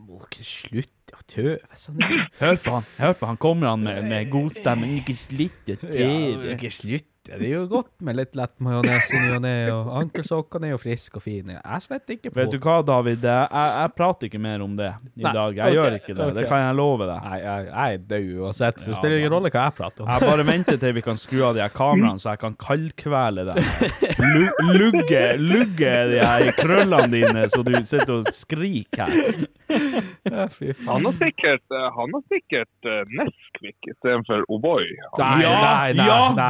Må 0.00 0.24
ikke 0.24 0.48
slutte 0.48 0.99
å 1.30 1.34
tøve 1.34 1.78
sånn. 1.78 2.02
Hør 2.40 2.58
på 2.64 2.74
han. 2.78 2.88
Hør 2.98 3.14
på 3.20 3.30
han. 3.30 3.38
Kommer 3.40 3.72
han 3.72 3.86
med, 3.86 4.02
med 4.10 4.30
god 4.32 4.50
stemning. 4.56 4.98
Ikke 5.02 5.16
slutt 5.18 5.72
å 5.76 5.94
Ja, 5.94 6.10
ikke 6.56 6.72
slutt. 6.74 7.09
Det 7.38 7.46
er 7.46 7.54
jo 7.54 7.66
godt 7.70 7.92
med 8.02 8.16
litt 8.18 8.34
lett 8.38 8.54
majones 8.64 9.10
i 9.14 9.20
ny 9.22 9.30
og 9.36 9.42
ne, 9.44 9.54
og 9.70 9.90
ankelsokkene 10.00 10.70
er 10.70 10.74
jo 10.74 10.80
friske 10.82 11.20
og 11.20 11.24
fine. 11.24 11.58
Jeg 11.60 11.84
svetter 11.84 12.16
ikke 12.16 12.32
på. 12.32 12.38
Vet 12.40 12.54
du 12.54 12.58
hva, 12.64 12.80
David? 12.86 13.26
Jeg, 13.26 13.70
jeg 13.76 13.92
prater 13.96 14.30
ikke 14.30 14.40
mer 14.42 14.64
om 14.64 14.74
det 14.78 14.90
i 14.90 15.24
Nei, 15.24 15.32
dag. 15.36 15.60
Jeg 15.60 15.62
okay, 15.62 15.76
gjør 15.76 15.98
ikke 16.00 16.16
det. 16.18 16.28
Det 16.40 16.46
kan 16.50 16.64
jeg 16.64 16.78
love 16.80 17.06
deg. 17.06 17.28
Nei, 17.28 17.38
jeg, 17.44 17.68
jeg 17.70 18.00
er 18.00 18.04
død 18.12 18.30
uansett, 18.40 18.80
så 18.80 18.88
det 18.88 18.94
Ja, 18.94 18.98
spiller 18.98 19.22
ingen 19.22 19.34
rolle 19.36 19.52
hva 19.54 19.66
jeg 19.68 19.76
prater 19.78 20.04
om. 20.04 20.10
Jeg 20.10 20.32
bare 20.32 20.46
venter 20.50 20.80
til 20.82 20.96
vi 20.98 21.04
kan 21.06 21.20
skru 21.20 21.44
av 21.50 21.56
de 21.56 21.64
her 21.64 21.74
kameraene, 21.74 22.22
så 22.22 22.34
jeg 22.34 22.42
kan 22.42 22.58
kaldkvele 22.66 23.46
deg. 23.50 23.62
Lugge, 24.80 25.24
lugge 25.40 25.94
de 26.10 26.20
her 26.20 26.50
krøllene 26.58 27.10
dine, 27.14 27.46
så 27.52 27.62
du 27.66 27.72
sitter 27.86 28.16
og 28.18 28.30
skriker 28.34 29.06
her. 29.06 29.46
Ja, 29.70 30.46
fy 30.50 30.72
faen. 30.74 30.88
Han 30.90 31.06
har 31.06 31.14
sikkert, 31.20 31.64
eh, 31.70 31.86
han 31.96 32.14
har 32.16 32.22
sikkert 32.32 32.88
uh, 32.90 33.00
Nesquik 33.14 33.90
istedenfor 33.92 34.42
O'boy. 34.50 34.86
Nei, 35.20 35.28
ja, 35.44 35.52
nei, 35.54 35.92
nei, 35.94 36.06
ja, 36.08 36.18
nei. 36.34 36.48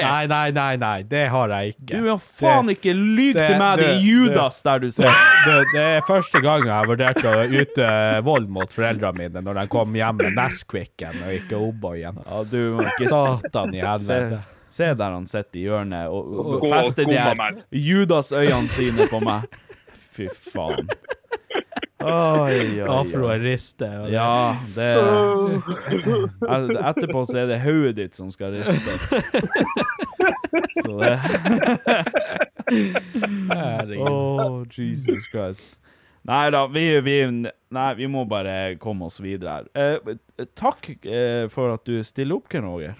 Garantert! 0.00 0.28
Nei, 0.30 0.50
nei, 0.50 0.50
nei, 0.56 0.76
nei, 0.76 1.02
det 1.02 1.22
har 1.30 1.48
jeg 1.54 1.74
ikke. 1.74 2.00
Du 2.00 2.08
har 2.10 2.18
faen 2.18 2.70
ikke 2.74 2.94
lyg 2.96 3.34
det- 3.34 3.46
til 3.48 3.58
meg, 3.58 3.78
det- 3.78 3.88
din 3.90 4.04
Judas 4.08 4.62
der 4.62 4.78
du 4.78 4.88
sitter. 4.90 5.36
det, 5.46 5.56
det 5.74 5.80
er 5.96 6.00
første 6.08 6.40
gang 6.42 6.64
jeg 6.64 6.72
har 6.74 6.86
vurdert 6.86 7.22
å 7.24 7.34
ute 7.60 7.90
vold 8.24 8.48
mot 8.48 8.72
foreldrene 8.72 9.18
mine 9.18 9.42
når 9.46 9.60
de 9.62 9.66
kom 9.68 9.92
hjem 9.94 10.16
med 10.22 10.34
Nesquiken 10.36 11.22
og 11.26 11.32
ikke 11.38 11.60
O'boyen. 11.60 12.18
Ja, 12.26 12.42
du 12.44 12.76
må 12.76 12.86
ikke 12.90 13.08
Satan 13.10 13.74
i 13.74 13.80
se, 13.80 13.86
helvete. 13.86 14.42
se 14.68 14.94
der 14.94 15.10
han 15.16 15.26
sitter 15.26 15.58
i 15.58 15.64
hjørnet 15.68 16.08
og, 16.08 16.32
og 16.38 16.54
og 16.64 16.70
fester 16.70 17.04
de 17.04 17.16
her. 17.18 17.62
Judas-øynene 17.72 18.68
sine 18.68 19.06
på 19.10 19.20
meg. 19.24 19.48
Fy 20.10 20.26
faen. 20.52 20.88
Oi, 22.00 22.80
oi, 22.80 22.88
oi. 22.88 23.38
rister. 23.42 23.96
og 24.00 24.10
Ja, 24.12 24.56
det 24.74 24.88
Et- 26.54 26.78
Etterpå 26.80 27.24
så 27.28 27.42
er 27.42 27.50
det 27.52 27.60
hodet 27.64 27.96
ditt 27.98 28.14
som 28.16 28.30
skal 28.32 28.56
ristes. 28.56 29.10
Så 30.84 30.96
det 30.98 31.16
Herregud. 33.50 34.08
Oh, 34.08 34.62
Jesus 34.70 35.26
Christ. 35.30 35.76
Nei 36.28 36.50
da, 36.52 36.66
vi, 36.68 36.84
vi, 37.04 37.16
nei, 37.72 37.86
vi 37.96 38.06
må 38.12 38.24
bare 38.28 38.76
komme 38.80 39.08
oss 39.08 39.20
videre 39.24 39.60
her. 39.60 39.70
Eh, 39.74 40.44
takk 40.58 40.90
eh, 41.04 41.46
for 41.52 41.72
at 41.74 41.84
du 41.88 42.00
stiller 42.04 42.36
opp, 42.40 42.48
Ken 42.52 42.66
Roger. 42.68 42.94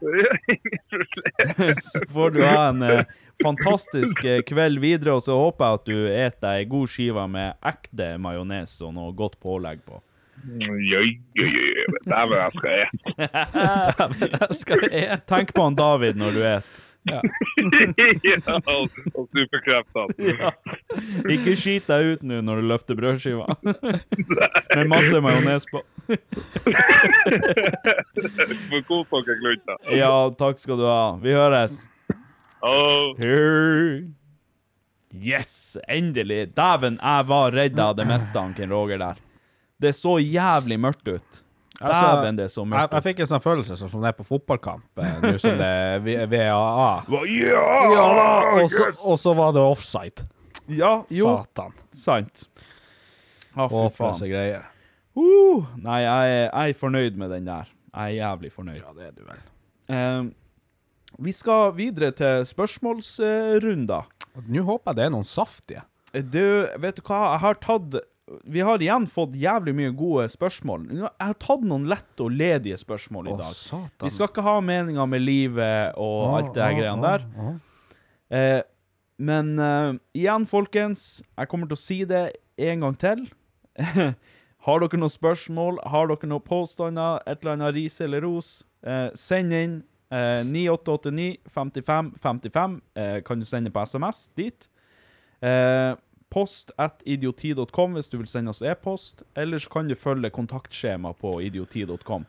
Så 1.92 2.00
får 2.12 2.30
du 2.30 2.42
ha 2.44 2.68
en 2.68 2.82
eh, 2.82 3.04
fantastisk 3.42 4.24
eh, 4.24 4.42
kveld 4.46 4.80
videre, 4.82 5.16
og 5.16 5.24
så 5.24 5.36
håper 5.36 5.64
jeg 5.64 5.80
at 5.80 5.88
du 5.88 5.98
et 6.08 6.38
deg 6.44 6.62
ei 6.62 6.68
god 6.70 6.92
skive 6.92 7.26
med 7.30 7.58
ekte 7.72 8.12
majones 8.22 8.76
og 8.84 8.94
noe 8.96 9.12
godt 9.16 9.36
pålegg 9.42 9.82
på. 9.86 10.00
Dæven, 12.08 12.36
jeg 12.38 12.52
skal 12.56 12.70
ete. 12.80 13.00
Jeg 14.24 14.56
skal 14.56 14.86
et. 14.88 15.26
Tenk 15.28 15.52
på 15.56 15.66
han 15.66 15.76
David 15.76 16.20
når 16.20 16.36
du 16.36 16.44
et. 16.48 16.80
ja, 17.08 17.20
ja, 18.28 18.56
og 18.64 19.28
superkreftene. 19.32 20.32
Ja. 20.40 20.50
Ikke 21.30 21.54
skit 21.58 21.86
deg 21.90 22.14
ut 22.16 22.22
nå 22.26 22.40
når 22.42 22.60
du 22.62 22.68
løfter 22.72 22.98
brødskiva. 22.98 23.46
Med 23.62 24.88
masse 24.90 25.20
majones 25.22 25.66
på. 25.70 25.82
For 28.70 28.80
kos 28.88 29.12
dere, 29.12 29.36
glunta. 29.42 29.76
Ja, 29.94 30.14
takk 30.38 30.58
skal 30.62 30.80
du 30.80 30.86
ha. 30.88 31.02
Vi 31.22 31.34
høres. 31.36 31.84
Oh. 32.60 33.12
Yes, 35.14 35.76
endelig. 35.88 36.50
Dæven, 36.54 36.98
jeg 37.02 37.28
var 37.30 37.54
redd 37.54 37.78
av 37.82 37.94
det 37.98 38.06
meste 38.10 38.38
han 38.38 38.52
Ken 38.54 38.70
Roger 38.74 39.00
der. 39.00 39.22
Det 39.80 39.94
så 39.96 40.18
jævlig 40.20 40.78
mørkt 40.78 41.08
ut. 41.08 41.40
Dæven, 41.80 42.36
det 42.36 42.50
så 42.52 42.66
mørkt 42.68 42.90
ut. 42.90 42.92
jeg 42.92 42.98
jeg 42.98 43.06
fikk 43.08 43.22
en 43.24 43.30
sånn 43.30 43.42
følelse 43.46 43.78
sånn 43.80 43.90
som 43.94 44.02
det 44.04 44.10
er 44.12 44.18
på 44.18 44.26
fotballkamp, 44.28 44.84
eh, 45.00 45.14
nå 45.24 45.32
som 45.40 45.56
det 45.58 45.70
er 45.70 46.26
VAA. 46.28 46.90
Ja, 47.40 47.64
Ja, 47.94 48.04
og 48.60 48.68
så, 48.70 48.90
og 49.08 49.16
så 49.22 49.34
var 49.38 49.54
det 49.56 49.64
offside. 49.64 50.26
Ja, 50.72 50.92
jo, 51.12 51.30
Satan. 51.40 51.72
sant. 51.92 52.44
Å, 53.54 53.66
fy 53.66 53.74
Håpløse 53.74 54.28
greier. 54.30 54.68
Uh, 55.18 55.66
nei, 55.82 56.00
jeg, 56.04 56.34
jeg 56.46 56.74
er 56.74 56.78
fornøyd 56.78 57.16
med 57.18 57.32
den 57.34 57.48
der. 57.50 57.70
Jeg 57.90 58.12
er 58.14 58.18
jævlig 58.20 58.52
fornøyd. 58.54 58.78
Ja, 58.84 58.92
det 58.94 59.08
er 59.08 59.16
du 59.16 59.24
vel. 59.26 59.40
Eh, 59.90 60.28
vi 61.26 61.32
skal 61.34 61.72
videre 61.74 62.12
til 62.14 62.44
spørsmålsrunder. 62.46 64.06
Nå 64.46 64.62
håper 64.68 64.92
jeg 64.92 65.00
det 65.00 65.06
er 65.08 65.12
noen 65.16 65.26
saftige. 65.26 65.82
Du, 66.14 66.42
vet 66.82 66.96
du 66.98 67.02
hva, 67.06 67.18
jeg 67.34 67.40
har 67.44 67.58
tatt 67.62 67.98
Vi 68.50 68.62
har 68.66 68.82
igjen 68.82 69.04
fått 69.10 69.34
jævlig 69.38 69.74
mye 69.78 69.90
gode 69.98 70.28
spørsmål. 70.30 70.86
Jeg 70.94 71.10
har 71.18 71.36
tatt 71.42 71.62
noen 71.66 71.88
lette 71.90 72.22
og 72.22 72.30
ledige 72.38 72.78
spørsmål 72.78 73.26
i 73.26 73.34
Å, 73.34 73.38
dag. 73.42 73.54
satan. 73.58 74.06
Vi 74.06 74.12
skal 74.14 74.30
ikke 74.30 74.44
ha 74.46 74.56
meninger 74.62 75.10
med 75.10 75.24
livet 75.26 75.98
og 75.98 76.36
alt 76.38 76.52
det 76.54 76.62
her 76.62 76.76
greiene 76.78 77.10
der. 77.10 77.26
Eh, 78.30 78.60
men 79.20 79.52
uh, 79.60 79.92
igjen, 80.16 80.46
folkens, 80.48 81.20
jeg 81.36 81.50
kommer 81.52 81.68
til 81.68 81.76
å 81.76 81.82
si 81.84 81.98
det 82.08 82.24
en 82.60 82.86
gang 82.86 82.96
til. 83.00 83.26
har 84.66 84.82
dere 84.82 85.00
noen 85.00 85.12
spørsmål, 85.12 85.80
har 85.88 86.10
dere 86.10 86.28
noen 86.28 86.44
påstander, 86.44 87.22
et 87.28 87.40
eller 87.40 87.56
annet 87.56 87.74
ris 87.76 88.00
eller 88.04 88.24
ros, 88.24 88.50
uh, 88.86 89.08
send 89.18 89.56
inn 89.56 89.78
uh, 90.12 90.42
9889 90.44 91.40
55 91.48 92.12
55 92.20 92.80
eh, 92.94 93.18
kan 93.24 93.40
du 93.40 93.48
sende 93.48 93.72
på 93.72 93.84
SMS 93.84 94.28
dit. 94.36 94.68
Eh, 95.40 95.94
post 96.30 96.70
at 96.78 97.00
idioti.com 97.08 97.96
hvis 97.96 98.10
du 98.12 98.18
vil 98.18 98.28
sende 98.28 98.52
oss 98.52 98.62
e-post. 98.62 99.24
Ellers 99.34 99.68
kan 99.68 99.88
du 99.88 99.94
følge 99.94 100.30
kontaktskjema 100.30 101.12
på 101.12 101.40
idioti.com. 101.40 102.26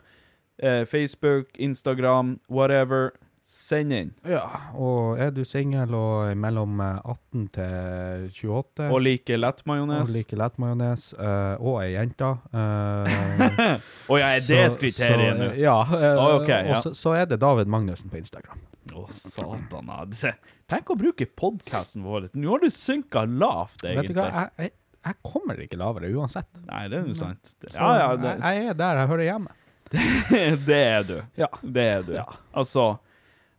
Facebook, 0.86 1.48
Instagram, 1.58 2.40
whatever. 2.50 3.12
Send 3.52 3.92
inn. 3.92 4.12
Ja, 4.24 4.46
og 4.80 5.20
er 5.20 5.34
du 5.36 5.42
singel 5.44 5.92
og 5.98 6.30
mellom 6.40 6.80
eh, 6.80 7.10
18 7.12 7.48
til 7.58 8.30
28 8.48 8.86
Og 8.88 9.02
like 9.04 9.36
og 9.36 9.42
lettmajones. 9.44 10.14
liker 10.16 10.40
lettmajones, 10.40 11.10
uh, 11.20 11.60
og 11.60 11.82
ei 11.82 11.90
jente 11.98 12.30
eh, 12.62 13.74
Å 14.08 14.22
ja, 14.22 14.30
er 14.38 14.46
det 14.46 14.62
et 14.70 14.80
kriterium 14.80 15.42
nå? 15.42 15.50
Ja. 15.60 15.76
eh, 15.84 16.14
oh, 16.14 16.38
okay, 16.38 16.70
ja. 16.70 16.78
Og 16.78 16.86
så, 16.86 16.94
så 16.96 17.18
er 17.20 17.28
det 17.28 17.42
David 17.44 17.68
Magnussen 17.76 18.14
på 18.14 18.22
Instagram. 18.22 18.64
Å, 18.96 19.06
satan. 19.12 19.92
ja. 19.98 20.00
Se, 20.16 20.34
Tenk 20.72 20.96
å 20.96 21.00
bruke 21.04 21.28
podkasten 21.28 22.08
vår. 22.08 22.32
Nå 22.40 22.56
har 22.56 22.64
du 22.64 22.72
synka 22.72 23.28
lavt, 23.28 23.84
egentlig. 23.84 24.14
Vet 24.14 24.16
du 24.16 24.22
hva, 24.22 24.32
jeg, 24.32 24.52
jeg, 24.64 24.76
jeg 25.12 25.22
kommer 25.28 25.60
ikke 25.68 25.84
lavere 25.84 26.16
uansett. 26.16 26.50
Nei, 26.72 26.86
det 26.88 27.02
er 27.04 27.12
jo 27.12 27.20
sant. 27.20 27.56
Så 27.60 27.76
Ja, 27.76 27.94
ja, 28.00 28.10
det, 28.16 28.38
jeg, 28.40 28.64
jeg 28.64 28.74
er 28.78 28.84
der 28.88 29.04
jeg 29.04 29.12
hører 29.12 29.28
hjemme. 29.34 29.56
det 30.72 30.84
er 30.88 31.08
du. 31.16 31.18
Ja. 31.36 31.56
Det 31.60 31.90
er 32.00 32.06
du. 32.08 32.14
Altså 32.56 32.94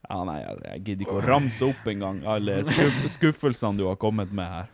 Ja, 0.08 0.18
nei, 0.28 0.38
jeg, 0.42 0.58
jeg 0.66 0.84
gidder 0.86 1.06
ikke 1.06 1.18
å 1.20 1.24
ramse 1.26 1.66
opp 1.68 1.90
engang 1.92 2.22
alle 2.28 2.58
skuff, 2.66 3.02
skuffelsene 3.16 3.78
du 3.78 3.86
har 3.86 3.98
kommet 4.02 4.32
med 4.34 4.50
her. 4.50 4.70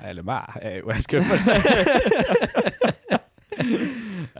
Eller 0.00 0.24
meg, 0.26 0.56
er 0.60 0.80
jo 0.80 0.92
en 0.92 1.04
skuffelse. 1.04 1.56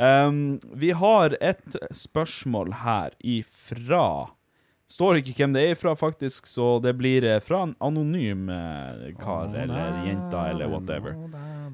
Um, 0.00 0.60
vi 0.80 0.94
har 0.96 1.34
et 1.44 1.74
spørsmål 1.92 2.70
her 2.80 3.12
ifra 3.20 4.30
Står 4.90 5.20
ikke 5.20 5.34
hvem 5.38 5.52
det 5.54 5.62
er 5.62 5.74
ifra, 5.76 5.92
faktisk, 5.94 6.48
så 6.50 6.80
det 6.82 6.96
blir 6.98 7.22
eh, 7.22 7.36
fra 7.44 7.60
en 7.62 7.76
anonym 7.84 8.48
eh, 8.50 9.12
kar 9.20 9.52
eller 9.54 10.00
jenta 10.02 10.48
eller 10.50 10.66
whatever. 10.72 11.14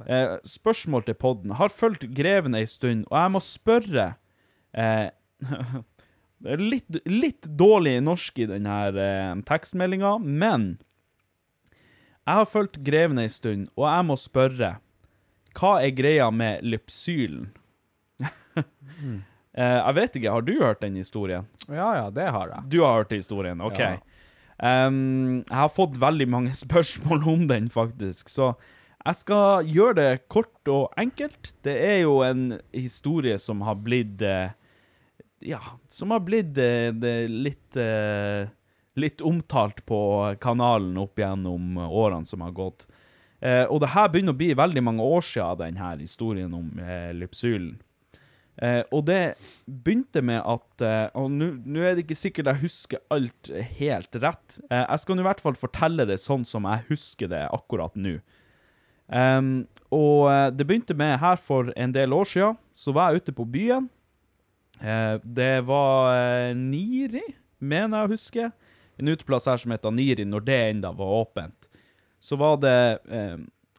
Eh, 0.05 0.35
spørsmål 0.45 1.07
til 1.07 1.17
podden. 1.17 1.55
Har 1.57 1.73
fulgt 1.73 2.05
Greven 2.13 2.59
ei 2.59 2.67
stund, 2.69 3.07
og 3.09 3.17
jeg 3.17 3.33
må 3.33 3.41
spørre 3.41 4.05
eh, 4.77 5.09
litt, 6.61 7.01
litt 7.07 7.49
dårlig 7.59 7.99
norsk 8.07 8.39
i 8.45 8.49
denne 8.51 8.77
eh, 9.03 9.33
tekstmeldinga, 9.49 10.17
men 10.23 10.77
jeg 12.27 12.41
har 12.41 12.49
fulgt 12.51 12.81
Greven 12.87 13.21
ei 13.23 13.31
stund, 13.31 13.69
og 13.79 13.87
jeg 13.87 14.07
må 14.09 14.17
spørre 14.19 14.73
Hva 15.57 15.77
er 15.85 15.95
greia 15.97 16.31
med 16.35 16.67
Lypsylen? 16.67 17.51
Eh, 19.57 19.79
jeg 19.81 19.97
vet 19.97 20.17
ikke, 20.19 20.33
har 20.35 20.43
du 20.45 20.51
hørt 20.61 20.83
den 20.83 20.99
historien? 21.01 21.47
Ja, 21.65 21.87
ja, 21.97 22.09
det 22.13 22.27
har 22.29 22.51
jeg. 22.51 22.65
Du 22.69 22.83
har 22.83 22.99
hørt 22.99 23.15
historien, 23.17 23.63
OK. 23.65 23.79
Ja. 23.81 23.95
Um, 24.61 25.47
jeg 25.49 25.57
har 25.57 25.71
fått 25.73 25.97
veldig 25.97 26.27
mange 26.29 26.53
spørsmål 26.65 27.25
om 27.25 27.47
den, 27.49 27.71
faktisk, 27.73 28.29
så 28.29 28.51
jeg 29.07 29.17
skal 29.23 29.69
gjøre 29.71 29.97
det 29.97 30.29
kort 30.29 30.69
og 30.69 30.93
enkelt. 31.01 31.55
Det 31.65 31.73
er 31.73 32.01
jo 32.03 32.19
en 32.27 32.59
historie 32.75 33.39
som 33.41 33.65
har 33.65 33.79
blitt 33.81 34.21
eh, 34.21 34.53
Ja, 35.45 35.61
som 35.89 36.11
har 36.15 36.23
blitt 36.25 36.57
litt 37.29 37.77
eh, 37.77 38.49
Litt 38.97 39.21
omtalt 39.21 39.83
på 39.85 39.99
kanalen 40.41 40.95
opp 40.97 41.19
gjennom 41.21 41.77
årene 41.77 42.25
som 42.25 42.41
har 42.41 42.55
gått. 42.57 42.87
Eh, 43.45 43.67
og 43.69 43.83
det 43.83 43.91
her 43.93 44.09
begynner 44.09 44.33
å 44.33 44.39
bli 44.41 44.55
veldig 44.57 44.83
mange 44.87 45.05
år 45.05 45.21
siden 45.27 45.59
denne 45.61 45.91
historien 46.01 46.55
om 46.57 46.71
eh, 46.81 47.11
Lypsylen. 47.13 47.75
Eh, 48.57 48.81
og 48.89 49.05
det 49.11 49.35
begynte 49.69 50.23
med 50.25 50.41
at 50.41 50.81
eh, 50.81 51.11
Og 51.21 51.29
nå 51.29 51.83
er 51.85 51.93
det 51.93 52.07
ikke 52.07 52.17
sikkert 52.17 52.49
jeg 52.55 52.63
husker 52.63 53.03
alt 53.13 53.51
helt 53.77 54.17
rett. 54.23 54.57
Eh, 54.71 54.87
jeg 54.87 55.03
skal 55.03 55.21
i 55.21 55.27
hvert 55.29 55.45
fall 55.45 55.61
fortelle 55.61 56.09
det 56.09 56.17
sånn 56.23 56.49
som 56.49 56.65
jeg 56.65 56.87
husker 56.89 57.29
det 57.35 57.43
akkurat 57.53 57.93
nå. 58.01 58.17
Og 59.93 60.23
eh, 60.33 60.49
det 60.57 60.67
begynte 60.67 60.97
med 60.97 61.19
her 61.21 61.37
for 61.37 61.69
en 61.77 61.93
del 61.93 62.17
år 62.17 62.33
siden. 62.33 62.57
Så 62.73 62.97
var 62.97 63.13
jeg 63.13 63.27
ute 63.27 63.37
på 63.37 63.45
byen. 63.45 63.91
Eh, 64.81 65.21
det 65.23 65.61
var 65.61 66.15
eh, 66.17 66.55
Niri, 66.57 67.25
mener 67.59 67.99
jeg 67.99 68.09
å 68.09 68.15
huske. 68.15 68.51
En 68.97 69.13
uteplass 69.13 69.49
her 69.51 69.61
som 69.61 69.75
heter 69.75 69.95
Niri, 69.95 70.25
når 70.29 70.47
det 70.47 70.61
enda 70.71 70.93
var 70.97 71.21
åpent. 71.23 71.69
Så 72.19 72.39
var 72.41 72.59
det 72.63 72.79
eh, 73.09 73.37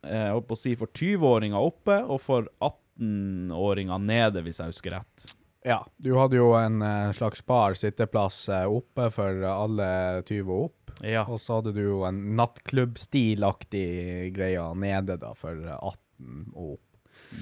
jeg 0.08 0.32
holdt 0.32 0.48
på 0.48 0.56
å 0.56 0.62
si 0.62 0.76
for 0.80 0.94
20-åringer 0.94 1.58
oppe, 1.58 1.98
og 2.06 2.22
for 2.24 2.48
18-åringer 2.64 4.00
nede, 4.04 4.44
hvis 4.46 4.62
jeg 4.62 4.72
husker 4.72 4.98
rett. 5.00 5.30
Ja, 5.68 5.82
du 6.00 6.14
hadde 6.16 6.38
jo 6.38 6.54
en 6.56 6.80
slags 7.18 7.42
bar 7.44 7.76
sitteplass 7.76 8.46
oppe 8.70 9.10
for 9.12 9.42
alle 9.50 9.88
20 10.22 10.46
og 10.46 10.68
opp. 10.70 10.94
Ja. 11.04 11.26
Og 11.28 11.42
så 11.44 11.58
hadde 11.58 11.74
du 11.76 11.82
jo 11.82 11.98
en 12.08 12.22
nattklubbstilaktig 12.38 14.32
greie 14.38 14.64
nede 14.80 15.18
da, 15.20 15.34
for 15.36 15.58
18 15.58 16.54
og 16.54 16.78
opp. 16.78 16.87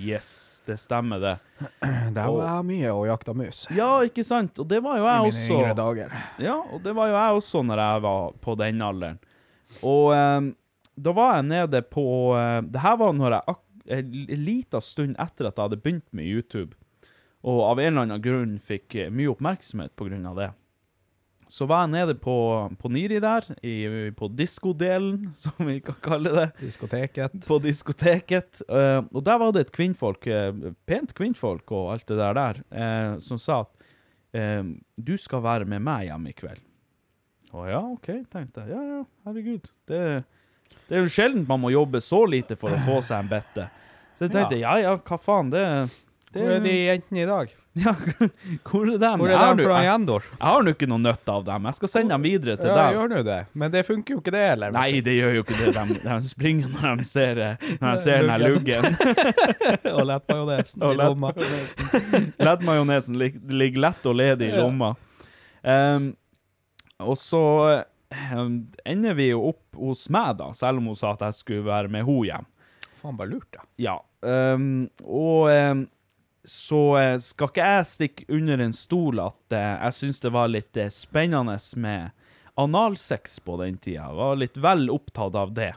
Yes, 0.01 0.63
det 0.65 0.77
stemmer 0.81 1.19
det. 1.21 1.33
Der 2.15 2.25
var 2.33 2.41
jeg 2.57 2.65
mye 2.71 2.91
og 2.93 3.05
jakta 3.07 3.33
mus. 3.37 3.63
Ja, 3.75 3.89
ikke 4.07 4.23
sant? 4.25 4.57
Og 4.59 4.67
det 4.69 4.79
var 4.83 4.97
jo 4.99 5.05
I 5.05 5.11
mine 5.13 5.29
også. 5.31 5.53
yngre 5.53 5.75
dager. 5.77 6.15
Ja, 6.41 6.55
og 6.73 6.81
det 6.83 6.95
var 6.97 7.11
jo 7.11 7.17
jeg 7.17 7.39
også 7.41 7.61
når 7.67 7.81
jeg 7.83 8.01
var 8.07 8.31
på 8.41 8.55
den 8.59 8.81
alderen. 8.81 9.19
Og 9.85 10.09
eh, 10.15 10.49
da 11.05 11.13
var 11.15 11.35
jeg 11.37 11.47
nede 11.49 11.81
på 11.91 12.03
eh, 12.39 12.59
Det 12.71 12.81
her 12.83 12.97
var 13.01 13.13
når 13.17 13.37
jeg 13.37 13.47
ak 13.55 13.61
en 13.95 14.11
liten 14.41 14.81
stund 14.81 15.13
etter 15.21 15.45
at 15.51 15.59
jeg 15.59 15.67
hadde 15.67 15.77
begynt 15.83 16.07
med 16.17 16.25
YouTube, 16.25 16.73
og 17.45 17.59
av 17.67 17.77
en 17.83 17.91
eller 17.91 18.05
annen 18.07 18.21
grunn 18.23 18.55
fikk 18.57 18.95
eh, 18.97 19.11
mye 19.13 19.29
oppmerksomhet 19.35 19.93
på 19.95 20.07
grunn 20.09 20.25
av 20.25 20.39
det. 20.41 20.47
Så 21.55 21.63
var 21.69 21.85
jeg 21.85 21.93
nede 21.93 22.17
på, 22.19 22.35
på 22.81 22.89
Niri 22.91 23.21
der, 23.23 23.45
i, 23.63 24.11
på 24.17 24.27
diskodelen, 24.35 25.29
som 25.43 25.55
vi 25.63 25.77
kan 25.83 25.95
kalle 26.03 26.33
det. 26.35 26.49
Diskoteket. 26.59 27.37
På 27.47 27.61
diskoteket. 27.63 28.59
Uh, 28.67 29.07
og 29.15 29.23
der 29.23 29.39
var 29.39 29.55
det 29.55 29.67
et 29.67 29.71
kvinnfolk, 29.75 30.27
uh, 30.27 30.73
pent 30.89 31.15
kvinnfolk 31.15 31.71
og 31.71 31.93
alt 31.93 32.07
det 32.11 32.19
der 32.19 32.35
der, 32.35 32.61
uh, 32.75 33.15
som 33.23 33.39
sa 33.41 33.63
at 33.65 33.71
du 34.99 35.13
skal 35.15 35.39
være 35.45 35.63
med 35.63 35.79
meg 35.79 36.09
hjem 36.09 36.25
i 36.27 36.33
kveld. 36.35 36.59
Å 37.55 37.61
ja, 37.69 37.77
OK, 37.87 38.09
tenkte 38.27 38.65
jeg. 38.65 38.73
Ja, 38.75 38.81
ja, 38.83 38.97
herregud. 39.23 39.69
Det, 39.87 39.99
det 40.89 40.97
er 40.97 41.05
jo 41.05 41.13
sjelden 41.13 41.45
man 41.47 41.61
må 41.63 41.71
jobbe 41.71 42.01
så 42.03 42.19
lite 42.27 42.57
for 42.59 42.75
å 42.75 42.81
få 42.83 42.97
seg 42.99 43.23
en 43.23 43.29
bette. 43.31 43.69
Så 44.17 44.27
jeg 44.27 44.33
tenkte 44.35 44.59
ja, 44.59 44.73
ja, 44.83 44.97
hva 44.99 45.19
faen, 45.23 45.53
det, 45.55 45.63
det 46.33 46.43
Hvor 46.43 46.57
er 46.57 46.67
de 46.67 46.75
jentene 46.75 47.23
i 47.23 47.29
dag? 47.31 47.55
Ja, 47.83 47.91
hvor 48.63 48.87
er 48.87 48.97
dem? 49.01 49.19
Hvor 49.19 49.27
er 49.27 49.49
dem 49.51 49.59
fra 49.67 49.79
Jendor? 49.83 50.23
Jeg 50.31 50.47
har 50.47 50.61
nå 50.63 50.71
ikke 50.71 50.87
noe 50.87 51.01
nytte 51.03 51.33
av 51.33 51.41
dem. 51.43 51.65
Jeg 51.67 51.75
skal 51.75 51.89
sende 51.91 52.13
dem 52.15 52.23
videre 52.23 52.53
til 52.61 52.69
Ja, 52.71 52.75
dem. 52.77 52.93
gjør 52.95 53.09
nå 53.11 53.23
det. 53.27 53.39
Men 53.51 53.73
det 53.73 53.81
funker 53.83 54.15
jo 54.15 54.19
ikke 54.21 54.31
det, 54.31 54.43
eller? 54.53 54.71
Nei, 54.71 55.01
det 55.03 55.15
gjør 55.17 55.33
jo 55.35 55.43
ikke 55.43 55.57
det. 55.59 55.73
De, 55.75 55.97
de 56.05 56.29
springer 56.29 56.69
når 56.71 57.01
de 57.01 57.07
ser, 57.09 57.41
eh, 57.43 57.65
når 57.81 57.89
de 57.89 58.03
ser 58.05 58.29
den 58.29 58.45
luggen. 58.45 58.87
og 59.97 60.05
lettmajonesen 60.07 60.85
i 60.87 60.91
lomma. 61.01 61.33
Lettmajonesen 62.47 63.19
lig, 63.19 63.35
ligger 63.51 63.83
lett 63.89 64.07
og 64.07 64.15
ledig 64.21 64.49
i 64.53 64.55
lomma. 64.55 64.93
Um, 65.65 66.07
og 67.03 67.17
så 67.19 67.41
um, 68.37 68.55
ender 68.87 69.17
vi 69.19 69.31
jo 69.33 69.41
opp 69.49 69.81
hos 69.81 70.05
meg, 70.15 70.37
da, 70.39 70.47
selv 70.55 70.79
om 70.79 70.87
hun 70.93 70.99
sa 70.99 71.11
at 71.17 71.27
jeg 71.27 71.41
skulle 71.41 71.67
være 71.67 71.91
med 71.91 72.07
henne 72.07 72.29
hjem. 72.29 72.47
Faen, 73.01 73.19
bare 73.19 73.33
lurt, 73.33 73.49
da. 73.51 73.67
Ja. 73.83 73.97
Um, 74.23 74.87
og 75.03 75.51
så 76.47 76.81
eh, 76.99 77.17
skal 77.21 77.51
ikke 77.51 77.67
jeg 77.67 77.89
stikke 77.89 78.25
under 78.37 78.63
en 78.65 78.73
stol 78.75 79.21
at 79.23 79.55
eh, 79.55 79.73
jeg 79.87 79.97
syns 79.99 80.21
det 80.23 80.31
var 80.35 80.51
litt 80.51 80.77
eh, 80.77 80.91
spennende 80.93 81.57
med 81.81 82.11
analsex 82.61 83.39
på 83.43 83.57
den 83.61 83.77
tida. 83.77 84.07
Jeg 84.07 84.19
var 84.21 84.39
litt 84.39 84.59
vel 84.63 84.87
opptatt 84.93 85.35
av 85.35 85.53
det. 85.57 85.73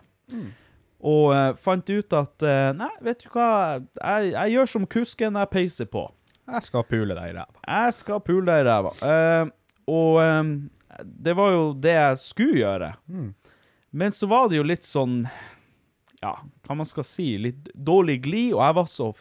Og 0.98 1.34
eh, 1.34 1.50
fant 1.58 1.90
ut 1.90 2.16
at 2.18 2.46
Nei, 2.78 2.92
vet 3.06 3.24
du 3.24 3.32
hva, 3.34 3.50
jeg, 3.80 4.32
jeg 4.34 4.54
gjør 4.54 4.72
som 4.74 4.86
kusken, 4.90 5.40
jeg 5.40 5.52
peiser 5.54 5.90
på. 5.90 6.06
Jeg 6.48 6.64
skal 6.64 6.84
pule 6.88 7.16
deg 7.16 7.32
i 7.32 7.36
ræva. 7.36 7.60
Jeg 7.66 7.96
skal 7.98 8.22
pule 8.24 8.46
deg 8.48 8.62
i 8.62 8.68
ræva. 8.68 8.92
Uh, 9.02 9.50
og 9.88 10.20
um, 10.20 10.52
det 11.04 11.34
var 11.36 11.52
jo 11.52 11.66
det 11.76 11.94
jeg 11.94 12.20
skulle 12.22 12.62
gjøre. 12.62 12.92
Men 13.90 14.12
så 14.12 14.28
var 14.30 14.48
det 14.48 14.58
jo 14.58 14.66
litt 14.66 14.84
sånn 14.84 15.22
Ja, 16.20 16.34
hva 16.66 16.76
man 16.76 16.88
skal 16.88 17.06
si, 17.06 17.36
litt 17.40 17.68
dårlig 17.74 18.18
glid, 18.24 18.56
og 18.56 18.64
jeg 18.64 18.76
var 18.80 18.88
så 18.90 19.12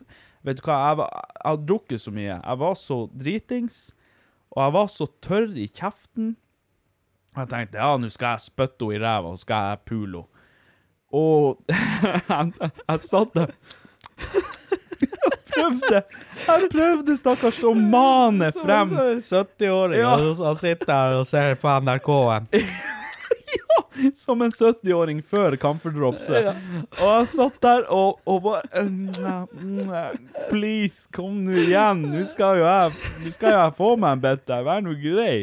Vet 0.48 0.62
du 0.62 0.66
hva, 0.70 0.78
jeg, 0.88 0.98
var, 1.02 1.10
jeg 1.36 1.46
har 1.52 1.62
drukket 1.68 2.02
så 2.02 2.12
mye. 2.16 2.36
Jeg 2.40 2.60
var 2.64 2.76
så 2.80 2.98
dritings, 3.20 3.80
og 4.56 4.62
jeg 4.64 4.76
var 4.78 4.92
så 4.94 5.08
tørr 5.28 5.58
i 5.60 5.68
kjeften. 5.68 6.30
Jeg 7.38 7.50
tenkte 7.52 7.78
ja, 7.82 7.90
nå 8.00 8.08
skal 8.14 8.38
jeg 8.38 8.46
spytte 8.48 8.88
henne 8.88 8.98
i 8.98 9.04
ræva, 9.04 9.34
og 9.34 9.38
så 9.42 9.46
skal 9.46 9.72
jeg 9.74 9.84
pule 9.92 10.24
henne. 10.24 10.46
Og 11.18 11.60
jeg, 11.68 12.72
jeg 12.90 13.04
satt 13.08 13.36
der 13.38 13.52
prøvde, 15.58 16.02
jeg 16.48 16.68
prøvde, 16.72 17.16
stakkars, 17.18 17.58
å 17.66 17.72
mane 17.78 18.52
frem 18.56 18.92
70-åring, 19.24 20.00
Ja. 20.00 20.14
og 20.16 20.36
så 20.40 20.54
sitter 20.60 20.92
jeg 20.94 21.22
og 21.22 21.28
ser 21.30 21.56
på 21.62 21.72
NRK-en. 21.82 22.48
som 24.14 24.42
en 24.42 24.54
70-åring 24.54 25.22
før 25.26 25.58
Camphordropset. 25.62 26.50
Og 27.00 27.06
jeg 27.08 27.28
satt 27.32 27.60
der 27.64 27.86
og, 27.94 28.22
og 28.30 28.42
bare 28.46 28.86
mm, 28.86 29.08
mm, 29.52 29.92
Please, 30.52 31.08
kom 31.14 31.44
nå 31.48 31.58
igjen. 31.68 32.06
Nå 32.14 32.24
skal 32.30 32.62
jo 32.62 32.68
jeg 32.68 32.96
Nå 33.24 33.34
skal 33.36 33.56
jeg 33.56 33.78
få 33.78 33.94
meg 34.00 34.18
en 34.18 34.26
bette. 34.28 34.64
Vær 34.68 34.84
nå 34.86 34.96
grei. 35.02 35.38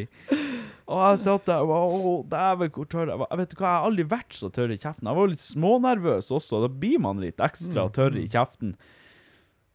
Og 0.85 1.01
jeg 1.01 1.21
satt 1.23 1.47
der 1.49 1.63
og 1.65 1.71
bare, 1.71 2.17
dæven, 2.35 2.75
hvor 2.75 2.89
tørr 2.93 3.13
jeg 3.15 3.21
var. 3.23 3.31
Jeg 3.33 3.41
vet 3.41 3.55
du 3.55 3.57
hva, 3.57 3.65
jeg 3.65 3.79
har 3.79 3.87
aldri 3.89 4.05
vært 4.11 4.37
så 4.37 4.51
tørr 4.53 4.75
i 4.75 4.81
kjeften. 4.81 5.09
Jeg 5.09 5.19
var 5.19 5.31
litt 5.33 5.45
smånervøs 5.45 6.29
også, 6.37 6.61
da 6.67 6.69
blir 6.69 7.01
man 7.01 7.23
litt 7.25 7.41
ekstra 7.45 7.87
tørr 7.95 8.19
i 8.21 8.27
kjeften. 8.29 8.75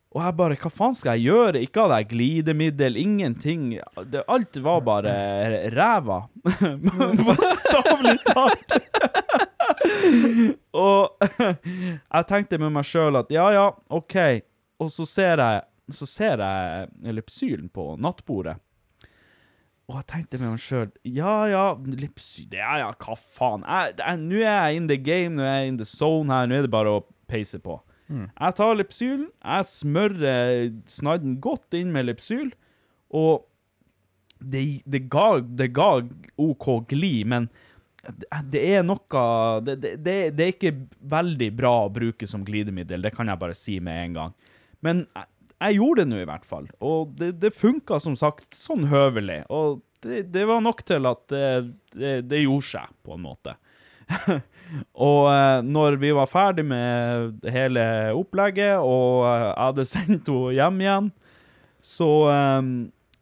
Og 0.09 0.23
jeg 0.23 0.33
bare, 0.39 0.55
hva 0.57 0.69
faen 0.73 0.95
skal 0.97 1.19
jeg 1.19 1.29
gjøre? 1.29 1.59
Ikke 1.61 1.83
hadde 1.83 1.97
jeg 2.01 2.07
glidemiddel, 2.09 2.95
ingenting. 2.97 3.65
Det, 4.09 4.23
alt 4.25 4.57
var 4.65 4.79
bare 4.81 5.11
ræva. 5.69 6.23
Bokstavelig 7.27 8.15
talt. 8.25 8.73
og 10.85 11.27
jeg 12.15 12.25
tenkte 12.31 12.57
med 12.57 12.73
meg 12.73 12.87
sjøl 12.89 13.19
at 13.21 13.29
ja, 13.33 13.45
ja, 13.53 13.67
OK. 13.93 14.17
Og 14.81 14.89
så 14.95 15.05
ser 15.05 15.43
jeg, 15.43 15.61
så 15.93 16.07
ser 16.09 16.41
jeg 16.41 17.13
Lipsylen 17.19 17.69
på 17.69 17.91
nattbordet. 18.01 18.57
Og 19.89 19.99
jeg 19.99 20.07
tenkte 20.09 20.37
med 20.41 20.55
meg 20.55 20.61
sjøl 20.61 20.89
Ja, 21.05 21.35
ja, 21.49 21.63
Lipsyl 21.97 22.53
Ja, 22.53 22.75
ja, 22.81 22.89
hva 22.93 23.15
faen? 23.17 23.61
Nå 24.25 24.41
er 24.41 24.49
jeg 24.69 24.81
in 24.81 24.89
the 24.89 24.97
game, 24.97 25.37
nå 25.37 25.45
er 25.45 25.61
jeg 25.61 25.75
in 25.75 25.79
the 25.83 25.87
zone 25.89 26.33
her. 26.33 26.49
Nå 26.49 26.57
er 26.57 26.65
det 26.65 26.73
bare 26.73 26.97
å 26.97 27.05
peise 27.29 27.61
på. 27.61 27.77
Jeg 28.09 28.57
tar 28.57 28.77
Lepsylen, 28.77 29.27
jeg 29.43 29.69
smører 29.69 30.69
snadden 30.89 31.37
godt 31.43 31.77
inn 31.77 31.91
med 31.93 32.07
Lepsyl, 32.07 32.51
og 33.13 33.45
det, 34.39 34.81
det, 34.89 35.03
ga, 35.11 35.39
det 35.43 35.69
ga 35.75 35.89
OK 36.39 36.69
gli, 36.89 37.21
men 37.27 37.49
det, 38.49 38.61
er 38.63 38.85
noe 38.87 39.25
det, 39.65 39.75
det, 39.99 40.15
er 40.31 40.53
ikke 40.53 40.73
veldig 41.11 41.49
bra 41.57 41.73
å 41.83 41.91
bruke 41.93 42.27
som 42.29 42.45
glidemiddel, 42.47 43.03
det 43.03 43.13
kan 43.15 43.29
jeg 43.29 43.41
bare 43.41 43.57
si 43.57 43.77
med 43.83 44.05
en 44.05 44.17
gang. 44.17 44.37
Men 44.85 45.03
jeg, 45.11 45.29
jeg 45.59 45.77
gjorde 45.81 46.05
det 46.05 46.09
nå 46.13 46.21
i 46.23 46.29
hvert 46.29 46.47
fall, 46.47 46.69
og 46.79 47.13
det, 47.19 47.33
det 47.43 47.53
funka 47.57 47.99
som 48.01 48.15
sagt 48.17 48.55
sånn 48.57 48.87
høvelig, 48.89 49.43
og 49.51 49.83
det, 49.99 50.45
var 50.47 50.63
nok 50.63 50.85
til 50.87 51.09
at 51.09 51.25
det, 51.27 52.13
det 52.23 52.45
gjorde 52.45 52.69
seg, 52.69 52.93
på 53.03 53.17
en 53.17 53.25
måte. 53.25 53.57
og 54.93 55.29
eh, 55.31 55.59
når 55.65 55.97
vi 56.01 56.11
var 56.15 56.29
ferdig 56.29 56.65
med 56.67 57.45
hele 57.49 57.83
opplegget, 58.17 58.77
og 58.77 59.25
eh, 59.25 59.43
jeg 59.47 59.57
hadde 59.63 59.89
sendt 59.93 60.31
henne 60.31 60.55
hjem 60.57 60.79
igjen, 60.85 61.11
så 61.79 62.09
um, 62.59 62.71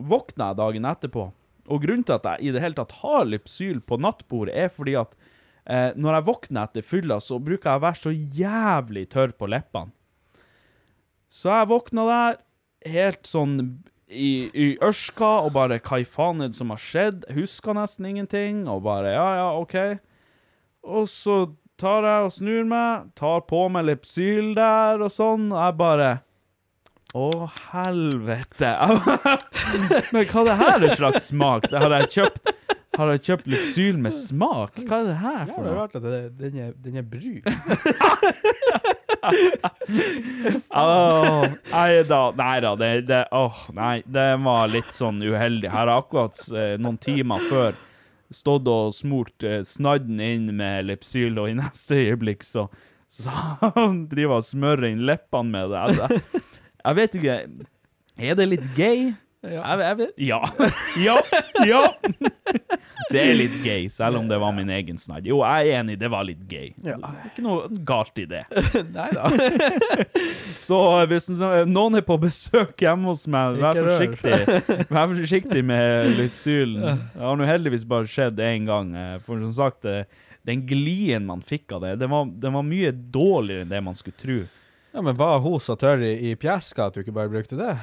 våkna 0.01 0.51
jeg 0.51 0.59
dagen 0.61 0.87
etterpå. 0.89 1.27
Og 1.67 1.83
grunnen 1.83 2.05
til 2.07 2.15
at 2.15 2.27
jeg 2.31 2.47
i 2.47 2.53
det 2.55 2.63
hele 2.63 2.77
tatt 2.77 2.95
har 3.01 3.27
Lypsyl 3.27 3.81
på 3.85 3.99
nattbordet, 4.01 4.55
er 4.55 4.71
fordi 4.73 4.95
at 4.99 5.13
eh, 5.67 5.91
når 5.99 6.19
jeg 6.19 6.27
våkner 6.31 6.63
etter 6.65 6.85
fylla, 6.85 7.19
så 7.23 7.39
bruker 7.43 7.69
jeg 7.69 7.81
å 7.81 7.85
være 7.85 8.01
så 8.01 8.15
jævlig 8.15 9.05
tørr 9.13 9.35
på 9.37 9.51
leppene. 9.51 9.93
Så 11.27 11.51
jeg 11.51 11.69
våkna 11.69 12.07
der, 12.07 12.37
helt 12.87 13.27
sånn 13.27 13.57
i, 14.07 14.47
i 14.55 14.67
ørska, 14.83 15.31
og 15.43 15.51
bare 15.57 15.81
hva 15.83 15.99
i 15.99 16.07
faen 16.07 16.43
er 16.43 16.53
det 16.53 16.59
som 16.59 16.71
har 16.71 16.79
skjedd? 16.79 17.25
Huska 17.35 17.75
nesten 17.75 18.07
ingenting, 18.07 18.63
og 18.71 18.85
bare 18.87 19.11
ja, 19.11 19.27
ja, 19.41 19.49
OK. 19.59 19.75
Og 20.87 21.07
så 21.11 21.41
tar 21.77 22.05
jeg 22.07 22.27
og 22.29 22.31
snur 22.33 22.63
meg, 22.69 23.09
tar 23.19 23.43
på 23.49 23.65
meg 23.73 23.85
Lepsyl 23.91 24.53
der 24.57 25.03
og 25.03 25.11
sånn, 25.13 25.49
og 25.53 25.59
jeg 25.61 25.75
bare 25.81 26.07
Å, 27.17 27.27
helvete. 27.73 28.71
Men 30.13 30.25
hva 30.29 30.41
er 30.41 30.47
det 30.49 30.55
her 30.61 30.85
er 30.87 30.95
slags 30.99 31.29
smak? 31.31 31.67
Det 31.71 31.79
har 31.81 31.91
jeg 31.99 32.09
kjøpt 32.17 32.51
Har 32.97 33.11
jeg 33.13 33.21
kjøpt 33.29 33.47
Lepsyl 33.53 33.97
med 34.01 34.13
smak? 34.15 34.79
Hva 34.89 34.95
er 35.03 35.07
det 35.11 35.17
her 35.21 35.43
for 35.45 35.47
Det 35.47 35.53
for 35.53 35.61
er 35.61 35.69
noe? 35.69 35.77
rart 35.77 35.93
at 35.99 36.03
det, 36.07 36.21
den, 36.41 36.53
er, 36.65 36.71
den 36.81 36.95
er 36.97 37.05
brun. 37.07 37.43
Åh, 40.77 41.45
nei 41.71 42.03
da, 42.07 42.21
nei 42.37 42.55
da, 42.63 42.71
det, 42.79 42.89
det, 43.09 43.21
oh, 43.35 43.57
nei, 43.75 43.99
det 44.05 44.27
var 44.43 44.69
litt 44.71 44.91
sånn 44.95 45.19
uheldig. 45.23 45.69
Her 45.73 45.87
er 45.89 45.95
akkurat 45.99 46.39
eh, 46.53 46.75
noen 46.81 46.97
timer 47.01 47.43
før 47.49 47.75
stått 48.33 48.67
og 48.71 48.93
smurt 48.95 49.45
eh, 49.45 49.61
snadden 49.65 50.19
inn 50.23 50.49
med 50.57 50.87
Lepsyl, 50.89 51.37
og 51.39 51.51
i 51.51 51.57
neste 51.61 51.99
øyeblikk 52.03 52.45
så, 52.47 52.67
så 53.11 53.33
han 53.77 54.05
driver 54.11 54.41
og 54.41 54.47
smører 54.47 54.91
inn 54.91 55.05
leppene 55.07 55.53
med 55.53 55.73
det. 55.73 55.85
Altså, 55.87 56.43
jeg 56.83 56.99
vet 57.01 57.17
ikke, 57.19 57.39
er 58.17 58.37
det 58.39 58.49
litt 58.49 58.67
gay? 58.77 59.11
Jeg, 59.53 59.79
jeg 59.83 59.97
vet, 59.99 60.19
ja. 60.27 60.39
ja, 61.07 61.17
ja. 61.67 61.81
Det 63.11 63.21
er 63.21 63.37
litt 63.37 63.53
gay, 63.63 63.85
selv 63.93 64.17
om 64.19 64.25
det 64.27 64.35
var 64.41 64.51
min 64.55 64.67
egen 64.73 64.97
snadd. 64.99 65.27
Jo, 65.29 65.37
jeg 65.45 65.69
er 65.69 65.79
enig, 65.79 65.95
det 66.01 66.09
var 66.11 66.25
litt 66.27 66.41
gay. 66.49 66.73
Det 66.83 66.91
er 66.97 67.29
ikke 67.29 67.43
noe 67.45 67.67
galt 67.87 68.19
i 68.19 68.25
det. 68.27 68.41
Nei 68.97 69.05
da. 69.15 69.29
Så 70.59 70.79
eh, 70.97 71.05
hvis 71.11 71.29
noen 71.31 71.99
er 71.99 72.03
på 72.07 72.17
besøk 72.19 72.73
hjemme 72.83 73.13
hos 73.13 73.23
meg, 73.31 73.61
vær 73.63 73.79
forsiktig. 73.79 74.87
Vær 74.91 75.07
forsiktig 75.13 75.63
med 75.69 76.11
Lypsylen. 76.17 76.83
Det 77.15 77.23
har 77.23 77.39
nå 77.39 77.47
heldigvis 77.47 77.85
bare 77.87 78.09
skjedd 78.11 78.41
én 78.43 78.67
gang. 78.67 78.91
eh, 78.97 79.15
For 79.23 79.39
som 79.45 79.55
sagt, 79.55 79.87
eh, 79.87 80.03
den 80.47 80.65
glien 80.67 81.23
man 81.29 81.39
fikk 81.45 81.77
av 81.77 81.85
det, 81.87 81.95
den 82.03 82.11
var, 82.11 82.27
den 82.27 82.55
var 82.59 82.65
mye 82.67 82.91
dårligere 82.91 83.63
enn 83.67 83.71
det 83.71 83.83
man 83.87 83.95
skulle 83.99 84.19
tro. 84.19 84.41
Ja, 84.95 85.03
men 85.05 85.15
var 85.19 85.39
hun 85.43 85.59
så 85.63 85.75
tørr 85.79 86.03
i, 86.07 86.13
i 86.31 86.35
pjeska 86.39 86.89
at 86.89 86.95
du 86.97 87.03
ikke 87.05 87.15
bare 87.15 87.31
brukte 87.31 87.55
det? 87.59 87.73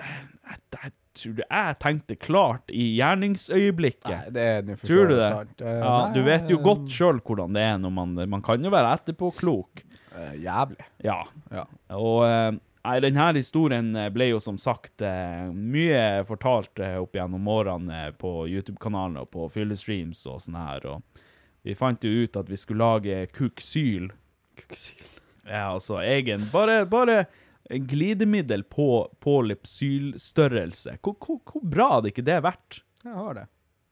Jeg, 0.00 0.92
tror 1.14 1.34
det 1.38 1.44
jeg 1.46 1.76
tenkte 1.78 2.16
klart 2.18 2.70
i 2.74 2.88
gjerningsøyeblikket. 2.98 4.10
Nei, 4.10 4.30
det 4.34 4.42
er 4.56 4.62
det 4.66 4.76
Tror 4.82 5.08
du 5.08 5.14
det? 5.16 5.28
sant. 5.30 5.60
Eh, 5.62 5.78
Ja, 5.78 5.94
du 6.14 6.20
vet 6.26 6.50
jo 6.50 6.58
godt 6.64 6.88
sjøl 6.90 7.20
hvordan 7.22 7.54
det 7.54 7.62
er 7.62 7.78
når 7.78 7.92
man 7.94 8.14
Man 8.30 8.42
kan 8.42 8.62
jo 8.64 8.70
være 8.74 8.94
etterpåklok. 8.98 9.84
eh, 10.16 10.34
Jævlig. 10.42 10.84
Ja. 11.06 11.20
Ja. 11.54 11.64
Og 11.94 12.24
eh, 12.26 12.50
nei, 12.84 12.96
denne 13.00 13.28
historien 13.38 13.94
eh, 13.96 14.10
ble 14.10 14.28
jo 14.32 14.40
som 14.42 14.58
sagt 14.58 15.02
eh, 15.06 15.46
mye 15.54 16.24
fortalt 16.26 16.78
eh, 16.82 16.98
opp 17.00 17.14
gjennom 17.14 17.46
årene 17.48 18.08
eh, 18.08 18.10
på 18.18 18.34
YouTube-kanalen 18.50 19.16
og 19.22 19.30
på 19.30 19.46
fyllestreams 19.54 20.26
og 20.26 20.42
sånn 20.42 20.58
her, 20.58 20.84
og 20.96 21.22
vi 21.64 21.72
fant 21.78 22.02
jo 22.04 22.10
ut 22.26 22.36
at 22.36 22.50
vi 22.50 22.56
skulle 22.60 22.84
lage 22.84 23.22
kuksyl. 23.32 24.10
Ja, 25.46 25.70
altså 25.74 25.98
egen 26.04 26.44
Bare, 26.52 26.84
bare 26.88 27.24
glidemiddel 27.70 28.64
på, 28.64 28.88
på 29.20 29.38
Lypsyl-størrelse. 29.48 30.98
Hvor, 31.02 31.16
hvor, 31.20 31.40
hvor 31.48 31.64
bra 31.64 31.88
hadde 31.96 32.12
ikke 32.12 32.26
det 32.26 32.38
vært? 32.44 32.82
Jeg 33.04 33.16
har 33.16 33.40
det. 33.40 33.46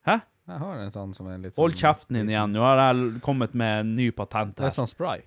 Hæ? 0.08 0.18
Jeg 0.50 0.58
har 0.58 0.80
en 0.82 0.94
sånn 0.94 1.12
som 1.14 1.28
er 1.30 1.38
litt 1.38 1.54
sånn 1.54 1.62
Hold 1.62 1.76
kjeften 1.78 2.18
din 2.18 2.32
igjen. 2.32 2.54
Nå 2.54 2.64
har 2.64 2.80
jeg 2.82 3.20
kommet 3.24 3.52
med 3.54 3.84
en 3.84 3.92
ny 3.98 4.10
patent 4.14 4.56
her. 4.58 4.66
Det 4.66 4.72
er 4.72 4.78
sånn 4.80 4.90
spray 4.90 5.22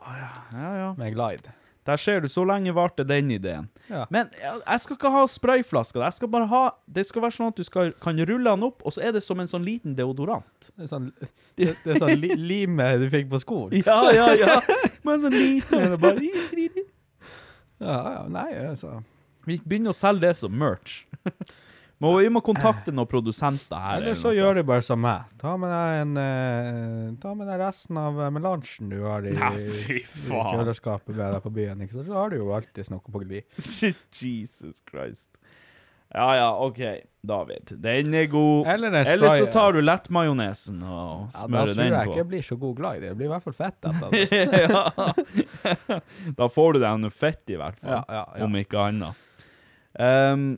Ja, 0.00 0.12
ja. 0.20 0.70
ja. 0.78 0.92
med 0.98 1.16
glide. 1.16 1.56
Der 1.86 1.96
ser 1.96 2.20
du, 2.20 2.28
så 2.28 2.44
lenge 2.44 2.74
varte 2.76 3.04
den 3.08 3.30
ideen. 3.32 3.68
Ja. 3.88 4.04
Men 4.12 4.28
jeg, 4.36 4.80
skal 4.82 4.96
ikke 4.98 5.10
ha 5.10 5.22
sprayflasker. 5.26 6.04
Jeg 6.04 6.18
skal 6.18 6.30
bare 6.30 6.46
ha 6.50 6.60
Det 6.86 7.06
skal 7.08 7.24
være 7.24 7.34
sånn 7.38 7.50
at 7.50 7.56
du 7.56 7.64
skal, 7.66 7.92
kan 8.04 8.20
rulle 8.28 8.52
den 8.52 8.66
opp, 8.68 8.84
og 8.84 8.94
så 8.94 9.08
er 9.08 9.16
det 9.16 9.22
som 9.24 9.40
en 9.40 9.48
sånn 9.50 9.64
liten 9.66 9.96
deodorant. 9.98 10.70
Det 10.76 10.86
er 10.86 10.90
sånn, 10.92 11.08
det, 11.58 11.72
det 11.82 11.96
er 11.96 12.02
sånn 12.04 12.14
li, 12.20 12.34
lime 12.36 12.92
du 13.00 13.08
fikk 13.12 13.30
på 13.32 13.42
skoen. 13.42 13.74
Ja, 13.88 14.02
ja, 14.14 14.28
ja. 14.36 14.60
Men 15.02 15.16
en 15.16 15.24
sånn 15.24 15.38
liten 15.38 15.96
bare 15.98 16.20
Ja, 17.80 17.98
ja, 18.14 18.22
nei, 18.28 18.50
altså. 18.68 19.00
Vi 19.48 19.56
begynner 19.64 19.94
å 19.94 19.96
selge 19.96 20.28
det 20.28 20.34
som 20.36 20.52
merch. 20.52 21.02
må, 22.02 22.12
vi 22.20 22.28
må 22.32 22.42
kontakte 22.44 22.92
noen 22.92 23.08
produsenter 23.08 23.80
her. 23.80 24.02
Eller 24.02 24.18
så 24.18 24.34
gjør 24.36 24.60
du 24.60 24.64
bare 24.68 24.84
som 24.84 25.00
meg. 25.00 25.30
Ta 25.40 25.54
med 25.60 25.72
deg 25.72 26.02
en 26.02 26.20
eh, 26.20 27.06
Ta 27.22 27.32
med 27.36 27.48
deg 27.48 27.62
resten 27.62 28.00
av 28.00 28.20
melansjen 28.36 28.90
melangen 28.90 28.92
du 28.92 29.08
har 29.08 29.28
i, 29.28 29.32
Nei, 29.36 29.54
fy 29.80 30.02
i 30.02 30.04
kjøleskapet 30.28 31.14
med 31.14 31.24
deg 31.24 31.40
på 31.46 31.54
byen. 31.56 31.86
Ikke? 31.86 32.02
Så 32.04 32.06
har 32.12 32.32
du 32.32 32.40
jo 32.42 32.52
alltid 32.56 32.92
noe 32.92 33.16
på 33.16 33.24
glid. 33.24 33.48
Jesus 34.20 34.84
Christ. 34.84 35.40
Ja, 36.14 36.36
ja, 36.36 36.48
OK, 36.58 36.80
David. 37.22 37.72
Den 37.78 38.14
er 38.14 38.26
god. 38.26 38.66
Eller 38.66 38.94
er 38.98 39.12
Eller 39.12 39.36
så 39.38 39.46
tar 39.52 39.76
du 39.76 39.80
lettmajonesen 39.84 40.80
og 40.82 41.28
smører 41.36 41.44
Ja, 41.44 41.50
da 41.52 41.60
tror 41.60 41.76
den 41.76 41.92
jeg 41.92 41.94
på. 41.94 42.10
ikke 42.10 42.18
jeg 42.18 42.28
blir 42.32 42.46
så 42.48 42.56
god 42.58 42.76
glad 42.80 42.96
i 42.96 43.00
det. 43.04 43.10
Det 43.12 43.18
blir 43.20 43.28
i 43.28 43.30
hvert 43.30 43.44
fall 43.44 43.58
fett 43.60 43.90
etter 43.90 44.10
det. 44.10 44.40
ja. 44.64 46.00
Da 46.40 46.48
får 46.50 46.72
du 46.74 46.80
deg 46.82 47.04
noe 47.04 47.14
fett, 47.14 47.44
i 47.46 47.60
hvert 47.60 47.78
fall. 47.78 47.92
Ja, 47.94 48.02
ja, 48.08 48.24
ja. 48.40 48.48
Om 48.48 48.58
ikke 48.58 48.82
annet. 48.88 49.22
Um, 49.94 50.48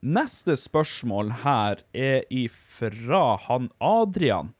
neste 0.00 0.56
spørsmål 0.56 1.34
her 1.44 1.84
er 1.92 2.24
ifra 2.32 3.26
han 3.44 3.68
Adrian. 3.84 4.54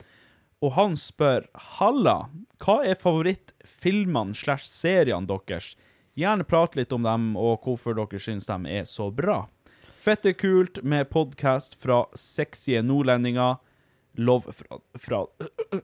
Og 0.65 0.77
han 0.77 0.95
spør 0.97 1.49
Halla, 1.79 2.27
hva 2.61 2.79
er 2.85 3.01
favorittfilmene 3.01 4.37
slash 4.37 4.69
seriene 4.69 5.29
deres? 5.29 5.73
Gjerne 6.15 6.45
prate 6.47 6.79
litt 6.79 6.93
om 6.95 7.05
dem, 7.05 7.33
og 7.41 7.65
hvorfor 7.65 7.97
dere 7.97 8.21
syns 8.23 8.47
de 8.49 8.61
er 8.71 8.85
så 8.89 9.09
bra. 9.13 9.47
Fette 10.05 10.33
kult 10.37 10.83
med 10.83 11.09
podkast 11.09 11.79
fra 11.83 12.03
sexy 12.15 12.75
nordlendinger. 12.85 13.57
Love 14.21 14.53
fra, 14.53 14.77
fra 15.01 15.21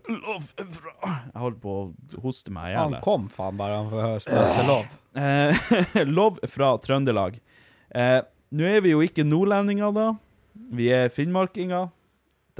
Love 0.09 0.67
fra 0.75 0.93
Jeg 1.09 1.41
holder 1.41 1.57
på 1.63 1.77
å 1.79 1.87
hoste 2.21 2.53
meg 2.53 2.69
i 2.69 2.75
hjel. 2.75 2.93
Han 2.99 3.05
kom 3.07 3.25
faen 3.33 3.57
bare, 3.57 3.79
han 3.81 3.89
får 3.89 4.05
høre 4.05 4.21
spørste 4.27 4.67
lov. 4.69 4.93
Eh, 5.17 5.73
love 6.19 6.53
fra 6.53 6.75
Trøndelag. 6.85 7.41
Eh, 7.97 8.21
Nå 8.53 8.69
er 8.69 8.85
vi 8.85 8.93
jo 8.93 9.01
ikke 9.07 9.25
nordlendinger, 9.25 9.97
da. 9.97 10.07
Vi 10.77 10.93
er 10.93 11.09
finnmarkinger. 11.15 11.89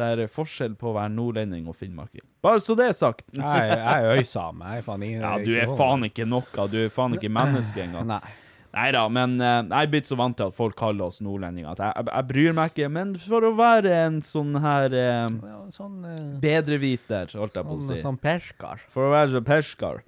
Det 0.01 0.11
er 0.15 0.33
forskjell 0.33 0.81
på 0.81 0.95
å 0.95 0.97
være 0.97 1.13
nordlending 1.13 1.69
og 1.69 1.77
finnmarking. 1.77 2.25
Bare 2.41 2.65
så 2.65 2.73
det 2.79 2.89
er 2.89 2.97
sagt. 2.97 3.27
Nei, 3.37 3.57
jeg 3.69 3.81
er 3.85 4.23
øysame. 4.23 4.73
Jeg 4.73 4.81
er 4.81 4.87
faen 4.89 5.05
ingen 5.05 5.27
Ja, 5.29 5.37
du 5.45 5.53
er 5.61 5.77
faen 5.77 6.09
ikke 6.09 6.25
noe. 6.25 6.69
Du 6.73 6.79
er 6.87 6.95
faen 6.95 7.21
ikke 7.21 7.29
menneske 7.37 7.85
engang. 7.85 8.09
Nei. 8.17 8.23
Nei 8.71 8.87
da, 8.95 9.01
men 9.11 9.33
eh, 9.43 9.57
jeg 9.67 9.89
er 9.89 9.91
blitt 9.91 10.07
så 10.07 10.15
vant 10.19 10.37
til 10.39 10.47
at 10.51 10.55
folk 10.55 10.77
kaller 10.79 11.09
oss 11.11 11.19
nordlendinger 11.25 11.73
at 11.73 11.81
jeg, 11.83 11.95
jeg, 11.97 12.11
jeg 12.15 12.29
bryr 12.31 12.55
meg 12.55 12.71
ikke. 12.71 12.91
Men 12.95 13.17
for 13.25 13.47
å 13.49 13.51
være 13.59 13.97
en 14.07 14.21
sånn 14.23 14.55
her 14.63 14.95
eh, 14.95 15.27
Ja, 15.51 15.59
sånn 15.75 15.97
eh, 16.07 16.21
bedreviter, 16.45 17.33
holdt 17.41 17.59
jeg 17.59 17.67
på 17.67 17.75
å 17.75 17.81
sånn, 17.83 17.97
si. 17.99 18.05
sånn 18.05 18.21
perskar. 18.23 18.85
For 18.95 19.09
å 19.09 19.13
være 19.17 19.33
så 19.35 19.43
perskar. 19.47 20.03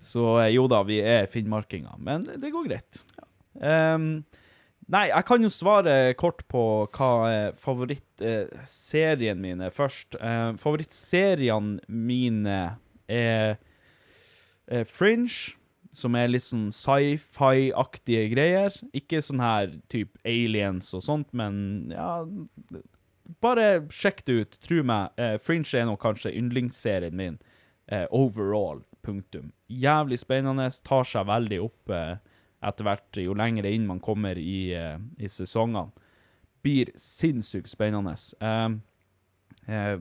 Så 0.00 0.24
eh, 0.40 0.54
jo 0.54 0.64
da, 0.72 0.80
vi 0.88 1.02
er 1.04 1.28
finnmarkinger. 1.28 2.00
Men 2.00 2.24
det 2.40 2.52
går 2.54 2.68
greit. 2.70 3.02
Ehm, 3.60 4.22
nei, 4.88 5.08
jeg 5.10 5.26
kan 5.28 5.42
jo 5.44 5.50
svare 5.52 5.98
kort 6.16 6.44
på 6.48 6.64
hva 6.94 7.10
eh, 7.28 7.48
favorittserien 7.60 9.40
min 9.42 9.60
er 9.68 9.74
først. 9.74 10.16
Eh, 10.16 10.52
Favorittseriene 10.62 11.80
mine 11.92 12.60
er 13.10 13.56
eh, 14.70 14.84
Fringe, 14.88 15.56
som 15.94 16.16
er 16.18 16.30
litt 16.30 16.44
sånn 16.44 16.68
sci-fi-aktige 16.74 18.28
greier. 18.32 18.74
Ikke 18.96 19.22
sånn 19.24 19.42
her 19.42 19.72
type 19.92 20.20
aliens 20.28 20.92
og 20.96 21.04
sånt, 21.06 21.32
men 21.36 21.92
ja 21.94 22.22
Bare 23.44 23.82
sjekk 23.92 24.22
det 24.24 24.34
ut. 24.34 24.54
Tro 24.64 24.78
meg, 24.88 25.10
eh, 25.20 25.34
Fringe 25.36 25.68
er 25.76 25.84
nok 25.84 26.00
kanskje 26.00 26.32
yndlingsserien 26.32 27.12
min 27.12 27.34
eh, 27.92 28.06
overall. 28.08 28.80
Punktum. 29.04 29.50
Jævlig 29.68 30.16
spennende. 30.22 30.70
Tar 30.84 31.04
seg 31.04 31.26
veldig 31.28 31.58
opp 31.66 31.92
eh, 31.92 32.16
etter 32.64 32.88
hvert, 32.88 33.20
jo 33.20 33.36
lenger 33.38 33.68
inn 33.68 33.86
man 33.86 34.00
kommer 34.00 34.38
i, 34.40 34.72
eh, 34.74 34.96
i 35.20 35.28
sesongene. 35.30 35.92
Blir 36.64 36.90
sinnssykt 36.98 37.70
spennende. 37.70 38.16
Eh, 38.40 38.70
eh, 39.68 39.94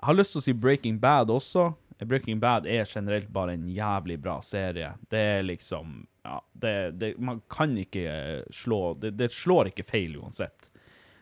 jeg 0.00 0.08
har 0.08 0.16
lyst 0.16 0.34
til 0.34 0.40
å 0.40 0.46
si 0.48 0.56
Breaking 0.56 0.98
Bad 0.98 1.30
også. 1.30 1.74
Breaking 2.06 2.40
Bad 2.40 2.66
er 2.66 2.84
generelt 2.88 3.28
bare 3.28 3.54
en 3.54 3.66
jævlig 3.68 4.18
bra 4.22 4.38
serie. 4.44 4.94
Det 5.10 5.20
er 5.36 5.42
liksom 5.42 6.06
Ja, 6.24 6.40
det, 6.52 6.90
det 7.00 7.14
Man 7.18 7.40
kan 7.48 7.76
ikke 7.78 8.04
eh, 8.08 8.42
slå 8.52 8.94
det, 9.00 9.14
det 9.16 9.32
slår 9.32 9.70
ikke 9.70 9.86
feil 9.88 10.16
uansett. 10.20 10.70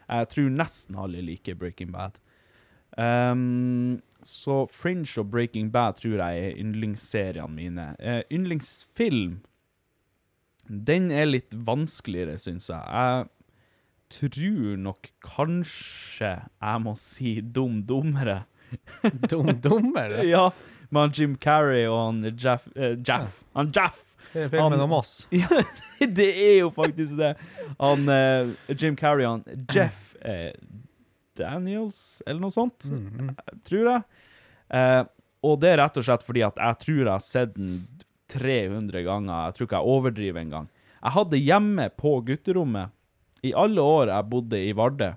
Jeg 0.08 0.28
tror 0.32 0.50
nesten 0.50 0.96
alle 0.98 1.22
liker 1.22 1.54
Breaking 1.54 1.92
Bad. 1.92 2.18
Um, 2.96 4.00
så 4.24 4.64
Fringe 4.66 5.20
og 5.20 5.28
Breaking 5.30 5.68
Bad 5.70 6.00
tror 6.00 6.16
jeg 6.18 6.44
er 6.46 6.56
yndlingsseriene 6.58 7.54
mine. 7.54 7.90
Uh, 8.00 8.22
yndlingsfilm 8.32 9.42
Den 10.66 11.10
er 11.12 11.28
litt 11.28 11.54
vanskeligere, 11.54 12.38
syns 12.40 12.70
jeg. 12.72 12.82
Jeg 12.88 13.28
tror 14.12 14.80
nok 14.80 15.10
kanskje 15.24 16.32
jeg 16.48 16.82
må 16.84 16.96
si 16.98 17.38
Dum 17.40 17.82
Dummere. 17.88 18.42
Dum 19.30 19.52
Dummer? 19.60 20.18
ja, 20.24 20.50
med 20.90 21.00
han 21.02 21.12
Jim 21.14 21.36
Carrey 21.36 21.86
og 21.86 21.98
han 22.06 22.22
Jeff, 22.38 22.66
eh, 22.76 22.94
Jeff. 23.06 23.42
Han 23.54 23.72
Jeff! 23.76 24.04
Det 24.32 24.42
er 24.44 24.48
filmen 24.52 24.72
Han- 24.76 24.84
om 24.88 24.92
oss. 24.98 25.26
Ja, 25.32 26.06
det 26.06 26.28
er 26.36 26.56
jo 26.60 26.68
faktisk 26.70 27.16
det. 27.18 27.32
Han 27.80 28.08
eh, 28.12 28.50
Jim 28.76 28.96
Carrey, 28.96 29.24
han 29.26 29.44
Jeff 29.74 30.14
eh, 30.20 30.52
Daniels, 31.38 32.22
eller 32.26 32.40
noe 32.42 32.52
sånt, 32.54 32.88
tror 33.66 33.88
jeg. 33.92 34.02
Eh, 34.74 35.02
og 35.46 35.60
det 35.62 35.70
er 35.72 35.80
rett 35.80 35.96
og 36.00 36.04
slett 36.06 36.24
fordi 36.26 36.42
at 36.46 36.58
jeg 36.58 36.78
tror 36.82 36.98
jeg 37.04 37.12
har 37.12 37.22
sett 37.24 37.54
den 37.56 37.76
300 38.32 39.04
ganger. 39.06 39.46
Jeg 39.48 39.56
tror 39.56 39.68
ikke 39.68 39.78
jeg 39.80 39.92
overdriver 39.94 40.42
engang. 40.42 40.66
Jeg 40.98 41.14
hadde 41.14 41.38
hjemme 41.40 41.86
på 41.96 42.16
gutterommet, 42.26 42.90
i 43.46 43.52
alle 43.54 43.78
år 43.86 44.10
jeg 44.10 44.26
bodde 44.32 44.58
i 44.66 44.72
Vardø, 44.74 45.12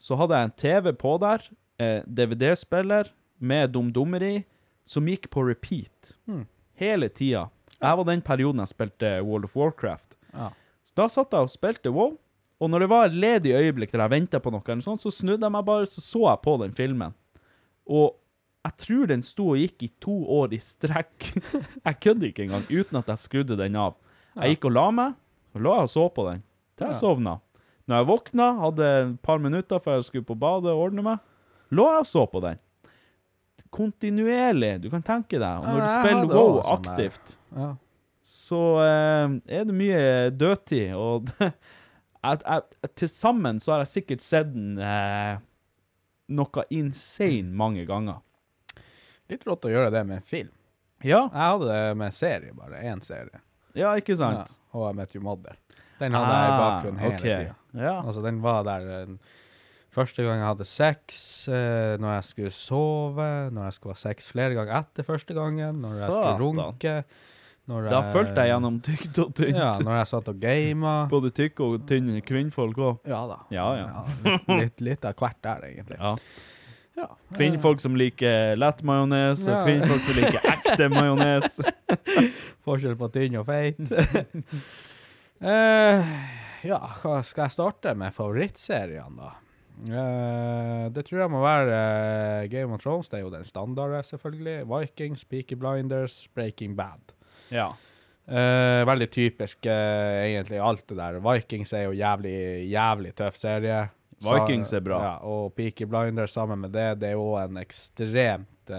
så 0.00 0.16
hadde 0.18 0.34
jeg 0.40 0.48
en 0.48 0.56
TV 0.58 0.90
på 0.98 1.12
der, 1.22 1.44
eh, 1.80 2.00
DVD-spiller 2.06 3.10
med 3.40 3.72
dumdummeri 3.74 4.42
som 4.84 5.08
gikk 5.08 5.30
på 5.32 5.44
repeat 5.48 6.14
hele 6.80 7.08
tida. 7.08 7.48
Jeg 7.80 7.96
var 7.96 8.08
den 8.08 8.22
perioden 8.24 8.60
jeg 8.60 8.72
spilte 8.74 9.12
World 9.24 9.48
of 9.48 9.56
Warcraft. 9.56 10.16
Ja. 10.34 10.50
Så 10.84 10.96
da 10.98 11.06
satt 11.12 11.32
jeg 11.36 11.46
og 11.46 11.52
spilte 11.52 11.92
WoW, 11.94 12.16
og 12.60 12.68
når 12.68 12.84
det 12.84 12.88
var 12.92 13.06
et 13.08 13.16
ledig 13.16 13.52
øyeblikk 13.56 13.92
der 13.94 14.04
jeg 14.04 14.12
venta 14.12 14.40
på 14.42 14.52
noe, 14.52 14.64
eller 14.66 14.84
sånt, 14.84 15.00
så 15.00 15.12
snudde 15.14 15.46
jeg 15.46 15.54
meg 15.54 15.64
bare, 15.64 15.86
så 15.88 16.02
så 16.04 16.26
jeg 16.26 16.42
på 16.44 16.56
den 16.60 16.74
filmen. 16.76 17.14
Og 17.88 18.18
jeg 18.66 18.76
tror 18.82 19.08
den 19.08 19.22
sto 19.24 19.46
og 19.54 19.62
gikk 19.62 19.86
i 19.86 19.90
to 20.04 20.16
år 20.36 20.52
i 20.52 20.60
strekk. 20.60 21.30
jeg 21.86 22.00
kødder 22.04 22.28
ikke 22.28 22.44
engang, 22.44 22.66
uten 22.68 23.00
at 23.00 23.08
jeg 23.14 23.22
skrudde 23.22 23.56
den 23.56 23.78
av. 23.80 23.96
Jeg 24.36 24.56
gikk 24.56 24.68
og 24.68 24.76
la 24.76 24.86
meg, 24.92 25.16
og 25.56 25.64
lå 25.64 25.78
jeg 25.78 25.88
og 25.88 25.94
så 25.94 26.04
på 26.12 26.26
den, 26.28 26.44
til 26.76 26.90
jeg 26.90 27.00
sovna. 27.00 27.38
Når 27.88 28.02
jeg 28.02 28.08
våkna, 28.10 28.50
hadde 28.60 28.90
et 28.98 29.16
par 29.24 29.40
minutter 29.42 29.80
før 29.82 29.98
jeg 29.98 30.10
skulle 30.10 30.28
på 30.28 30.36
badet 30.38 30.74
og 30.74 30.84
ordne 30.84 31.06
meg, 31.06 31.24
lå 31.70 31.86
jeg 31.92 32.02
og 32.04 32.08
så 32.08 32.24
på 32.30 32.40
den. 32.44 32.58
Kontinuerlig, 33.70 34.80
du 34.82 34.88
kan 34.90 35.02
tenke 35.06 35.38
deg. 35.38 35.60
Og 35.62 35.68
når 35.68 35.80
du 35.84 35.90
spiller 35.92 36.32
WoW 36.34 36.56
sånn 36.64 36.78
aktivt, 36.80 37.36
Ja. 37.54 37.68
så 38.26 38.62
eh, 38.82 39.36
er 39.58 39.68
det 39.68 39.76
mye 39.78 40.30
dødtid, 40.34 40.94
og 40.98 41.30
til 42.98 43.08
sammen 43.12 43.60
så 43.62 43.72
har 43.76 43.84
jeg 43.84 43.92
sikkert 43.94 44.24
sett 44.24 44.50
den 44.52 44.78
eh, 44.82 45.38
noe 46.34 46.64
insane 46.74 47.50
mange 47.54 47.86
ganger. 47.88 48.18
Litt 49.30 49.46
rått 49.46 49.68
å 49.68 49.70
gjøre 49.70 49.92
det 49.94 50.02
med 50.08 50.26
film. 50.26 50.50
Ja, 51.00 51.28
Jeg 51.32 51.46
hadde 51.54 51.68
det 51.70 51.94
med 51.96 52.12
serie, 52.14 52.52
bare 52.52 52.82
én 52.84 53.00
serie. 53.00 53.38
ja 53.78 53.94
ikke 53.96 54.12
Ja, 54.12 54.18
sant? 54.18 54.58
og 54.74 54.88
jeg 54.88 54.96
møtte 54.98 55.16
jo 55.16 55.22
Mother. 55.24 55.56
Den 56.00 56.12
hadde 56.16 56.34
jeg 56.34 56.50
i 56.50 56.58
bakgrunnen 56.58 57.00
hele 57.00 57.14
okay. 57.14 57.44
tida. 57.44 57.54
Ja. 57.78 57.94
Altså, 58.02 58.20
den 58.24 58.42
var 58.42 58.64
der 58.66 58.90
eh, 58.98 59.14
første 59.94 60.22
gang 60.26 60.38
jeg 60.40 60.46
hadde 60.50 60.66
sex, 60.70 61.48
eh, 61.48 61.96
når 62.00 62.14
jeg 62.18 62.24
skulle 62.30 62.52
sove, 62.54 63.26
når 63.54 63.64
jeg 63.68 63.76
skulle 63.78 63.96
ha 63.96 64.02
sex 64.04 64.30
flere 64.30 64.54
ganger 64.58 64.76
etter 64.84 65.06
første 65.08 65.34
gangen, 65.36 65.80
når 65.82 65.96
jeg 65.98 66.10
skulle 66.10 66.38
runke 66.44 66.94
når 67.70 67.84
Da 67.90 68.00
jeg- 68.02 68.12
fulgte 68.12 68.34
jeg 68.42 68.50
gjennom 68.50 68.78
tykt 68.82 69.18
og 69.22 69.34
tynt. 69.38 69.56
Ja, 69.56 69.72
når 69.78 69.98
jeg 70.00 70.06
satt 70.10 70.28
og 70.32 70.38
gama. 70.42 70.94
Både 71.12 71.30
tykke 71.30 71.60
og 71.68 71.84
tynne 71.86 72.20
kvinnfolk 72.26 72.78
òg. 72.82 72.98
Ja 73.06 73.20
da. 73.30 73.36
Ja, 73.54 73.66
ja. 73.78 74.04
litt, 74.24 74.48
litt, 74.48 74.80
litt 74.88 75.04
av 75.06 75.14
hvert 75.20 75.38
der, 75.44 75.68
egentlig. 75.68 75.98
Ja. 76.00 76.16
Ja. 76.98 77.06
Kvinnfolk 77.36 77.78
som 77.80 77.94
liker 77.96 78.56
lett 78.58 78.82
majones, 78.82 79.44
og 79.46 79.54
Ja. 79.54 79.60
kvinnfolk 79.68 80.02
som 80.02 80.18
liker 80.18 80.50
ekte 80.50 80.88
majones. 80.90 81.60
Forskjell 82.66 82.96
på 82.98 83.08
tynn 83.14 83.38
og 83.38 83.46
feit. 83.46 83.78
Eh, 85.40 86.04
ja, 86.68 86.78
hva 87.00 87.22
skal 87.24 87.46
jeg 87.46 87.54
starte 87.54 87.94
med 87.96 88.12
favorittseriene, 88.12 89.16
da? 89.16 89.30
Eh, 89.88 90.86
det 90.92 91.04
tror 91.08 91.22
jeg 91.22 91.32
må 91.32 91.40
være 91.40 91.68
uh, 91.70 92.48
Game 92.52 92.74
of 92.74 92.82
Thrones. 92.82 93.08
Det 93.08 93.20
er 93.20 93.24
jo 93.24 93.32
den 93.32 93.46
standarde, 93.48 94.02
selvfølgelig. 94.06 94.58
Vikings, 94.68 95.24
Peaky 95.24 95.56
Blinders, 95.60 96.26
Breaking 96.34 96.76
Bad. 96.76 97.14
Ja. 97.52 97.70
Uh, 98.30 98.86
veldig 98.86 99.08
typisk, 99.10 99.66
egentlig, 99.66 100.60
alt 100.62 100.84
det 100.90 100.98
der. 101.00 101.18
Vikings 101.24 101.72
er 101.74 101.88
jo 101.88 101.96
jævlig, 101.98 102.36
jævlig 102.70 103.14
tøff 103.18 103.40
serie. 103.40 103.88
Vikings 104.20 104.74
er 104.76 104.84
bra. 104.84 105.00
Ja, 105.02 105.14
og 105.24 105.54
Peaky 105.56 105.88
Blinders 105.88 106.36
sammen 106.36 106.60
med 106.60 106.74
det, 106.76 107.00
det 107.00 107.10
er 107.10 107.16
jo 107.16 107.32
en 107.40 107.56
ekstremt 107.58 108.70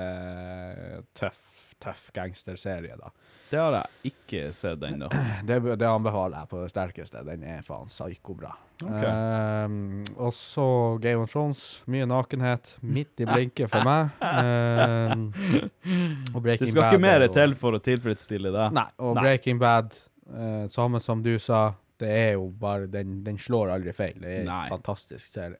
tøff, 1.18 1.42
tøff 1.82 2.10
gangsterserie, 2.16 2.96
da. 3.00 3.12
Det 3.52 3.60
har 3.60 3.76
jeg 3.76 4.12
ikke 4.14 4.42
sett 4.56 4.84
ennå. 4.88 5.10
Det, 5.48 5.58
det 5.76 5.88
anbefaler 5.88 6.38
jeg 6.40 6.50
på 6.52 6.62
det 6.62 6.70
sterkeste. 6.72 7.24
Den 7.28 7.44
er 7.44 7.64
faen 7.66 7.90
psyko-bra. 7.92 8.54
Okay. 8.82 9.66
Um, 9.66 10.06
og 10.16 10.32
så 10.34 10.66
Game 11.04 11.26
of 11.26 11.34
Thrones. 11.34 11.66
Mye 11.92 12.08
nakenhet. 12.08 12.76
Midt 12.82 13.22
i 13.22 13.28
blinken 13.28 13.70
for 13.72 13.86
meg. 13.86 14.14
Um, 14.22 15.28
og 16.36 16.40
Breaking 16.46 16.70
Det 16.70 16.72
skal 16.72 16.86
Bad 16.86 16.94
ikke 16.94 17.04
mer 17.04 17.26
og, 17.28 17.36
til 17.36 17.58
for 17.60 17.76
å 17.76 17.84
tilfredsstille 17.84 18.54
deg. 18.56 18.78
Nei, 18.78 18.88
og 19.04 19.18
Nei. 19.18 19.26
Breaking 19.28 19.60
Bad, 19.62 20.00
uh, 20.32 20.66
samme 20.72 21.04
som 21.04 21.26
du 21.26 21.34
sa, 21.42 21.72
det 22.02 22.10
er 22.10 22.32
jo 22.40 22.48
bare 22.58 22.88
Den, 22.90 23.20
den 23.26 23.38
slår 23.42 23.76
aldri 23.76 23.94
feil. 23.94 24.16
Det 24.24 24.40
er 24.40 24.48
en 24.48 24.72
fantastisk 24.72 25.28
serie. 25.28 25.60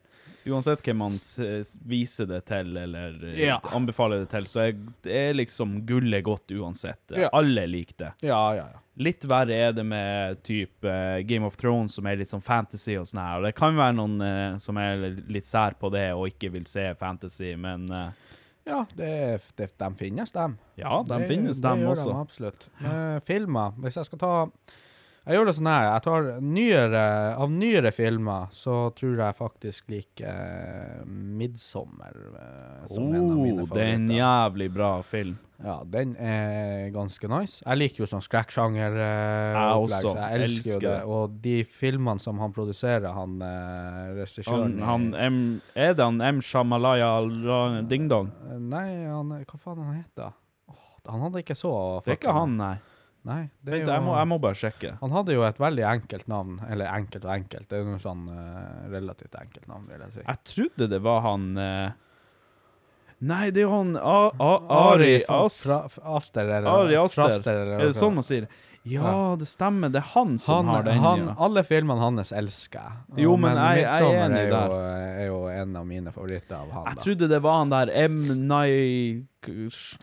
Uansett 0.50 0.82
hvem 0.82 0.98
man 0.98 1.18
viser 1.86 2.26
det 2.30 2.40
til, 2.50 2.72
eller 2.78 3.18
eh, 3.30 3.40
Ja. 3.48 3.60
anbefaler 3.76 4.24
det 4.24 4.30
til, 4.34 4.48
så 4.50 4.64
er 4.68 4.72
det 5.06 5.14
er 5.14 5.34
liksom 5.38 5.82
gullet 5.86 6.24
godt 6.26 6.52
uansett. 6.58 7.14
Ja. 7.16 7.30
Alle 7.34 7.68
liker 7.70 7.98
det. 7.98 8.12
Ja, 8.28 8.40
ja, 8.58 8.66
ja. 8.74 8.80
Litt 9.02 9.24
verre 9.30 9.54
er 9.56 9.72
det 9.74 9.86
med 9.88 10.42
type 10.44 10.84
eh, 10.90 11.22
Game 11.24 11.46
of 11.48 11.56
Thrones, 11.58 11.94
som 11.96 12.06
er 12.10 12.18
litt 12.20 12.28
sånn 12.30 12.42
fantasy 12.44 12.98
og 13.00 13.06
sånn 13.08 13.22
her. 13.24 13.38
Og 13.40 13.46
det 13.48 13.56
kan 13.58 13.78
være 13.78 13.96
noen 13.98 14.18
eh, 14.22 14.58
som 14.62 14.78
er 14.82 14.98
litt 15.32 15.46
sær 15.48 15.78
på 15.80 15.90
det 15.94 16.10
og 16.14 16.28
ikke 16.34 16.52
vil 16.58 16.66
se 16.70 16.90
fantasy, 17.00 17.56
men 17.56 17.88
Ja, 18.64 18.84
det, 18.96 19.42
det, 19.58 19.72
de 19.78 19.88
finnes, 19.98 20.32
dem. 20.32 20.58
ja, 20.78 21.02
de 21.04 21.18
Det- 21.18 21.28
finnes, 21.28 21.60
det 21.62 21.72
gjør 21.82 21.96
også. 21.96 22.12
De, 22.12 22.20
absolutt. 22.22 22.68
Uh, 22.84 23.18
filmer. 23.26 23.72
Hvis 23.82 23.96
jeg 23.98 24.06
skal 24.06 24.20
ta 24.22 24.34
Jeg 25.22 25.38
gjør 25.38 25.46
det 25.52 25.54
sånn 25.54 25.68
her. 25.70 25.84
Jeg 25.86 26.02
tar 26.08 26.28
nyere 26.42 27.02
Av 27.38 27.52
nyere 27.54 27.92
filmer 27.94 28.48
så 28.58 28.78
tror 28.98 29.20
jeg 29.22 29.38
faktisk 29.38 29.92
liker 29.94 30.26
uh, 30.34 31.04
'Midsommer' 31.06 32.18
uh, 32.34 32.88
som 32.90 33.06
en 33.14 33.28
av 33.30 33.38
mine 33.38 33.62
Oh, 33.62 33.70
det 33.70 33.84
er 33.86 33.94
en 34.00 34.10
jævlig 34.10 34.72
bra 34.74 34.90
film. 35.06 35.38
Ja, 35.62 35.76
den 35.86 36.16
er 36.18 36.90
ganske 36.90 37.30
nice. 37.30 37.62
Jeg 37.62 37.78
liker 37.78 38.02
jo 38.02 38.08
sånn 38.10 38.24
skrekksjanger. 38.26 38.98
Uh, 38.98 39.06
Jeg 39.06 39.86
også. 39.86 40.02
Så 40.02 40.16
jeg 40.18 40.42
elsker, 40.42 40.72
Elsker 40.74 40.88
det. 40.88 40.98
Og 41.06 41.38
de 41.46 41.56
filmene 41.70 42.24
som 42.24 42.42
han 42.42 42.56
produserer, 42.56 43.12
han 43.14 43.38
uh, 43.46 44.18
regissøren 44.18 44.80
Han, 44.82 45.12
han 45.14 45.42
er 45.78 45.94
det 45.94 46.08
han 46.08 46.18
M. 46.32 46.42
Shamalaya 46.42 47.12
Ding 47.86 48.10
Dong? 48.10 48.34
Nei, 48.58 48.88
han, 49.06 49.30
hva 49.46 49.62
faen 49.62 49.86
han 49.86 50.00
heter 50.02 50.34
Åh, 50.72 50.88
Han 51.14 51.28
hadde 51.28 51.46
ikke 51.46 51.60
så 51.62 51.76
Det 52.02 52.16
er 52.16 52.24
ikke 52.24 52.34
han, 52.42 52.58
nei. 52.58 52.78
Nei. 53.30 53.42
Det 53.62 53.70
er 53.70 53.76
Vent, 53.76 53.88
jo, 53.88 53.94
jeg 53.94 54.04
må, 54.06 54.14
jeg 54.18 54.30
må 54.32 54.38
bare 54.42 54.58
sjekke. 54.58 54.92
Han 55.02 55.12
hadde 55.14 55.36
jo 55.36 55.44
et 55.46 55.60
veldig 55.62 55.84
enkelt 55.92 56.30
navn. 56.32 56.56
Eller 56.74 56.90
enkelt 56.90 57.28
og 57.28 57.34
enkelt. 57.36 57.68
Det 57.70 57.78
er 57.78 57.86
noe 57.86 58.02
sånn 58.02 58.24
uh, 58.34 58.88
relativt 58.90 59.38
enkelt 59.38 59.68
navn, 59.70 59.86
vil 59.92 60.02
jeg 60.02 60.16
si. 60.16 60.24
Jeg 60.26 60.42
trodde 60.56 60.88
det 60.96 61.02
var 61.06 61.22
han 61.28 61.52
uh... 61.60 61.92
Nei, 63.22 63.52
det 63.54 63.62
er 63.62 63.68
jo 63.68 63.76
han 63.76 63.94
A 64.02 64.18
A 64.42 64.52
Ari 64.96 65.20
As... 65.30 65.60
Aster, 65.70 66.48
eller 66.48 66.70
Ari 66.72 66.98
Aster. 66.98 67.28
Fraster, 67.28 67.60
eller 67.62 67.84
Er 67.84 67.92
det 67.92 68.00
sånn 68.00 68.18
man 68.18 68.26
sier? 68.26 68.50
Ja, 68.84 69.36
det 69.38 69.46
stemmer. 69.46 69.90
Det 69.94 70.00
er 70.02 70.08
han 70.16 70.38
som 70.42 70.66
han, 70.66 70.76
har 70.76 70.84
den. 70.88 70.98
han, 71.04 71.20
ja. 71.28 71.36
Alle 71.46 71.62
filmene 71.64 72.00
hans 72.02 72.32
elsker 72.34 72.80
jeg. 72.82 72.92
Jo, 73.26 73.36
men, 73.38 73.54
men 73.54 73.60
jeg- 73.78 73.84
jeg 73.84 74.02
er 74.02 74.26
enig 74.26 74.40
er 74.40 74.48
jo, 74.48 74.54
der. 74.56 74.72
er 75.22 75.26
jo 75.28 75.40
en 75.62 75.76
av 75.78 75.86
mine 75.86 76.12
favoritter 76.16 76.56
av 76.58 76.72
han. 76.74 76.86
Jeg 76.90 76.96
da. 76.96 77.02
trodde 77.06 77.28
det 77.30 77.42
var 77.46 77.58
han 77.60 77.70
der 77.70 77.88
M. 78.08 78.48
Night 78.48 79.28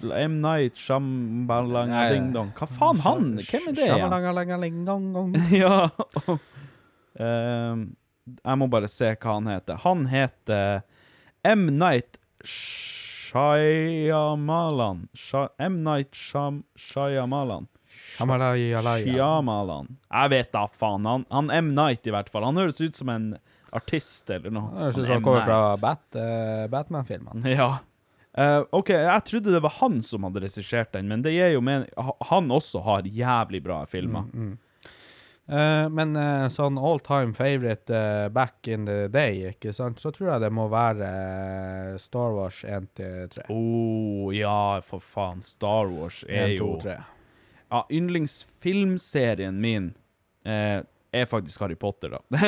M. 0.03 0.41
Night 0.43 0.75
Shambalanga 0.79 2.09
Ding 2.13 2.33
Dong. 2.33 2.53
Hva 2.55 2.67
faen, 2.71 2.99
han? 3.03 3.37
Hvem 3.43 3.69
er 3.69 3.73
det 3.73 3.83
igjen? 3.83 3.99
Shamalangalangalingdong. 3.99 5.35
ja. 5.63 5.91
Ehm, 7.19 7.97
jeg 8.45 8.59
må 8.61 8.69
bare 8.71 8.89
se 8.89 9.11
hva 9.17 9.33
han 9.41 9.47
heter. 9.51 9.75
Han 9.83 10.07
heter 10.13 10.83
M. 11.45 11.67
Night 11.79 12.19
Shyamalan. 13.89 15.09
M. 15.59 15.77
Night 15.85 16.15
Shyamalan. 16.15 17.67
Shyamalan. 19.05 19.93
Jeg 20.11 20.33
vet 20.35 20.53
da 20.55 20.65
faen. 20.71 21.09
Han, 21.09 21.27
han 21.35 21.53
M. 21.55 21.75
Night, 21.77 22.07
i 22.07 22.15
hvert 22.15 22.31
fall. 22.33 22.47
Han 22.49 22.61
høres 22.61 22.81
ut 22.81 22.97
som 22.99 23.13
en 23.13 23.29
artist 23.77 24.31
eller 24.33 24.55
noe. 24.55 24.73
Jeg 24.87 24.97
synes 24.97 25.11
Han 25.11 25.19
han 25.19 25.27
kommer 25.27 25.47
fra 25.47 25.61
Bat, 25.83 26.07
uh, 26.17 26.65
Batman-filmene. 26.73 27.53
Ja. 27.53 27.71
Uh, 28.39 28.63
OK, 28.77 28.93
jeg 28.95 29.27
trodde 29.27 29.53
det 29.55 29.61
var 29.65 29.75
han 29.81 29.99
som 30.07 30.25
hadde 30.29 30.45
regissert 30.45 30.93
den, 30.95 31.09
men 31.11 31.25
det 31.25 31.35
gir 31.35 31.57
jo 31.57 31.63
mening. 31.65 31.91
Han 32.31 32.53
også 32.55 32.85
har 32.87 33.09
jævlig 33.09 33.65
bra 33.65 33.83
filmer. 33.91 34.29
Mm, 34.33 34.57
Eh, 35.49 35.89
men 35.89 36.13
eh, 36.17 36.47
sånn 36.53 36.77
all 36.77 37.01
time 37.01 37.33
favorite 37.33 37.95
eh, 37.95 38.27
back 38.29 38.69
in 38.69 38.85
the 38.85 39.07
day, 39.09 39.47
ikke 39.49 39.73
sant, 39.73 40.01
så 40.03 40.13
tror 40.13 40.35
jeg 40.35 40.43
det 40.45 40.51
må 40.53 40.67
være 40.69 41.09
eh, 41.09 41.95
Star 42.01 42.35
Wars 42.37 42.61
1 42.69 42.91
til 42.99 43.31
3. 43.33 43.47
Å 43.49 44.33
ja, 44.37 44.59
for 44.85 45.01
faen. 45.01 45.41
Star 45.45 45.89
Wars 45.89 46.21
er 46.29 46.53
1, 46.53 46.59
2, 46.61 46.67
jo 46.67 46.75
3. 46.85 46.99
Ja, 47.69 47.83
yndlingsfilmserien 47.93 49.61
min 49.61 49.91
eh, 50.45 50.81
er 51.13 51.27
faktisk 51.29 51.61
Harry 51.61 51.77
Potter, 51.77 52.17
da. 52.17 52.23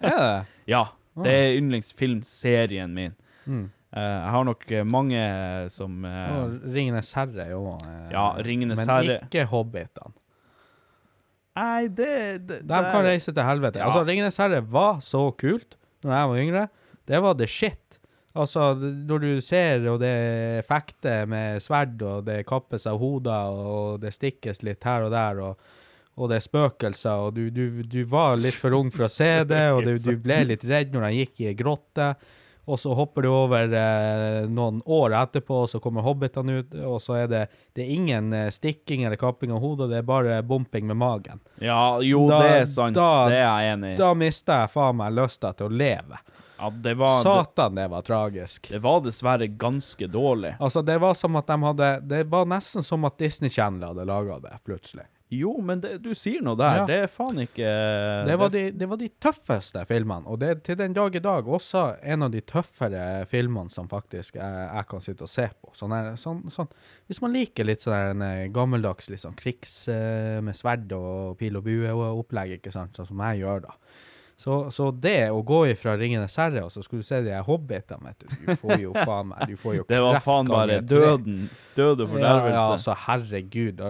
Er 0.00 0.18
det? 0.18 0.46
ja, 0.74 0.82
det 1.22 1.34
er 1.34 1.54
yndlingsfilmserien 1.60 2.94
min. 2.94 3.14
Mm. 3.46 3.68
Eh, 3.94 4.02
jeg 4.02 4.34
har 4.34 4.44
nok 4.48 4.64
eh, 4.72 4.84
mange 4.88 5.22
som 5.70 6.04
eh, 6.08 6.30
Og 6.34 6.54
Ringenes 6.74 7.12
herre 7.14 7.44
er 7.44 7.52
jo 7.52 7.74
eh, 7.76 8.06
Ja, 8.14 8.24
Ringenes 8.42 8.80
Men 8.80 8.90
herre. 8.90 9.18
ikke 9.28 9.44
Hobbitene. 9.52 10.14
Nei, 11.54 11.86
det, 11.86 12.14
det 12.48 12.56
De 12.66 12.80
kan 12.90 13.04
reise 13.06 13.30
til 13.30 13.46
helvete. 13.46 13.78
Ja. 13.78 13.86
Altså, 13.86 14.02
Ringenes 14.08 14.40
herre 14.42 14.58
var 14.66 14.98
så 15.04 15.28
kult 15.38 15.76
Når 16.02 16.16
jeg 16.16 16.30
var 16.32 16.40
yngre. 16.42 16.64
Det 17.06 17.20
var 17.22 17.36
the 17.38 17.46
shit. 17.46 17.83
Altså, 18.34 18.72
når 18.80 19.20
du 19.22 19.40
ser, 19.46 19.84
og 19.92 20.00
det 20.02 20.64
fekter 20.66 21.26
med 21.30 21.62
sverd, 21.62 22.00
og 22.02 22.24
det 22.26 22.40
kappes 22.48 22.86
av 22.90 22.98
hoder, 22.98 23.54
og 23.54 24.00
det 24.02 24.10
stikkes 24.16 24.64
litt 24.66 24.82
her 24.88 25.06
og 25.06 25.12
der, 25.14 25.38
og, 25.38 25.68
og 26.18 26.30
det 26.32 26.40
er 26.40 26.46
spøkelser, 26.48 27.28
og 27.28 27.36
du, 27.36 27.44
du, 27.54 27.82
du 27.86 28.00
var 28.10 28.34
litt 28.42 28.58
for 28.58 28.74
ung 28.74 28.90
for 28.90 29.06
å 29.06 29.12
se 29.12 29.28
det, 29.46 29.62
og 29.76 29.84
du, 29.86 29.92
du 29.94 30.16
ble 30.24 30.40
litt 30.50 30.66
redd 30.66 30.90
når 30.96 31.06
han 31.08 31.14
gikk 31.20 31.44
i 31.44 31.52
ei 31.52 31.54
grotte. 31.58 32.14
Og 32.64 32.78
så 32.80 32.94
hopper 32.96 33.26
du 33.26 33.28
over 33.28 33.68
eh, 33.76 34.46
noen 34.48 34.78
år 34.88 35.12
etterpå, 35.18 35.58
og 35.66 35.68
så 35.68 35.78
kommer 35.84 36.00
hobbitene 36.06 36.62
ut, 36.62 36.74
og 36.88 36.96
så 37.04 37.18
er 37.20 37.26
det, 37.28 37.42
det 37.76 37.84
er 37.84 37.90
ingen 37.92 38.32
eh, 38.32 38.46
stikking 38.56 39.02
eller 39.04 39.20
kapping 39.20 39.52
av 39.52 39.60
hodet, 39.60 39.90
det 39.92 39.98
er 40.00 40.06
bare 40.08 40.38
bumping 40.48 40.86
med 40.88 40.96
magen. 40.96 41.42
Ja, 41.60 42.00
jo, 42.00 42.22
Da- 42.32 42.38
det 42.40 42.54
er 42.62 42.64
sant. 42.72 42.96
da- 42.96 43.28
det 43.28 43.36
er 43.36 43.44
jeg 43.60 43.74
enig 43.76 43.92
i. 43.92 43.98
Da 44.00 44.08
mister 44.16 44.62
jeg 44.64 44.72
faen 44.78 44.96
meg 45.02 45.12
lysta 45.12 45.52
til 45.58 45.68
å 45.68 45.76
leve. 45.84 46.18
Ja, 46.64 46.70
det 46.70 46.94
var, 46.96 47.22
Satan, 47.22 47.74
det 47.76 47.88
var 47.92 48.02
tragisk. 48.06 48.70
det 48.72 48.78
var 48.84 49.02
dessverre 49.04 49.46
ganske 49.46 50.06
dårlig. 50.08 50.54
Altså, 50.58 50.82
det 50.82 50.96
var 51.02 51.14
som 51.18 51.36
at 51.36 51.50
de 51.50 51.58
hadde 51.60 51.90
Det 52.08 52.22
var 52.32 52.48
nesten 52.48 52.82
som 52.86 53.04
at 53.04 53.18
Disney 53.20 53.52
Channel 53.52 53.90
hadde 53.90 54.06
laga 54.08 54.38
det, 54.40 54.54
plutselig. 54.64 55.04
Jo, 55.34 55.54
men 55.64 55.80
det, 55.80 55.96
du 56.04 56.12
sier 56.16 56.42
noe 56.44 56.56
der. 56.58 56.80
Ja. 56.82 56.86
Det 56.88 56.96
er 57.06 57.10
faen 57.10 57.40
ikke 57.42 57.70
Det 58.28 58.36
var, 58.38 58.52
de, 58.52 58.62
det 58.76 58.88
var 58.90 59.00
de 59.00 59.08
tøffeste 59.22 59.82
filmene, 59.88 60.28
og 60.30 60.40
det 60.40 60.50
er 60.52 60.62
til 60.68 60.78
den 60.78 60.96
dag 60.96 61.16
i 61.16 61.22
dag 61.24 61.48
også 61.58 61.84
en 62.14 62.26
av 62.26 62.32
de 62.34 62.42
tøffere 62.44 63.02
filmene 63.30 63.72
som 63.72 63.88
faktisk 63.90 64.38
jeg, 64.38 64.64
jeg 64.68 64.88
kan 64.90 65.04
sitte 65.04 65.26
og 65.26 65.32
se 65.32 65.48
på. 65.52 65.72
Sånn 65.76 65.96
her, 65.96 66.12
sånn, 66.20 66.44
sånn. 66.54 66.70
Hvis 67.10 67.22
man 67.24 67.34
liker 67.34 67.68
litt 67.68 67.84
sånn 67.84 68.24
eh, 68.24 68.46
gammeldags 68.54 69.10
liksom, 69.12 69.36
krigs 69.40 69.76
eh, 69.92 70.40
med 70.44 70.56
sverd 70.58 70.92
og 70.96 71.36
pil 71.40 71.60
og 71.60 71.66
bue 71.66 71.92
og 71.92 72.24
opplegg, 72.24 72.58
ikke 72.58 72.74
sant, 72.74 72.96
sånn 72.96 73.10
som 73.10 73.24
jeg 73.28 73.42
gjør 73.44 73.66
da. 73.68 73.78
Så, 74.36 74.70
så 74.74 74.88
det 74.90 75.30
å 75.30 75.44
gå 75.46 75.60
ifra 75.70 75.94
Ringenes 75.96 76.34
herre, 76.40 76.64
og 76.66 76.72
så 76.74 76.82
skulle 76.82 77.04
du 77.04 77.06
se 77.06 77.20
de 77.22 77.30
her 77.30 77.44
hobbitene, 77.46 78.10
vet 78.10 78.24
du, 78.24 78.32
du 78.48 78.56
får 78.58 78.80
jo 78.82 78.94
faen 78.96 79.28
meg, 79.30 79.44
du 79.52 79.56
får 79.60 79.76
jo 79.78 79.84
Det 79.92 80.00
var 80.02 80.18
faen 80.24 80.50
bare 80.50 80.80
døden. 80.82 81.44
Død 81.78 82.02
og 82.02 82.08
Ja, 82.08 82.12
fordervelse. 82.16 82.56
ja, 82.58 82.66
altså, 82.74 82.96
herregud. 83.06 83.84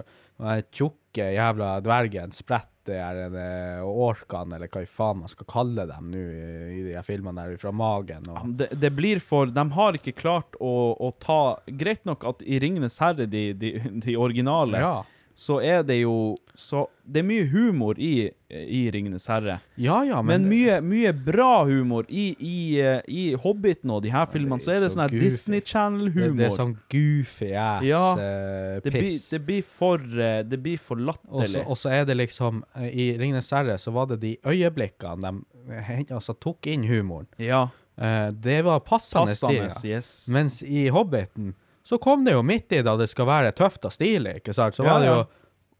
Den 0.45 0.63
tjukke 0.75 1.31
jævla 1.37 1.73
dvergen 1.87 2.33
spretter 2.37 2.71
de 2.85 3.41
eh, 3.41 3.81
orkene, 3.89 4.59
eller 4.59 4.69
hva 4.69 4.83
i 4.85 4.89
faen 4.91 5.23
man 5.23 5.31
skal 5.33 5.47
kalle 5.49 5.87
dem 5.89 6.11
nå 6.13 6.21
i, 6.21 6.43
i 6.75 6.83
de 6.91 6.93
her 6.99 7.07
filmene 7.07 7.47
der 7.49 7.57
fra 7.63 7.73
magen. 7.73 8.27
Og, 8.29 8.51
Det, 8.61 8.69
det 8.83 8.91
blir 8.93 9.23
for 9.25 9.49
De 9.49 9.65
har 9.79 9.97
ikke 9.97 10.13
klart 10.19 10.59
å, 10.61 10.75
å 11.01 11.09
ta 11.23 11.39
Greit 11.81 12.05
nok 12.05 12.27
at 12.29 12.45
i 12.45 12.59
Ringenes 12.61 12.99
herre, 13.01 13.25
de, 13.25 13.47
de, 13.57 13.71
de 14.05 14.17
originale, 14.21 14.83
ja. 14.85 14.99
Så 15.35 15.57
er 15.67 15.83
det 15.83 15.97
jo 16.05 16.37
så 16.55 16.85
Det 17.05 17.19
er 17.21 17.25
mye 17.27 17.45
humor 17.51 17.99
i, 17.99 18.31
i 18.49 18.85
Ringenes 18.95 19.27
herre. 19.29 19.57
ja, 19.77 19.97
ja, 20.07 20.21
Men, 20.23 20.45
men, 20.47 20.51
mye, 20.53 20.77
mye 20.81 21.11
bra 21.13 21.65
humor 21.67 22.07
i, 22.09 22.37
i, 22.39 22.79
i 23.11 23.25
Hobbiten 23.35 23.91
og 23.91 24.03
de 24.05 24.13
her 24.15 24.25
filmene. 24.31 24.63
Så 24.63 24.71
er 24.73 24.81
det 24.85 24.93
så 24.93 24.95
sånn 24.95 25.03
her 25.03 25.15
goofy. 25.17 25.25
Disney 25.25 25.61
Channel-humor. 25.67 26.37
det 26.39 26.47
er 26.47 26.55
sånn 26.55 26.77
goofy 26.95 27.51
ass 27.59 27.85
Ja, 27.85 28.05
eh, 28.15 28.79
det, 28.85 28.93
blir, 28.95 29.03
piss. 29.09 29.27
det 29.35 29.41
blir 29.45 29.63
for 29.67 29.99
eh, 29.99 30.43
Det 30.47 30.61
blir 30.63 30.79
for 30.79 30.95
Og 30.97 31.03
så- 31.03 31.11
latterlig. 31.11 31.65
Og 31.67 31.77
så 31.83 31.91
er 31.99 32.05
det 32.09 32.17
liksom 32.23 32.63
eh, 32.77 32.89
I 32.95 33.09
Ringenes 33.19 33.51
herre 33.51 33.77
så 33.79 33.91
var 33.93 34.07
det 34.15 34.21
de 34.23 34.37
øyeblikkene 34.47 35.21
de 35.67 35.75
eh, 35.75 36.05
altså, 36.17 36.33
tok 36.39 36.67
inn 36.71 36.85
humoren. 36.89 37.27
Ja. 37.39 37.67
Eh, 37.99 38.31
det 38.31 38.63
var 38.65 38.81
passende, 38.81 39.27
Passende, 39.35 39.69
stilig. 39.71 39.97
yes. 39.99 40.29
Mens 40.31 40.63
i 40.63 40.87
Hobbiten 40.95 41.53
så 41.85 41.99
kom 42.01 42.25
det 42.25 42.33
jo 42.33 42.43
midt 42.47 42.73
i 42.73 42.83
da 42.87 42.97
det 42.97 43.11
skal 43.13 43.27
være 43.29 43.53
tøft 43.57 43.85
og 43.85 43.93
stilig, 43.93 44.39
ikke 44.41 44.55
sant? 44.57 44.77
Så 44.79 44.87
var 44.87 45.03
det 45.05 45.11
jo 45.11 45.19
ja. 45.21 45.27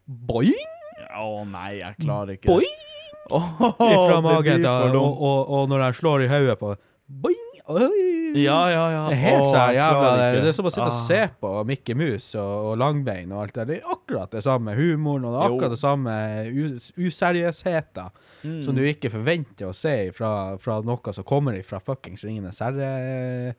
boing! 0.07 0.71
Å 1.15 1.45
nei, 1.49 1.79
jeg 1.81 1.97
klarer 2.05 2.37
ikke 2.37 2.51
Boing! 2.53 2.83
Oh, 3.33 3.47
Ifra 3.89 4.19
magen, 4.21 4.61
da, 4.63 4.75
og, 4.93 5.17
og, 5.25 5.49
og 5.57 5.69
når 5.73 5.87
jeg 5.89 5.99
slår 6.03 6.25
i 6.27 6.29
hodet 6.29 6.59
på 6.61 6.75
Boing! 7.09 7.41
Oi! 7.65 8.35
Ja, 8.37 8.59
ja, 8.69 8.81
ja. 8.93 9.03
Det 9.09 9.17
er 9.31 9.39
Åh, 9.41 9.55
jævla 9.73 10.09
det, 10.19 10.41
det 10.45 10.49
er 10.51 10.57
som 10.59 10.67
å 10.69 10.73
sitte 10.75 10.85
og 10.85 10.93
Ah. 10.93 11.05
se 11.07 11.21
på 11.41 11.53
Mikke 11.65 11.95
Mus 11.97 12.27
og, 12.37 12.51
og 12.69 12.75
Langbein 12.83 13.31
og 13.33 13.41
alt 13.47 13.55
det. 13.57 13.65
Det 13.71 13.77
er 13.79 13.95
akkurat 13.95 14.35
det 14.37 14.43
samme 14.45 14.75
humoren, 14.77 15.25
og 15.25 15.33
det 15.33 15.39
er 15.39 15.47
Jo. 15.49 15.55
akkurat 15.55 15.73
det 15.73 15.81
samme 15.81 16.17
us 16.67 16.91
useriøsheten 16.99 18.11
Mm. 18.45 18.59
som 18.67 18.75
du 18.77 18.83
ikke 18.85 19.09
forventer 19.09 19.71
å 19.71 19.73
se 19.73 20.11
fra, 20.13 20.59
fra 20.61 20.83
noe 20.85 21.13
som 21.17 21.25
kommer 21.25 21.57
fra 21.65 21.81
fuckings 21.81 22.27
Ringenes 22.29 22.61
herre... 22.61 23.55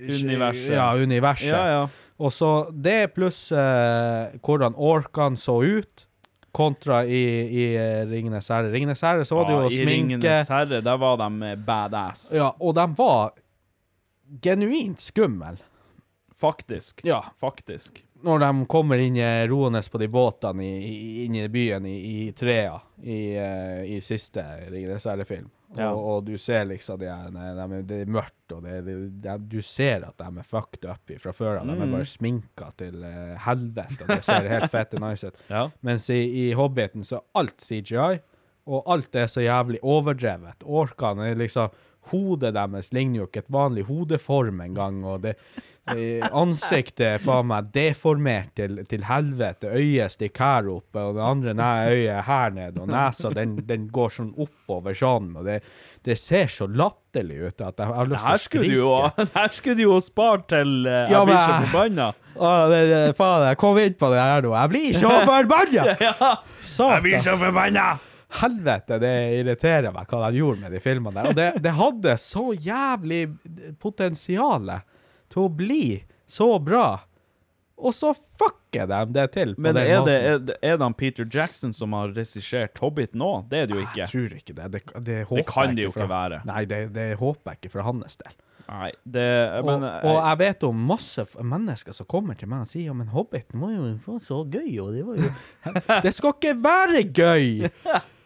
Universet. 0.00 0.74
Ja, 0.74 0.94
universet. 0.96 1.48
Ja, 1.48 1.64
ja. 1.70 1.88
Og 2.20 2.32
så 2.32 2.50
det 2.72 3.14
pluss 3.16 3.46
eh, 3.52 4.36
hvordan 4.44 4.76
orkene 4.76 5.40
så 5.40 5.60
ut, 5.64 6.06
kontra 6.52 7.04
i, 7.06 7.22
i 7.46 7.64
eh, 7.78 8.02
Ringenes 8.10 8.48
herre. 8.50 8.72
Ringenes 8.72 9.00
herre 9.06 9.24
så 9.24 9.38
var 9.38 9.46
det 9.48 9.54
Ja, 9.54 9.62
jo 9.62 9.70
I 9.70 9.76
sminke. 9.84 10.16
Ringenes 10.18 10.50
herre, 10.50 10.80
der 10.84 11.00
var 11.00 11.16
de 11.20 11.28
eh, 11.52 11.56
badass. 11.56 12.26
Ja, 12.36 12.50
og 12.58 12.74
de 12.76 12.86
var 12.98 13.32
genuint 14.42 15.00
skumle. 15.00 15.56
Faktisk. 16.40 17.04
Ja. 17.04 17.22
Faktisk. 17.40 18.02
Når 18.24 18.42
de 18.42 18.50
kommer 18.68 19.00
inn 19.00 19.16
i 19.16 19.28
roende 19.48 19.80
på 19.92 20.00
de 20.00 20.08
båtene 20.12 20.66
inne 20.66 21.40
i, 21.40 21.46
i 21.46 21.52
byen 21.52 21.86
i, 21.88 21.96
i 22.10 22.32
trea 22.36 22.76
i, 23.02 23.20
eh, 23.36 23.82
i 23.96 24.00
siste 24.04 24.44
Ringenes 24.68 25.06
herre-film. 25.08 25.48
Ja. 25.78 25.92
Og, 25.92 26.00
og 26.16 26.24
du 26.26 26.32
ser 26.40 26.64
liksom 26.66 26.98
de, 26.98 27.06
de, 27.06 27.42
de, 27.60 27.82
det 27.86 27.98
er 28.02 28.08
mørkt, 28.10 28.52
og 28.56 28.64
de, 28.64 28.94
de, 29.22 29.34
du 29.52 29.60
ser 29.62 30.02
at 30.08 30.16
de 30.18 30.26
er 30.42 30.46
fucked 30.48 30.88
up 30.90 31.12
fra 31.22 31.30
før 31.36 31.60
av. 31.60 31.68
De 31.68 31.76
er 31.76 31.84
Mm. 31.86 31.92
bare 31.94 32.08
sminka 32.10 32.70
til 32.80 33.04
uh, 33.04 33.36
helvete, 33.46 34.00
og 34.02 34.08
det 34.10 34.24
ser 34.26 34.48
helt 34.50 34.70
fette 34.72 34.98
nice 34.98 35.26
ut. 35.30 35.38
Ja. 35.54 35.68
Mens 35.86 36.08
i, 36.10 36.18
i 36.48 36.52
Hobbiten 36.58 37.04
så 37.06 37.20
er 37.20 37.44
alt 37.44 37.62
CGI, 37.62 38.18
og 38.70 38.82
alt 38.90 39.14
er 39.14 39.26
så 39.30 39.40
jævlig 39.46 39.78
overdrevet. 39.82 40.62
Orkene 40.66 41.30
er 41.30 41.38
liksom 41.38 41.70
hodet 42.10 42.54
deres 42.56 42.90
ligner 42.96 43.20
jo 43.22 43.26
ikke 43.28 43.42
et 43.44 43.52
vanlig 43.52 43.84
hodeform 43.86 44.60
engang, 44.64 45.04
og 45.06 45.22
det 45.22 45.36
Ansiktet 45.88 47.06
er 47.06 47.22
faen 47.22 47.48
meg 47.50 47.70
deformert 47.74 48.52
til, 48.58 48.80
til 48.88 49.04
helvete. 49.08 49.70
Øyet 49.74 50.14
stikker 50.14 50.44
her 50.44 50.68
oppe, 50.70 51.02
og 51.02 51.16
det 51.16 51.24
andre 51.24 51.54
nei, 51.56 51.76
øyet 51.90 52.12
er 52.14 52.26
her 52.28 52.52
nede, 52.54 52.82
og 52.82 52.90
nesa 52.92 53.32
den, 53.34 53.56
den 53.66 53.88
går 53.92 54.12
sånn 54.14 54.30
oppover 54.38 54.94
sånn, 54.96 55.32
og 55.40 55.48
det, 55.48 55.60
det 56.06 56.18
ser 56.20 56.50
så 56.52 56.68
latterlig 56.68 57.40
ut 57.48 57.64
at 57.66 57.80
jeg 57.80 57.90
har 57.90 58.12
lyst 58.12 58.26
til 58.26 58.36
å 58.36 58.44
skrike. 58.44 58.76
jo, 58.76 58.92
det 59.18 59.30
her 59.34 59.56
skulle 59.56 59.78
du 59.80 59.86
jo 59.86 59.96
spart 60.04 60.46
til 60.52 60.76
uh, 60.86 60.92
Ja, 61.10 61.22
jeg 61.22 61.30
blir 61.30 61.40
så 61.40 61.56
forbanna. 61.64 62.10
Å, 62.36 62.52
det, 62.70 62.84
det, 62.92 63.00
faen, 63.18 63.48
jeg 63.48 63.60
kom 63.64 63.82
inn 63.82 63.98
på 63.98 64.12
det 64.12 64.22
her 64.22 64.46
nå. 64.46 64.54
Jeg 64.54 64.74
blir 64.76 65.00
så 65.00 65.16
forbanna! 65.32 65.98
Satan. 66.76 67.18
så 67.24 67.36
forbanna! 67.40 67.88
Helvete, 68.30 69.00
det 69.02 69.10
irriterer 69.40 69.90
meg 69.90 70.06
hva 70.06 70.28
de 70.28 70.38
gjorde 70.38 70.62
med 70.62 70.70
de 70.76 70.80
filmene 70.84 71.16
der. 71.16 71.32
Og 71.32 71.34
det, 71.34 71.48
det 71.64 71.72
hadde 71.74 72.14
så 72.22 72.52
jævlig 72.54 73.24
potensial 73.82 74.70
til 75.30 75.46
å 75.46 75.52
bli 75.60 75.84
så 76.30 76.58
bra. 76.62 77.00
Og 77.80 77.94
så 77.96 78.10
fucker 78.12 78.84
de 78.90 78.98
det 79.16 79.24
til. 79.32 79.54
på 79.56 79.62
Men 79.64 79.78
er 79.80 80.02
det, 80.04 80.16
er, 80.28 80.38
det- 80.50 80.58
er 80.62 80.76
det 80.82 80.88
Peter 81.00 81.24
Jackson 81.24 81.72
som 81.72 81.94
har 81.96 82.12
regissert 82.12 82.76
Hobbit 82.78 83.14
nå? 83.16 83.30
Det 83.48 83.62
er 83.62 83.70
det 83.70 83.78
jo 83.78 83.80
ikke. 83.86 83.98
Jeg 84.02 84.12
tror 84.12 84.36
ikke 84.36 84.54
det. 84.58 84.66
Det, 84.74 84.82
det, 85.06 85.18
håper 85.30 85.48
kan 85.48 85.74
det 85.74 85.86
jo 85.88 85.94
ikke 85.94 86.08
være. 86.10 86.42
Nei, 86.50 86.64
det, 86.68 86.80
det 86.92 87.08
håper 87.22 87.54
jeg 87.54 87.62
ikke 87.62 87.72
for 87.78 87.86
hans 87.88 88.20
del. 88.20 88.36
Nei, 88.70 88.90
det 89.02 89.24
Og, 89.58 89.66
men, 89.66 89.82
og 90.06 90.18
jeg 90.20 90.38
vet 90.44 90.62
om 90.68 90.84
masse 90.92 91.24
mennesker 91.42 91.96
som 91.96 92.06
kommer 92.06 92.36
til 92.38 92.52
meg 92.52 92.66
og 92.66 92.70
sier 92.70 92.90
ja, 92.90 92.92
men 92.94 93.08
Hobbiten 93.10 93.58
var 93.64 93.72
jo 93.72 94.18
så 94.22 94.44
gøy, 94.46 94.68
og 94.84 94.92
det 94.94 95.06
var 95.08 95.18
jo 95.18 95.32
Det 96.04 96.12
skal 96.14 96.36
ikke 96.36 96.52
være 96.62 97.02
gøy! 97.08 97.48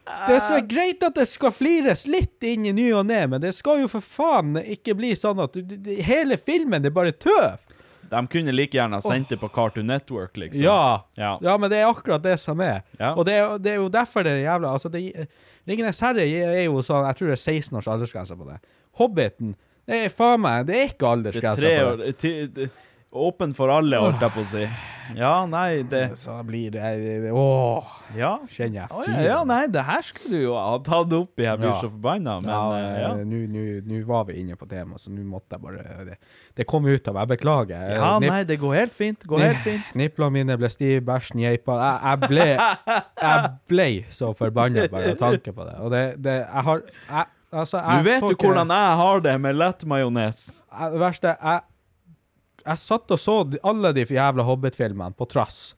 Det 0.05 0.35
er 0.37 0.43
så 0.45 0.59
greit 0.69 1.03
at 1.07 1.15
det 1.17 1.25
skal 1.31 1.53
flires 1.55 2.05
litt 2.11 2.45
inn 2.45 2.67
i 2.69 2.73
ny 2.77 2.91
og 2.93 3.07
ne, 3.09 3.23
men 3.33 3.41
det 3.41 3.55
skal 3.57 3.81
jo 3.81 3.89
for 3.89 4.05
faen 4.05 4.59
ikke 4.61 4.93
bli 4.99 5.15
sånn 5.17 5.41
at 5.41 5.57
hele 6.05 6.37
filmen 6.37 6.85
det 6.85 6.91
er 6.93 6.97
bare 6.99 7.15
tøv. 7.17 7.57
De 8.11 8.21
kunne 8.31 8.53
like 8.53 8.77
gjerne 8.77 9.01
sendt 9.03 9.33
det 9.33 9.39
på 9.41 9.49
Cartoon 9.49 9.89
Network, 9.89 10.37
liksom. 10.37 10.63
Ja. 10.67 11.05
Ja. 11.17 11.39
ja, 11.43 11.57
men 11.59 11.73
det 11.73 11.81
er 11.81 11.89
akkurat 11.89 12.23
det 12.23 12.37
som 12.43 12.61
er. 12.61 12.83
Ja. 13.01 13.15
Og 13.17 13.25
det 13.27 13.39
er, 13.41 13.57
det 13.59 13.73
er 13.73 13.81
jo 13.81 13.89
derfor 13.93 14.27
det 14.27 14.37
er 14.37 14.43
jævla 14.45 14.75
Altså, 14.77 14.93
det, 14.93 15.29
Ringenes 15.65 16.03
herre 16.05 16.27
er 16.29 16.67
jo 16.67 16.83
sånn 16.85 17.07
Jeg 17.09 17.17
tror 17.19 17.31
det 17.33 17.39
er 17.39 17.45
16 17.57 17.79
års 17.81 17.89
aldersgrense 17.89 18.37
på 18.37 18.49
det. 18.51 18.59
Hobbiten 19.01 19.55
det 19.85 19.99
er 20.07 20.13
faen 20.13 20.41
meg 20.41 20.69
Det 20.69 20.77
er 20.81 20.93
ikke 20.93 21.09
er 21.09 21.17
aldersgrense 21.19 21.73
på 21.73 21.97
det. 22.01 22.13
Tre 22.21 22.35
det- 22.59 22.71
Åpen 23.15 23.53
for 23.55 23.71
alle, 23.71 23.97
holdt 24.03 24.21
jeg 24.25 24.33
på 24.35 24.43
å 24.43 24.47
si. 24.51 24.65
Ja, 25.15 25.45
nei, 25.47 25.83
det 25.87 26.17
Så 26.17 26.33
blir 26.49 26.71
det 26.73 27.31
Åh, 27.31 27.85
Ja. 28.17 28.39
kjenner 28.49 28.81
jeg 28.81 28.89
Å, 28.89 29.03
fyren. 29.05 29.19
ja, 29.21 29.27
ja, 29.29 29.45
nei, 29.45 29.67
det 29.69 29.83
her 29.85 30.01
skulle 30.03 30.31
du 30.33 30.43
jo 30.47 30.55
ha 30.57 30.79
tatt 30.79 31.13
opp 31.13 31.39
i. 31.39 31.43
Jeg 31.45 31.59
blir 31.61 31.69
Ja. 31.69 31.81
så 31.81 31.91
forbanna, 31.93 32.41
men 32.41 32.51
ja, 32.51 32.73
eh, 32.73 33.01
ja. 33.03 33.11
eh, 33.13 33.25
Nå 33.25 33.43
nå- 33.53 33.83
nå 33.87 34.05
var 34.07 34.25
vi 34.25 34.41
inne 34.41 34.57
på 34.57 34.67
temaet, 34.67 34.99
så 35.01 35.11
nå 35.13 35.23
måtte 35.29 35.53
jeg 35.53 35.61
bare 35.63 36.05
Det, 36.07 36.17
det 36.57 36.67
kom 36.67 36.87
ut 36.87 37.07
av 37.09 37.15
meg. 37.15 37.29
Jeg 37.29 37.39
beklager. 37.39 37.95
Ja, 37.97 38.19
Nip- 38.19 38.31
nei, 38.31 38.43
det 38.45 38.59
går 38.61 38.75
helt 38.75 38.93
fint. 38.95 39.21
Går 39.27 39.39
helt 39.41 39.59
fint. 39.59 39.95
Niplene 39.95 40.33
mine 40.33 40.57
ble 40.57 40.69
stive, 40.69 41.01
bæsjen 41.05 41.39
geipa. 41.41 41.79
Jeg, 41.79 42.01
jeg 42.03 42.29
ble 42.29 42.49
Jeg 43.23 43.51
ble 43.69 44.05
så 44.11 44.35
forbanna 44.35 44.89
bare 44.91 45.11
av 45.13 45.17
tanke 45.19 45.53
på 45.55 45.65
det. 45.71 45.77
Og 45.81 45.91
det, 45.91 46.23
det 46.23 46.47
Jeg 46.49 46.65
har 46.65 46.83
jeg, 47.11 47.27
Altså, 47.55 47.79
jeg 47.79 48.03
Du 48.03 48.11
vet 48.11 48.21
så 48.21 48.27
jo 48.31 48.35
ikke- 48.35 48.47
hvordan 48.49 48.69
jeg 48.69 48.97
har 48.97 49.21
det 49.21 49.41
med 49.41 49.55
lettmajones. 49.55 50.63
jeg- 50.73 50.91
Det 50.93 51.01
verste 51.01 51.37
Jeg, 51.41 51.61
jeg 52.65 52.81
satt 52.81 53.11
og 53.15 53.21
så 53.21 53.35
alle 53.63 53.93
de 53.97 54.05
jævla 54.09 54.45
Hobbit-filmene 54.49 55.15
på 55.19 55.27
trass, 55.31 55.75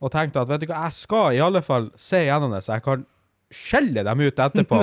og 0.00 0.12
tenkte 0.14 0.40
at 0.44 0.48
vet 0.52 0.62
du 0.62 0.66
hva, 0.70 0.84
jeg 0.86 0.94
skal 1.00 1.32
i 1.34 1.40
alle 1.42 1.62
fall 1.66 1.88
se 1.98 2.20
gjennom 2.22 2.52
det, 2.54 2.60
så 2.66 2.76
jeg 2.76 2.84
kan 2.86 3.06
skjelle 3.50 4.04
dem 4.06 4.20
ut 4.22 4.38
etterpå. 4.44 4.82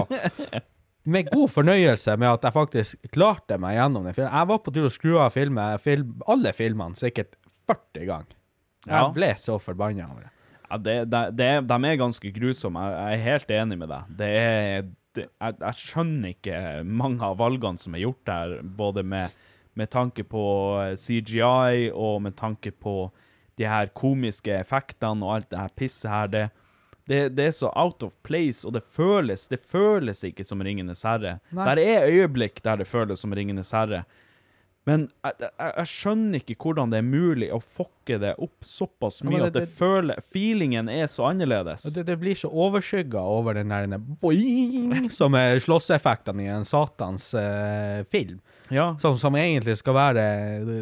med 1.14 1.28
god 1.30 1.52
fornøyelse 1.54 2.16
med 2.18 2.32
at 2.34 2.48
jeg 2.48 2.56
faktisk 2.56 3.10
klarte 3.14 3.60
meg 3.62 3.78
gjennom 3.78 4.08
den 4.08 4.16
filmen. 4.18 4.34
Jeg 4.34 4.50
var 4.52 4.62
på 4.66 4.74
tur 4.74 4.88
å 4.90 4.94
skru 4.94 5.14
av 5.22 5.32
filme, 5.36 5.66
film, 5.84 6.16
alle 6.28 6.52
filmene 6.58 6.98
sikkert 7.00 7.38
40 7.70 8.08
ganger. 8.10 8.34
Jeg 8.86 8.94
Ja. 9.02 9.08
ble 9.14 9.32
så 9.42 9.56
forbanna 9.62 10.08
over 10.12 10.26
det. 10.26 10.32
Ja, 10.66 10.78
det, 10.82 10.96
det, 11.14 11.22
det, 11.38 11.50
de 11.70 11.78
er 11.92 11.98
ganske 12.02 12.32
grusomme. 12.34 12.82
Jeg, 12.90 12.98
jeg 12.98 13.20
er 13.20 13.24
helt 13.30 13.52
enig 13.62 13.78
med 13.82 13.90
deg. 13.94 14.12
Det 14.18 14.30
er, 14.42 14.88
det, 15.16 15.28
jeg, 15.30 15.56
jeg 15.62 15.80
skjønner 15.80 16.34
ikke 16.34 16.60
mange 16.90 17.22
av 17.26 17.38
valgene 17.40 17.82
som 17.82 17.96
er 17.98 18.04
gjort 18.04 18.24
der, 18.30 18.56
både 18.78 19.04
med, 19.06 19.34
med 19.76 19.90
tanke 19.92 20.24
på 20.24 20.44
eh, 20.84 20.96
CGI 20.96 21.90
og 21.94 22.22
med 22.26 22.36
tanke 22.40 22.72
på 22.72 23.12
de 23.60 23.68
her 23.72 23.88
komiske 23.96 24.52
effektene 24.60 25.24
og 25.24 25.36
alt 25.38 25.50
det 25.52 25.60
her 25.62 25.74
pisset 25.80 26.12
her. 26.12 26.28
Det, 26.28 26.46
det, 27.08 27.22
det 27.38 27.46
er 27.48 27.56
så 27.56 27.70
out 27.78 28.04
of 28.04 28.16
place, 28.26 28.66
og 28.68 28.74
det 28.76 28.84
føles, 28.84 29.48
det 29.52 29.60
føles 29.62 30.24
ikke 30.28 30.44
som 30.48 30.64
Ringenes 30.66 31.04
herre. 31.08 31.38
Nei. 31.56 31.66
Der 31.70 31.82
er 31.84 32.08
øyeblikk 32.12 32.64
der 32.66 32.82
det 32.82 32.88
føles 32.90 33.22
som 33.24 33.36
Ringenes 33.38 33.72
herre. 33.76 34.04
Men 34.86 35.08
jeg, 35.26 35.34
jeg, 35.42 35.72
jeg 35.80 35.90
skjønner 35.90 36.42
ikke 36.44 36.56
hvordan 36.62 36.92
det 36.94 37.00
er 37.00 37.06
mulig 37.08 37.48
å 37.56 37.58
fucke 37.58 38.20
det 38.22 38.36
opp 38.38 38.68
såpass 38.70 39.24
Ja, 39.24 39.30
mye 39.32 39.40
det- 39.40 39.48
at 39.48 39.54
det 39.56 39.64
det- 39.64 39.78
føler 39.80 40.20
Feelingen 40.22 40.90
er 40.94 41.08
så 41.10 41.26
annerledes. 41.32 41.88
Det, 41.96 42.04
det 42.06 42.20
blir 42.22 42.36
så 42.38 42.52
overskygga 42.54 43.18
over 43.24 43.54
den 43.58 43.70
der 43.74 43.98
boing, 43.98 45.10
som 45.10 45.34
er 45.40 45.58
slåsseffektene 45.64 46.44
i 46.46 46.52
en 46.54 46.66
satans 46.70 47.32
uh, 47.34 48.04
film. 48.14 48.38
Ja. 48.74 48.96
Som, 48.98 49.18
som 49.22 49.36
egentlig 49.38 49.76
skal 49.78 49.94
være 49.94 50.24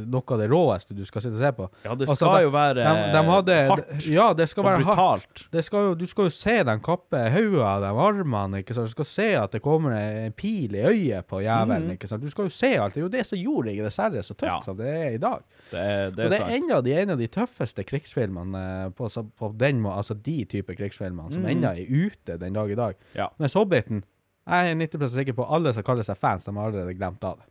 noe 0.08 0.24
av 0.32 0.40
det 0.40 0.46
råeste 0.52 0.96
du 0.96 1.02
skal 1.06 1.22
sitte 1.26 1.36
og 1.36 1.42
se 1.44 1.52
på. 1.58 1.66
Ja, 1.84 1.96
det 2.00 2.08
Altså, 2.08 2.16
skal 2.16 2.38
de- 2.38 2.44
jo 2.46 2.52
være 2.54 2.74
de, 2.78 2.84
de 3.12 3.24
hadde, 3.28 3.58
hardt 3.70 4.06
Ja, 4.08 4.28
det 4.34 4.48
skal 4.50 4.64
og 4.64 4.70
være 4.70 4.84
hardt. 4.84 4.94
brutalt. 4.96 5.44
Det 5.52 5.64
skal 5.66 5.80
jo, 5.90 5.96
du 6.00 6.06
skal 6.08 6.30
jo 6.30 6.30
se 6.36 6.56
dem 6.64 6.80
kappe 6.80 7.24
hodet 7.34 7.62
av 7.68 7.82
de 7.84 7.92
armene, 8.06 8.62
ikke 8.64 8.74
sant. 8.78 8.88
Du 8.88 8.96
skal 8.96 9.06
se 9.10 9.28
at 9.36 9.52
det 9.52 9.62
kommer 9.66 9.92
en 9.98 10.32
pil 10.32 10.76
i 10.76 10.84
øyet 10.88 11.28
på 11.28 11.42
jævelen, 11.44 11.92
ikke 11.98 12.08
sant. 12.08 12.24
Du 12.24 12.30
skal 12.32 12.46
jo 12.48 12.50
se 12.56 12.72
alt. 12.78 12.94
Det 12.96 13.02
er 13.02 13.08
jo 13.08 13.12
det 13.18 13.26
som 13.28 13.40
gjorde 13.40 13.76
det 13.84 13.92
særlig 13.94 14.24
så 14.24 14.34
tøft 14.34 14.52
Ja. 14.54 14.60
som 14.64 14.78
det 14.78 14.88
er 14.88 15.10
i 15.14 15.18
dag. 15.18 15.40
Det 15.72 15.80
er, 15.80 16.10
det 16.12 16.20
og 16.20 16.26
er 16.26 16.30
det 16.30 16.40
er 16.40 16.46
sant. 16.48 16.52
enda 16.64 16.82
de, 16.82 16.94
en 17.02 17.10
av 17.10 17.18
de 17.18 17.28
tøffeste 17.28 17.84
krigsfilmene 17.84 18.64
eh, 18.86 18.90
på, 18.96 19.10
på 19.38 19.52
den 19.60 19.82
måten, 19.82 19.98
altså 19.98 20.14
de 20.24 20.46
type 20.46 20.76
krigsfilmene, 20.76 21.32
som 21.34 21.46
enda 21.46 21.74
er 21.76 21.86
ute 21.90 22.38
den 22.40 22.54
dag 22.54 22.72
i 22.72 22.76
dag. 22.76 22.96
Ja. 23.16 23.28
Mens 23.40 23.54
Hobbiten, 23.60 24.04
jeg 24.48 24.72
er 24.72 24.76
90 24.76 25.10
sikker 25.14 25.34
på 25.38 25.46
alle 25.56 25.72
som 25.74 25.84
kaller 25.84 26.04
seg 26.04 26.18
fans, 26.20 26.46
de 26.46 26.52
har 26.56 26.68
allerede 26.72 26.94
glemt 26.98 27.24
av 27.24 27.38
det. 27.40 27.46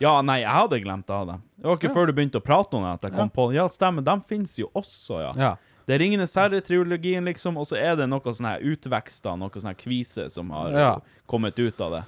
Ja, 0.00 0.20
nei, 0.22 0.40
jeg 0.42 0.52
hadde 0.52 0.80
glemt 0.82 1.10
av 1.10 1.26
dem. 1.26 1.42
Det 1.56 1.64
var 1.70 1.76
ikke 1.80 1.92
før 1.94 2.06
du 2.06 2.12
begynte 2.12 2.40
å 2.40 2.44
prate 2.44 2.76
om 2.76 2.82
det 2.84 2.92
at 2.98 3.06
jeg 3.08 3.14
kom 3.16 3.30
på 3.32 3.48
Ja, 3.54 3.64
stemmer, 3.72 4.04
de 4.04 4.16
finnes 4.28 4.56
jo 4.58 4.68
også, 4.76 5.20
ja. 5.22 5.32
Ja. 5.40 5.54
Det 5.86 5.94
er 5.94 5.98
Ringenes 6.02 6.34
herre-triologien, 6.34 7.24
liksom, 7.30 7.56
og 7.56 7.64
så 7.68 7.76
er 7.78 7.94
det 7.96 8.08
noe 8.10 8.20
sånn 8.34 8.48
her 8.50 8.60
utvekster, 8.60 9.36
noe 9.38 9.50
sånn 9.54 9.70
her 9.70 9.78
kvise 9.78 10.28
som 10.34 10.50
har 10.50 10.70
Ja. 10.72 10.92
kommet 11.30 11.58
ut 11.58 11.80
av 11.80 11.92
det. 11.92 12.04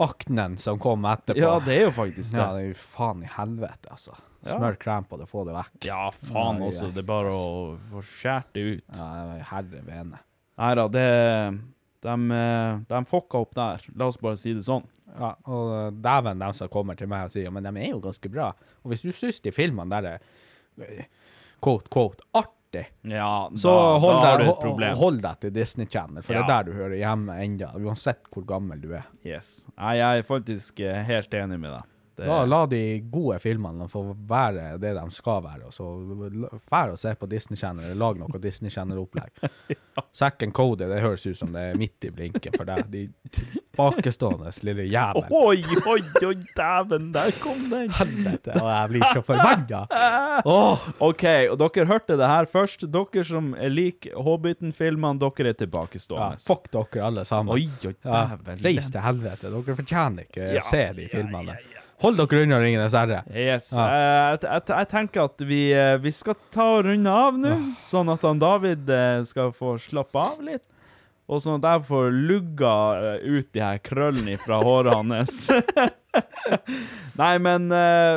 Aknen 0.00 0.56
som 0.58 0.78
kom 0.80 1.02
etterpå. 1.04 1.36
Ja, 1.38 1.58
det 1.60 1.74
er 1.76 1.82
jo 1.84 1.90
faktisk 1.92 2.32
det. 2.32 2.38
Ja, 2.40 2.52
det 2.56 2.62
er 2.62 2.68
jo 2.70 2.74
faen 2.80 3.22
i 3.22 3.26
helvete, 3.28 3.90
altså. 3.92 4.14
Smør 4.42 4.78
krem 4.80 5.04
på 5.04 5.18
det, 5.20 5.26
få 5.28 5.44
det 5.44 5.52
vekk. 5.54 5.84
Ja, 5.84 6.06
faen 6.10 6.62
også. 6.64 6.88
Det 6.94 7.02
er 7.04 7.08
bare 7.10 7.28
å 7.36 7.76
få 7.92 8.00
skjært 8.00 8.44
det 8.54 8.62
ut. 8.78 8.96
Ja, 8.96 9.36
herre 9.50 9.82
vene. 9.84 10.18
Nei 10.56 10.74
da, 10.74 10.88
det 10.88 11.04
de, 12.02 12.30
eh, 12.30 12.78
de 12.88 13.02
fucka 13.08 13.40
opp 13.44 13.54
der. 13.56 13.84
La 13.96 14.08
oss 14.08 14.20
bare 14.20 14.38
si 14.40 14.54
det 14.56 14.64
sånn. 14.66 14.86
Ja, 15.10 15.32
og 15.50 15.72
uh, 15.74 15.88
dæven 15.90 16.38
dem 16.38 16.54
som 16.54 16.70
kommer 16.70 16.94
til 16.98 17.10
meg 17.10 17.26
og 17.26 17.32
sier 17.32 17.50
men 17.50 17.66
de 17.66 17.72
er 17.82 17.90
jo 17.90 18.00
ganske 18.04 18.30
bra. 18.30 18.52
Og 18.84 18.92
hvis 18.92 19.02
du 19.02 19.10
syns 19.10 19.42
de 19.42 19.52
filmene 19.54 19.90
der 19.90 20.06
er 20.12 20.86
eh, 20.86 21.08
quote, 21.58 21.90
quote, 21.90 22.22
artig, 22.30 22.86
Ja, 23.02 23.50
så 23.58 23.72
da, 23.74 23.86
hold, 23.98 24.20
da 24.22 24.34
deg, 24.78 24.92
hold 24.94 25.18
deg 25.24 25.40
til 25.42 25.52
Disney 25.56 25.88
Channel, 25.90 26.22
for 26.22 26.38
det 26.38 26.44
er 26.44 26.50
der 26.52 26.68
du 26.68 26.76
hører 26.76 26.94
hjemme 27.00 27.34
enda, 27.42 27.72
uansett 27.74 28.30
hvor 28.30 28.46
gammel 28.46 28.78
du 28.78 28.92
er. 28.94 29.08
Yes. 29.26 29.66
Jeg 29.74 30.20
er 30.20 30.22
faktisk 30.28 30.78
eh, 30.86 31.02
helt 31.08 31.34
enig 31.34 31.58
med 31.58 31.74
deg. 31.74 31.88
Det, 32.20 32.26
Da 32.28 32.42
La 32.44 32.58
de 32.68 32.80
gode 33.10 33.38
filmene 33.40 33.86
få 33.88 34.02
være 34.28 34.74
det 34.82 34.92
de 34.98 35.04
skal 35.14 35.40
være, 35.46 35.70
og 35.70 35.72
så 35.72 35.86
fær 36.68 36.92
og 36.92 36.98
se 37.00 37.14
på 37.16 37.28
Disney 37.30 37.56
Channel, 37.56 37.84
eller 37.90 38.00
lag 38.02 38.18
noe 38.20 38.40
Disney 38.42 38.70
Channel-opplegg. 38.72 39.40
Second 40.20 40.52
Cody, 40.56 40.84
det 40.90 41.00
høres 41.00 41.24
ut 41.26 41.38
som 41.38 41.52
det 41.54 41.62
er 41.70 41.78
midt 41.80 42.04
i 42.04 42.10
blinken 42.12 42.56
for 42.58 42.68
deg. 42.68 42.84
De 42.92 43.06
tilbakestående 43.32 44.52
lille 44.66 44.84
jævel. 44.90 45.24
Oi, 45.30 45.62
oi, 45.88 46.02
oi, 46.26 46.34
dæven, 46.56 47.08
der 47.14 47.32
kom 47.40 47.62
den! 47.72 47.90
Helvete, 47.96 48.54
og 48.60 48.68
jeg 48.68 48.92
blir 48.94 49.06
så 49.14 49.24
forbanna! 49.24 49.84
Oh. 50.50 50.80
OK, 51.04 51.22
og 51.52 51.56
dere 51.60 51.84
hørte 51.90 52.16
det 52.16 52.26
her 52.30 52.46
først. 52.48 52.86
Dere 52.92 53.24
som 53.26 53.50
liker 53.74 54.14
Hobbiten-filmene, 54.24 55.20
dere 55.20 55.44
er 55.50 55.50
ja, 55.52 55.58
tilbakestående. 55.64 56.38
fuck 56.46 56.70
dere 56.72 57.04
alle 57.10 57.24
sammen. 57.28 57.52
Oi, 57.56 57.66
oi, 57.86 57.92
Ja, 58.04 58.22
dæven. 58.38 58.62
reis 58.64 58.88
til 58.90 59.04
helvete. 59.04 59.50
Dere 59.52 59.76
fortjener 59.82 60.28
ikke 60.28 60.48
Ja, 60.56 60.62
se 60.64 60.84
de 60.96 61.08
ja, 61.10 61.20
ja, 61.20 61.58
ja. 61.60 61.79
Hold 62.00 62.16
dere 62.16 62.42
unna 62.46 62.58
Ringenes 62.62 62.94
herre. 62.96 63.20
Yes. 63.34 63.70
Ja. 63.76 63.84
eh, 63.84 64.24
jeg, 64.32 64.40
jeg, 64.46 64.64
jeg 64.72 64.88
tenker 64.88 65.26
at 65.28 65.44
vi, 65.44 65.60
eh, 65.76 65.96
vi 66.00 66.12
skal 66.16 66.38
ta 66.54 66.66
og 66.78 66.86
runde 66.88 67.12
av 67.12 67.36
nå, 67.40 67.54
sånn 67.80 68.08
at 68.12 68.24
han 68.24 68.40
David 68.40 68.88
eh, 68.88 69.20
skal 69.28 69.52
få 69.56 69.74
slappe 69.80 70.22
av 70.22 70.40
litt. 70.46 70.64
Og 71.30 71.38
sånn 71.44 71.60
at 71.60 71.66
jeg 71.76 71.86
får 71.86 72.08
lugga 72.26 72.70
ut 73.22 73.50
de 73.54 73.60
her 73.62 73.76
krøllene 73.86 74.32
fra 74.42 74.56
håret 74.66 74.96
hans. 74.96 75.44
Nei, 77.20 77.34
men 77.38 77.68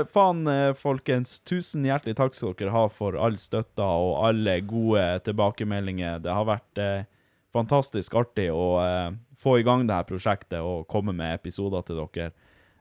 faen, 0.09 0.49
folkens. 0.79 1.35
Tusen 1.45 1.85
hjertelig 1.85 2.15
takk 2.17 2.33
skal 2.33 2.55
dere 2.57 2.73
ha 2.73 2.87
for 2.89 3.13
all 3.21 3.37
støtta 3.37 3.85
og 3.85 4.15
alle 4.31 4.55
gode 4.65 5.03
tilbakemeldinger. 5.27 6.23
Det 6.25 6.33
har 6.33 6.47
vært 6.49 6.81
eh, 6.81 7.05
fantastisk 7.53 8.17
artig 8.17 8.47
å 8.49 8.65
eh, 8.81 9.11
få 9.37 9.59
i 9.59 9.67
gang 9.67 9.85
det 9.85 9.99
her 9.99 10.09
prosjektet 10.09 10.65
og 10.65 10.87
komme 10.89 11.13
med 11.13 11.37
episoder 11.37 11.85
til 11.85 12.01
dere. 12.01 12.31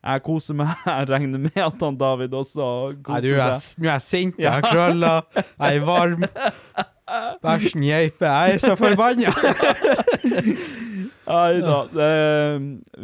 Jeg 0.02 0.22
koser 0.26 0.56
meg. 0.58 0.72
Jeg 0.88 1.08
regner 1.12 1.42
med 1.44 1.58
at 1.62 1.84
han 1.86 1.98
David 2.00 2.34
også 2.34 2.68
koser 3.06 3.28
seg. 3.28 3.78
nå 3.78 3.88
er 3.88 3.92
jeg 3.92 4.04
sint, 4.06 4.40
jeg 4.40 4.50
har 4.50 4.64
krøller, 4.66 5.22
jeg 5.36 5.78
er 5.78 5.86
varm. 5.86 6.24
Bæsjen 7.44 7.84
geiper, 7.84 8.26
jeg 8.30 8.54
er 8.56 8.62
så 8.62 8.76
forbanna! 8.78 9.32
Nei 11.32 11.60
da. 11.62 11.76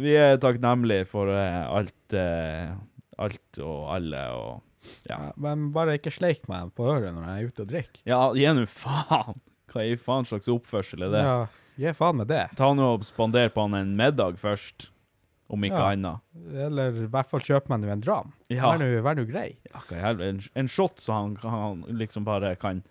Vi 0.01 0.15
er 0.17 0.39
takknemlige 0.41 1.05
for 1.07 1.29
eh, 1.31 1.61
alt, 1.79 2.15
eh, 2.17 2.71
alt 3.21 3.61
og 3.63 3.85
alle 3.95 4.23
og 4.35 4.49
ja. 5.09 5.19
Men 5.39 5.69
bare 5.75 5.97
ikke 5.99 6.13
sleik 6.13 6.47
meg 6.49 6.71
på 6.77 6.87
øret 6.89 7.13
når 7.13 7.27
jeg 7.27 7.35
er 7.43 7.51
ute 7.51 7.63
og 7.65 7.71
drikker. 7.73 8.03
Ja, 8.09 8.21
gi 8.35 8.47
nå 8.55 8.65
faen! 8.71 9.39
Hva 9.69 9.83
i 9.85 9.97
faen 10.01 10.25
slags 10.25 10.49
oppførsel 10.49 11.05
er 11.05 11.13
det? 11.13 11.25
Ja, 11.27 11.35
gi 11.83 11.93
faen 11.97 12.17
med 12.23 12.31
det. 12.31 12.47
Ta 12.57 12.71
nå 12.73 12.93
og 12.95 13.05
spander 13.05 13.51
på 13.53 13.67
han 13.67 13.77
en 13.77 13.91
middag 13.99 14.39
først, 14.41 14.89
om 15.49 15.61
ikke 15.65 15.77
Ja. 15.81 15.89
annet. 15.91 16.19
Eller 16.53 16.89
i 17.03 17.07
hvert 17.07 17.27
fall 17.29 17.39
kjøper 17.41 17.69
man 17.69 17.81
jo 17.83 17.89
en 17.89 18.01
dram. 18.01 18.33
Ja. 18.49 18.75
Vær 18.77 19.15
nå- 19.15 19.27
grei. 19.27 19.57
Ja, 19.73 19.79
hva 19.89 19.99
helvete? 20.01 20.29
En, 20.29 20.39
en 20.55 20.67
shot 20.67 20.97
så 21.01 21.13
han, 21.13 21.35
han 21.41 21.81
liksom 21.97 22.23
bare 22.23 22.55
kan 22.55 22.83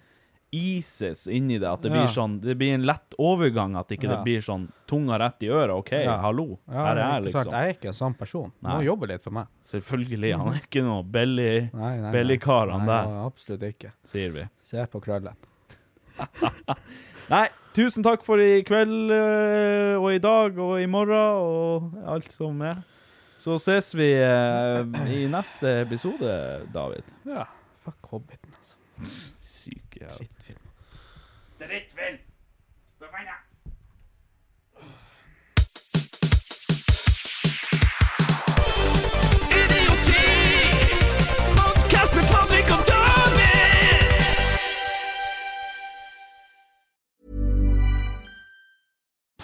ises 0.51 1.27
inni 1.29 1.59
det. 1.61 1.69
At 1.69 1.83
det 1.83 1.91
Ja. 1.93 1.99
blir 1.99 2.07
sånn 2.09 2.41
Det 2.41 2.57
blir 2.57 2.73
en 2.75 2.87
lett 2.87 3.15
overgang, 3.19 3.77
at 3.79 3.89
ikke 3.91 4.05
Ja. 4.09 4.17
det 4.17 4.25
blir 4.25 4.41
sånn 4.41 4.71
tunga 4.87 5.19
rett 5.19 5.43
i 5.43 5.47
øret. 5.53 5.71
OK, 5.77 5.91
hallo, 6.07 6.59
her 6.71 6.97
er 6.97 7.13
jeg, 7.21 7.25
liksom. 7.25 7.45
Sagt. 7.45 7.53
Jeg 7.53 7.69
er 7.69 7.75
ikke 7.75 7.87
en 7.89 7.93
sånn 7.93 8.19
person. 8.19 8.53
Må 8.63 8.69
Nei. 8.79 8.85
jobbe 8.87 9.09
litt 9.09 9.21
for 9.23 9.31
meg. 9.31 9.47
Selvfølgelig. 9.63 10.37
Han 10.39 10.49
er 10.55 10.61
ikke 10.61 10.83
noe 10.83 11.03
belly, 11.05 11.71
billigkar, 12.13 12.71
han 12.73 12.87
der, 12.87 13.05
Absolutt 13.27 13.61
ikke. 13.61 13.93
sier 14.05 14.33
vi. 14.33 14.49
Se 14.63 14.87
på 14.87 15.01
krøllen. 15.03 15.37
Nei, 17.31 17.49
tusen 17.77 18.05
takk 18.05 18.25
for 18.27 18.41
i 18.43 18.63
kveld 18.67 19.11
øh, 19.15 20.01
og 20.01 20.15
i 20.15 20.19
dag 20.23 20.59
og 20.59 20.83
i 20.83 20.87
morgen 20.87 21.13
og 21.13 22.15
alt 22.15 22.33
som 22.33 22.61
er. 22.61 22.81
Så 23.39 23.59
ses 23.63 23.93
vi 23.97 24.13
øh, 24.19 25.13
i 25.15 25.27
neste 25.31 25.81
episode, 25.83 26.31
David. 26.75 27.07
Ja, 27.27 27.45
fuck 27.85 28.11
Hobbiten, 28.11 28.55
altså. 28.59 28.75
Syke 29.41 30.01
jævla 30.01 30.17
Drittfilm. 30.17 30.65
Drittfilm! 31.61 32.28